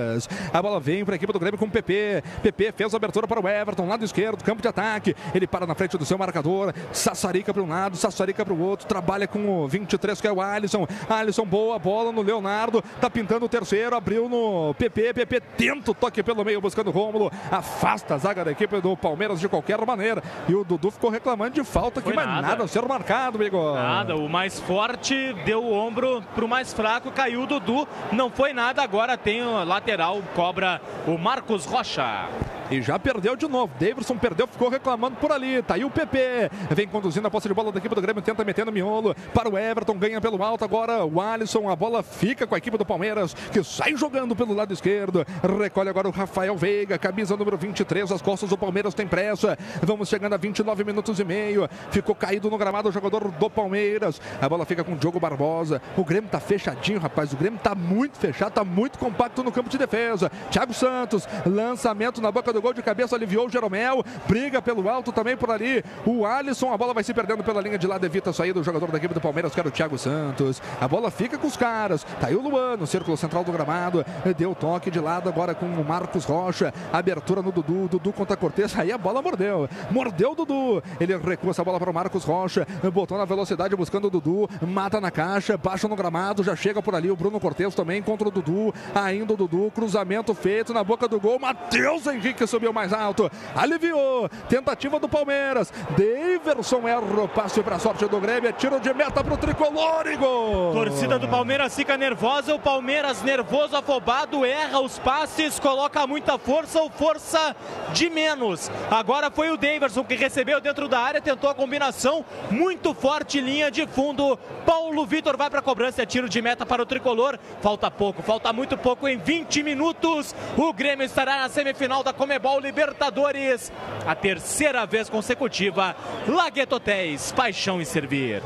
[0.52, 2.22] A bola vem para a equipe do Grêmio com o PP.
[2.42, 5.14] PP fez a abertura para o Everton, lado esquerdo, campo de ataque.
[5.34, 6.72] Ele para na frente do seu marcador.
[6.92, 8.86] Sassarica para um lado, Sassarica para o outro.
[8.86, 10.86] Trabalha com o 23, que é o Alisson.
[11.08, 12.82] Alisson, boa bola no Leonardo.
[13.00, 15.14] Tá pintando o terceiro, abriu no PP.
[15.14, 17.30] PP tenta o toque pelo meio, buscando o Rômulo.
[17.50, 20.22] Afasta a zaga da equipe do Palmeiras de qualquer maneira.
[20.48, 22.48] E o Dudu ficou reclamando de falta, que mais nada.
[22.48, 23.74] nada a ser marcado, Igor.
[23.74, 27.86] Nada, o mais forte deu o ombro pro mais fraco, caiu o Dudu.
[28.12, 32.28] Não foi nada, agora tem o lateral, cobra o Marcos Rocha.
[32.72, 33.70] E já perdeu de novo.
[33.78, 35.62] Davidson perdeu, ficou reclamando por ali.
[35.62, 36.50] Tá aí o PP.
[36.70, 38.22] Vem conduzindo a posse de bola da equipe do Grêmio.
[38.22, 39.14] Tenta meter no miolo.
[39.34, 39.98] Para o Everton.
[39.98, 40.64] Ganha pelo alto.
[40.64, 41.68] Agora o Alisson.
[41.68, 43.34] A bola fica com a equipe do Palmeiras.
[43.34, 45.26] Que sai jogando pelo lado esquerdo.
[45.60, 46.96] Recolhe agora o Rafael Veiga.
[46.96, 48.10] Camisa número 23.
[48.10, 49.58] As costas do Palmeiras tem pressa.
[49.82, 51.68] Vamos chegando a 29 minutos e meio.
[51.90, 54.18] Ficou caído no gramado o jogador do Palmeiras.
[54.40, 55.82] A bola fica com o Diogo Barbosa.
[55.94, 57.34] O Grêmio tá fechadinho, rapaz.
[57.34, 58.52] O Grêmio tá muito fechado.
[58.52, 60.30] Tá muito compacto no campo defesa.
[60.50, 61.28] Thiago Santos.
[61.46, 65.50] Lançamento na boca do gol de cabeça, aliviou o Jeromel, briga pelo alto também por
[65.50, 65.84] ali.
[66.06, 68.64] O Alisson, a bola vai se perdendo pela linha de lado, evita a saída do
[68.64, 70.60] jogador da equipe do Palmeiras, que era o Thiago Santos.
[70.80, 72.04] A bola fica com os caras.
[72.20, 74.04] Tá aí o Luan no círculo central do gramado.
[74.36, 76.72] Deu toque de lado agora com o Marcos Rocha.
[76.92, 77.88] Abertura no Dudu.
[77.88, 78.76] Dudu contra Cortez.
[78.78, 79.68] Aí a bola mordeu.
[79.90, 80.82] Mordeu o Dudu.
[80.98, 82.66] Ele recua essa bola para o Marcos Rocha.
[82.92, 84.48] Botou na velocidade buscando o Dudu.
[84.66, 85.56] Mata na caixa.
[85.56, 86.42] Baixa no gramado.
[86.42, 88.74] Já chega por ali o Bruno Cortez também contra o Dudu.
[88.94, 89.61] Ainda o Dudu.
[89.70, 91.38] Cruzamento feito na boca do gol.
[91.38, 93.30] Matheus Henrique subiu mais alto.
[93.54, 94.28] Aliviou.
[94.48, 95.72] Tentativa do Palmeiras.
[95.90, 98.48] Daverson erra o passe para a sorte do Grêmio.
[98.48, 100.72] É tiro de meta para o tricolor e gol.
[100.72, 102.54] Torcida do Palmeiras fica nervosa.
[102.54, 107.54] O Palmeiras nervoso, afobado, erra os passes, coloca muita força ou força
[107.92, 108.70] de menos.
[108.90, 113.70] Agora foi o Daverson que recebeu dentro da área, tentou a combinação muito forte, linha
[113.70, 114.38] de fundo.
[114.64, 117.38] Paulo Vitor vai para a cobrança, é tiro de meta para o tricolor.
[117.60, 119.08] Falta pouco, falta muito pouco.
[119.08, 123.72] Em 20 minutos, o Grêmio estará na semifinal da Comebol Libertadores.
[124.06, 125.96] A terceira vez consecutiva.
[126.28, 128.40] Lagueto Hotéis, paixão em servir.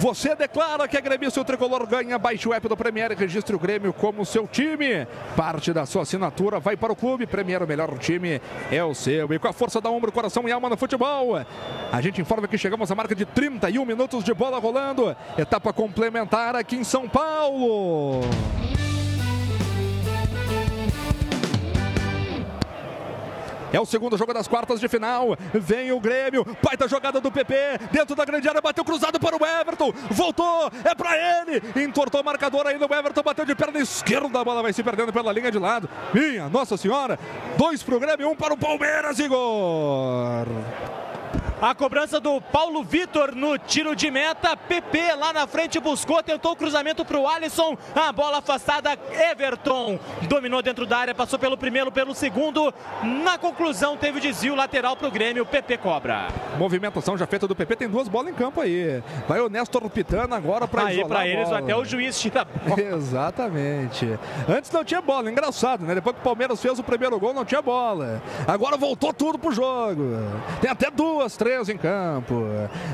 [0.00, 2.18] Você declara que é gremista o tricolor ganha.
[2.18, 5.06] Baixe o app do Premier e registre o Grêmio como seu time.
[5.36, 7.26] Parte da sua assinatura vai para o clube.
[7.26, 8.40] Premier, o melhor time
[8.72, 9.30] é o seu.
[9.30, 11.38] E com a força da ombro, coração e alma no futebol.
[11.92, 15.14] A gente informa que chegamos à marca de 31 minutos de bola rolando.
[15.36, 18.22] Etapa complementar aqui em São Paulo.
[23.72, 25.36] É o segundo jogo das quartas de final.
[25.54, 26.44] Vem o Grêmio.
[26.62, 27.54] Baita jogada do PP.
[27.92, 28.60] Dentro da grande área.
[28.60, 29.92] Bateu cruzado para o Everton.
[30.10, 30.70] Voltou.
[30.84, 31.62] É para ele.
[31.84, 32.86] Entortou o marcador ainda.
[32.86, 34.40] O Everton bateu de perna esquerda.
[34.40, 35.88] A bola vai se perdendo pela linha de lado.
[36.12, 37.18] Minha Nossa Senhora.
[37.56, 38.30] Dois para o Grêmio.
[38.30, 40.46] Um para o Palmeiras, Igor.
[41.60, 44.56] A cobrança do Paulo Vitor no tiro de meta.
[44.56, 47.76] PP lá na frente buscou, tentou o cruzamento para o Alisson.
[47.94, 48.98] A bola afastada.
[49.30, 52.72] Everton dominou dentro da área, passou pelo primeiro, pelo segundo.
[53.02, 55.44] Na conclusão, teve o desvio lateral para o Grêmio.
[55.44, 56.28] PP cobra.
[56.56, 57.76] Movimentação já feita do PP.
[57.76, 59.02] Tem duas bolas em campo aí.
[59.28, 62.80] Vai o Nestor Pitana agora para Aí para eles, até o juiz tira a bola.
[62.80, 64.18] Exatamente.
[64.48, 65.30] Antes não tinha bola.
[65.30, 65.94] Engraçado, né?
[65.94, 68.22] Depois que o Palmeiras fez o primeiro gol, não tinha bola.
[68.48, 70.16] Agora voltou tudo pro jogo.
[70.62, 72.44] Tem até duas, três em campo.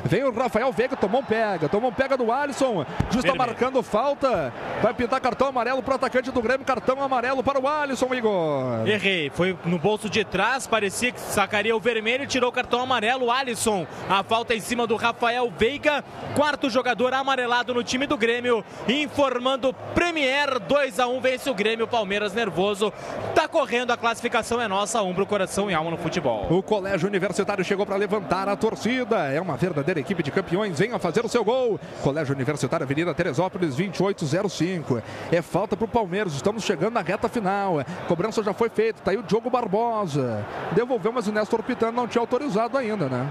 [0.04, 2.86] Vem o Rafael Veiga, tomou um pega, tomou um pega do Alisson.
[3.10, 4.52] Justa marcando falta.
[4.82, 8.86] Vai pintar cartão amarelo para o atacante do Grêmio, cartão amarelo para o Alisson, Igor.
[8.86, 12.80] Errei, foi no bolso de trás, parecia que sacaria o vermelho e tirou o cartão
[12.80, 13.30] amarelo.
[13.30, 16.02] Alisson, a falta em cima do Rafael Veiga,
[16.34, 21.86] quarto jogador amarelado no time do Grêmio, informando Premier 2 a 1 vence o Grêmio,
[21.86, 22.92] Palmeiras nervoso.
[23.34, 26.46] Tá correndo, a classificação é nossa, umbro, coração e alma no futebol.
[26.50, 29.16] O Colégio Universitário chegou para levantar a torcida.
[29.32, 30.78] É uma verdadeira equipe de campeões.
[30.78, 31.78] Venha fazer o seu gol.
[32.02, 35.02] Colégio Universitário Avenida Teresópolis 2805.
[35.30, 36.34] É falta para o Palmeiras.
[36.34, 37.84] Estamos chegando na reta final.
[38.08, 39.00] Cobrança já foi feita.
[39.02, 40.44] Tá aí o Diogo Barbosa.
[40.72, 43.28] Devolveu, mas o Néstor Pitano não tinha autorizado ainda, né?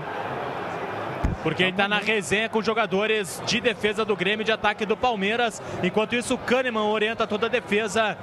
[1.44, 5.62] Porque ele está na resenha com jogadores de defesa do Grêmio, de ataque do Palmeiras.
[5.84, 8.18] Enquanto isso, o Kahneman orienta toda a defesa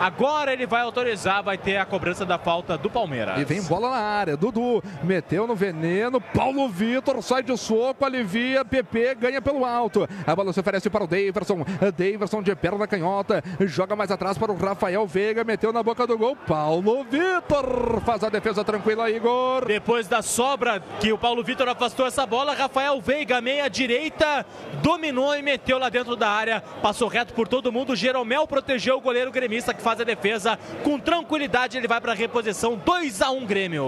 [0.00, 3.38] Agora ele vai autorizar, vai ter a cobrança da falta do Palmeiras.
[3.38, 4.36] E vem bola na área.
[4.36, 6.20] Dudu meteu no veneno.
[6.20, 8.64] Paulo Vitor sai de soco, alivia.
[8.64, 10.08] PP ganha pelo alto.
[10.26, 11.64] A bola se oferece para o Daverson.
[11.96, 13.42] Daverson de perna canhota.
[13.60, 15.44] Joga mais atrás para o Rafael Veiga.
[15.44, 16.36] Meteu na boca do gol.
[16.36, 19.66] Paulo Vitor faz a defesa tranquila, Igor.
[19.66, 24.44] Depois da sobra que o Paulo Vitor afastou essa bola, Rafael Veiga, meia direita,
[24.82, 26.60] dominou e meteu lá dentro da área.
[26.82, 27.94] Passou reto por todo mundo.
[27.94, 31.76] Jeromel protegeu o goleiro gremista que faz a defesa com tranquilidade.
[31.76, 33.84] Ele vai para a reposição 2 a 1 Grêmio.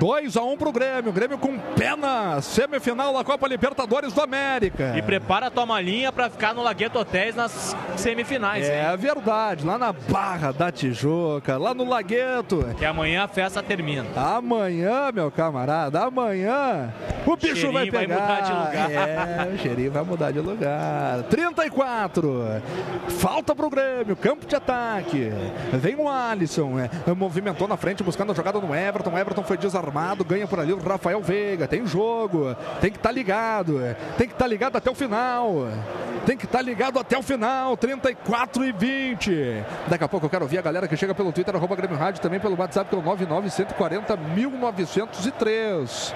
[0.00, 1.12] 2 a 1 pro Grêmio.
[1.12, 2.40] Grêmio com pena.
[2.40, 4.94] Semifinal da Copa Libertadores do América.
[4.96, 8.66] E prepara a tua malinha para ficar no Lagueto Hotéis nas semifinais.
[8.66, 8.96] É hein?
[8.96, 9.66] verdade.
[9.66, 12.64] Lá na Barra da Tijuca, lá no Lagueto.
[12.78, 14.06] Que amanhã a festa termina.
[14.16, 16.90] Amanhã, meu camarada, amanhã
[17.26, 18.20] o bicho Cheirinho vai vai pegar.
[18.20, 18.90] mudar de lugar.
[18.90, 21.22] É, o cheirinho vai mudar de lugar.
[21.24, 22.62] 34.
[23.08, 25.30] Falta pro Grêmio, campo de ataque.
[25.74, 29.10] Vem o Alisson, é, movimentou na frente buscando a jogada no Everton.
[29.10, 29.89] O Everton foi desarmado,
[30.24, 31.66] ganha por ali o Rafael Veiga.
[31.66, 35.68] Tem jogo, tem que estar ligado, é, tem que estar ligado até o final.
[36.26, 39.64] Tem que estar ligado até o final, 34 e 20.
[39.88, 42.20] Daqui a pouco eu quero ouvir a galera que chega pelo Twitter, arroba Grêmio Rádio,
[42.20, 46.14] também pelo WhatsApp, pelo 99140 1903.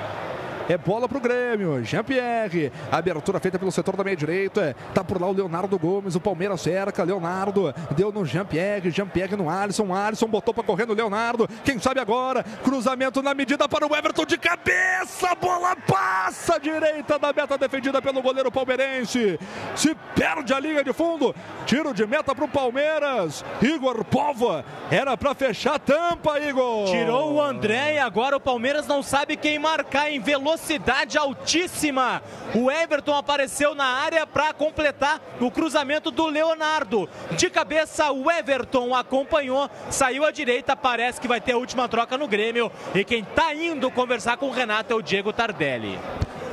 [0.69, 1.85] É bola pro Grêmio.
[1.85, 2.73] Jean-Pierre.
[2.91, 4.75] Abertura feita pelo setor da meia direita.
[4.95, 6.15] Tá por lá o Leonardo Gomes.
[6.15, 7.05] O Palmeiras cerca.
[7.05, 8.91] Leonardo deu no Jean-Pierre.
[8.91, 9.95] Jean-Pierre no Alisson.
[9.95, 11.49] Alisson botou pra correr no Leonardo.
[11.65, 12.43] Quem sabe agora?
[12.63, 15.35] Cruzamento na medida para o Everton de cabeça.
[15.35, 19.39] Bola passa direita da meta defendida pelo goleiro palmeirense.
[19.77, 21.35] Se perde a linha de fundo.
[21.67, 23.45] Tiro de meta pro Palmeiras.
[23.61, 24.65] Igor Pova.
[24.91, 26.87] Era pra fechar a tampa, Igor.
[26.87, 30.21] Tirou o André e agora o Palmeiras não sabe quem marcar em
[30.55, 32.23] velocidade altíssima.
[32.55, 37.09] O Everton apareceu na área para completar o cruzamento do Leonardo.
[37.33, 40.77] De cabeça, o Everton acompanhou, saiu à direita.
[40.77, 42.71] Parece que vai ter a última troca no Grêmio.
[42.95, 45.99] E quem tá indo conversar com o Renato é o Diego Tardelli.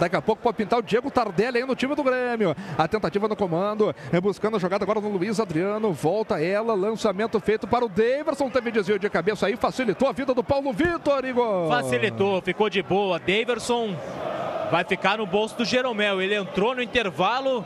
[0.01, 2.55] Daqui a pouco pode pintar o Diego Tardelli aí no time do Grêmio.
[2.75, 5.93] A tentativa no comando, é buscando a jogada agora no Luiz Adriano.
[5.93, 8.49] Volta ela, lançamento feito para o Daverson.
[8.49, 11.69] Teve desvio de cabeça aí, facilitou a vida do Paulo Vitor, Igor.
[11.69, 13.19] Facilitou, ficou de boa.
[13.19, 13.95] Daverson
[14.71, 16.19] vai ficar no bolso do Jeromel.
[16.19, 17.63] Ele entrou no intervalo.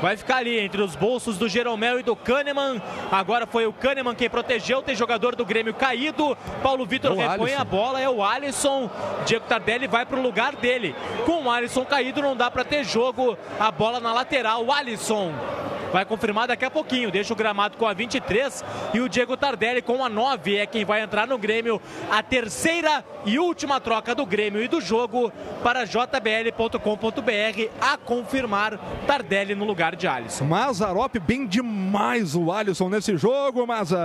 [0.00, 2.80] Vai ficar ali entre os bolsos do Jeromel e do Kahneman.
[3.10, 4.80] Agora foi o Kahneman quem protegeu.
[4.80, 6.36] Tem jogador do Grêmio caído.
[6.62, 7.60] Paulo Vitor É repõe Alisson.
[7.60, 8.00] a bola.
[8.00, 8.88] É o Alisson.
[9.26, 10.94] Diego Tardelli vai para o lugar dele.
[11.26, 13.36] Com o Alisson caído, não dá para ter jogo.
[13.58, 14.64] A bola na lateral.
[14.64, 15.32] O Alisson
[15.92, 17.10] vai confirmar daqui a pouquinho.
[17.10, 20.84] Deixa o gramado com a 23 e o Diego Tardelli com a 9 é quem
[20.84, 21.80] vai entrar no Grêmio.
[22.10, 25.32] A terceira e última troca do Grêmio e do jogo
[25.62, 30.44] para jbl.com.br a confirmar Tardelli no lugar de Alisson.
[30.44, 33.98] Mazarop bem demais o Alisson nesse jogo, Maza.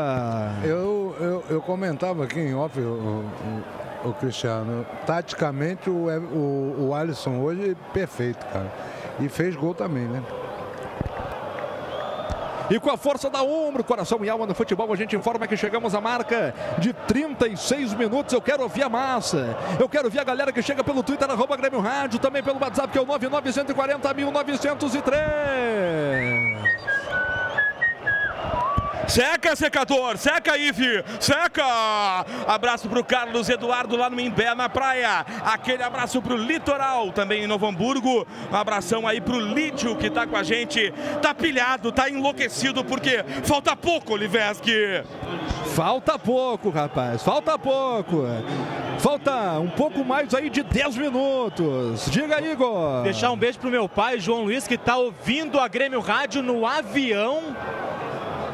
[0.64, 3.64] Eu, eu, eu comentava aqui em off, o, o-
[4.04, 8.72] o Cristiano, taticamente o, o, o Alisson hoje é perfeito, cara.
[9.20, 10.22] E fez gol também, né?
[12.70, 15.58] E com a força da Umbro, coração e alma no futebol, a gente informa que
[15.58, 18.34] chegamos à marca de 36 minutos.
[18.34, 19.56] Eu quero ouvir a massa.
[19.80, 22.92] Eu quero ouvir a galera que chega pelo Twitter, arroba Grêmio Rádio, também pelo WhatsApp,
[22.92, 26.64] que é o 99140 1903.
[29.08, 32.26] Seca, secador, seca, Ive, seca!
[32.48, 35.26] Abraço pro Carlos Eduardo lá no Imbé, na praia.
[35.44, 38.26] Aquele abraço pro Litoral, também em Novo Hamburgo.
[38.52, 40.94] Um abração aí pro Lídio, que tá com a gente.
[41.22, 45.04] Tá pilhado, tá enlouquecido, porque falta pouco, Oliveski.
[45.76, 48.24] Falta pouco, rapaz, falta pouco.
[49.00, 52.06] Falta um pouco mais aí de 10 minutos.
[52.10, 53.04] Diga, Igor.
[53.04, 56.66] Deixar um beijo pro meu pai, João Luiz, que tá ouvindo a Grêmio Rádio no
[56.66, 57.56] avião.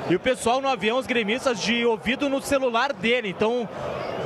[0.10, 3.30] E o pessoal no avião, os gremistas de ouvido no celular dele.
[3.30, 3.70] Então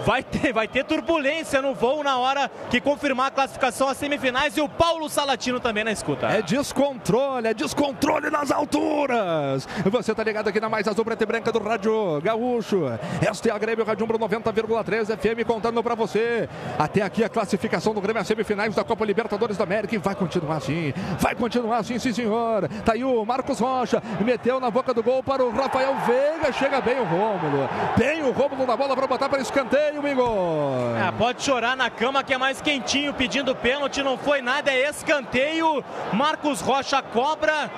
[0.05, 4.55] vai ter, vai ter turbulência no voo na hora que confirmar a classificação às semifinais.
[4.57, 6.27] E o Paulo Salatino também na escuta.
[6.27, 9.67] É descontrole, é descontrole nas alturas.
[9.85, 12.83] Você tá ligado aqui na mais azul preta e branca do Rádio Gaúcho.
[13.21, 16.47] Esta é a Grêmio Rádio Umbro 90,3 FM contando pra você.
[16.77, 20.15] Até aqui a classificação do Grêmio às semifinais da Copa Libertadores da América e vai
[20.15, 20.93] continuar assim.
[21.19, 22.67] Vai continuar assim, sim senhor.
[22.85, 26.51] Tá aí o Marcos Rocha, meteu na boca do gol para o Rafael Veiga.
[26.51, 27.69] Chega bem o Rômulo.
[27.97, 29.92] Bem o Rômulo na bola para botar para escanteio.
[29.93, 30.97] Escanteio, Igor.
[30.97, 34.89] É, pode chorar na cama que é mais quentinho pedindo pênalti, não foi nada, é
[34.89, 35.83] escanteio.
[36.11, 37.69] Marcos Rocha cobra.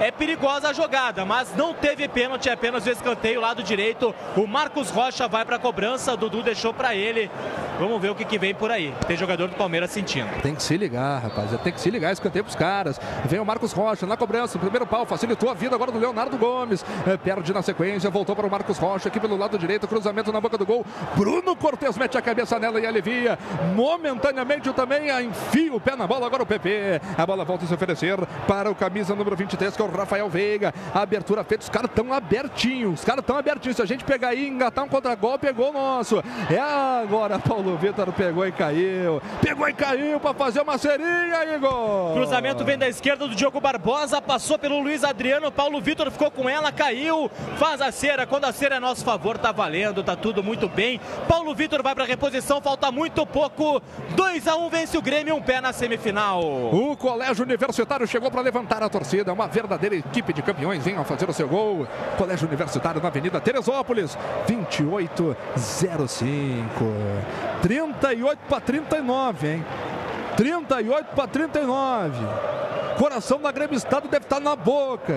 [0.00, 4.14] É perigosa a jogada, mas não teve pênalti, é apenas o escanteio lado direito.
[4.36, 7.28] O Marcos Rocha vai para a cobrança, Dudu deixou para ele.
[7.80, 8.94] Vamos ver o que, que vem por aí.
[9.06, 10.28] Tem jogador do Palmeiras sentindo.
[10.40, 11.50] Tem que se ligar, rapaz.
[11.62, 13.00] Tem que se ligar, escanteio pros caras.
[13.24, 14.58] Vem o Marcos Rocha na cobrança.
[14.58, 16.84] Primeiro pau, facilitou a vida agora do Leonardo Gomes.
[17.06, 19.86] É, perde na sequência, voltou para o Marcos Rocha aqui pelo lado direito.
[19.86, 20.84] Cruzamento na boca do gol.
[21.16, 23.38] Bruno Cortes mete a cabeça nela e alivia.
[23.74, 26.26] Momentaneamente também enfia o pé na bola.
[26.26, 27.00] Agora o PP.
[27.16, 30.28] A bola volta a se oferecer para o camisa número 23, que é o Rafael
[30.28, 30.72] Veiga.
[30.94, 33.00] A abertura feita, os caras estão abertinhos.
[33.00, 33.76] Os caras estão abertinhos.
[33.76, 36.22] Se a gente pegar aí engatar um contra-golpe, pegou o nosso.
[36.50, 39.20] É agora, Paulo Vitor pegou e caiu.
[39.40, 42.14] Pegou e caiu para fazer uma serinha, Igor.
[42.14, 46.48] Cruzamento vem da esquerda do Diogo Barbosa, passou pelo Luiz Adriano, Paulo Vitor ficou com
[46.48, 48.26] ela, caiu, faz a cera.
[48.26, 51.00] Quando a cera é nosso favor, tá valendo, tá tudo muito bem.
[51.26, 53.80] Paulo Vitor vai para reposição, falta muito pouco.
[54.14, 56.42] 2 a 1 vence o Grêmio, um pé na semifinal.
[56.42, 61.04] O Colégio Universitário chegou para levantar a torcida, uma verdadeira equipe de campeões vem ao
[61.04, 61.86] fazer o seu gol.
[62.16, 64.16] Colégio Universitário na Avenida Teresópolis,
[64.46, 66.84] 2805.
[67.62, 69.64] 38 para 39, hein?
[70.36, 72.18] 38 para 39.
[72.98, 75.14] Coração da Grêmio Estado deve estar na boca.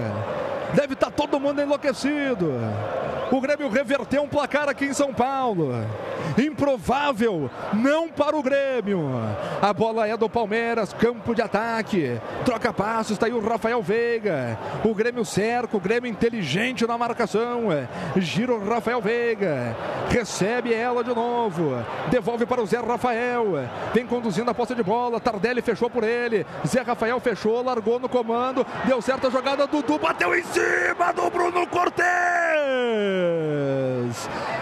[0.73, 2.53] Deve estar todo mundo enlouquecido.
[3.31, 5.71] O Grêmio reverteu um placar aqui em São Paulo.
[6.37, 9.09] Improvável, não para o Grêmio.
[9.61, 12.19] A bola é do Palmeiras, campo de ataque.
[12.45, 14.57] Troca passos, está aí o Rafael Veiga.
[14.83, 17.69] O Grêmio cerca, o Grêmio inteligente na marcação.
[18.17, 19.75] Gira o Rafael Veiga.
[20.09, 21.73] Recebe ela de novo.
[22.09, 23.45] Devolve para o Zé Rafael.
[23.93, 25.19] Vem conduzindo a posse de bola.
[25.19, 26.45] Tardelli fechou por ele.
[26.67, 28.65] Zé Rafael fechou, largou no comando.
[28.85, 29.67] Deu certa jogada.
[29.67, 30.60] Dudu bateu em cima
[31.13, 32.05] do Bruno Cortes.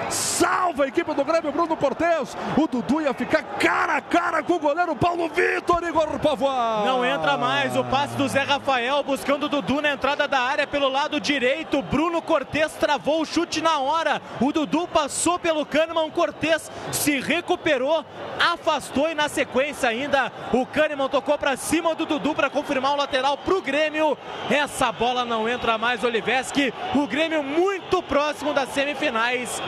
[0.10, 2.36] Salva a equipe do Grêmio, Bruno Cortes.
[2.58, 6.84] O Dudu ia ficar cara a cara com o goleiro Paulo Vitor, Igor Pavoa.
[6.86, 10.66] Não entra mais o passe do Zé Rafael buscando o Dudu na entrada da área
[10.66, 11.82] pelo lado direito.
[11.82, 14.22] Bruno Cortes travou o chute na hora.
[14.40, 16.06] O Dudu passou pelo Kahneman.
[16.08, 18.06] O Cortes se recuperou,
[18.40, 22.98] afastou e na sequência ainda o Kahneman tocou para cima do Dudu para confirmar o
[22.98, 24.18] lateral para o Grêmio.
[24.50, 26.74] Essa bola não entra mais, Oliveski.
[26.96, 29.62] O Grêmio muito próximo das semifinais.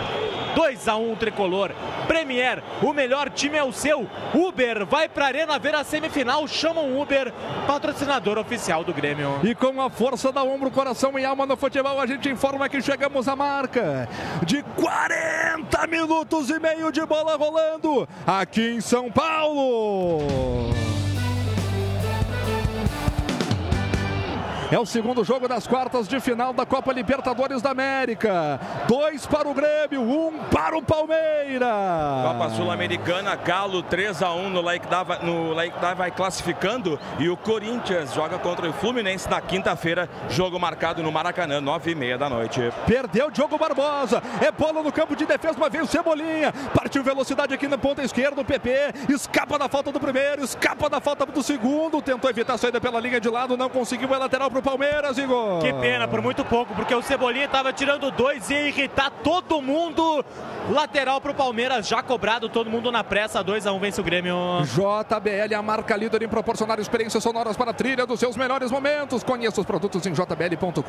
[0.55, 1.71] 2 a 1 tricolor.
[2.07, 4.07] Premier, o melhor time é o seu.
[4.33, 6.47] Uber vai para a Arena ver a semifinal.
[6.47, 7.33] Chama um Uber,
[7.65, 9.39] patrocinador oficial do Grêmio.
[9.43, 12.81] E com a força da ombro, coração e alma no futebol, a gente informa que
[12.81, 14.07] chegamos à marca
[14.43, 20.90] de 40 minutos e meio de bola rolando aqui em São Paulo.
[24.71, 28.57] É o segundo jogo das quartas de final da Copa Libertadores da América.
[28.87, 31.67] Dois para o Grêmio, um para o Palmeiras.
[32.23, 35.19] Copa Sul-Americana, Galo 3 a 1 no Lake Dava
[35.93, 41.59] vai classificando e o Corinthians joga contra o Fluminense na quinta-feira, jogo marcado no Maracanã,
[41.59, 42.61] nove e meia da noite.
[42.87, 47.53] Perdeu Diogo Barbosa, é bola no campo de defesa, uma vez o Cebolinha, partiu velocidade
[47.53, 48.71] aqui na ponta esquerda, o PP
[49.09, 53.01] escapa da falta do primeiro, escapa da falta do segundo, tentou evitar a saída pela
[53.01, 55.59] linha de lado, não conseguiu, é lateral para o Palmeiras, Igor.
[55.59, 59.61] Que pena, por muito pouco, porque o Cebolinha estava tirando dois e ia irritar todo
[59.61, 60.23] mundo.
[60.69, 63.43] Lateral para o Palmeiras, já cobrado, todo mundo na pressa.
[63.43, 64.35] 2 a 1 um, vence o Grêmio.
[64.63, 69.23] JBL, a marca líder em proporcionar experiências sonoras para a trilha dos seus melhores momentos.
[69.23, 70.81] Conheça os produtos em jbl.com.br.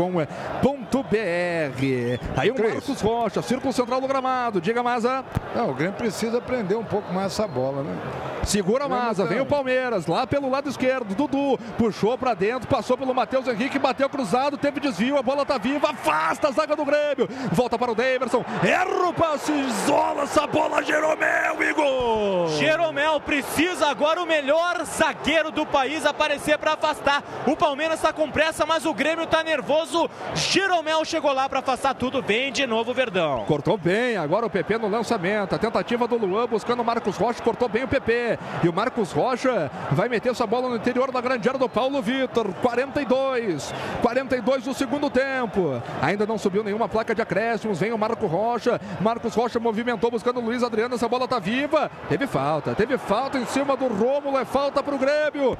[2.37, 4.61] Aí o Marcos Rocha, círculo central do gramado.
[4.61, 5.25] Diga, Maza.
[5.57, 7.97] Não, o Grêmio precisa aprender um pouco mais essa bola, né?
[8.45, 11.15] Segura a Maza, vem o Palmeiras, lá pelo lado esquerdo.
[11.15, 15.59] Dudu puxou para dentro, passou pelo Matheus Henrique, bateu cruzado, teve desvio, a bola tá
[15.59, 17.29] viva, afasta a zaga do Grêmio.
[17.53, 22.49] Volta para o Daverson, erra o passe, isola essa bola, Jeromel, Igor.
[22.59, 27.23] Jeromel precisa agora o melhor zagueiro do país aparecer para afastar.
[27.47, 30.09] O Palmeiras está com pressa, mas o Grêmio está nervoso.
[30.35, 32.23] Jeromel chegou lá para afastar tudo.
[32.23, 33.45] Vem de novo o Verdão.
[33.47, 35.55] Cortou bem, agora o PP no lançamento.
[35.55, 38.39] A tentativa do Luan buscando o Marcos Rocha, cortou bem o PP.
[38.63, 42.01] E o Marcos Rocha vai meter essa bola no interior da grande área do Paulo
[42.01, 42.53] Vitor.
[42.63, 43.52] 42.
[44.01, 45.83] 42 do segundo tempo.
[46.01, 47.79] Ainda não subiu nenhuma placa de acréscimos.
[47.79, 48.81] Vem o Marco Rocha.
[49.01, 50.95] Marcos Rocha movimentou buscando o Luiz Adriano.
[50.95, 51.91] Essa bola tá viva.
[52.09, 52.75] Teve falta.
[52.75, 54.39] Teve falta em cima do Rômulo.
[54.39, 55.57] É falta para o Grêmio.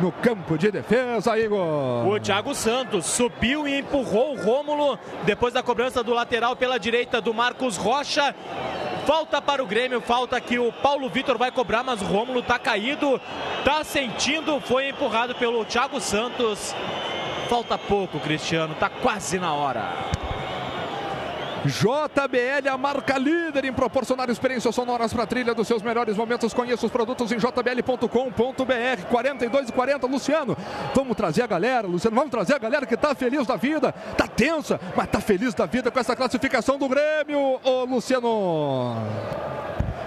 [0.00, 2.06] No campo de defesa, Igor.
[2.08, 7.20] O Thiago Santos subiu e empurrou o Rômulo depois da cobrança do lateral pela direita
[7.20, 8.34] do Marcos Rocha.
[9.06, 12.58] Falta para o Grêmio, falta que o Paulo Vitor vai cobrar, mas o Rômulo tá
[12.58, 13.20] caído,
[13.62, 16.74] tá sentindo, foi empurrado pelo Thiago Santos.
[17.48, 19.92] Falta pouco, Cristiano, tá quase na hora.
[21.64, 26.52] JBL, a marca líder em proporcionar experiências sonoras para a trilha dos seus melhores momentos.
[26.52, 29.06] Conheça os produtos em jbl.com.br.
[29.10, 30.56] 42 e 40, Luciano.
[30.94, 32.14] Vamos trazer a galera, Luciano.
[32.16, 35.66] Vamos trazer a galera que tá feliz da vida, tá tensa, mas tá feliz da
[35.66, 38.96] vida com essa classificação do Grêmio, ô Luciano.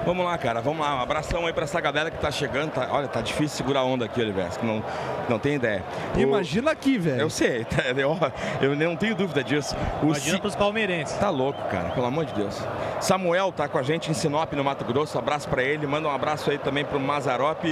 [0.05, 0.95] Vamos lá, cara, vamos lá.
[0.95, 2.71] Um abração aí pra essa galera que tá chegando.
[2.71, 4.21] Tá, olha, tá difícil segurar a onda aqui,
[4.57, 4.81] que não,
[5.27, 5.83] não tem ideia.
[6.15, 7.19] O- Imagina aqui, velho.
[7.19, 8.17] Eu sei, tá, eu,
[8.61, 9.75] eu não tenho dúvida disso.
[10.01, 11.17] O Imagina Ci- pros palmeirenses.
[11.17, 12.59] Tá louco, cara, pelo amor de Deus.
[12.99, 15.17] Samuel tá com a gente em Sinop, no Mato Grosso.
[15.17, 15.85] Abraço pra ele.
[15.87, 17.63] Manda um abraço aí também pro Mazarop.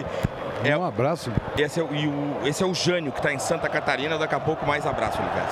[0.63, 1.31] É, Um abraço.
[1.57, 4.17] esse, é, o- esse é o Jânio, que tá em Santa Catarina.
[4.17, 5.47] Daqui a pouco mais abraço, Oliveira.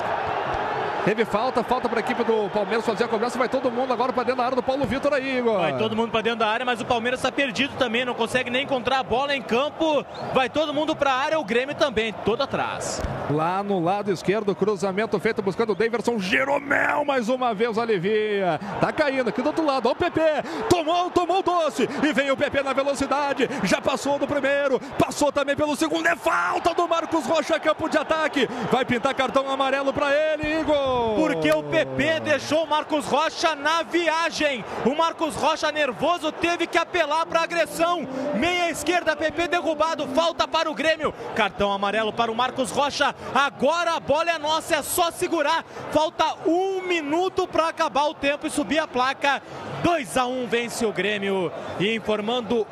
[1.05, 3.37] Teve falta, falta para a equipe do Palmeiras fazer a cobrança.
[3.37, 5.59] Vai todo mundo agora para dentro da área do Paulo Vitor aí, Igor.
[5.59, 8.49] Vai todo mundo pra dentro da área, mas o Palmeiras tá perdido também, não consegue
[8.49, 10.05] nem encontrar a bola em campo.
[10.33, 13.01] Vai todo mundo pra área, o Grêmio também, todo atrás.
[13.29, 16.19] Lá no lado esquerdo, cruzamento feito buscando o Daverson.
[16.19, 18.59] Jeromel mais uma vez alivia.
[18.79, 19.89] Tá caindo aqui do outro lado.
[19.89, 20.21] Ó o PP.
[20.69, 21.89] Tomou, tomou o doce.
[22.01, 23.49] E vem o PP na velocidade.
[23.63, 24.79] Já passou do primeiro.
[24.97, 26.07] Passou também pelo segundo.
[26.07, 28.47] É falta do Marcos Rocha, campo de ataque.
[28.71, 30.92] Vai pintar cartão amarelo para ele, Igor.
[31.15, 34.63] Porque o PP deixou o Marcos Rocha na viagem.
[34.85, 38.07] O Marcos Rocha nervoso teve que apelar para agressão.
[38.35, 41.13] Meia esquerda, PP derrubado, falta para o Grêmio.
[41.35, 43.15] Cartão amarelo para o Marcos Rocha.
[43.33, 45.63] Agora a bola é nossa, é só segurar.
[45.91, 49.41] Falta um minuto para acabar o tempo e subir a placa.
[49.83, 51.51] 2 a 1 vence o Grêmio.
[51.79, 52.65] E informando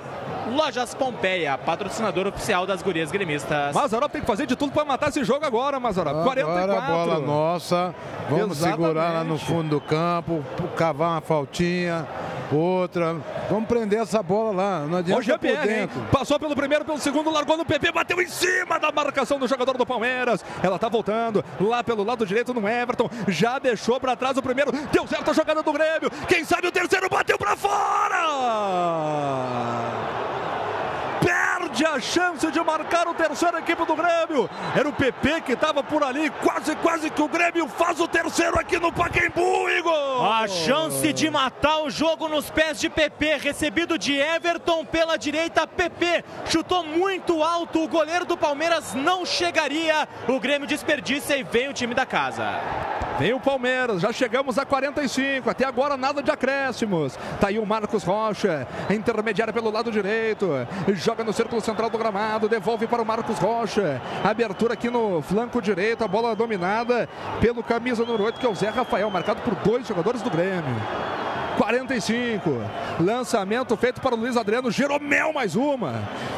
[0.49, 3.73] Lojas Pompeia, patrocinador oficial das gurias gremistas.
[3.75, 6.23] Mazarop tem que fazer de tudo para matar esse jogo agora, Mazarop.
[6.23, 6.61] 44.
[6.61, 7.93] Agora a bola nossa.
[8.29, 8.81] Vamos Exatamente.
[8.81, 10.43] segurar lá no fundo do campo,
[10.75, 12.07] cavar uma faltinha,
[12.51, 13.15] outra.
[13.49, 14.79] Vamos prender essa bola lá.
[14.87, 15.75] Não adianta Hoje é por PR, hein?
[15.81, 16.01] dentro.
[16.11, 19.77] Passou pelo primeiro, pelo segundo, largou no PP, bateu em cima da marcação do jogador
[19.77, 20.43] do Palmeiras.
[20.63, 23.09] Ela tá voltando lá pelo lado direito no Everton.
[23.27, 24.71] Já deixou pra trás o primeiro.
[24.91, 26.09] Deu certo a jogada do Grêmio.
[26.27, 28.21] Quem sabe o terceiro bateu pra fora.
[31.71, 34.49] Perde a chance de marcar o terceiro a equipe do Grêmio.
[34.75, 36.29] Era o PP que estava por ali.
[36.29, 40.25] Quase, quase que o Grêmio faz o terceiro aqui no Pacaembu, Igor.
[40.33, 45.65] A chance de matar o jogo nos pés de PP, recebido de Everton pela direita.
[45.65, 50.07] PP chutou muito alto, o goleiro do Palmeiras não chegaria.
[50.27, 52.59] O Grêmio desperdiça e vem o time da casa.
[53.21, 57.15] Vem o Palmeiras, já chegamos a 45, até agora nada de acréscimos.
[57.39, 60.49] Tá aí o Marcos Rocha, intermediária pelo lado direito,
[60.95, 64.01] joga no círculo central do gramado, devolve para o Marcos Rocha.
[64.23, 67.07] Abertura aqui no flanco direito, a bola dominada
[67.39, 70.75] pelo camisa número 8, que é o Zé Rafael, marcado por dois jogadores do Grêmio.
[71.57, 72.49] 45.
[72.99, 74.71] Lançamento feito para o Luiz Adriano.
[74.71, 75.93] Jeromel mais uma.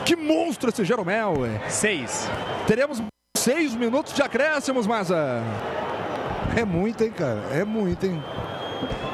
[0.06, 1.40] Que monstro esse Jeromel.
[1.40, 1.62] ué.
[1.70, 2.30] Seis.
[2.68, 3.02] Teremos
[3.38, 5.42] seis minutos de acréscimos, Maza.
[6.56, 7.42] É muito, hein, cara?
[7.52, 8.22] É muito, hein?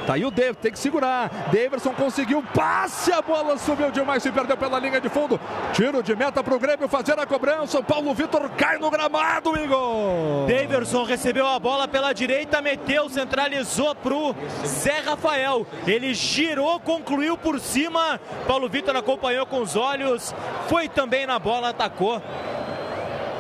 [0.06, 1.30] Tá aí o David, tem que segurar.
[1.52, 5.40] Daverson conseguiu passe, a bola subiu demais e perdeu pela linha de fundo.
[5.74, 7.80] Tiro de meta para o Grêmio fazer a cobrança.
[7.80, 10.48] O Paulo Vitor cai no gramado, Igor.
[10.48, 14.36] Daverson recebeu a bola pela direita, meteu, centralizou pro
[14.66, 15.66] Zé Rafael.
[15.86, 18.20] Ele girou, concluiu por cima.
[18.48, 20.34] Paulo Vitor acompanhou com os olhos,
[20.68, 22.22] foi também na bola, atacou.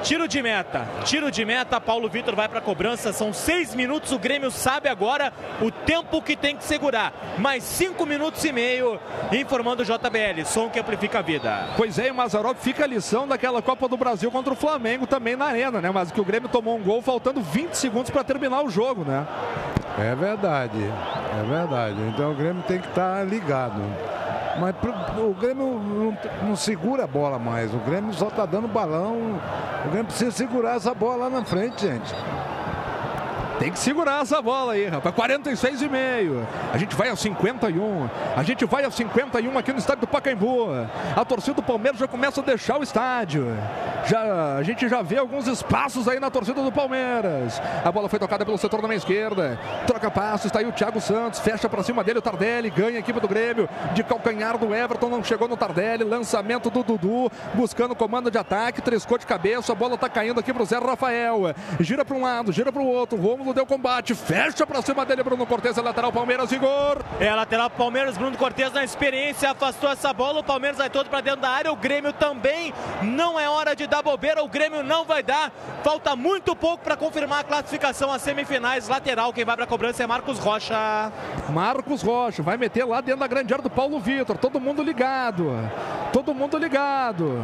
[0.03, 4.11] Tiro de meta, tiro de meta, Paulo Vitor vai para a cobrança, são seis minutos,
[4.13, 8.99] o Grêmio sabe agora o tempo que tem que segurar, mais cinco minutos e meio,
[9.31, 11.69] informando o JBL, som que amplifica a vida.
[11.75, 15.35] Pois é, e Mazarop fica a lição daquela Copa do Brasil contra o Flamengo também
[15.35, 15.91] na arena, né?
[15.91, 19.27] Mas que o Grêmio tomou um gol faltando 20 segundos para terminar o jogo, né?
[19.97, 21.97] É verdade, é verdade.
[22.13, 23.81] Então o Grêmio tem que estar ligado.
[24.59, 24.75] Mas
[25.17, 27.73] o Grêmio não, não segura a bola mais.
[27.73, 29.39] O Grêmio só está dando balão.
[29.89, 32.13] O Grêmio precisa segurar essa bola lá na frente, gente.
[33.59, 35.13] Tem que segurar essa bola aí, rapaz.
[35.13, 36.47] 46 e meio.
[36.73, 38.09] A gente vai aos 51.
[38.33, 40.69] A gente vai aos 51 aqui no estádio do Pacaembu.
[41.13, 43.47] A torcida do Palmeiras já começa a deixar o estádio.
[44.05, 47.61] Já, a gente já vê alguns espaços aí na torcida do Palmeiras.
[47.83, 49.59] A bola foi tocada pelo setor da minha esquerda.
[49.85, 51.41] Troca passos, está aí o Thiago Santos.
[51.41, 52.69] Fecha para cima dele o Tardelli.
[52.69, 53.67] Ganha a equipe do Grêmio.
[53.93, 55.09] De calcanhar do Everton.
[55.09, 56.05] Não chegou no Tardelli.
[56.05, 57.29] Lançamento do Dudu.
[57.53, 58.81] Buscando comando de ataque.
[58.81, 59.73] Triscou de cabeça.
[59.73, 61.53] A bola está caindo aqui para o Zé Rafael.
[61.81, 63.19] Gira para um lado, gira para o outro.
[63.19, 64.15] Rômulo deu combate.
[64.15, 65.23] Fecha para cima dele.
[65.23, 66.51] Bruno Cortes, é lateral Palmeiras.
[66.51, 67.03] Igor.
[67.19, 71.21] É, lateral Palmeiras, Bruno Cortes na experiência, afastou essa bola, o Palmeiras vai todo para
[71.21, 75.05] dentro da área, o Grêmio também, não é hora de dar bobeira, o Grêmio não
[75.05, 75.51] vai dar,
[75.83, 80.03] falta muito pouco para confirmar a classificação às semifinais, lateral, quem vai para a cobrança
[80.03, 81.11] é Marcos Rocha.
[81.49, 84.37] Marcos Rocha vai meter lá dentro da grande área do Paulo Vitor.
[84.37, 85.51] Todo mundo ligado.
[86.11, 87.43] Todo mundo ligado.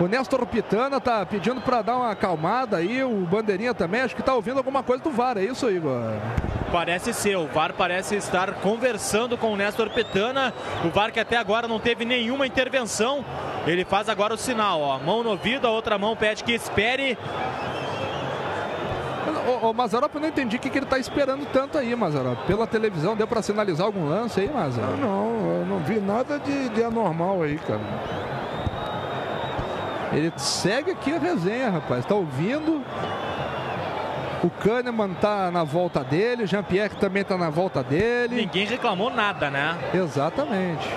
[0.00, 4.22] O Néstor Pitana tá pedindo para dar uma acalmada aí, o Bandeirinha também, acho que
[4.22, 6.12] tá ouvindo alguma coisa do VAR, é isso, Igor?
[6.70, 10.54] Parece ser, o VAR parece estar conversando com o Néstor Petana.
[10.84, 13.24] O VAR que até agora não teve nenhuma intervenção.
[13.66, 14.96] Ele faz agora o sinal, ó.
[15.00, 17.18] Mão no ouvido, a outra mão pede que espere.
[19.60, 22.46] Ô, ô Mazarop, eu não entendi o que, que ele tá esperando tanto aí, Mazarop.
[22.46, 25.00] Pela televisão, deu para sinalizar algum lance aí, Mazarop?
[25.00, 27.80] Não, não, eu não vi nada de, de anormal aí, cara.
[30.12, 32.06] Ele segue aqui a resenha, rapaz.
[32.06, 32.84] Tá ouvindo.
[34.42, 38.36] O Kahneman tá na volta dele, o Jean-Pierre também tá na volta dele.
[38.36, 39.76] Ninguém reclamou nada, né?
[39.92, 40.88] Exatamente.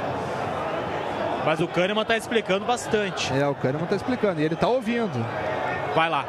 [1.44, 3.34] Mas o Kahneman tá explicando bastante.
[3.34, 4.40] É, o Kahneman tá explicando.
[4.40, 5.26] E ele tá ouvindo.
[5.96, 6.24] Vai lá.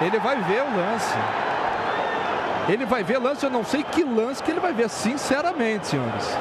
[0.00, 1.16] Ele vai ver o lance.
[2.68, 6.38] Ele vai ver lance, eu não sei que lance que ele vai ver, sinceramente, senhores.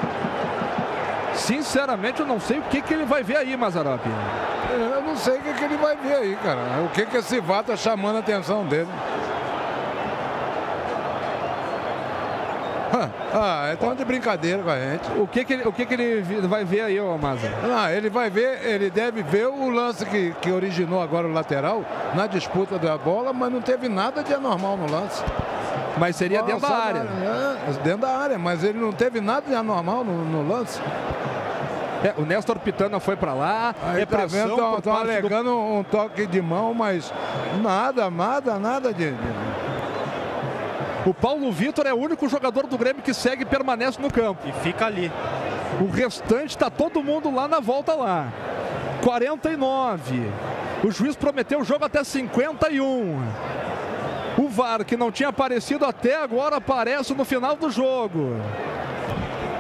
[1.34, 4.06] Sinceramente, eu não sei o que, que ele vai ver aí, Mazarop.
[4.70, 6.60] Eu não sei o que, que ele vai ver aí, cara.
[6.86, 8.88] O que, que esse VAR tá chamando a atenção dele.
[13.34, 15.10] Ah, então de brincadeira com a gente.
[15.18, 17.50] O que que ele, o que que ele vai ver aí, ô Maza?
[17.64, 21.84] Ah, ele vai ver, ele deve ver o lance que, que originou agora o lateral
[22.14, 25.24] na disputa da bola, mas não teve nada de anormal no lance.
[25.98, 27.00] Mas seria dentro da área.
[27.00, 30.80] É, dentro da área, mas ele não teve nada de anormal no, no lance.
[32.04, 33.76] É, o Néstor Pitana foi para lá.
[33.84, 35.58] Aí tá vendo, estão alegando do...
[35.58, 37.14] um toque de mão, mas
[37.62, 39.14] nada, nada, nada de...
[41.06, 44.48] O Paulo Vitor é o único jogador do Grêmio que segue e permanece no campo.
[44.48, 45.11] E fica ali.
[45.80, 48.32] O restante está todo mundo lá na volta lá.
[49.03, 50.32] 49.
[50.84, 53.19] O juiz prometeu o jogo até 51.
[54.38, 58.36] O VAR, que não tinha aparecido até agora, aparece no final do jogo.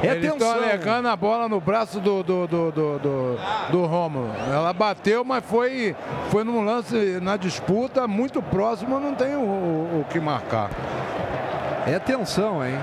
[0.03, 3.39] É Eles estão alegando a bola no braço do, do, do, do, do,
[3.69, 4.31] do Rômulo.
[4.51, 5.95] Ela bateu, mas foi,
[6.29, 10.71] foi num lance na disputa muito próximo, não tem o, o, o que marcar.
[11.85, 12.75] É tensão, hein?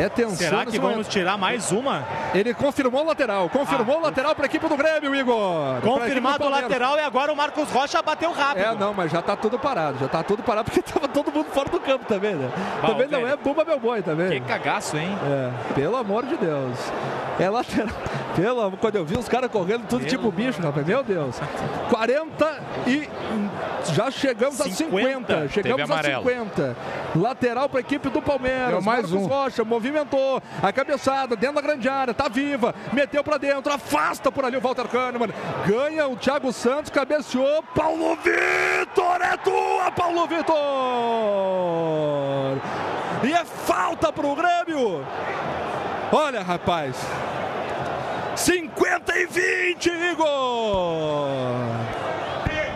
[0.00, 0.36] É tensão.
[0.36, 1.08] Será que vamos momento.
[1.10, 2.04] tirar mais uma?
[2.34, 3.50] Ele confirmou o lateral.
[3.50, 5.80] Confirmou ah, o lateral para a equipe do Grêmio, Igor.
[5.82, 8.64] Confirmado o lateral e agora o Marcos Rocha bateu rápido.
[8.64, 9.98] É, não, mas já está tudo parado.
[9.98, 12.50] Já está tudo parado porque estava todo mundo fora do campo também, né?
[12.80, 14.28] Bah, também não é Bumba meu boi, também.
[14.28, 15.10] Tá que cagaço, hein?
[15.24, 16.78] É, pelo amor de Deus.
[17.38, 17.88] É lateral.
[18.36, 20.86] Pelo, quando eu vi os caras correndo tudo Pelo tipo bicho, rapaz.
[20.86, 21.36] Meu Deus.
[21.90, 23.08] 40 e
[23.92, 24.64] já chegamos 50.
[24.64, 25.48] a 50.
[25.48, 26.76] Chegamos a 50.
[27.16, 28.70] Lateral para a equipe do Palmeiras.
[28.70, 29.26] Deu mais Marcos um.
[29.26, 32.14] Rocha movimentou a cabeçada dentro da grande área.
[32.14, 32.74] Tá viva.
[32.92, 33.72] Meteu para dentro.
[33.72, 35.30] Afasta por ali o Walter Kahneman.
[35.66, 36.90] Ganha o Thiago Santos.
[36.90, 37.62] Cabeceou.
[37.74, 39.20] Paulo Vitor.
[39.20, 40.56] É tua, Paulo Vitor.
[43.22, 45.06] E é falta para o Grêmio.
[46.12, 46.96] Olha, rapaz.
[48.36, 50.26] 50 e 20, Igor!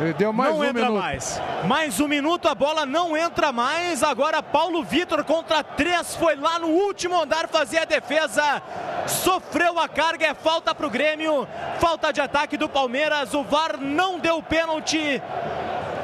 [0.01, 1.01] Ele deu mais não um entra minuto.
[1.01, 1.41] mais.
[1.65, 4.03] Mais um minuto, a bola não entra mais.
[4.03, 6.15] Agora Paulo Vitor contra três.
[6.16, 8.62] Foi lá no último andar fazer a defesa.
[9.07, 11.47] Sofreu a carga, é falta para o Grêmio.
[11.79, 13.35] Falta de ataque do Palmeiras.
[13.35, 15.23] O VAR não deu pênalti.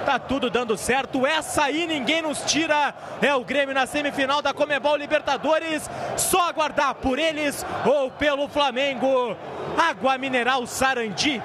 [0.04, 1.26] Tá tudo dando certo.
[1.26, 2.94] Essa aí ninguém nos tira.
[3.20, 5.88] É o Grêmio na semifinal da Comebol Libertadores.
[6.16, 9.36] Só aguardar por eles ou pelo Flamengo.
[9.78, 11.42] Água mineral Sarandi.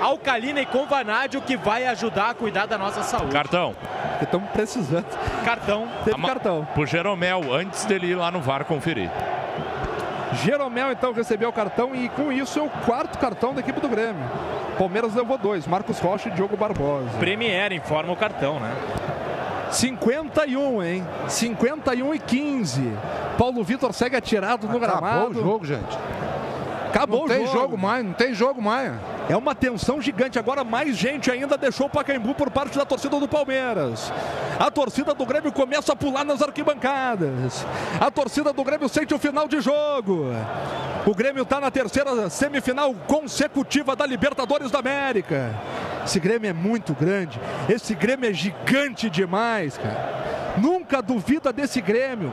[0.00, 3.32] Alcalina e com vanádio que vai ajudar a cuidar da nossa saúde.
[3.32, 3.74] Cartão.
[4.20, 5.06] Estamos precisando.
[5.44, 5.88] Cartão.
[6.04, 6.66] Teve cartão.
[6.74, 9.10] Pro Jeromel, antes dele ir lá no VAR conferir.
[10.32, 13.88] Jeromel então recebeu o cartão e com isso é o quarto cartão da equipe do
[13.88, 14.24] Grêmio.
[14.78, 17.10] Palmeiras levou dois, Marcos Rocha e Diogo Barbosa.
[17.18, 18.74] Premier informa o cartão, né?
[19.70, 21.06] 51, hein?
[21.28, 22.92] 51 e 15.
[23.38, 25.20] Paulo Vitor segue atirado no Acabou gramado.
[25.24, 25.98] Acabou o jogo, gente.
[26.92, 27.58] Acabou não o tem jogo.
[27.58, 28.92] jogo mais, não tem jogo mais.
[29.28, 30.38] É uma tensão gigante.
[30.38, 34.12] Agora mais gente ainda deixou o Pacaembu por parte da torcida do Palmeiras.
[34.58, 37.64] A torcida do Grêmio começa a pular nas arquibancadas.
[37.98, 40.26] A torcida do Grêmio sente o final de jogo.
[41.06, 45.50] O Grêmio está na terceira semifinal consecutiva da Libertadores da América.
[46.04, 47.40] Esse Grêmio é muito grande.
[47.68, 50.54] Esse Grêmio é gigante demais, cara.
[50.58, 52.32] Nunca duvida desse Grêmio.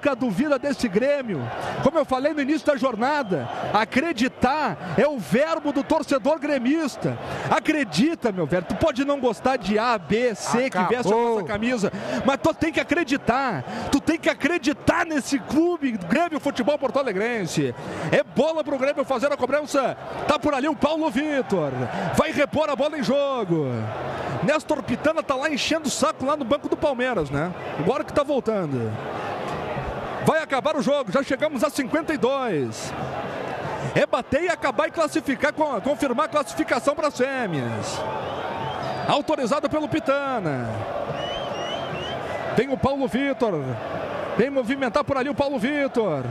[0.00, 1.42] Nunca duvida desse Grêmio.
[1.82, 7.18] Como eu falei no início da jornada, acreditar é o verbo do torcedor gremista.
[7.50, 8.64] Acredita, meu velho.
[8.66, 10.88] Tu pode não gostar de A, B, C Acabou.
[10.88, 11.92] que veste a nossa camisa,
[12.24, 13.62] mas tu tem que acreditar.
[13.92, 17.74] Tu tem que acreditar nesse clube, Grêmio Futebol Porto Alegrense.
[18.10, 19.98] É bola pro Grêmio fazer a cobrança.
[20.26, 21.72] Tá por ali o Paulo Vitor.
[22.16, 23.66] Vai repor a bola em jogo.
[24.44, 27.52] Néstor Pitana tá lá enchendo o saco lá no banco do Palmeiras, né?
[27.78, 28.90] Agora que tá voltando.
[30.30, 32.92] Vai acabar o jogo, já chegamos a 52.
[33.96, 35.52] é bater e acabar e classificar,
[35.82, 37.98] confirmar a classificação para as semis.
[39.08, 40.68] Autorizado pelo Pitana.
[42.54, 43.54] Tem o Paulo Vitor.
[44.38, 46.22] Vem movimentar por ali o Paulo Vitor.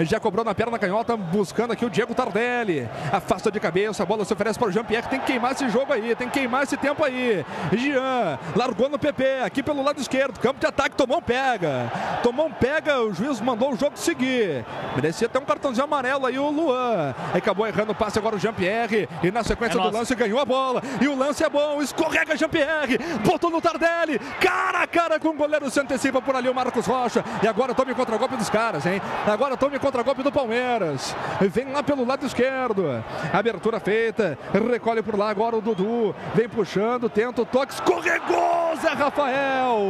[0.00, 2.88] Já cobrou na perna canhota, buscando aqui o Diego Tardelli.
[3.12, 5.06] Afasta de cabeça, a bola se oferece para o Jean-Pierre.
[5.08, 7.44] Tem que queimar esse jogo aí, tem que queimar esse tempo aí.
[7.72, 10.40] Jean largou no PP, aqui pelo lado esquerdo.
[10.40, 11.90] Campo de ataque, tomou um pega.
[12.22, 14.64] Tomou um pega, o juiz mandou o jogo seguir.
[14.94, 17.14] Merecia até um cartãozinho amarelo aí o Luan.
[17.34, 19.08] Acabou errando o passe agora o Jean-Pierre.
[19.22, 20.82] E na sequência é do lance ganhou a bola.
[21.00, 22.98] E o lance é bom, escorrega Jean-Pierre.
[23.24, 24.18] Botou no Tardelli.
[24.40, 27.24] Cara a cara com o goleiro, se antecipa por ali o Marcos Rocha.
[27.42, 29.00] E agora tome contra-golpe dos caras, hein?
[29.26, 31.14] Agora tome contra-golpe do Palmeiras.
[31.40, 33.04] Vem lá pelo lado esquerdo.
[33.32, 34.38] Abertura feita.
[34.70, 36.14] Recolhe por lá agora o Dudu.
[36.34, 37.74] Vem puxando, tenta o toque.
[37.74, 39.80] Escorregou Zé Rafael.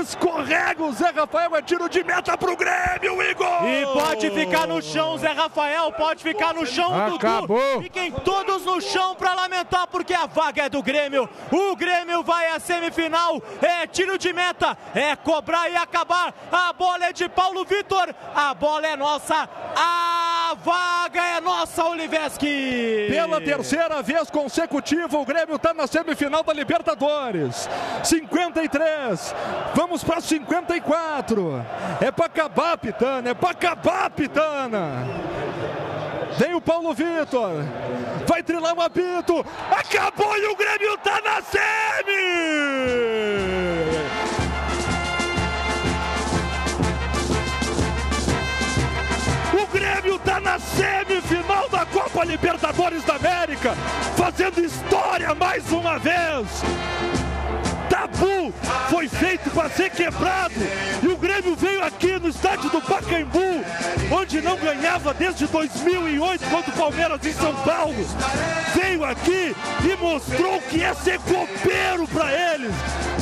[0.00, 3.64] Escorrega o Zé Rafael, é tiro de meta pro Grêmio, Igor!
[3.66, 7.58] E pode ficar no chão, Zé Rafael, pode ficar no chão, Acabou.
[7.58, 7.82] Dudu.
[7.82, 11.28] Fiquem todos no chão para lamentar, porque a vaga é do Grêmio.
[11.50, 16.32] O Grêmio vai à semifinal, é tiro de meta, é cobrar e acabar.
[16.52, 23.06] A bola é de Paulo Vitor, a bola é nossa, a vaga é nossa, Oliveski!
[23.08, 27.68] Pela terceira vez consecutiva, o Grêmio está na semifinal da Libertadores.
[28.04, 29.34] 53,
[29.74, 31.64] vamos para 54.
[32.00, 35.06] É para acabar, Pitana, é para acabar, Pitana.
[36.38, 37.52] Vem o Paulo Vitor.
[38.26, 39.44] Vai trilar um apito.
[39.70, 42.70] Acabou e o Grêmio tá na semi!
[50.00, 53.74] Grêmio tá na semifinal da Copa Libertadores da América,
[54.16, 56.62] fazendo história mais uma vez
[57.90, 58.54] tabu
[58.88, 60.54] foi feito para ser quebrado.
[61.02, 63.64] E o Grêmio veio aqui no estádio do Pacaembu,
[64.12, 68.06] onde não ganhava desde 2008 contra o Palmeiras em São Paulo.
[68.74, 69.54] Veio aqui
[69.84, 72.72] e mostrou que é ser copeiro para eles.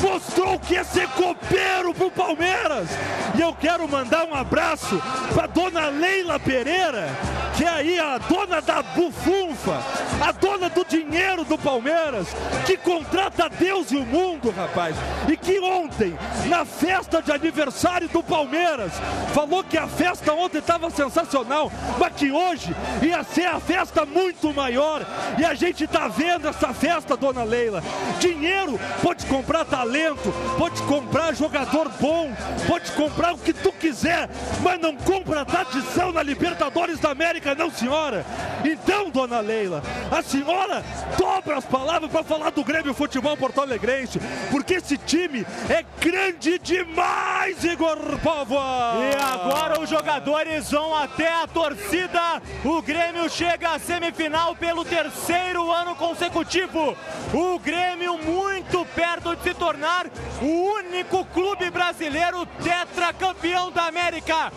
[0.01, 2.87] Mostrou que é ser copeiro pro Palmeiras.
[3.35, 5.01] E eu quero mandar um abraço
[5.33, 7.07] para dona Leila Pereira,
[7.55, 9.81] que é aí a dona da bufunfa,
[10.25, 12.27] a dona do dinheiro do Palmeiras,
[12.65, 14.95] que contrata Deus e o mundo, rapaz.
[15.27, 16.17] E que ontem,
[16.47, 18.91] na festa de aniversário do Palmeiras,
[19.33, 24.53] falou que a festa ontem estava sensacional, mas que hoje ia ser a festa muito
[24.53, 25.05] maior.
[25.37, 27.81] E a gente tá vendo essa festa, dona Leila.
[28.19, 32.31] Dinheiro pode comprar talento, pode comprar jogador bom,
[32.67, 34.29] pode comprar o que tu quiser,
[34.61, 38.25] mas não compra tradição na Libertadores da América, não, senhora.
[38.63, 39.81] Então, dona Leila,
[40.11, 40.83] a senhora
[41.17, 44.19] dobra as palavras para falar do Grêmio Futebol Porto Alegrense,
[44.49, 48.93] porque esse time é grande demais, Igor Povoa!
[48.99, 52.41] E agora os jogadores vão até a torcida.
[52.63, 56.95] O Grêmio chega à semifinal pelo terceiro ano consecutivo.
[57.33, 60.07] O Grêmio muito perto de se tornar
[60.41, 64.51] o único clube brasileiro tetracampeão da América.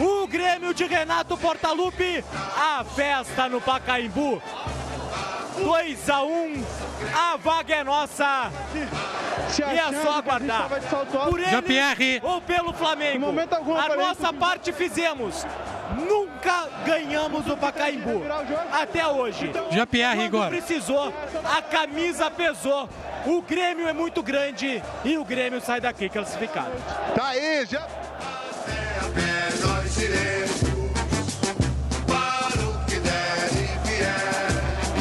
[0.00, 2.22] O Grêmio de Renato Portaluppi,
[2.56, 4.42] a festa no Pacaembu.
[5.56, 6.64] 2 a 1 um,
[7.14, 8.50] a vaga é nossa.
[9.58, 10.68] E é só aguardar.
[11.28, 13.26] Por ele ou pelo Flamengo.
[13.78, 15.46] A nossa parte fizemos.
[15.96, 18.22] Nunca ganhamos o Pacaembu.
[18.72, 19.50] Até hoje.
[19.70, 20.48] Jean-Pierre Igor.
[20.48, 21.12] precisou,
[21.44, 22.88] a camisa pesou.
[23.24, 26.72] O Grêmio é muito grande e o Grêmio sai daqui classificado.
[27.14, 27.86] Tá aí, já.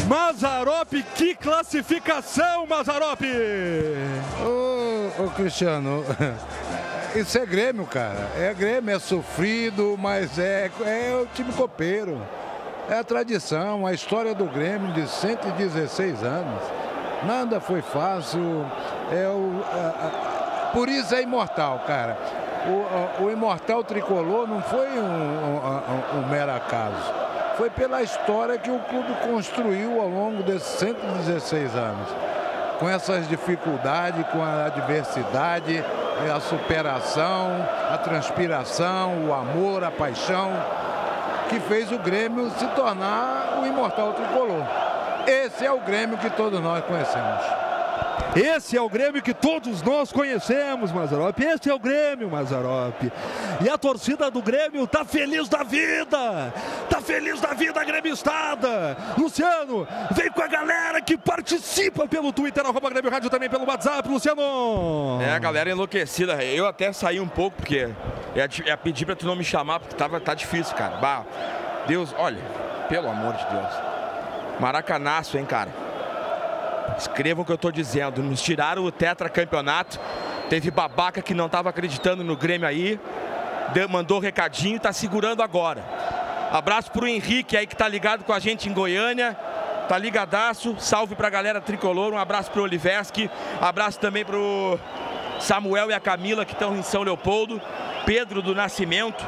[0.07, 3.21] Mazarop, que classificação, Mazarop!
[5.19, 6.05] Ô, Cristiano,
[7.15, 8.29] isso é Grêmio, cara.
[8.37, 12.21] É Grêmio, é sofrido, mas é, é o time copeiro.
[12.87, 16.61] É a tradição, a história do Grêmio de 116 anos.
[17.23, 18.63] Nada foi fácil.
[19.11, 22.15] É o, a, a, por isso é imortal, cara.
[23.19, 27.25] O, o imortal tricolor não foi um, um, um mero acaso
[27.57, 32.09] foi pela história que o clube construiu ao longo desses 116 anos.
[32.79, 35.83] Com essas dificuldades, com a adversidade,
[36.33, 40.51] a superação, a transpiração, o amor, a paixão,
[41.49, 44.63] que fez o Grêmio se tornar o imortal tricolor.
[45.25, 47.65] Esse é o Grêmio que todos nós conhecemos.
[48.35, 51.39] Esse é o Grêmio que todos nós conhecemos, Mazarop.
[51.39, 53.09] Esse é o Grêmio, Mazarop.
[53.61, 56.53] E a torcida do Grêmio tá feliz da vida.
[56.95, 58.95] Tá feliz da vida, gremistada.
[59.17, 64.07] Luciano, vem com a galera que participa pelo Twitter, arroba Grêmio Rádio, também pelo WhatsApp,
[64.07, 65.21] Luciano.
[65.21, 66.41] É, a galera enlouquecida.
[66.41, 67.89] Eu até saí um pouco, porque
[68.33, 70.95] ia, ia pedir pra tu não me chamar, porque tava, tá difícil, cara.
[70.95, 71.25] Bah.
[71.85, 72.41] Deus, olha,
[72.87, 73.73] pelo amor de Deus.
[74.61, 75.71] Maracanaço, hein, cara?
[76.97, 78.23] Escrevam o que eu tô dizendo.
[78.23, 79.99] Nos tiraram o tetracampeonato.
[80.49, 82.97] Teve babaca que não estava acreditando no Grêmio aí.
[83.89, 85.83] Mandou recadinho e tá segurando agora.
[86.51, 89.33] Abraço pro Henrique aí que tá ligado com a gente em Goiânia.
[89.87, 90.75] Tá ligadaço.
[90.79, 92.13] Salve pra galera tricolor.
[92.13, 93.29] Um abraço pro Oliveski.
[93.61, 94.79] Abraço também pro
[95.39, 97.61] Samuel e a Camila que estão em São Leopoldo.
[98.05, 99.25] Pedro do Nascimento,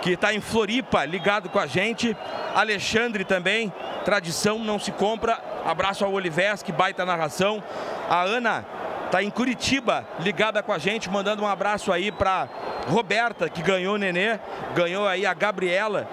[0.00, 2.16] que está em Floripa, ligado com a gente.
[2.54, 3.72] Alexandre também.
[4.04, 5.38] Tradição não se compra.
[5.64, 7.62] Abraço ao Oliveski, baita narração.
[8.08, 8.64] A Ana
[9.04, 12.48] está em Curitiba, ligada com a gente, mandando um abraço aí para
[12.88, 14.38] Roberta, que ganhou o Nenê,
[14.74, 16.08] ganhou aí a Gabriela,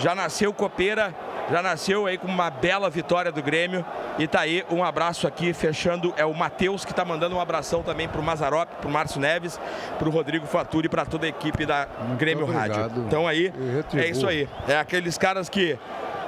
[0.00, 1.14] já nasceu copeira,
[1.50, 3.84] já nasceu aí com uma bela vitória do Grêmio.
[4.18, 7.82] E tá aí um abraço aqui, fechando, é o Matheus que tá mandando um abração
[7.82, 9.60] também pro Mazarop, pro Márcio Neves,
[9.98, 11.86] pro Rodrigo Faturi, para toda a equipe da
[12.18, 12.72] Grêmio obrigado.
[12.72, 13.04] Rádio.
[13.06, 13.52] Então aí,
[13.94, 14.48] é isso aí.
[14.66, 15.78] É aqueles caras que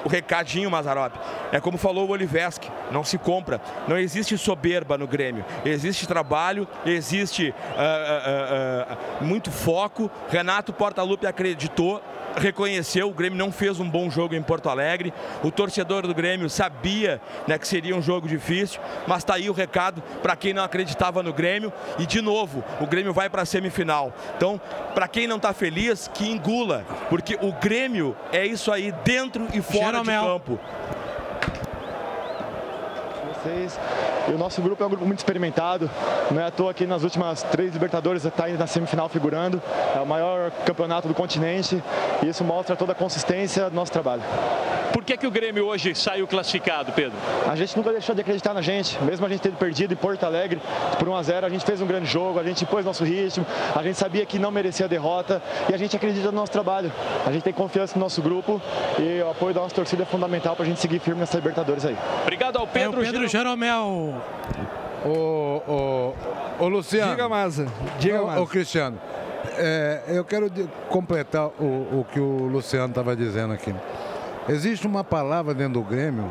[0.04, 1.14] o recadinho, Mazarop.
[1.50, 3.60] É como falou o Oliveski, não se compra.
[3.86, 5.44] Não existe soberba no Grêmio.
[5.64, 10.10] Existe trabalho, existe uh, uh, uh, muito foco.
[10.28, 12.02] Renato Portaluppi acreditou,
[12.36, 15.12] reconheceu, o Grêmio não fez um bom jogo em Porto Alegre.
[15.42, 19.52] O torcedor do Grêmio sabia né, que seria um jogo difícil, mas está aí o
[19.52, 21.72] recado para quem não acreditava no Grêmio.
[21.98, 24.12] E de novo, o Grêmio vai para a semifinal.
[24.36, 24.60] Então,
[24.94, 29.60] para quem não está feliz, que engula, porque o Grêmio é isso aí dentro e
[29.60, 30.22] fora Jeromel.
[30.22, 30.60] de campo.
[33.42, 33.78] Vocês.
[34.28, 35.90] E o nosso grupo é um grupo muito experimentado.
[36.30, 39.60] Não é à toa que nas últimas três Libertadores está aí na semifinal figurando.
[39.94, 41.82] É o maior campeonato do continente.
[42.22, 44.22] E isso mostra toda a consistência do nosso trabalho.
[44.92, 47.16] Por que, que o Grêmio hoje saiu classificado, Pedro?
[47.50, 50.22] A gente nunca deixou de acreditar na gente, mesmo a gente tendo perdido em Porto
[50.24, 50.60] Alegre
[50.98, 53.44] por 1 a 0 a gente fez um grande jogo, a gente pôs nosso ritmo,
[53.74, 56.92] a gente sabia que não merecia a derrota e a gente acredita no nosso trabalho.
[57.26, 58.60] A gente tem confiança no nosso grupo
[58.98, 61.86] e o apoio da nossa torcida é fundamental para a gente seguir firme nessa Libertadores
[61.86, 61.96] aí.
[62.22, 64.22] Obrigado ao É Pedro, Pedro Jeromel.
[65.06, 66.14] Ô, ô,
[66.62, 67.12] ô Luciano.
[67.12, 67.66] Diga, Maza.
[67.98, 68.40] Diga, Ô, Maza.
[68.42, 69.00] ô, Cristiano,
[69.56, 70.50] é, eu quero
[70.90, 73.74] completar o, o que o Luciano estava dizendo aqui.
[74.50, 76.30] Existe uma palavra dentro do Grêmio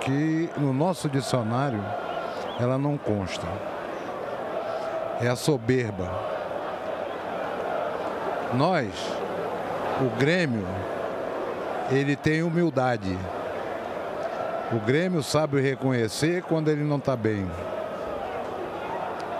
[0.00, 1.80] que no nosso dicionário
[2.58, 3.46] ela não consta.
[5.20, 6.10] É a soberba.
[8.54, 8.90] Nós,
[10.00, 10.66] o Grêmio,
[11.92, 13.16] ele tem humildade.
[14.72, 17.48] O Grêmio sabe reconhecer quando ele não está bem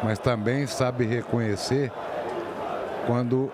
[0.02, 1.92] mas também sabe reconhecer
[3.06, 3.50] quando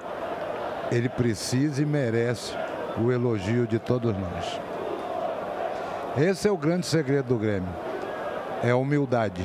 [0.90, 2.54] ele precisa e merece
[2.96, 4.60] o elogio de todos nós.
[6.16, 7.68] Esse é o grande segredo do Grêmio.
[8.62, 9.42] É a humildade.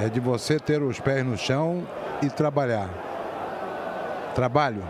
[0.00, 1.82] É de você ter os pés no chão
[2.22, 2.88] e trabalhar.
[4.34, 4.84] Trabalho.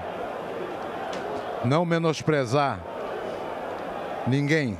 [1.64, 2.78] Não menosprezar
[4.26, 4.76] ninguém.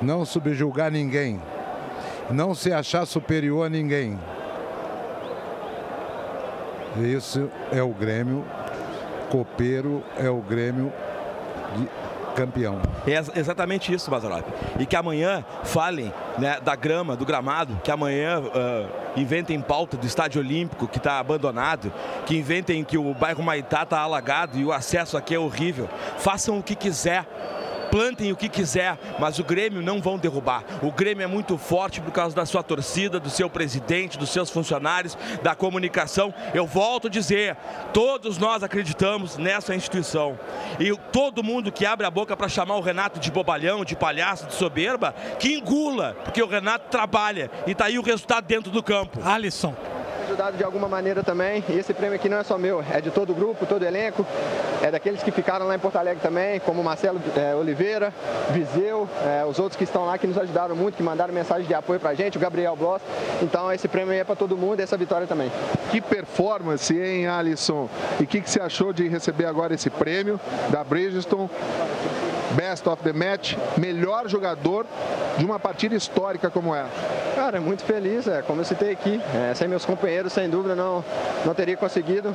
[0.00, 1.40] Não subjugar ninguém
[2.30, 4.18] não se achar superior a ninguém.
[6.98, 8.44] Isso é o Grêmio
[9.30, 10.92] copeiro, é o Grêmio
[12.34, 12.80] campeão.
[13.06, 14.44] É ex- exatamente isso, Mazarop.
[14.78, 18.86] E que amanhã falem né, da grama, do gramado, que amanhã ah,
[19.16, 21.92] inventem pauta do estádio olímpico que está abandonado,
[22.24, 25.88] que inventem que o bairro Maitá está alagado e o acesso aqui é horrível.
[26.18, 27.24] Façam o que quiser.
[27.96, 30.62] Plantem o que quiser, mas o Grêmio não vão derrubar.
[30.82, 34.50] O Grêmio é muito forte por causa da sua torcida, do seu presidente, dos seus
[34.50, 36.34] funcionários, da comunicação.
[36.52, 37.56] Eu volto a dizer,
[37.94, 40.38] todos nós acreditamos nessa instituição.
[40.78, 44.46] E todo mundo que abre a boca para chamar o Renato de bobalhão, de palhaço,
[44.46, 48.82] de soberba, que engula, porque o Renato trabalha e tá aí o resultado dentro do
[48.82, 49.20] campo.
[49.24, 49.74] Alisson.
[50.36, 51.64] Ajudado de alguma maneira também.
[51.68, 53.86] E esse prêmio aqui não é só meu, é de todo o grupo, todo o
[53.86, 54.24] elenco.
[54.82, 58.12] É daqueles que ficaram lá em Porto Alegre também, como Marcelo eh, Oliveira,
[58.50, 61.72] Viseu, eh, os outros que estão lá que nos ajudaram muito, que mandaram mensagem de
[61.72, 63.00] apoio pra gente, o Gabriel Bloss.
[63.42, 65.50] Então esse prêmio aí é para todo mundo essa vitória também.
[65.90, 67.88] Que performance, hein, Alisson?
[68.20, 70.38] E o que, que você achou de receber agora esse prêmio
[70.68, 71.48] da Bridgestone?
[72.56, 74.86] Best of the Match, melhor jogador
[75.36, 76.90] de uma partida histórica como essa.
[77.34, 79.20] Cara, muito feliz, é, como eu citei aqui.
[79.34, 81.04] É, sem meus companheiros, sem dúvida, não,
[81.44, 82.34] não teria conseguido.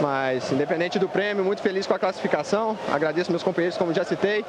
[0.00, 2.76] Mas, independente do prêmio, muito feliz com a classificação.
[2.92, 4.44] Agradeço meus companheiros, como já citei.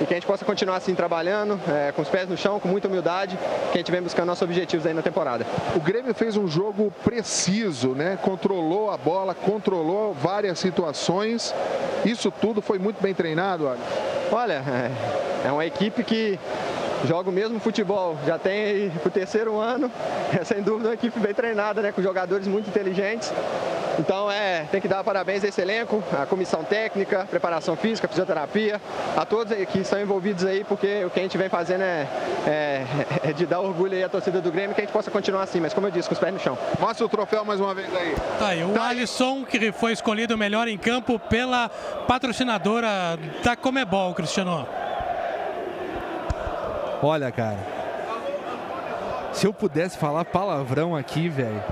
[0.00, 2.68] E que a gente possa continuar assim trabalhando, é, com os pés no chão, com
[2.68, 3.36] muita humildade,
[3.72, 5.44] que a gente vem buscando nossos objetivos aí na temporada.
[5.74, 8.16] O Grêmio fez um jogo preciso, né?
[8.22, 11.52] Controlou a bola, controlou várias situações.
[12.04, 13.80] Isso tudo foi muito bem treinado, olha.
[14.32, 16.38] Olha, é, é uma equipe que
[17.06, 19.90] joga o mesmo futebol, já tem aí o terceiro ano,
[20.38, 23.32] é sem dúvida uma equipe bem treinada, né, com jogadores muito inteligentes
[23.98, 28.80] Então é, tem que dar parabéns a esse elenco, a comissão técnica, preparação física, fisioterapia,
[29.16, 32.06] a todos que estão envolvidos aí, porque o que a gente vem fazendo é,
[32.46, 32.86] é,
[33.30, 35.60] é de dar orgulho aí à torcida do Grêmio que a gente possa continuar assim,
[35.60, 36.58] mas como eu disse, com os pés no chão.
[36.78, 38.14] Mostra o troféu mais uma vez aí.
[38.38, 41.68] Tá aí, o Alisson, que foi escolhido melhor em campo pela
[42.08, 44.66] patrocinadora da Comebol, Cristiano.
[47.02, 47.58] Olha, cara.
[49.32, 51.62] Se eu pudesse falar palavrão aqui, velho.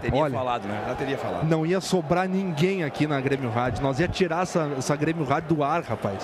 [0.00, 0.84] Teria Olha, falado, né?
[0.88, 1.44] Já teria falado.
[1.44, 3.82] Não ia sobrar ninguém aqui na Grêmio Rádio.
[3.82, 6.18] Nós ia tirar essa, essa Grêmio Rádio do ar, rapaz.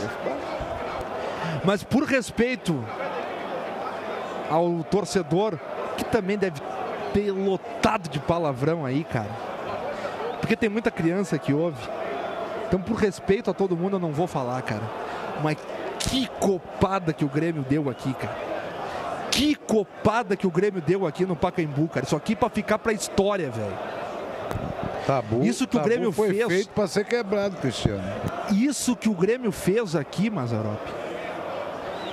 [1.65, 2.85] Mas por respeito
[4.51, 5.59] ao torcedor,
[5.97, 6.61] que também deve
[7.13, 9.31] ter lotado de palavrão aí, cara.
[10.41, 11.89] Porque tem muita criança que ouve.
[12.67, 14.83] Então, por respeito a todo mundo, eu não vou falar, cara.
[15.43, 15.57] Mas
[15.99, 18.48] que copada que o Grêmio deu aqui, cara.
[19.31, 22.05] Que copada que o Grêmio deu aqui no Pacaembu, cara.
[22.05, 23.77] Isso aqui pra ficar pra história, velho.
[25.07, 26.47] Tabu, Isso que o Grêmio foi fez.
[26.47, 28.03] feito para ser quebrado, Cristiano.
[28.53, 30.81] Isso que o Grêmio fez aqui, Mazarop,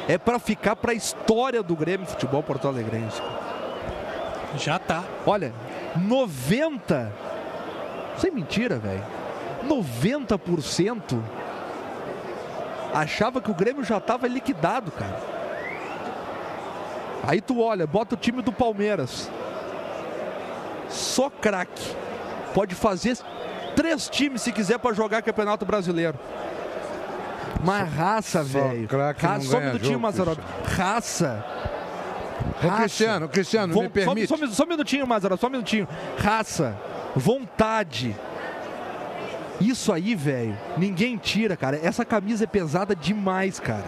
[0.07, 3.21] é pra ficar pra história do Grêmio Futebol Porto Alegrense.
[4.57, 5.03] Já tá.
[5.25, 5.53] Olha,
[5.97, 7.11] 90,
[8.17, 9.03] sem mentira, velho,
[9.67, 11.21] 90%
[12.93, 15.34] achava que o Grêmio já tava liquidado, cara.
[17.27, 19.29] Aí tu olha, bota o time do Palmeiras.
[20.89, 21.95] Só craque.
[22.53, 23.17] Pode fazer
[23.75, 26.17] três times se quiser pra jogar Campeonato Brasileiro.
[27.63, 28.87] Mas raça, só velho.
[29.17, 30.39] Raça, só um ganha minutinho, jogo, Mazarop.
[30.65, 31.45] Raça.
[32.63, 32.81] Ô, Raça.
[32.81, 34.27] Cristiano, Cristiano, Von- me só- permite.
[34.27, 35.87] Só, só um minutinho, Mazarop, só um minutinho.
[36.17, 36.77] Raça,
[37.15, 38.15] vontade.
[39.59, 41.79] Isso aí, velho, ninguém tira, cara.
[41.81, 43.85] Essa camisa é pesada demais, cara.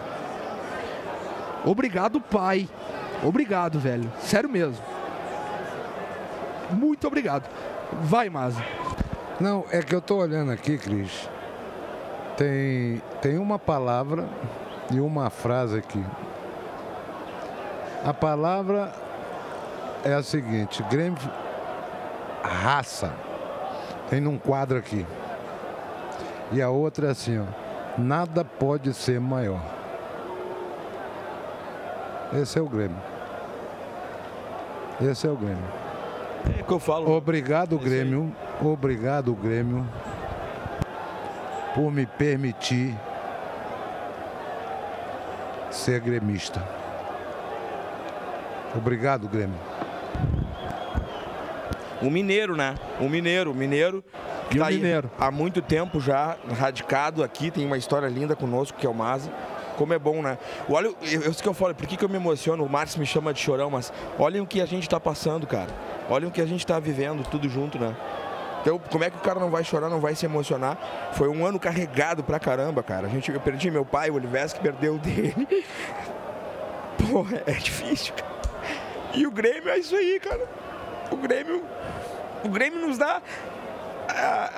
[1.64, 2.68] Obrigado, pai.
[3.22, 4.10] Obrigado, velho.
[4.20, 4.82] Sério mesmo.
[6.70, 7.48] Muito obrigado.
[8.02, 8.62] Vai, Maza.
[9.40, 11.28] Não, é que eu tô olhando aqui, Cris.
[12.36, 14.28] Tem, tem uma palavra
[14.92, 16.04] e uma frase aqui.
[18.04, 18.92] A palavra
[20.04, 21.18] é a seguinte: Grêmio
[22.42, 23.12] raça.
[24.08, 25.06] Tem num quadro aqui.
[26.50, 27.44] E a outra é assim, ó.
[28.00, 29.77] Nada pode ser maior.
[32.32, 32.96] Esse é o Grêmio.
[35.00, 35.64] Esse é o Grêmio.
[36.58, 37.10] É que eu falo.
[37.10, 38.34] Obrigado, Grêmio.
[38.60, 39.86] Obrigado, Grêmio,
[41.74, 42.94] por me permitir
[45.70, 46.62] ser gremista.
[48.74, 49.58] Obrigado, Grêmio.
[52.02, 52.74] Um mineiro, né?
[53.00, 54.04] Um mineiro, um mineiro.
[54.50, 55.10] que o tá aí mineiro?
[55.18, 59.30] Há muito tempo já radicado aqui, tem uma história linda conosco, que é o Maza.
[59.78, 60.36] Como é bom, né?
[60.68, 62.64] Olha, eu, isso que eu falo, por que, que eu me emociono?
[62.64, 65.70] O Márcio me chama de chorão, mas olhem o que a gente tá passando, cara.
[66.10, 67.94] Olhem o que a gente tá vivendo, tudo junto, né?
[68.60, 70.76] Então, como é que o cara não vai chorar, não vai se emocionar?
[71.12, 73.06] Foi um ano carregado pra caramba, cara.
[73.06, 75.46] A gente, eu perdi meu pai, o Olives, que perdeu o dele.
[77.10, 78.32] Porra, é difícil, cara.
[79.14, 80.44] E o Grêmio é isso aí, cara.
[81.12, 81.62] O Grêmio,
[82.44, 83.22] o Grêmio nos dá
[84.08, 84.50] a,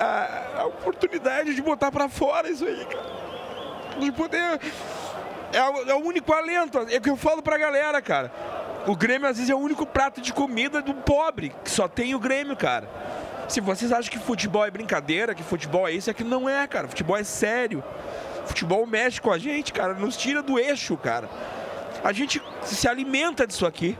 [0.57, 3.11] a- a oportunidade de botar pra fora isso aí, cara.
[3.99, 4.59] De poder.
[5.53, 6.79] É, o- é o único alento.
[6.89, 8.31] É o que eu falo pra galera, cara.
[8.87, 12.15] O Grêmio às vezes é o único prato de comida do pobre, que só tem
[12.15, 12.87] o Grêmio, cara.
[13.47, 16.65] Se vocês acham que futebol é brincadeira, que futebol é isso, é que não é,
[16.67, 16.87] cara.
[16.87, 17.83] Futebol é sério.
[18.45, 19.93] Futebol mexe com a gente, cara.
[19.93, 21.29] Nos tira do eixo, cara.
[22.03, 23.97] A gente se alimenta disso aqui.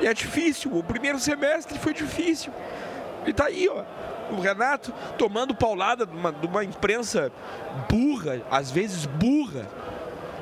[0.00, 0.74] E é difícil.
[0.74, 2.52] O primeiro semestre foi difícil.
[3.26, 3.82] E tá aí, ó.
[4.32, 7.32] O Renato tomando paulada de uma, de uma imprensa
[7.88, 9.66] burra, às vezes burra,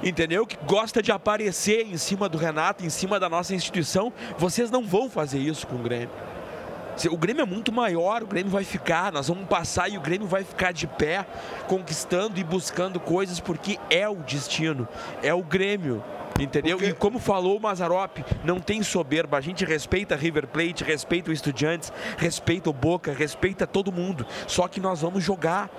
[0.02, 0.46] entendeu?
[0.46, 4.12] Que gosta de aparecer em cima do Renato, em cima da nossa instituição.
[4.38, 6.10] Vocês não vão fazer isso com o Grêmio.
[7.10, 10.26] O Grêmio é muito maior, o Grêmio vai ficar, nós vamos passar e o Grêmio
[10.26, 11.26] vai ficar de pé,
[11.66, 14.88] conquistando e buscando coisas, porque é o destino,
[15.22, 16.02] é o Grêmio.
[16.38, 16.78] Entendeu?
[16.82, 19.38] E como falou o Mazarop, não tem soberba.
[19.38, 24.26] A gente respeita River Plate, respeita o Estudiantes, respeita o Boca, respeita todo mundo.
[24.46, 25.70] Só que nós vamos jogar.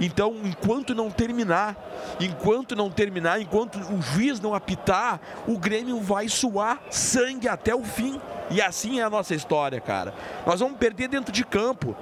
[0.00, 1.76] Então, enquanto não terminar,
[2.20, 7.82] enquanto não terminar, enquanto o juiz não apitar, o Grêmio vai suar sangue até o
[7.82, 8.20] fim.
[8.50, 10.14] E assim é a nossa história, cara.
[10.46, 11.96] Nós vamos perder dentro de campo.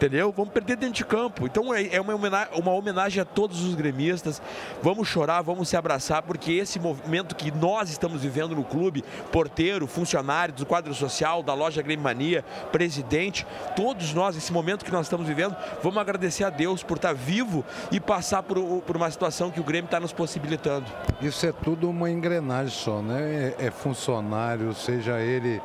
[0.00, 0.32] Entendeu?
[0.34, 1.44] Vamos perder dentro de campo.
[1.44, 4.40] Então é é uma homena- uma homenagem a todos os gremistas.
[4.82, 9.86] Vamos chorar, vamos se abraçar, porque esse movimento que nós estamos vivendo no clube, porteiro,
[9.86, 13.46] funcionário do quadro social, da loja Grêmio Mania, presidente,
[13.76, 17.62] todos nós, esse momento que nós estamos vivendo, vamos agradecer a Deus por estar vivo
[17.92, 20.86] e passar por, por uma situação que o Grêmio está nos possibilitando.
[21.20, 23.54] Isso é tudo uma engrenagem só, né?
[23.58, 25.60] É, é funcionário, seja ele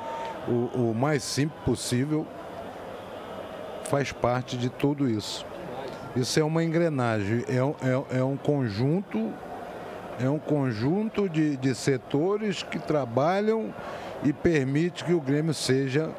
[0.46, 2.28] o, o mais simples possível,
[3.96, 5.46] faz parte de tudo isso.
[6.18, 7.76] Isso é uma engrenagem, é, um-
[8.12, 9.32] é- é um conjunto,
[10.22, 13.74] é um conjunto de, de setores que trabalham
[14.22, 16.10] e permite que o Grêmio seja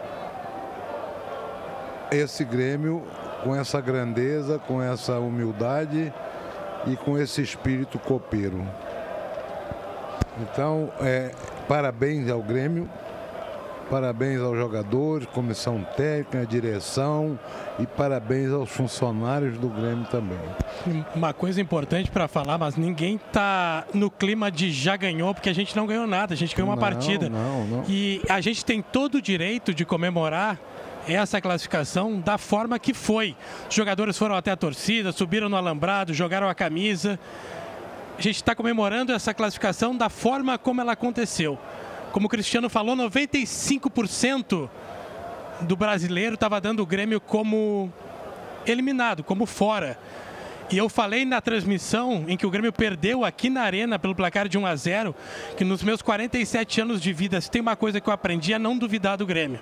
[2.10, 3.02] esse Grêmio
[3.44, 6.10] com essa grandeza, com essa humildade
[6.86, 8.66] e com esse espírito copeiro.
[10.40, 11.30] Então, é,
[11.68, 12.88] parabéns ao Grêmio,
[13.90, 17.39] parabéns aos jogadores, comissão técnica, direção
[17.78, 20.39] e parabéns aos funcionários do Grêmio também.
[21.15, 25.55] Uma coisa importante para falar, mas ninguém tá no clima de já ganhou, porque a
[25.55, 27.28] gente não ganhou nada, a gente ganhou uma Não, partida.
[27.28, 27.84] não, não.
[27.89, 30.58] E a gente tem todo o direito de comemorar
[31.08, 33.36] essa classificação da forma que foi.
[33.68, 37.18] Os jogadores foram até a torcida, subiram no alambrado, jogaram a camisa.
[38.18, 41.56] A gente está comemorando essa classificação da forma como ela aconteceu.
[42.17, 44.70] Como o Cristiano falou, 95%
[45.61, 47.93] do brasileiro estava dando o Grêmio como
[48.67, 49.99] eliminado, como fora.
[50.70, 54.49] E eu falei na transmissão em que o Grêmio perdeu aqui na Arena pelo placar
[54.49, 55.15] de 1 a 0,
[55.59, 58.59] que nos meus 47 anos de vida, se tem uma coisa que eu aprendi é
[58.59, 59.61] não duvidar do Grêmio.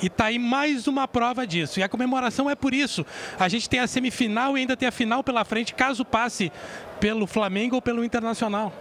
[0.00, 1.80] E tá aí mais uma prova disso.
[1.80, 3.04] E a comemoração é por isso.
[3.36, 6.52] A gente tem a semifinal e ainda tem a final pela frente, caso passe
[7.00, 8.72] pelo Flamengo ou pelo Internacional.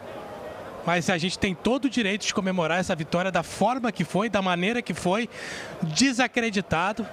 [0.86, 4.30] Mas a gente tem todo o direito de comemorar essa vitória da forma que foi,
[4.30, 5.30] da maneira que foi,
[5.84, 7.08] desacreditado.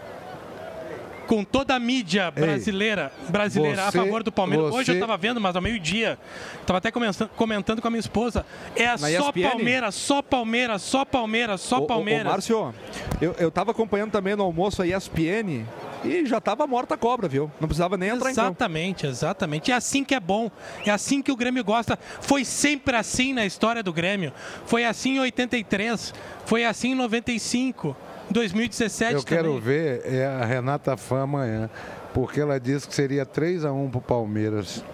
[1.28, 4.68] Com toda a mídia Ei, brasileira, brasileira a você- favor do Palmeiras.
[4.73, 6.18] Hoje eu você- estava vendo, mas ao meio-dia,
[6.58, 8.47] estava até comentando, com a minha esposa.
[8.74, 9.50] É Na só ESPN?
[9.50, 12.26] Palmeiras, só Palmeiras, só Palmeiras, só ô, Palmeiras.
[12.26, 12.74] Ô, Márcio,
[13.20, 15.66] eu, eu tava acompanhando também no almoço a ESPN
[16.02, 17.50] e já tava morta a cobra, viu?
[17.60, 18.47] Não precisava nem entrar em campo.
[18.48, 19.70] Exatamente, exatamente.
[19.70, 20.50] É assim que é bom.
[20.86, 21.98] É assim que o Grêmio gosta.
[22.23, 24.32] Foi sempre assim na história do Grêmio.
[24.65, 26.15] Foi assim em 83,
[26.47, 27.94] foi assim em 95,
[28.31, 29.60] 2017 Eu quero também.
[29.60, 31.70] ver é a Renata Fã amanhã,
[32.12, 34.84] porque ela disse que seria 3 a 1 pro Palmeiras.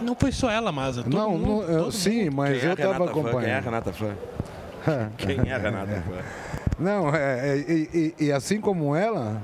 [0.00, 1.02] Não foi só ela, Maza.
[1.02, 2.36] todo Não, mundo, não, sim, mundo.
[2.36, 3.64] mas eu estava Quem é a acompanhando.
[3.64, 4.14] Renata Fã?
[5.18, 6.22] Quem é a Renata Fã?
[6.78, 9.42] Não, é, é, e, e- e assim como ela,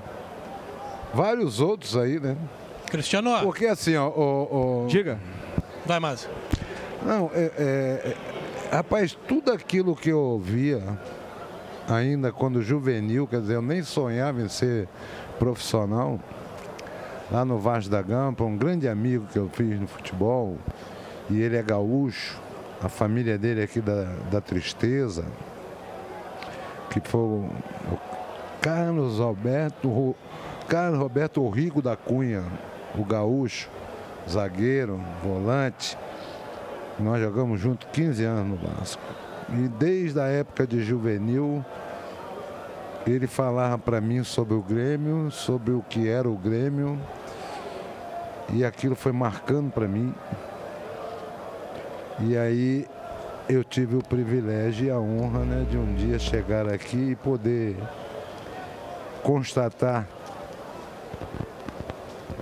[1.12, 2.36] vários outros aí, né?
[2.86, 4.06] Cristiano, Porque assim, ó.
[4.08, 5.18] ó, ó- Diga.
[5.84, 6.28] vai, Maza.
[7.04, 8.14] Não, é, é-
[8.70, 10.80] é- rapaz, tudo aquilo que eu ouvia,
[11.88, 14.88] ainda quando juvenil, quer dizer, eu nem sonhava em ser
[15.38, 16.18] profissional,
[17.30, 20.56] lá no Vasco da Gama, um grande amigo que eu fiz no futebol,
[21.30, 22.38] e ele é gaúcho,
[22.82, 25.24] a família dele é aqui da, da Tristeza,
[26.90, 27.50] que foi o,
[27.92, 27.98] o
[28.60, 30.16] Carlos Alberto, Ro-
[30.68, 32.42] Carlos Roberto Rigo da Cunha,
[32.96, 33.68] o gaúcho,
[34.28, 35.98] zagueiro, volante.
[36.98, 39.02] Nós jogamos junto 15 anos no Vasco.
[39.50, 41.64] E desde a época de juvenil,
[43.06, 46.98] ele falava para mim sobre o Grêmio, sobre o que era o Grêmio.
[48.52, 50.14] E aquilo foi marcando para mim.
[52.20, 52.86] E aí
[53.48, 57.76] eu tive o privilégio e a honra né, de um dia chegar aqui e poder
[59.22, 60.06] constatar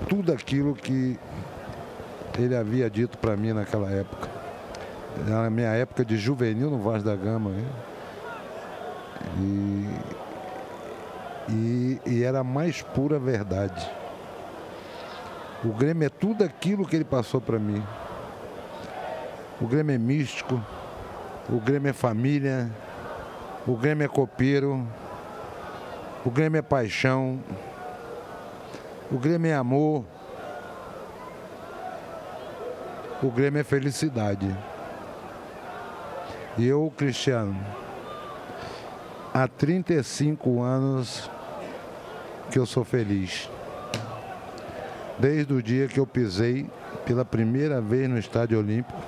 [0.08, 1.18] tudo aquilo que
[2.38, 4.41] ele havia dito para mim naquela época.
[5.26, 7.50] Na minha época de juvenil no Vaz da Gama.
[7.50, 7.64] Né?
[9.38, 9.88] E,
[11.48, 13.90] e, e era a mais pura verdade.
[15.64, 17.82] O Grêmio é tudo aquilo que ele passou para mim.
[19.60, 20.60] O Grêmio é místico,
[21.48, 22.68] o Grêmio é família,
[23.66, 24.84] o Grêmio é copeiro,
[26.26, 27.38] o Grêmio é paixão,
[29.08, 30.04] o Grêmio é amor,
[33.22, 34.52] o Grêmio é felicidade.
[36.58, 37.56] E eu, Cristiano,
[39.32, 41.30] há 35 anos
[42.50, 43.48] que eu sou feliz.
[45.18, 46.68] Desde o dia que eu pisei
[47.06, 49.00] pela primeira vez no Estádio Olímpico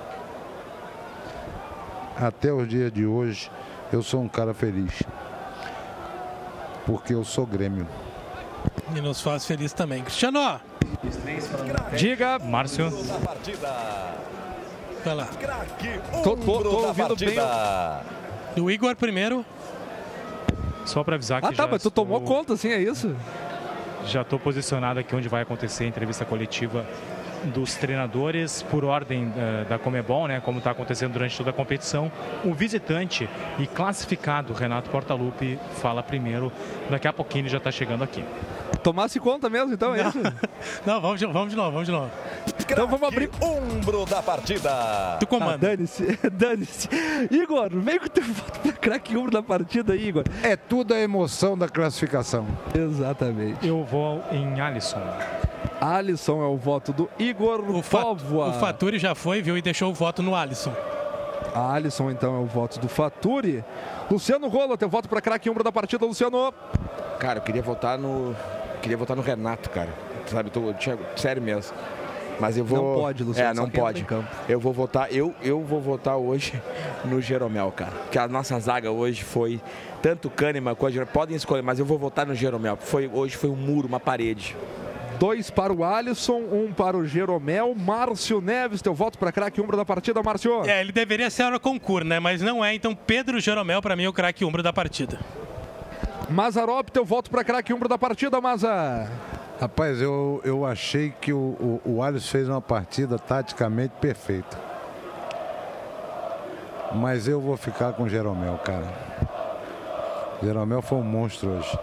[2.17, 3.51] até o dia de hoje,
[3.91, 5.03] eu sou um cara feliz.
[6.85, 7.87] Porque eu sou Grêmio.
[8.95, 10.03] E nos faz feliz também.
[10.03, 10.59] Cristiano,
[11.95, 12.39] Diga.
[12.39, 12.91] Márcio.
[15.05, 15.27] Vai lá.
[16.23, 17.37] Tô, tô, tô ouvindo bem.
[17.39, 19.45] o- Do Igor primeiro.
[20.85, 23.15] Só para avisar que Ah, tá, já mas tu estou- tomou conta, assim, é isso?
[24.05, 26.85] Já estou posicionado aqui onde vai acontecer a entrevista coletiva
[27.45, 32.11] dos treinadores por ordem eh, da Comebol, né, como está acontecendo durante toda a competição.
[32.43, 33.27] O visitante
[33.59, 36.51] e classificado Renato Portaluppi fala primeiro.
[36.89, 38.23] Daqui a pouquinho ele já está chegando aqui.
[38.83, 40.19] Tomasse conta mesmo, então, é isso?
[40.85, 42.11] Não, vamos de, vamos de novo, vamos de novo.
[42.69, 45.17] Então vamos abrir Umbro da partida.
[45.19, 45.53] Tu comanda.
[45.53, 46.89] Ah, dane-se, dane-se.
[47.31, 50.23] Igor, vem com o teu voto pra craque umbro da partida Igor.
[50.43, 52.45] É tudo a emoção da classificação.
[52.73, 53.65] Exatamente.
[53.67, 55.01] Eu vou em Alisson.
[55.79, 58.47] Alisson é o voto do Igor O, Póvoa.
[58.49, 60.73] o Faturi já foi, viu, e deixou o voto no Alisson.
[61.53, 63.63] Alisson, então, é o voto do Faturi.
[64.09, 66.53] Luciano Rola, teu voto pra craque umbro da partida, Luciano.
[67.19, 68.35] Cara, eu queria votar no.
[68.81, 69.89] Queria votar no Renato, cara.
[70.27, 71.75] Sabe, tô, Thiago, sério mesmo.
[72.39, 72.77] Mas eu vou.
[72.95, 74.05] Não pode, Luciano, É, não pode.
[74.47, 75.11] Eu vou votar.
[75.13, 76.61] Eu, eu vou votar hoje
[77.05, 77.91] no Jeromel, cara.
[77.91, 79.59] Porque a nossa zaga hoje foi.
[80.01, 81.13] Tanto Kahneman quanto Jeromel.
[81.13, 82.77] Podem escolher, mas eu vou votar no Jeromel.
[82.77, 84.55] Foi, hoje foi um muro, uma parede.
[85.17, 87.73] Dois para o Alisson, um para o Jeromel.
[87.73, 90.63] Márcio Neves, teu voto pra craque umbro da partida, Márcio.
[90.65, 92.19] É, ele deveria ser o concurso, né?
[92.19, 95.17] Mas não é, então Pedro Jeromel, pra mim, é o craque umbro da partida.
[96.29, 99.09] Mazarop, teu voto pra craque umbro da partida, Maza.
[99.59, 104.57] Rapaz, eu, eu achei que o, o, o Alisson fez uma partida taticamente perfeita.
[106.93, 108.85] Mas eu vou ficar com o Jeromel, cara.
[110.43, 111.79] Jeromel foi um monstro hoje.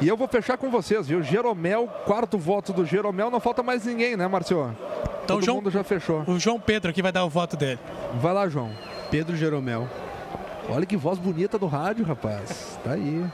[0.00, 1.22] E eu vou fechar com vocês, viu?
[1.22, 3.30] Jeromel, quarto voto do Jeromel.
[3.30, 4.74] Não falta mais ninguém, né, Márcio?
[5.24, 6.24] Então, Todo João- mundo já fechou.
[6.26, 7.78] O João Pedro aqui vai dar o voto dele.
[8.20, 8.70] Vai lá, João.
[9.10, 9.86] Pedro Jeromel.
[10.68, 12.78] Olha que voz bonita do rádio, rapaz.
[12.82, 13.24] Tá aí.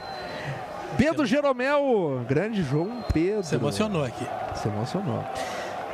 [0.99, 3.41] Pedro Jeromel, grande João Pedro.
[3.41, 4.27] Se emocionou aqui.
[4.53, 5.23] Se emocionou.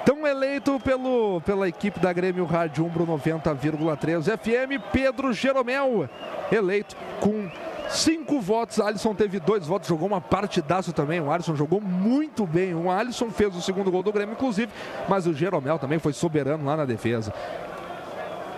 [0.01, 6.09] Então eleito pelo, pela equipe da Grêmio Rádio Umbro 90,3 FM, Pedro Jeromel,
[6.51, 7.47] eleito com
[7.87, 8.79] cinco votos.
[8.79, 11.21] Alisson teve dois votos, jogou uma partidaço também.
[11.21, 12.73] O Alisson jogou muito bem.
[12.73, 14.71] O Alisson fez o segundo gol do Grêmio, inclusive,
[15.07, 17.31] mas o Jeromel também foi soberano lá na defesa.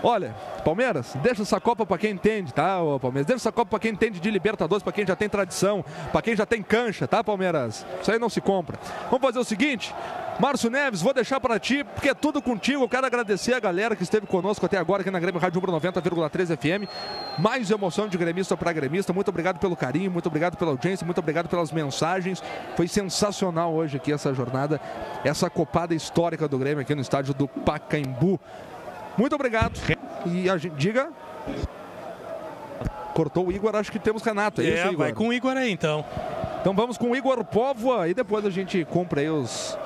[0.01, 0.33] Olha,
[0.67, 3.25] Palmeiras, deixa essa Copa pra quem entende, tá, ô Palmeiras?
[3.25, 5.81] Deixa essa Copa pra quem entende de Libertadores, pra quem já tem tradição,
[6.11, 7.85] pra quem já tem cancha, tá, Palmeiras?
[8.01, 8.77] Isso aí não se compra.
[9.09, 9.95] Vamos fazer o seguinte,
[10.41, 12.83] Márcio Neves, vou deixar pra ti, porque é tudo contigo.
[12.83, 15.71] Eu quero agradecer a galera que esteve conosco até agora aqui na Grêmio Rádio Umbro
[15.71, 16.89] 90,3 FM.
[17.39, 19.13] Mais emoção de gremista pra gremista.
[19.13, 22.43] Muito obrigado pelo carinho, muito obrigado pela audiência, muito obrigado pelas mensagens.
[22.75, 24.81] Foi sensacional hoje aqui essa jornada,
[25.23, 28.37] essa copada histórica do Grêmio aqui no estádio do Pacaembu.
[29.17, 29.79] Muito obrigado.
[30.25, 31.09] E a gente, diga.
[33.13, 34.61] Cortou o Igor, acho que temos Renato.
[34.61, 34.97] É, É, isso, Igor?
[34.97, 36.05] vai com o Igor aí, então.
[36.61, 39.77] Então vamos com o Igor Póvoa e depois a gente cumpre aí os.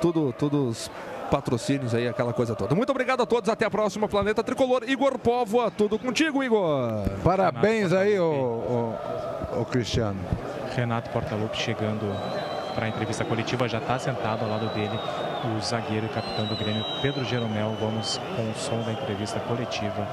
[0.00, 0.90] Tudo, tudo os
[1.30, 2.74] patrocínios aí, aquela coisa toda.
[2.74, 4.82] Muito obrigado a todos, até a próxima, Planeta Tricolor.
[4.86, 7.08] Igor Póvoa, tudo contigo, Igor.
[7.22, 8.94] Parabéns aí, ô,
[9.56, 10.18] ô, ô Cristiano.
[10.74, 12.04] Renato Portaluppi chegando
[12.74, 14.98] para a entrevista coletiva, já está sentado ao lado dele
[15.44, 17.76] o zagueiro e capitão do Grêmio, Pedro Jeromel.
[17.80, 20.06] Vamos com o som da entrevista coletiva.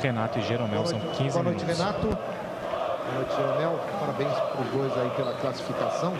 [0.00, 1.78] Renato e Jeromel são 15 Boa noite, minutos.
[1.78, 2.06] Renato.
[2.06, 3.80] Boa noite, Jeromel.
[4.00, 6.14] Parabéns para os dois aí pela classificação.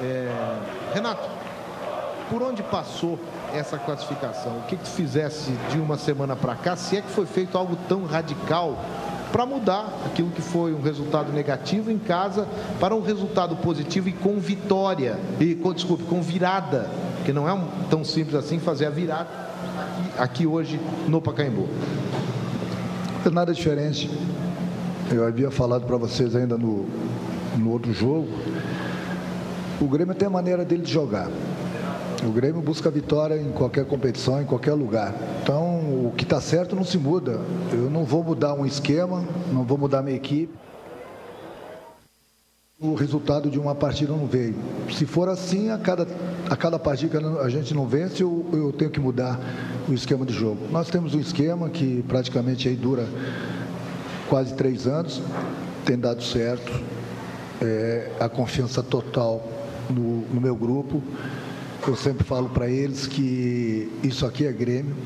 [0.00, 0.30] É,
[0.92, 1.28] Renato,
[2.28, 3.18] por onde passou
[3.54, 4.58] essa classificação?
[4.58, 6.74] O que, que tu fizesse de uma semana para cá?
[6.74, 8.76] Se é que foi feito algo tão radical
[9.36, 12.48] para mudar aquilo que foi um resultado negativo em casa
[12.80, 16.88] para um resultado positivo e com vitória, e com, desculpe, com virada,
[17.22, 19.28] que não é tão simples assim fazer a virada
[20.16, 21.68] aqui, aqui hoje no Pacaembu.
[23.26, 24.10] É nada diferente.
[25.10, 26.86] Eu havia falado para vocês ainda no,
[27.58, 28.28] no outro jogo.
[29.78, 31.28] O Grêmio tem a maneira dele de jogar.
[32.24, 35.14] O Grêmio busca vitória em qualquer competição, em qualquer lugar.
[35.42, 37.40] Então, o que está certo não se muda.
[37.72, 40.52] Eu não vou mudar um esquema, não vou mudar minha equipe.
[42.80, 44.54] O resultado de uma partida não veio.
[44.92, 46.06] Se for assim, a cada,
[46.48, 49.38] a cada partida que a gente não vence, eu, eu tenho que mudar
[49.88, 50.66] o esquema de jogo.
[50.70, 53.06] Nós temos um esquema que praticamente aí dura
[54.28, 55.22] quase três anos,
[55.84, 56.72] tem dado certo,
[57.62, 59.46] é, a confiança total
[59.88, 61.02] no, no meu grupo.
[61.86, 64.96] Eu sempre falo para eles que isso aqui é Grêmio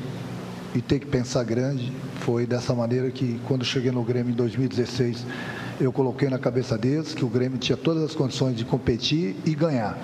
[0.73, 1.93] e tem que pensar grande.
[2.21, 5.23] Foi dessa maneira que, quando cheguei no Grêmio em 2016,
[5.79, 9.53] eu coloquei na cabeça deles que o Grêmio tinha todas as condições de competir e
[9.53, 9.95] ganhar.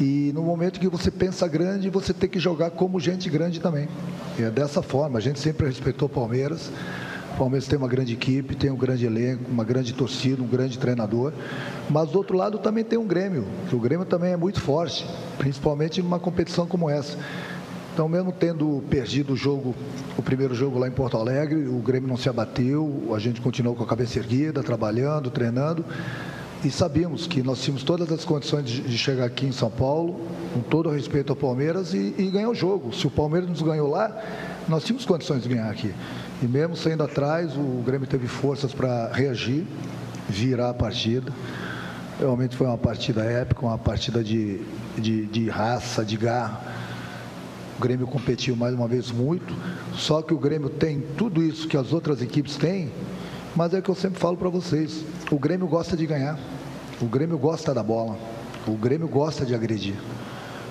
[0.00, 3.88] E no momento que você pensa grande, você tem que jogar como gente grande também.
[4.36, 5.18] E é dessa forma.
[5.20, 6.68] A gente sempre respeitou Palmeiras.
[7.34, 10.78] O Palmeiras tem uma grande equipe, tem um grande elenco, uma grande torcida, um grande
[10.78, 11.32] treinador.
[11.88, 15.06] Mas do outro lado também tem um Grêmio, que o Grêmio também é muito forte,
[15.38, 17.16] principalmente numa competição como essa.
[17.92, 19.74] Então, mesmo tendo perdido o jogo,
[20.16, 23.74] o primeiro jogo lá em Porto Alegre, o Grêmio não se abateu, a gente continuou
[23.74, 25.84] com a cabeça erguida, trabalhando, treinando.
[26.64, 30.20] E sabíamos que nós tínhamos todas as condições de, chegar aqui em São Paulo,
[30.54, 32.94] com todo o respeito ao Palmeiras, e, e ganhar o jogo.
[32.94, 34.16] Se o Palmeiras nos ganhou lá,
[34.68, 35.92] nós tínhamos condições de ganhar aqui.
[36.42, 39.64] E mesmo saindo atrás, o Grêmio teve forças para reagir,
[40.28, 41.32] virar a partida.
[42.18, 44.60] Realmente foi uma partida épica, uma partida de,
[44.98, 46.60] de, de raça, de garra.
[47.78, 49.54] Grêmio competiu mais uma vez muito,
[49.94, 52.90] só que o Grêmio tem tudo isso que as outras equipes têm,
[53.54, 56.40] mas é o que eu sempre falo para vocês: o Grêmio gosta de ganhar,
[57.00, 58.18] o Grêmio gosta da bola,
[58.66, 59.94] o Grêmio gosta de agredir.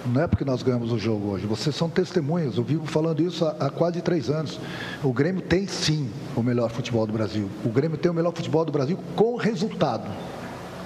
[0.05, 1.45] Não é porque nós ganhamos o jogo hoje.
[1.45, 2.57] Vocês são testemunhas.
[2.57, 4.59] Eu vivo falando isso há, há, quase três anos.
[5.03, 7.47] O Grêmio tem sim o melhor futebol do Brasil.
[7.63, 10.09] O Grêmio tem o melhor futebol do Brasil com resultado.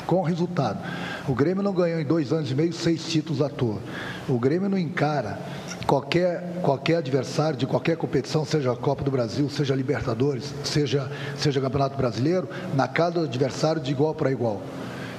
[0.05, 0.79] Com resultado.
[1.27, 3.79] O Grêmio não ganhou em dois anos e meio seis títulos à toa.
[4.27, 5.39] O Grêmio não encara
[5.87, 11.09] qualquer, qualquer adversário de qualquer competição, seja a Copa do Brasil, seja a Libertadores, seja,
[11.37, 14.61] seja Campeonato Brasileiro, na casa do adversário de igual para igual.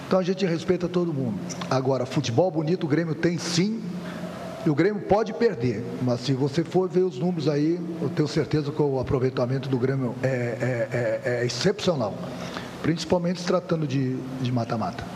[0.06, 1.38] Então a gente respeita todo mundo.
[1.68, 3.82] Agora, futebol bonito o Grêmio tem sim.
[4.64, 8.26] E o Grêmio pode perder, mas se você for ver os números aí, eu tenho
[8.26, 10.88] certeza que o aproveitamento do Grêmio é, é,
[11.24, 12.12] é, é excepcional,
[12.82, 14.18] principalmente se tratando de
[14.50, 15.15] mata-mata.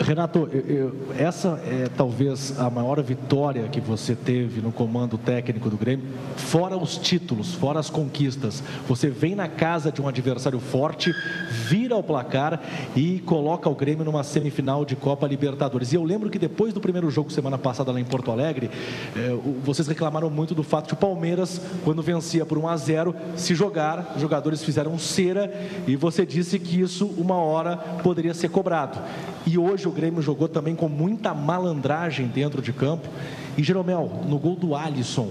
[0.00, 5.68] Renato, eu, eu, essa é talvez a maior vitória que você teve no comando técnico
[5.68, 8.62] do Grêmio, fora os títulos, fora as conquistas.
[8.86, 11.12] Você vem na casa de um adversário forte,
[11.50, 12.60] vira o placar
[12.94, 15.92] e coloca o Grêmio numa semifinal de Copa Libertadores.
[15.92, 18.70] E eu lembro que depois do primeiro jogo semana passada lá em Porto Alegre,
[19.16, 23.14] eh, vocês reclamaram muito do fato que o Palmeiras, quando vencia por 1 a 0,
[23.36, 25.52] se jogar, os jogadores fizeram cera
[25.88, 28.98] e você disse que isso uma hora poderia ser cobrado.
[29.44, 33.08] E hoje o Grêmio jogou também com muita malandragem dentro de campo.
[33.56, 35.30] E Jeromel, no gol do Alisson,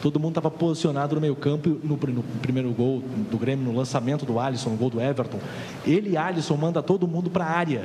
[0.00, 4.24] todo mundo estava posicionado no meio campo no, no, primeiro gol do Grêmio, no lançamento
[4.24, 5.38] do Alisson, no gol do Everton.
[5.86, 7.84] Ele, Alisson, manda todo mundo para a área.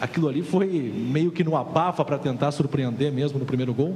[0.00, 3.94] Aquilo ali foi meio que no abafa para tentar surpreender mesmo no primeiro gol?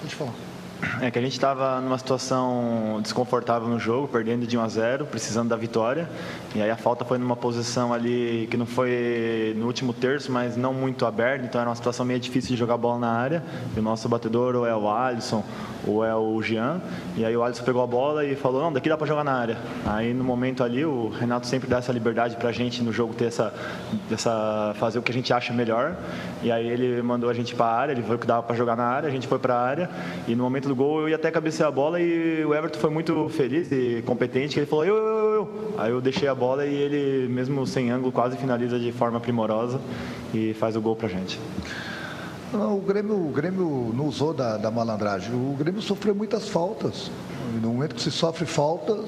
[0.00, 0.51] Pode falar.
[1.00, 5.06] É que a gente estava numa situação desconfortável no jogo, perdendo de 1 a 0,
[5.06, 6.08] precisando da vitória.
[6.54, 10.56] E aí a falta foi numa posição ali que não foi no último terço, mas
[10.56, 13.42] não muito aberta, então era uma situação meio difícil de jogar bola na área.
[13.76, 15.44] E o nosso batedor ou é o Alisson
[15.86, 16.80] ou é o Jean.
[17.16, 19.32] E aí o Alisson pegou a bola e falou: "Não, daqui dá para jogar na
[19.32, 19.56] área".
[19.86, 23.14] Aí no momento ali o Renato sempre dá essa liberdade para a gente no jogo
[23.14, 23.54] ter essa,
[24.10, 25.96] essa fazer o que a gente acha melhor.
[26.42, 28.76] E aí ele mandou a gente para a área, ele viu que dava para jogar
[28.76, 29.90] na área, a gente foi para a área
[30.26, 32.90] e no momento do gol eu ia até cabecear a bola e o Everton foi
[32.90, 35.74] muito feliz e competente, ele falou: "Eu, eu, eu".
[35.76, 39.78] Aí eu deixei a bola e ele, mesmo sem ângulo, quase finaliza de forma primorosa
[40.32, 41.38] e faz o gol para a gente.
[42.52, 45.32] Não, o, Grêmio, o Grêmio não usou da, da malandragem.
[45.32, 47.10] O Grêmio sofreu muitas faltas.
[47.62, 48.98] No momento que se sofre falta,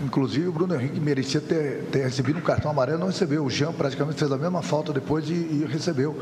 [0.00, 3.44] Inclusive o Bruno Henrique merecia ter, ter, recebido um cartão amarelo, não recebeu.
[3.44, 6.16] O Jean praticamente fez a mesma falta depois e, e recebeu.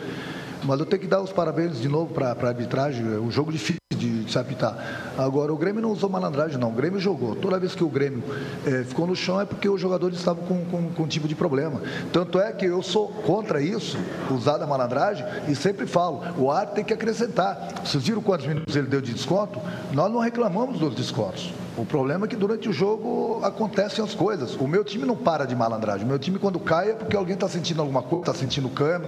[0.64, 3.04] Mas eu tenho que dar os parabéns de novo para a arbitragem.
[3.06, 5.05] É um jogo difícil de, apitar.
[5.18, 6.68] Agora, o Grêmio não usou malandragem, não.
[6.68, 7.34] O Grêmio jogou.
[7.34, 8.22] Toda vez que o Grêmio
[8.66, 11.34] é, ficou no chão é porque os jogadores estavam com, com, com um tipo de
[11.34, 11.80] problema.
[12.12, 13.98] Tanto é que eu sou contra isso,
[14.30, 17.82] usar da malandragem, e sempre falo: o ar tem que acrescentar.
[17.84, 19.60] Vocês viram quantos minutos ele deu de desconto?
[19.92, 21.52] Nós não reclamamos dos descontos.
[21.76, 24.56] O problema é que durante o jogo acontecem as coisas.
[24.56, 26.06] O meu time não para de malandragem.
[26.06, 29.06] O meu time, quando cai, é porque alguém está sentindo alguma coisa, está sentindo cano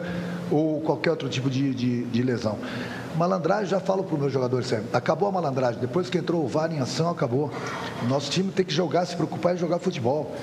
[0.51, 2.59] ou qualquer outro tipo de, de, de lesão.
[3.17, 5.81] Malandragem, já falo para os meus jogadores sempre, acabou a malandragem.
[5.81, 7.51] Depois que entrou o VAR em ação, acabou.
[8.07, 10.37] Nosso time tem que jogar, se preocupar em jogar futebol.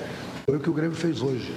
[0.44, 1.54] Foi o que o Grêmio fez hoje.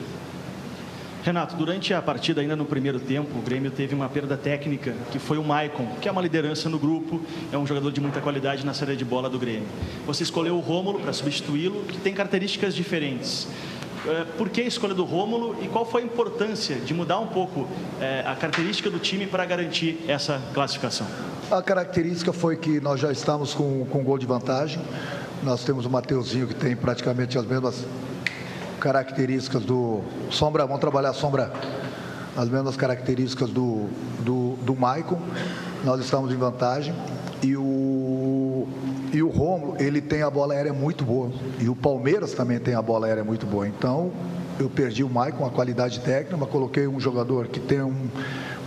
[1.24, 5.20] Renato, durante a partida, ainda no primeiro tempo, o Grêmio teve uma perda técnica, que
[5.20, 7.22] foi o Maicon, que é uma liderança no grupo,
[7.52, 9.68] é um jogador de muita qualidade na saída de bola do Grêmio.
[10.08, 13.48] Você escolheu o Rômulo para substituí-lo, que tem características diferentes.
[14.08, 17.28] É, por que a escolha do Rômulo e qual foi a importância de mudar um
[17.28, 17.68] pouco
[18.00, 21.06] é, a característica do time para garantir essa classificação?
[21.52, 24.82] A característica foi que nós já estamos com, com gol de vantagem.
[25.44, 27.86] Nós temos o Mateuzinho que tem praticamente as mesmas
[28.80, 31.52] características do Sombra, vamos trabalhar Sombra,
[32.38, 35.20] as mesmas características do, do, do Maicon.
[35.84, 36.94] Nós estamos em vantagem
[37.42, 37.62] e o,
[39.12, 41.32] e o Romulo, ele tem a bola aérea muito boa.
[41.60, 43.68] E o Palmeiras também tem a bola aérea muito boa.
[43.68, 44.12] Então,
[44.60, 48.08] eu perdi o Maicon, a qualidade técnica, mas coloquei um jogador que tem um,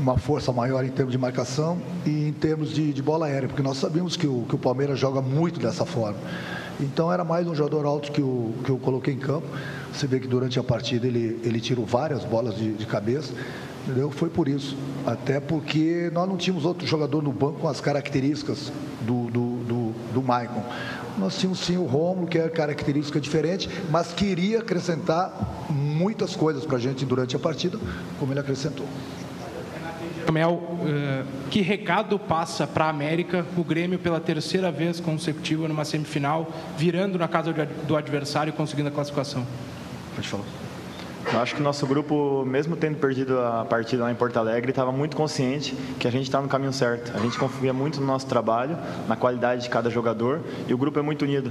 [0.00, 3.62] uma força maior em termos de marcação e em termos de, de bola aérea, porque
[3.62, 6.18] nós sabemos que o, que o Palmeiras joga muito dessa forma.
[6.80, 9.46] Então era mais um jogador alto que eu, que eu coloquei em campo.
[9.92, 13.32] Você vê que durante a partida ele, ele tirou várias bolas de, de cabeça.
[13.84, 14.10] Entendeu?
[14.10, 14.76] Foi por isso.
[15.04, 19.51] Até porque nós não tínhamos outro jogador no banco com as características do, do,
[20.12, 20.62] do, Maicon.
[21.18, 26.76] Nós tínhamos sim o Romulo, que é característica diferente, mas queria acrescentar muitas coisas para
[26.76, 27.78] a gente durante a partida,
[28.18, 28.86] como ele acrescentou.
[30.32, 35.84] Mel, eh, que recado passa para a América o Grêmio pela terceira vez consecutiva numa
[35.84, 39.46] semifinal, virando na casa do adversário e conseguindo a classificação?
[40.14, 40.71] Pode falar.
[41.30, 44.90] Eu acho que nosso grupo, mesmo tendo perdido a partida lá em Porto Alegre, estava
[44.90, 47.16] muito consciente que a gente está no caminho certo.
[47.16, 48.76] A gente confia muito no nosso trabalho,
[49.08, 51.50] na qualidade de cada jogador e o grupo é muito unido.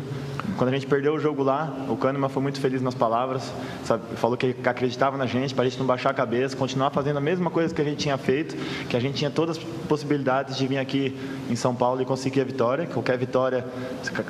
[0.57, 3.51] Quando a gente perdeu o jogo lá, o Kahneman foi muito feliz nas palavras,
[3.83, 4.03] sabe?
[4.17, 7.21] falou que acreditava na gente, para a gente não baixar a cabeça, continuar fazendo a
[7.21, 8.55] mesma coisa que a gente tinha feito,
[8.87, 11.17] que a gente tinha todas as possibilidades de vir aqui
[11.49, 12.85] em São Paulo e conseguir a vitória.
[12.85, 13.65] Qualquer vitória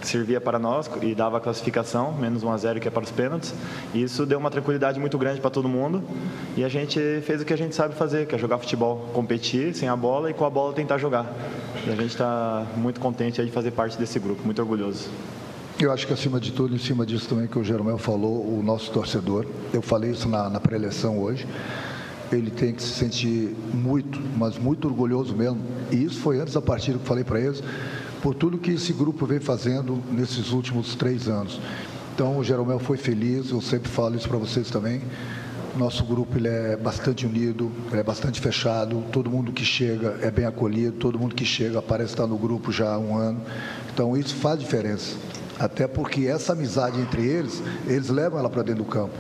[0.04, 3.12] servia para nós e dava a classificação, menos 1 a 0 que é para os
[3.12, 3.54] pênaltis.
[3.94, 6.04] E isso deu uma tranquilidade muito grande para todo mundo.
[6.58, 9.74] E a gente fez o que a gente sabe fazer, que é jogar futebol, competir
[9.74, 11.32] sem a bola e com a bola tentar jogar.
[11.86, 15.10] E a gente está muito contente de fazer parte desse grupo, muito orgulhoso.
[15.80, 18.62] Eu acho que acima de tudo, em cima disso também que o Jeromel falou, o
[18.64, 21.48] nosso torcedor, eu falei isso na, na pré-eleição hoje,
[22.32, 25.60] ele tem que se sentir muito, mas muito orgulhoso mesmo.
[25.92, 27.64] E isso foi antes da partida que falei para eles,
[28.22, 31.60] por tudo que esse grupo vem fazendo nesses últimos três anos.
[32.14, 35.02] Então, o Jeromel foi feliz, eu sempre falo isso para vocês também.
[35.78, 39.04] Nosso grupo ele é bastante unido, é bastante fechado.
[39.12, 42.72] Todo mundo que chega é bem acolhido, todo mundo que chega parece estar no grupo
[42.72, 43.42] já há um ano.
[43.94, 45.16] Então, isso faz diferença.
[45.58, 49.16] Até porque essa amizade entre eles, eles levam ela para dentro do campo.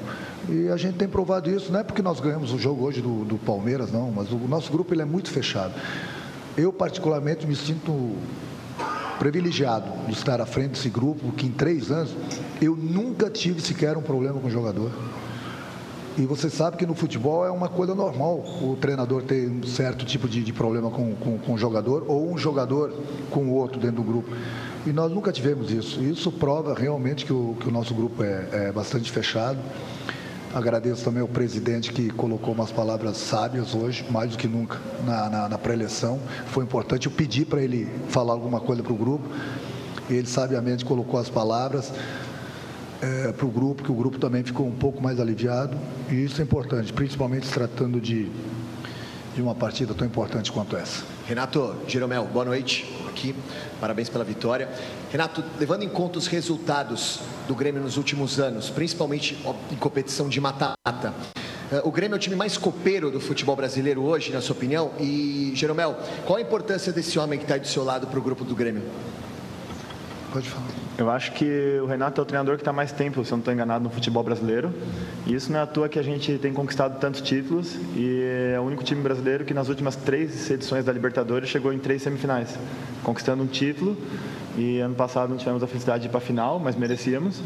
[0.50, 3.24] E a gente tem provado isso, não é porque nós ganhamos o jogo hoje do,
[3.24, 5.74] do Palmeiras, não, mas o nosso grupo ele é muito fechado.
[6.58, 8.16] Eu, particularmente, me sinto
[9.22, 12.11] privilegiado de estar à frente desse grupo, que em três anos
[12.59, 14.90] eu nunca tive sequer um problema com o jogador.
[16.17, 20.06] E você sabe que no futebol é uma coisa normal o treinador ter um certo
[20.06, 22.91] tipo de, de problema com, com, com o jogador ou um jogador
[23.30, 24.32] com o outro dentro do grupo.
[24.88, 26.01] E nós nunca tivemos isso.
[26.01, 29.59] Isso prova realmente que o, que o nosso grupo é, é bastante fechado.
[30.54, 35.30] Agradeço também ao presidente que colocou umas palavras sábias hoje, mais do que nunca, na,
[35.30, 36.20] na, na pré-eleição.
[36.48, 37.08] Foi importante.
[37.08, 39.30] Eu pedi para ele falar alguma coisa para o grupo.
[40.10, 41.94] Ele sabiamente colocou as palavras
[43.02, 45.78] é, para o grupo, que o grupo também ficou um pouco mais aliviado.
[46.10, 48.30] E isso é importante, principalmente se tratando de,
[49.34, 51.06] de uma partida tão importante quanto essa.
[51.28, 53.35] Renato Jeromel, boa noite aqui.
[53.80, 54.69] Parabéns pela vitória.
[55.11, 59.38] Renato, levando em conta os resultados do Grêmio nos últimos anos, principalmente
[59.72, 61.14] em competição de mata-mata,
[61.72, 64.91] eh, o Grêmio é o time mais copeiro do futebol brasileiro hoje, na sua opinião?
[64.99, 68.22] E, Jeromel, qual a importância desse homem que está aí do seu lado para o
[68.22, 68.83] grupo do Grêmio?
[70.32, 70.66] Pode falar.
[70.98, 73.40] Eu acho que o Renato é o treinador que está mais tempo, se eu não
[73.42, 74.74] estou enganado, no futebol brasileiro.
[75.26, 78.22] E isso não é à toa que a gente tem conquistado tantos títulos e
[78.53, 82.01] é o único time brasileiro que nas últimas três edições da Libertadores chegou em três
[82.01, 82.58] semifinais,
[83.03, 83.98] conquistando um título
[84.58, 87.42] e ano passado não tivemos a felicidade de ir para a final, mas merecíamos.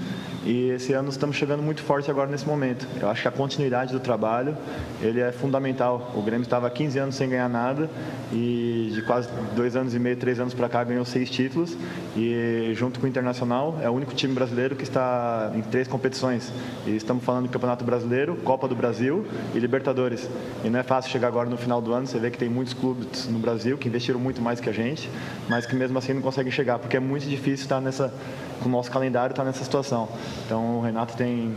[0.45, 2.88] E esse ano estamos chegando muito forte agora nesse momento.
[3.01, 4.56] Eu acho que a continuidade do trabalho,
[5.01, 6.11] ele é fundamental.
[6.16, 7.90] O Grêmio estava há 15 anos sem ganhar nada
[8.32, 11.75] e de quase dois anos e meio, três anos para cá ganhou seis títulos.
[12.16, 16.51] E junto com o Internacional é o único time brasileiro que está em três competições.
[16.85, 20.30] E estamos falando do Campeonato Brasileiro, Copa do Brasil e Libertadores.
[20.64, 22.06] E não é fácil chegar agora no final do ano.
[22.06, 25.09] Você vê que tem muitos clubes no Brasil que investiram muito mais que a gente,
[25.50, 28.14] mas que mesmo assim não conseguem chegar porque é muito difícil estar nessa,
[28.61, 30.09] com o nosso calendário estar nessa situação.
[30.45, 31.56] Então o Renato tem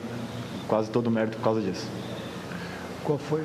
[0.68, 1.86] quase todo o mérito por causa disso.
[3.04, 3.42] Qual foi?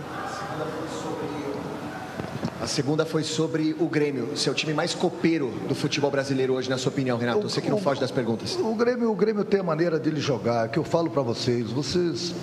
[2.62, 6.78] A segunda foi sobre o Grêmio, seu time mais copeiro do futebol brasileiro hoje, na
[6.78, 7.42] sua opinião, Renato.
[7.42, 8.56] Você que não foge das perguntas.
[8.56, 11.70] O Grêmio, o Grêmio tem a maneira dele jogar, que eu falo para vocês.
[11.72, 12.34] Vocês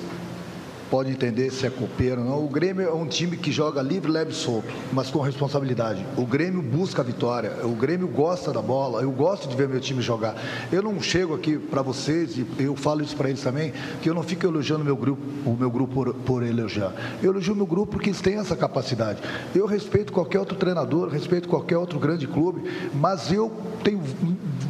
[0.91, 2.45] pode entender se é copeiro ou não.
[2.45, 6.05] O Grêmio é um time que joga livre, leve e solto, mas com responsabilidade.
[6.17, 9.81] O Grêmio busca a vitória, o Grêmio gosta da bola, eu gosto de ver meu
[9.81, 10.35] time jogar.
[10.73, 14.15] Eu não chego aqui para vocês, e eu falo isso para eles também, que eu
[14.15, 16.93] não fico elogiando meu grupo, o meu grupo por, por elogiar.
[17.23, 19.23] Eu elogio meu grupo porque eles têm essa capacidade.
[19.55, 22.63] Eu respeito qualquer outro treinador, respeito qualquer outro grande clube,
[22.95, 23.53] mas eu
[23.85, 24.03] tenho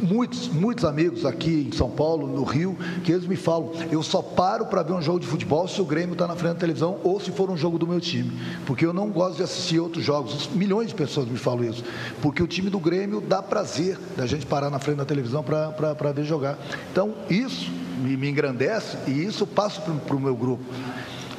[0.01, 4.21] muitos, muitos amigos aqui em São Paulo, no Rio, que eles me falam, eu só
[4.21, 6.99] paro para ver um jogo de futebol se o Grêmio está na frente da televisão
[7.03, 8.31] ou se for um jogo do meu time.
[8.65, 10.49] Porque eu não gosto de assistir outros jogos.
[10.53, 11.83] Milhões de pessoas me falam isso.
[12.21, 16.11] Porque o time do Grêmio dá prazer da gente parar na frente da televisão para
[16.11, 16.57] ver jogar.
[16.91, 20.63] Então, isso me, me engrandece e isso passo para o meu grupo.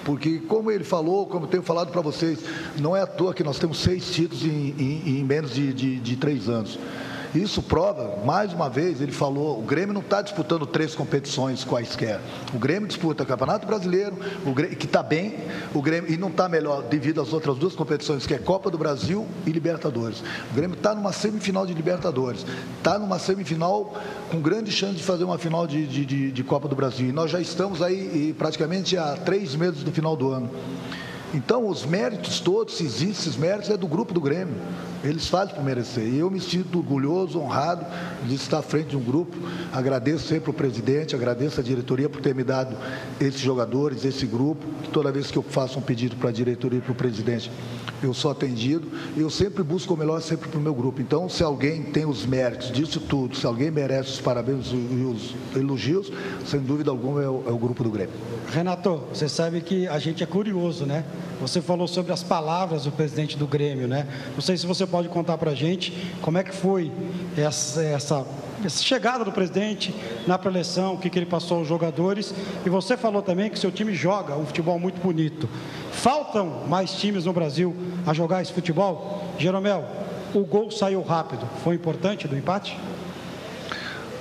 [0.05, 2.41] Porque, como ele falou, como eu tenho falado para vocês,
[2.78, 6.01] não é à toa que nós temos seis títulos em, em, em menos de, de,
[6.01, 6.78] de três anos.
[7.35, 12.20] Isso prova, mais uma vez, ele falou, o Grêmio não está disputando três competições quaisquer.
[12.52, 14.17] O Grêmio disputa Campeonato Brasileiro,
[14.55, 15.36] Grêmio, que está bem,
[15.73, 18.77] o Grêmio, e não está melhor devido às outras duas competições, que é Copa do
[18.77, 20.23] Brasil e Libertadores.
[20.51, 22.44] O Grêmio está numa semifinal de Libertadores,
[22.77, 23.94] está numa semifinal
[24.31, 27.09] com grande chance de fazer uma final de, de, de, de Copa do Brasil.
[27.09, 30.51] E nós já estamos aí praticamente há três meses do final do ano.
[31.35, 34.55] Então, os méritos todos, se existem esses méritos, é do grupo do Grêmio.
[35.02, 36.05] Eles fazem por merecer.
[36.05, 37.86] E eu me sinto orgulhoso, honrado
[38.25, 39.36] de estar à frente de um grupo.
[39.73, 42.77] Agradeço sempre o presidente, agradeço a diretoria por ter me dado
[43.19, 44.65] esses jogadores, esse grupo.
[44.93, 47.51] Toda vez que eu faço um pedido para a diretoria e para o presidente,
[48.07, 48.89] eu sou atendido.
[49.17, 51.01] Eu sempre busco o melhor sempre para o meu grupo.
[51.01, 55.35] Então, se alguém tem os méritos disso tudo, se alguém merece os parabéns e os
[55.57, 56.13] elogios,
[56.47, 58.15] sem dúvida alguma é o, é o grupo do Grêmio.
[58.51, 61.05] Renato, você sabe que a gente é curioso, né?
[61.41, 64.07] Você falou sobre as palavras do presidente do Grêmio, né?
[64.35, 66.93] Não sei se você pode contar para a gente como é que foi
[67.37, 68.27] essa, essa, essa
[68.68, 69.94] chegada do presidente
[70.26, 72.34] na preleção, o que, que ele passou aos jogadores.
[72.65, 75.49] E você falou também que seu time joga um futebol muito bonito.
[75.91, 77.74] Faltam mais times no Brasil
[78.07, 79.23] a jogar esse futebol?
[79.39, 79.84] Jeromel,
[80.34, 81.47] o gol saiu rápido.
[81.62, 82.78] Foi importante do empate?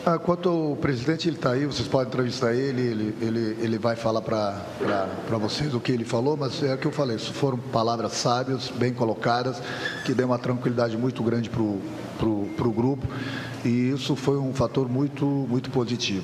[0.03, 3.95] Ah, quanto ao presidente, ele está aí, vocês podem entrevistar ele, ele, ele, ele vai
[3.95, 4.57] falar para
[5.39, 8.95] vocês o que ele falou, mas é o que eu falei, foram palavras sábias, bem
[8.95, 9.61] colocadas,
[10.03, 11.79] que deu uma tranquilidade muito grande para o
[12.21, 13.07] pro, pro grupo,
[13.65, 16.23] e isso foi um fator muito, muito positivo.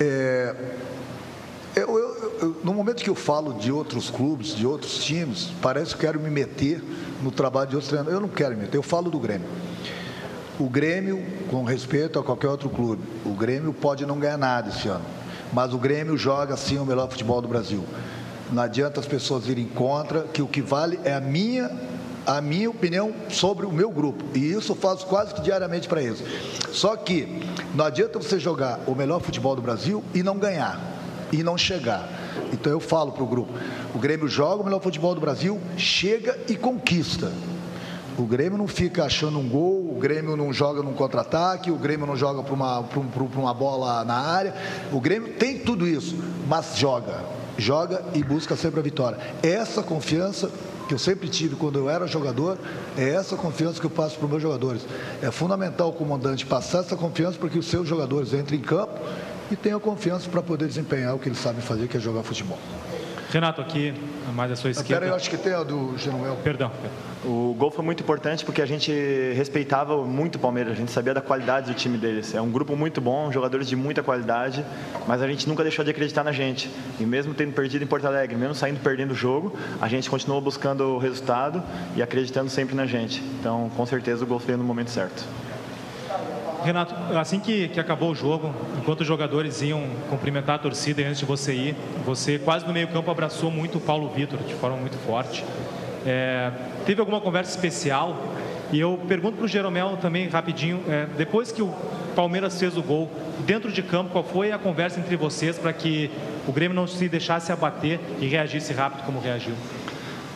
[0.00, 0.52] É,
[1.76, 5.94] eu, eu, eu, no momento que eu falo de outros clubes, de outros times, parece
[5.94, 6.82] que quero me meter
[7.22, 8.20] no trabalho de outros treinadores.
[8.20, 9.46] Eu não quero me meter, eu falo do Grêmio.
[10.58, 14.88] O Grêmio, com respeito a qualquer outro clube, o Grêmio pode não ganhar nada esse
[14.88, 15.04] ano,
[15.52, 17.84] mas o Grêmio joga sim o melhor futebol do Brasil.
[18.50, 21.70] Não adianta as pessoas irem contra, que o que vale é a minha
[22.26, 24.24] a minha opinião sobre o meu grupo.
[24.34, 26.22] E isso eu faço quase que diariamente para eles.
[26.72, 27.42] Só que
[27.74, 30.80] não adianta você jogar o melhor futebol do Brasil e não ganhar,
[31.32, 32.08] e não chegar.
[32.52, 33.52] Então eu falo para o grupo:
[33.94, 37.32] o Grêmio joga o melhor futebol do Brasil, chega e conquista.
[38.18, 42.06] O Grêmio não fica achando um gol, o Grêmio não joga num contra-ataque, o Grêmio
[42.06, 42.84] não joga para uma,
[43.36, 44.54] uma bola na área.
[44.92, 46.14] O Grêmio tem tudo isso,
[46.46, 47.24] mas joga.
[47.56, 49.18] Joga e busca sempre a vitória.
[49.42, 50.50] Essa confiança
[50.92, 52.58] que eu sempre tive quando eu era jogador,
[52.98, 54.86] é essa confiança que eu passo para os meus jogadores.
[55.22, 59.00] É fundamental o comandante passar essa confiança para que os seus jogadores entrem em campo
[59.50, 62.58] e tenham confiança para poder desempenhar o que eles sabem fazer, que é jogar futebol.
[63.30, 63.94] Renato, aqui,
[64.34, 64.94] mais à sua esquerda.
[64.94, 66.36] Peraí, eu acho que tem a do Genuel.
[66.42, 66.70] Perdão.
[67.24, 68.92] O gol foi muito importante porque a gente
[69.34, 72.34] respeitava muito o Palmeiras, a gente sabia da qualidade do time deles.
[72.34, 74.64] É um grupo muito bom, jogadores de muita qualidade,
[75.06, 76.70] mas a gente nunca deixou de acreditar na gente.
[76.98, 80.40] E mesmo tendo perdido em Porto Alegre, mesmo saindo perdendo o jogo, a gente continuou
[80.40, 81.62] buscando o resultado
[81.96, 83.22] e acreditando sempre na gente.
[83.40, 85.24] Então, com certeza, o gol veio no momento certo.
[86.64, 91.18] Renato, assim que, que acabou o jogo, enquanto os jogadores iam cumprimentar a torcida antes
[91.18, 94.76] de você ir, você quase no meio campo abraçou muito o Paulo Vitor, de forma
[94.76, 95.44] muito forte.
[96.06, 96.52] É,
[96.86, 98.16] teve alguma conversa especial?
[98.72, 101.74] E eu pergunto para o Jeromel também, rapidinho, é, depois que o
[102.14, 103.10] Palmeiras fez o gol,
[103.40, 106.10] dentro de campo, qual foi a conversa entre vocês para que
[106.46, 109.54] o Grêmio não se deixasse abater e reagisse rápido como reagiu?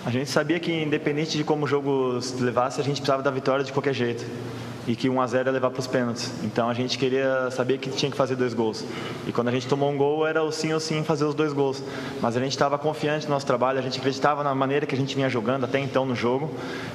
[0.05, 3.30] A gente sabia que, independente de como o jogo se levasse, a gente precisava da
[3.30, 4.24] vitória de qualquer jeito
[4.86, 6.32] e que 1 a 0 ia levar para os pênaltis.
[6.44, 8.84] Então a gente queria saber que tinha que fazer dois gols.
[9.26, 11.52] E quando a gente tomou um gol, era o sim ou sim fazer os dois
[11.52, 11.82] gols.
[12.20, 14.98] Mas a gente estava confiante no nosso trabalho, a gente acreditava na maneira que a
[14.98, 16.50] gente vinha jogando até então no jogo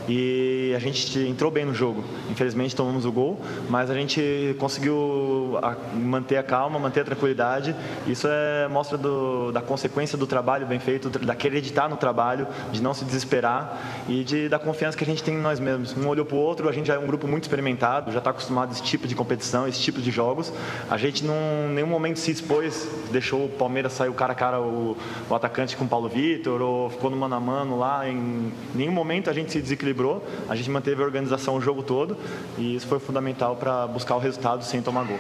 [0.07, 2.03] e a gente entrou bem no jogo.
[2.29, 3.39] Infelizmente tomamos o gol,
[3.69, 5.57] mas a gente conseguiu
[5.93, 7.75] manter a calma, manter a tranquilidade.
[8.07, 12.81] Isso é mostra do, da consequência do trabalho bem feito, da acreditar no trabalho, de
[12.81, 15.95] não se desesperar e de, da confiança que a gente tem em nós mesmos.
[15.97, 18.29] Um olhou para o outro, a gente já é um grupo muito experimentado já está
[18.29, 20.53] acostumado a esse tipo de competição, esse tipo de jogos.
[20.89, 21.35] A gente não,
[21.69, 24.95] em nenhum momento se expôs, deixou o Palmeiras sair o cara a cara, o,
[25.29, 28.07] o atacante com o Paulo Vitor, ou ficou no mano a mano lá.
[28.07, 32.15] Em nenhum momento a gente se desequilibrou, a gente manteve a organização o jogo todo
[32.57, 35.19] e isso foi fundamental para buscar o resultado sem tomar gol.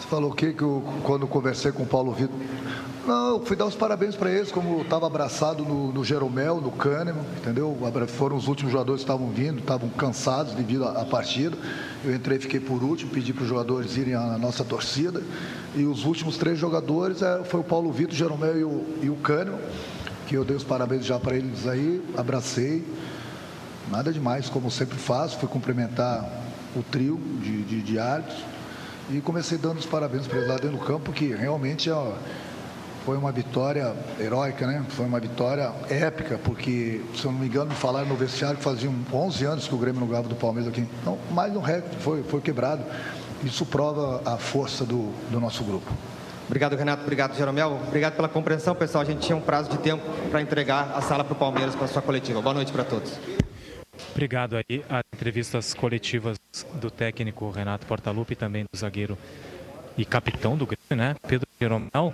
[0.00, 2.36] Você falou o que, que eu, quando conversei com o Paulo Vitor?
[3.06, 7.22] Não, fui dar os parabéns para eles, como estava abraçado no, no Jeromel, no Kahneman,
[7.36, 7.76] entendeu?
[8.08, 11.54] Foram os últimos jogadores que estavam vindo, estavam cansados devido à, partida.
[12.02, 15.22] Eu entrei, fiquei por último, pedi para os jogadores irem à nossa torcida.
[15.74, 19.10] E os últimos três jogadores é, foi o Paulo Vitor, o Jeromel e o, e
[19.10, 19.60] o Kahneman,
[20.26, 22.86] que eu dei os parabéns já para eles aí, abracei.
[23.90, 26.26] Nada demais, como sempre faço, fui cumprimentar
[26.74, 28.38] o trio de, de, de árbitros
[29.10, 31.94] e comecei dando os parabéns para eles lá dentro do campo, que realmente é
[33.04, 34.84] foi uma vitória heróica, né?
[34.88, 38.62] Foi uma vitória épica, porque, se eu não me engano, me falaram no vestiário que
[38.62, 40.88] faziam 11 anos que o Grêmio não ganhava do Palmeiras aqui.
[41.04, 42.82] Não, mais um recorde, foi, foi quebrado.
[43.44, 45.90] Isso prova a força do, do nosso grupo.
[46.46, 47.02] Obrigado, Renato.
[47.02, 47.78] Obrigado, Jeromel.
[47.86, 49.02] Obrigado pela compreensão, pessoal.
[49.02, 51.84] A gente tinha um prazo de tempo para entregar a sala para o Palmeiras para
[51.84, 52.40] a sua coletiva.
[52.40, 53.18] Boa noite para todos.
[54.12, 54.82] Obrigado aí.
[54.88, 56.36] As entrevistas coletivas
[56.74, 59.18] do técnico Renato Portaluppi e também do zagueiro
[59.96, 61.16] e capitão do Grêmio, né?
[61.26, 62.12] Pedro Jeromel.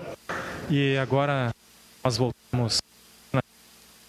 [0.68, 1.55] E agora
[2.02, 2.81] nós voltamos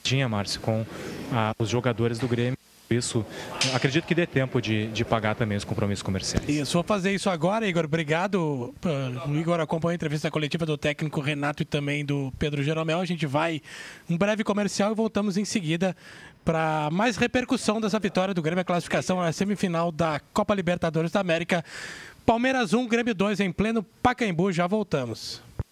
[0.01, 0.85] dobradinha, Márcio, com
[1.32, 2.58] ah, os jogadores do Grêmio.
[2.90, 3.25] Isso,
[3.74, 6.48] acredito que dê tempo de, de pagar também os compromissos comerciais.
[6.50, 7.85] Isso, vou fazer isso agora, Igor.
[7.85, 8.75] Obrigado.
[9.25, 13.00] O Igor acompanhou a entrevista coletiva do técnico Renato e também do Pedro Jeromel.
[13.00, 13.61] A gente vai
[14.09, 15.95] um breve comercial e voltamos em seguida
[16.43, 21.22] para mais repercussão dessa vitória do Grêmio, a classificação na semifinal da Copa Libertadores da
[21.22, 21.64] América.
[22.25, 24.51] Palmeiras 1, Grêmio 2 em pleno Pacaembu.
[24.51, 25.41] Já voltamos.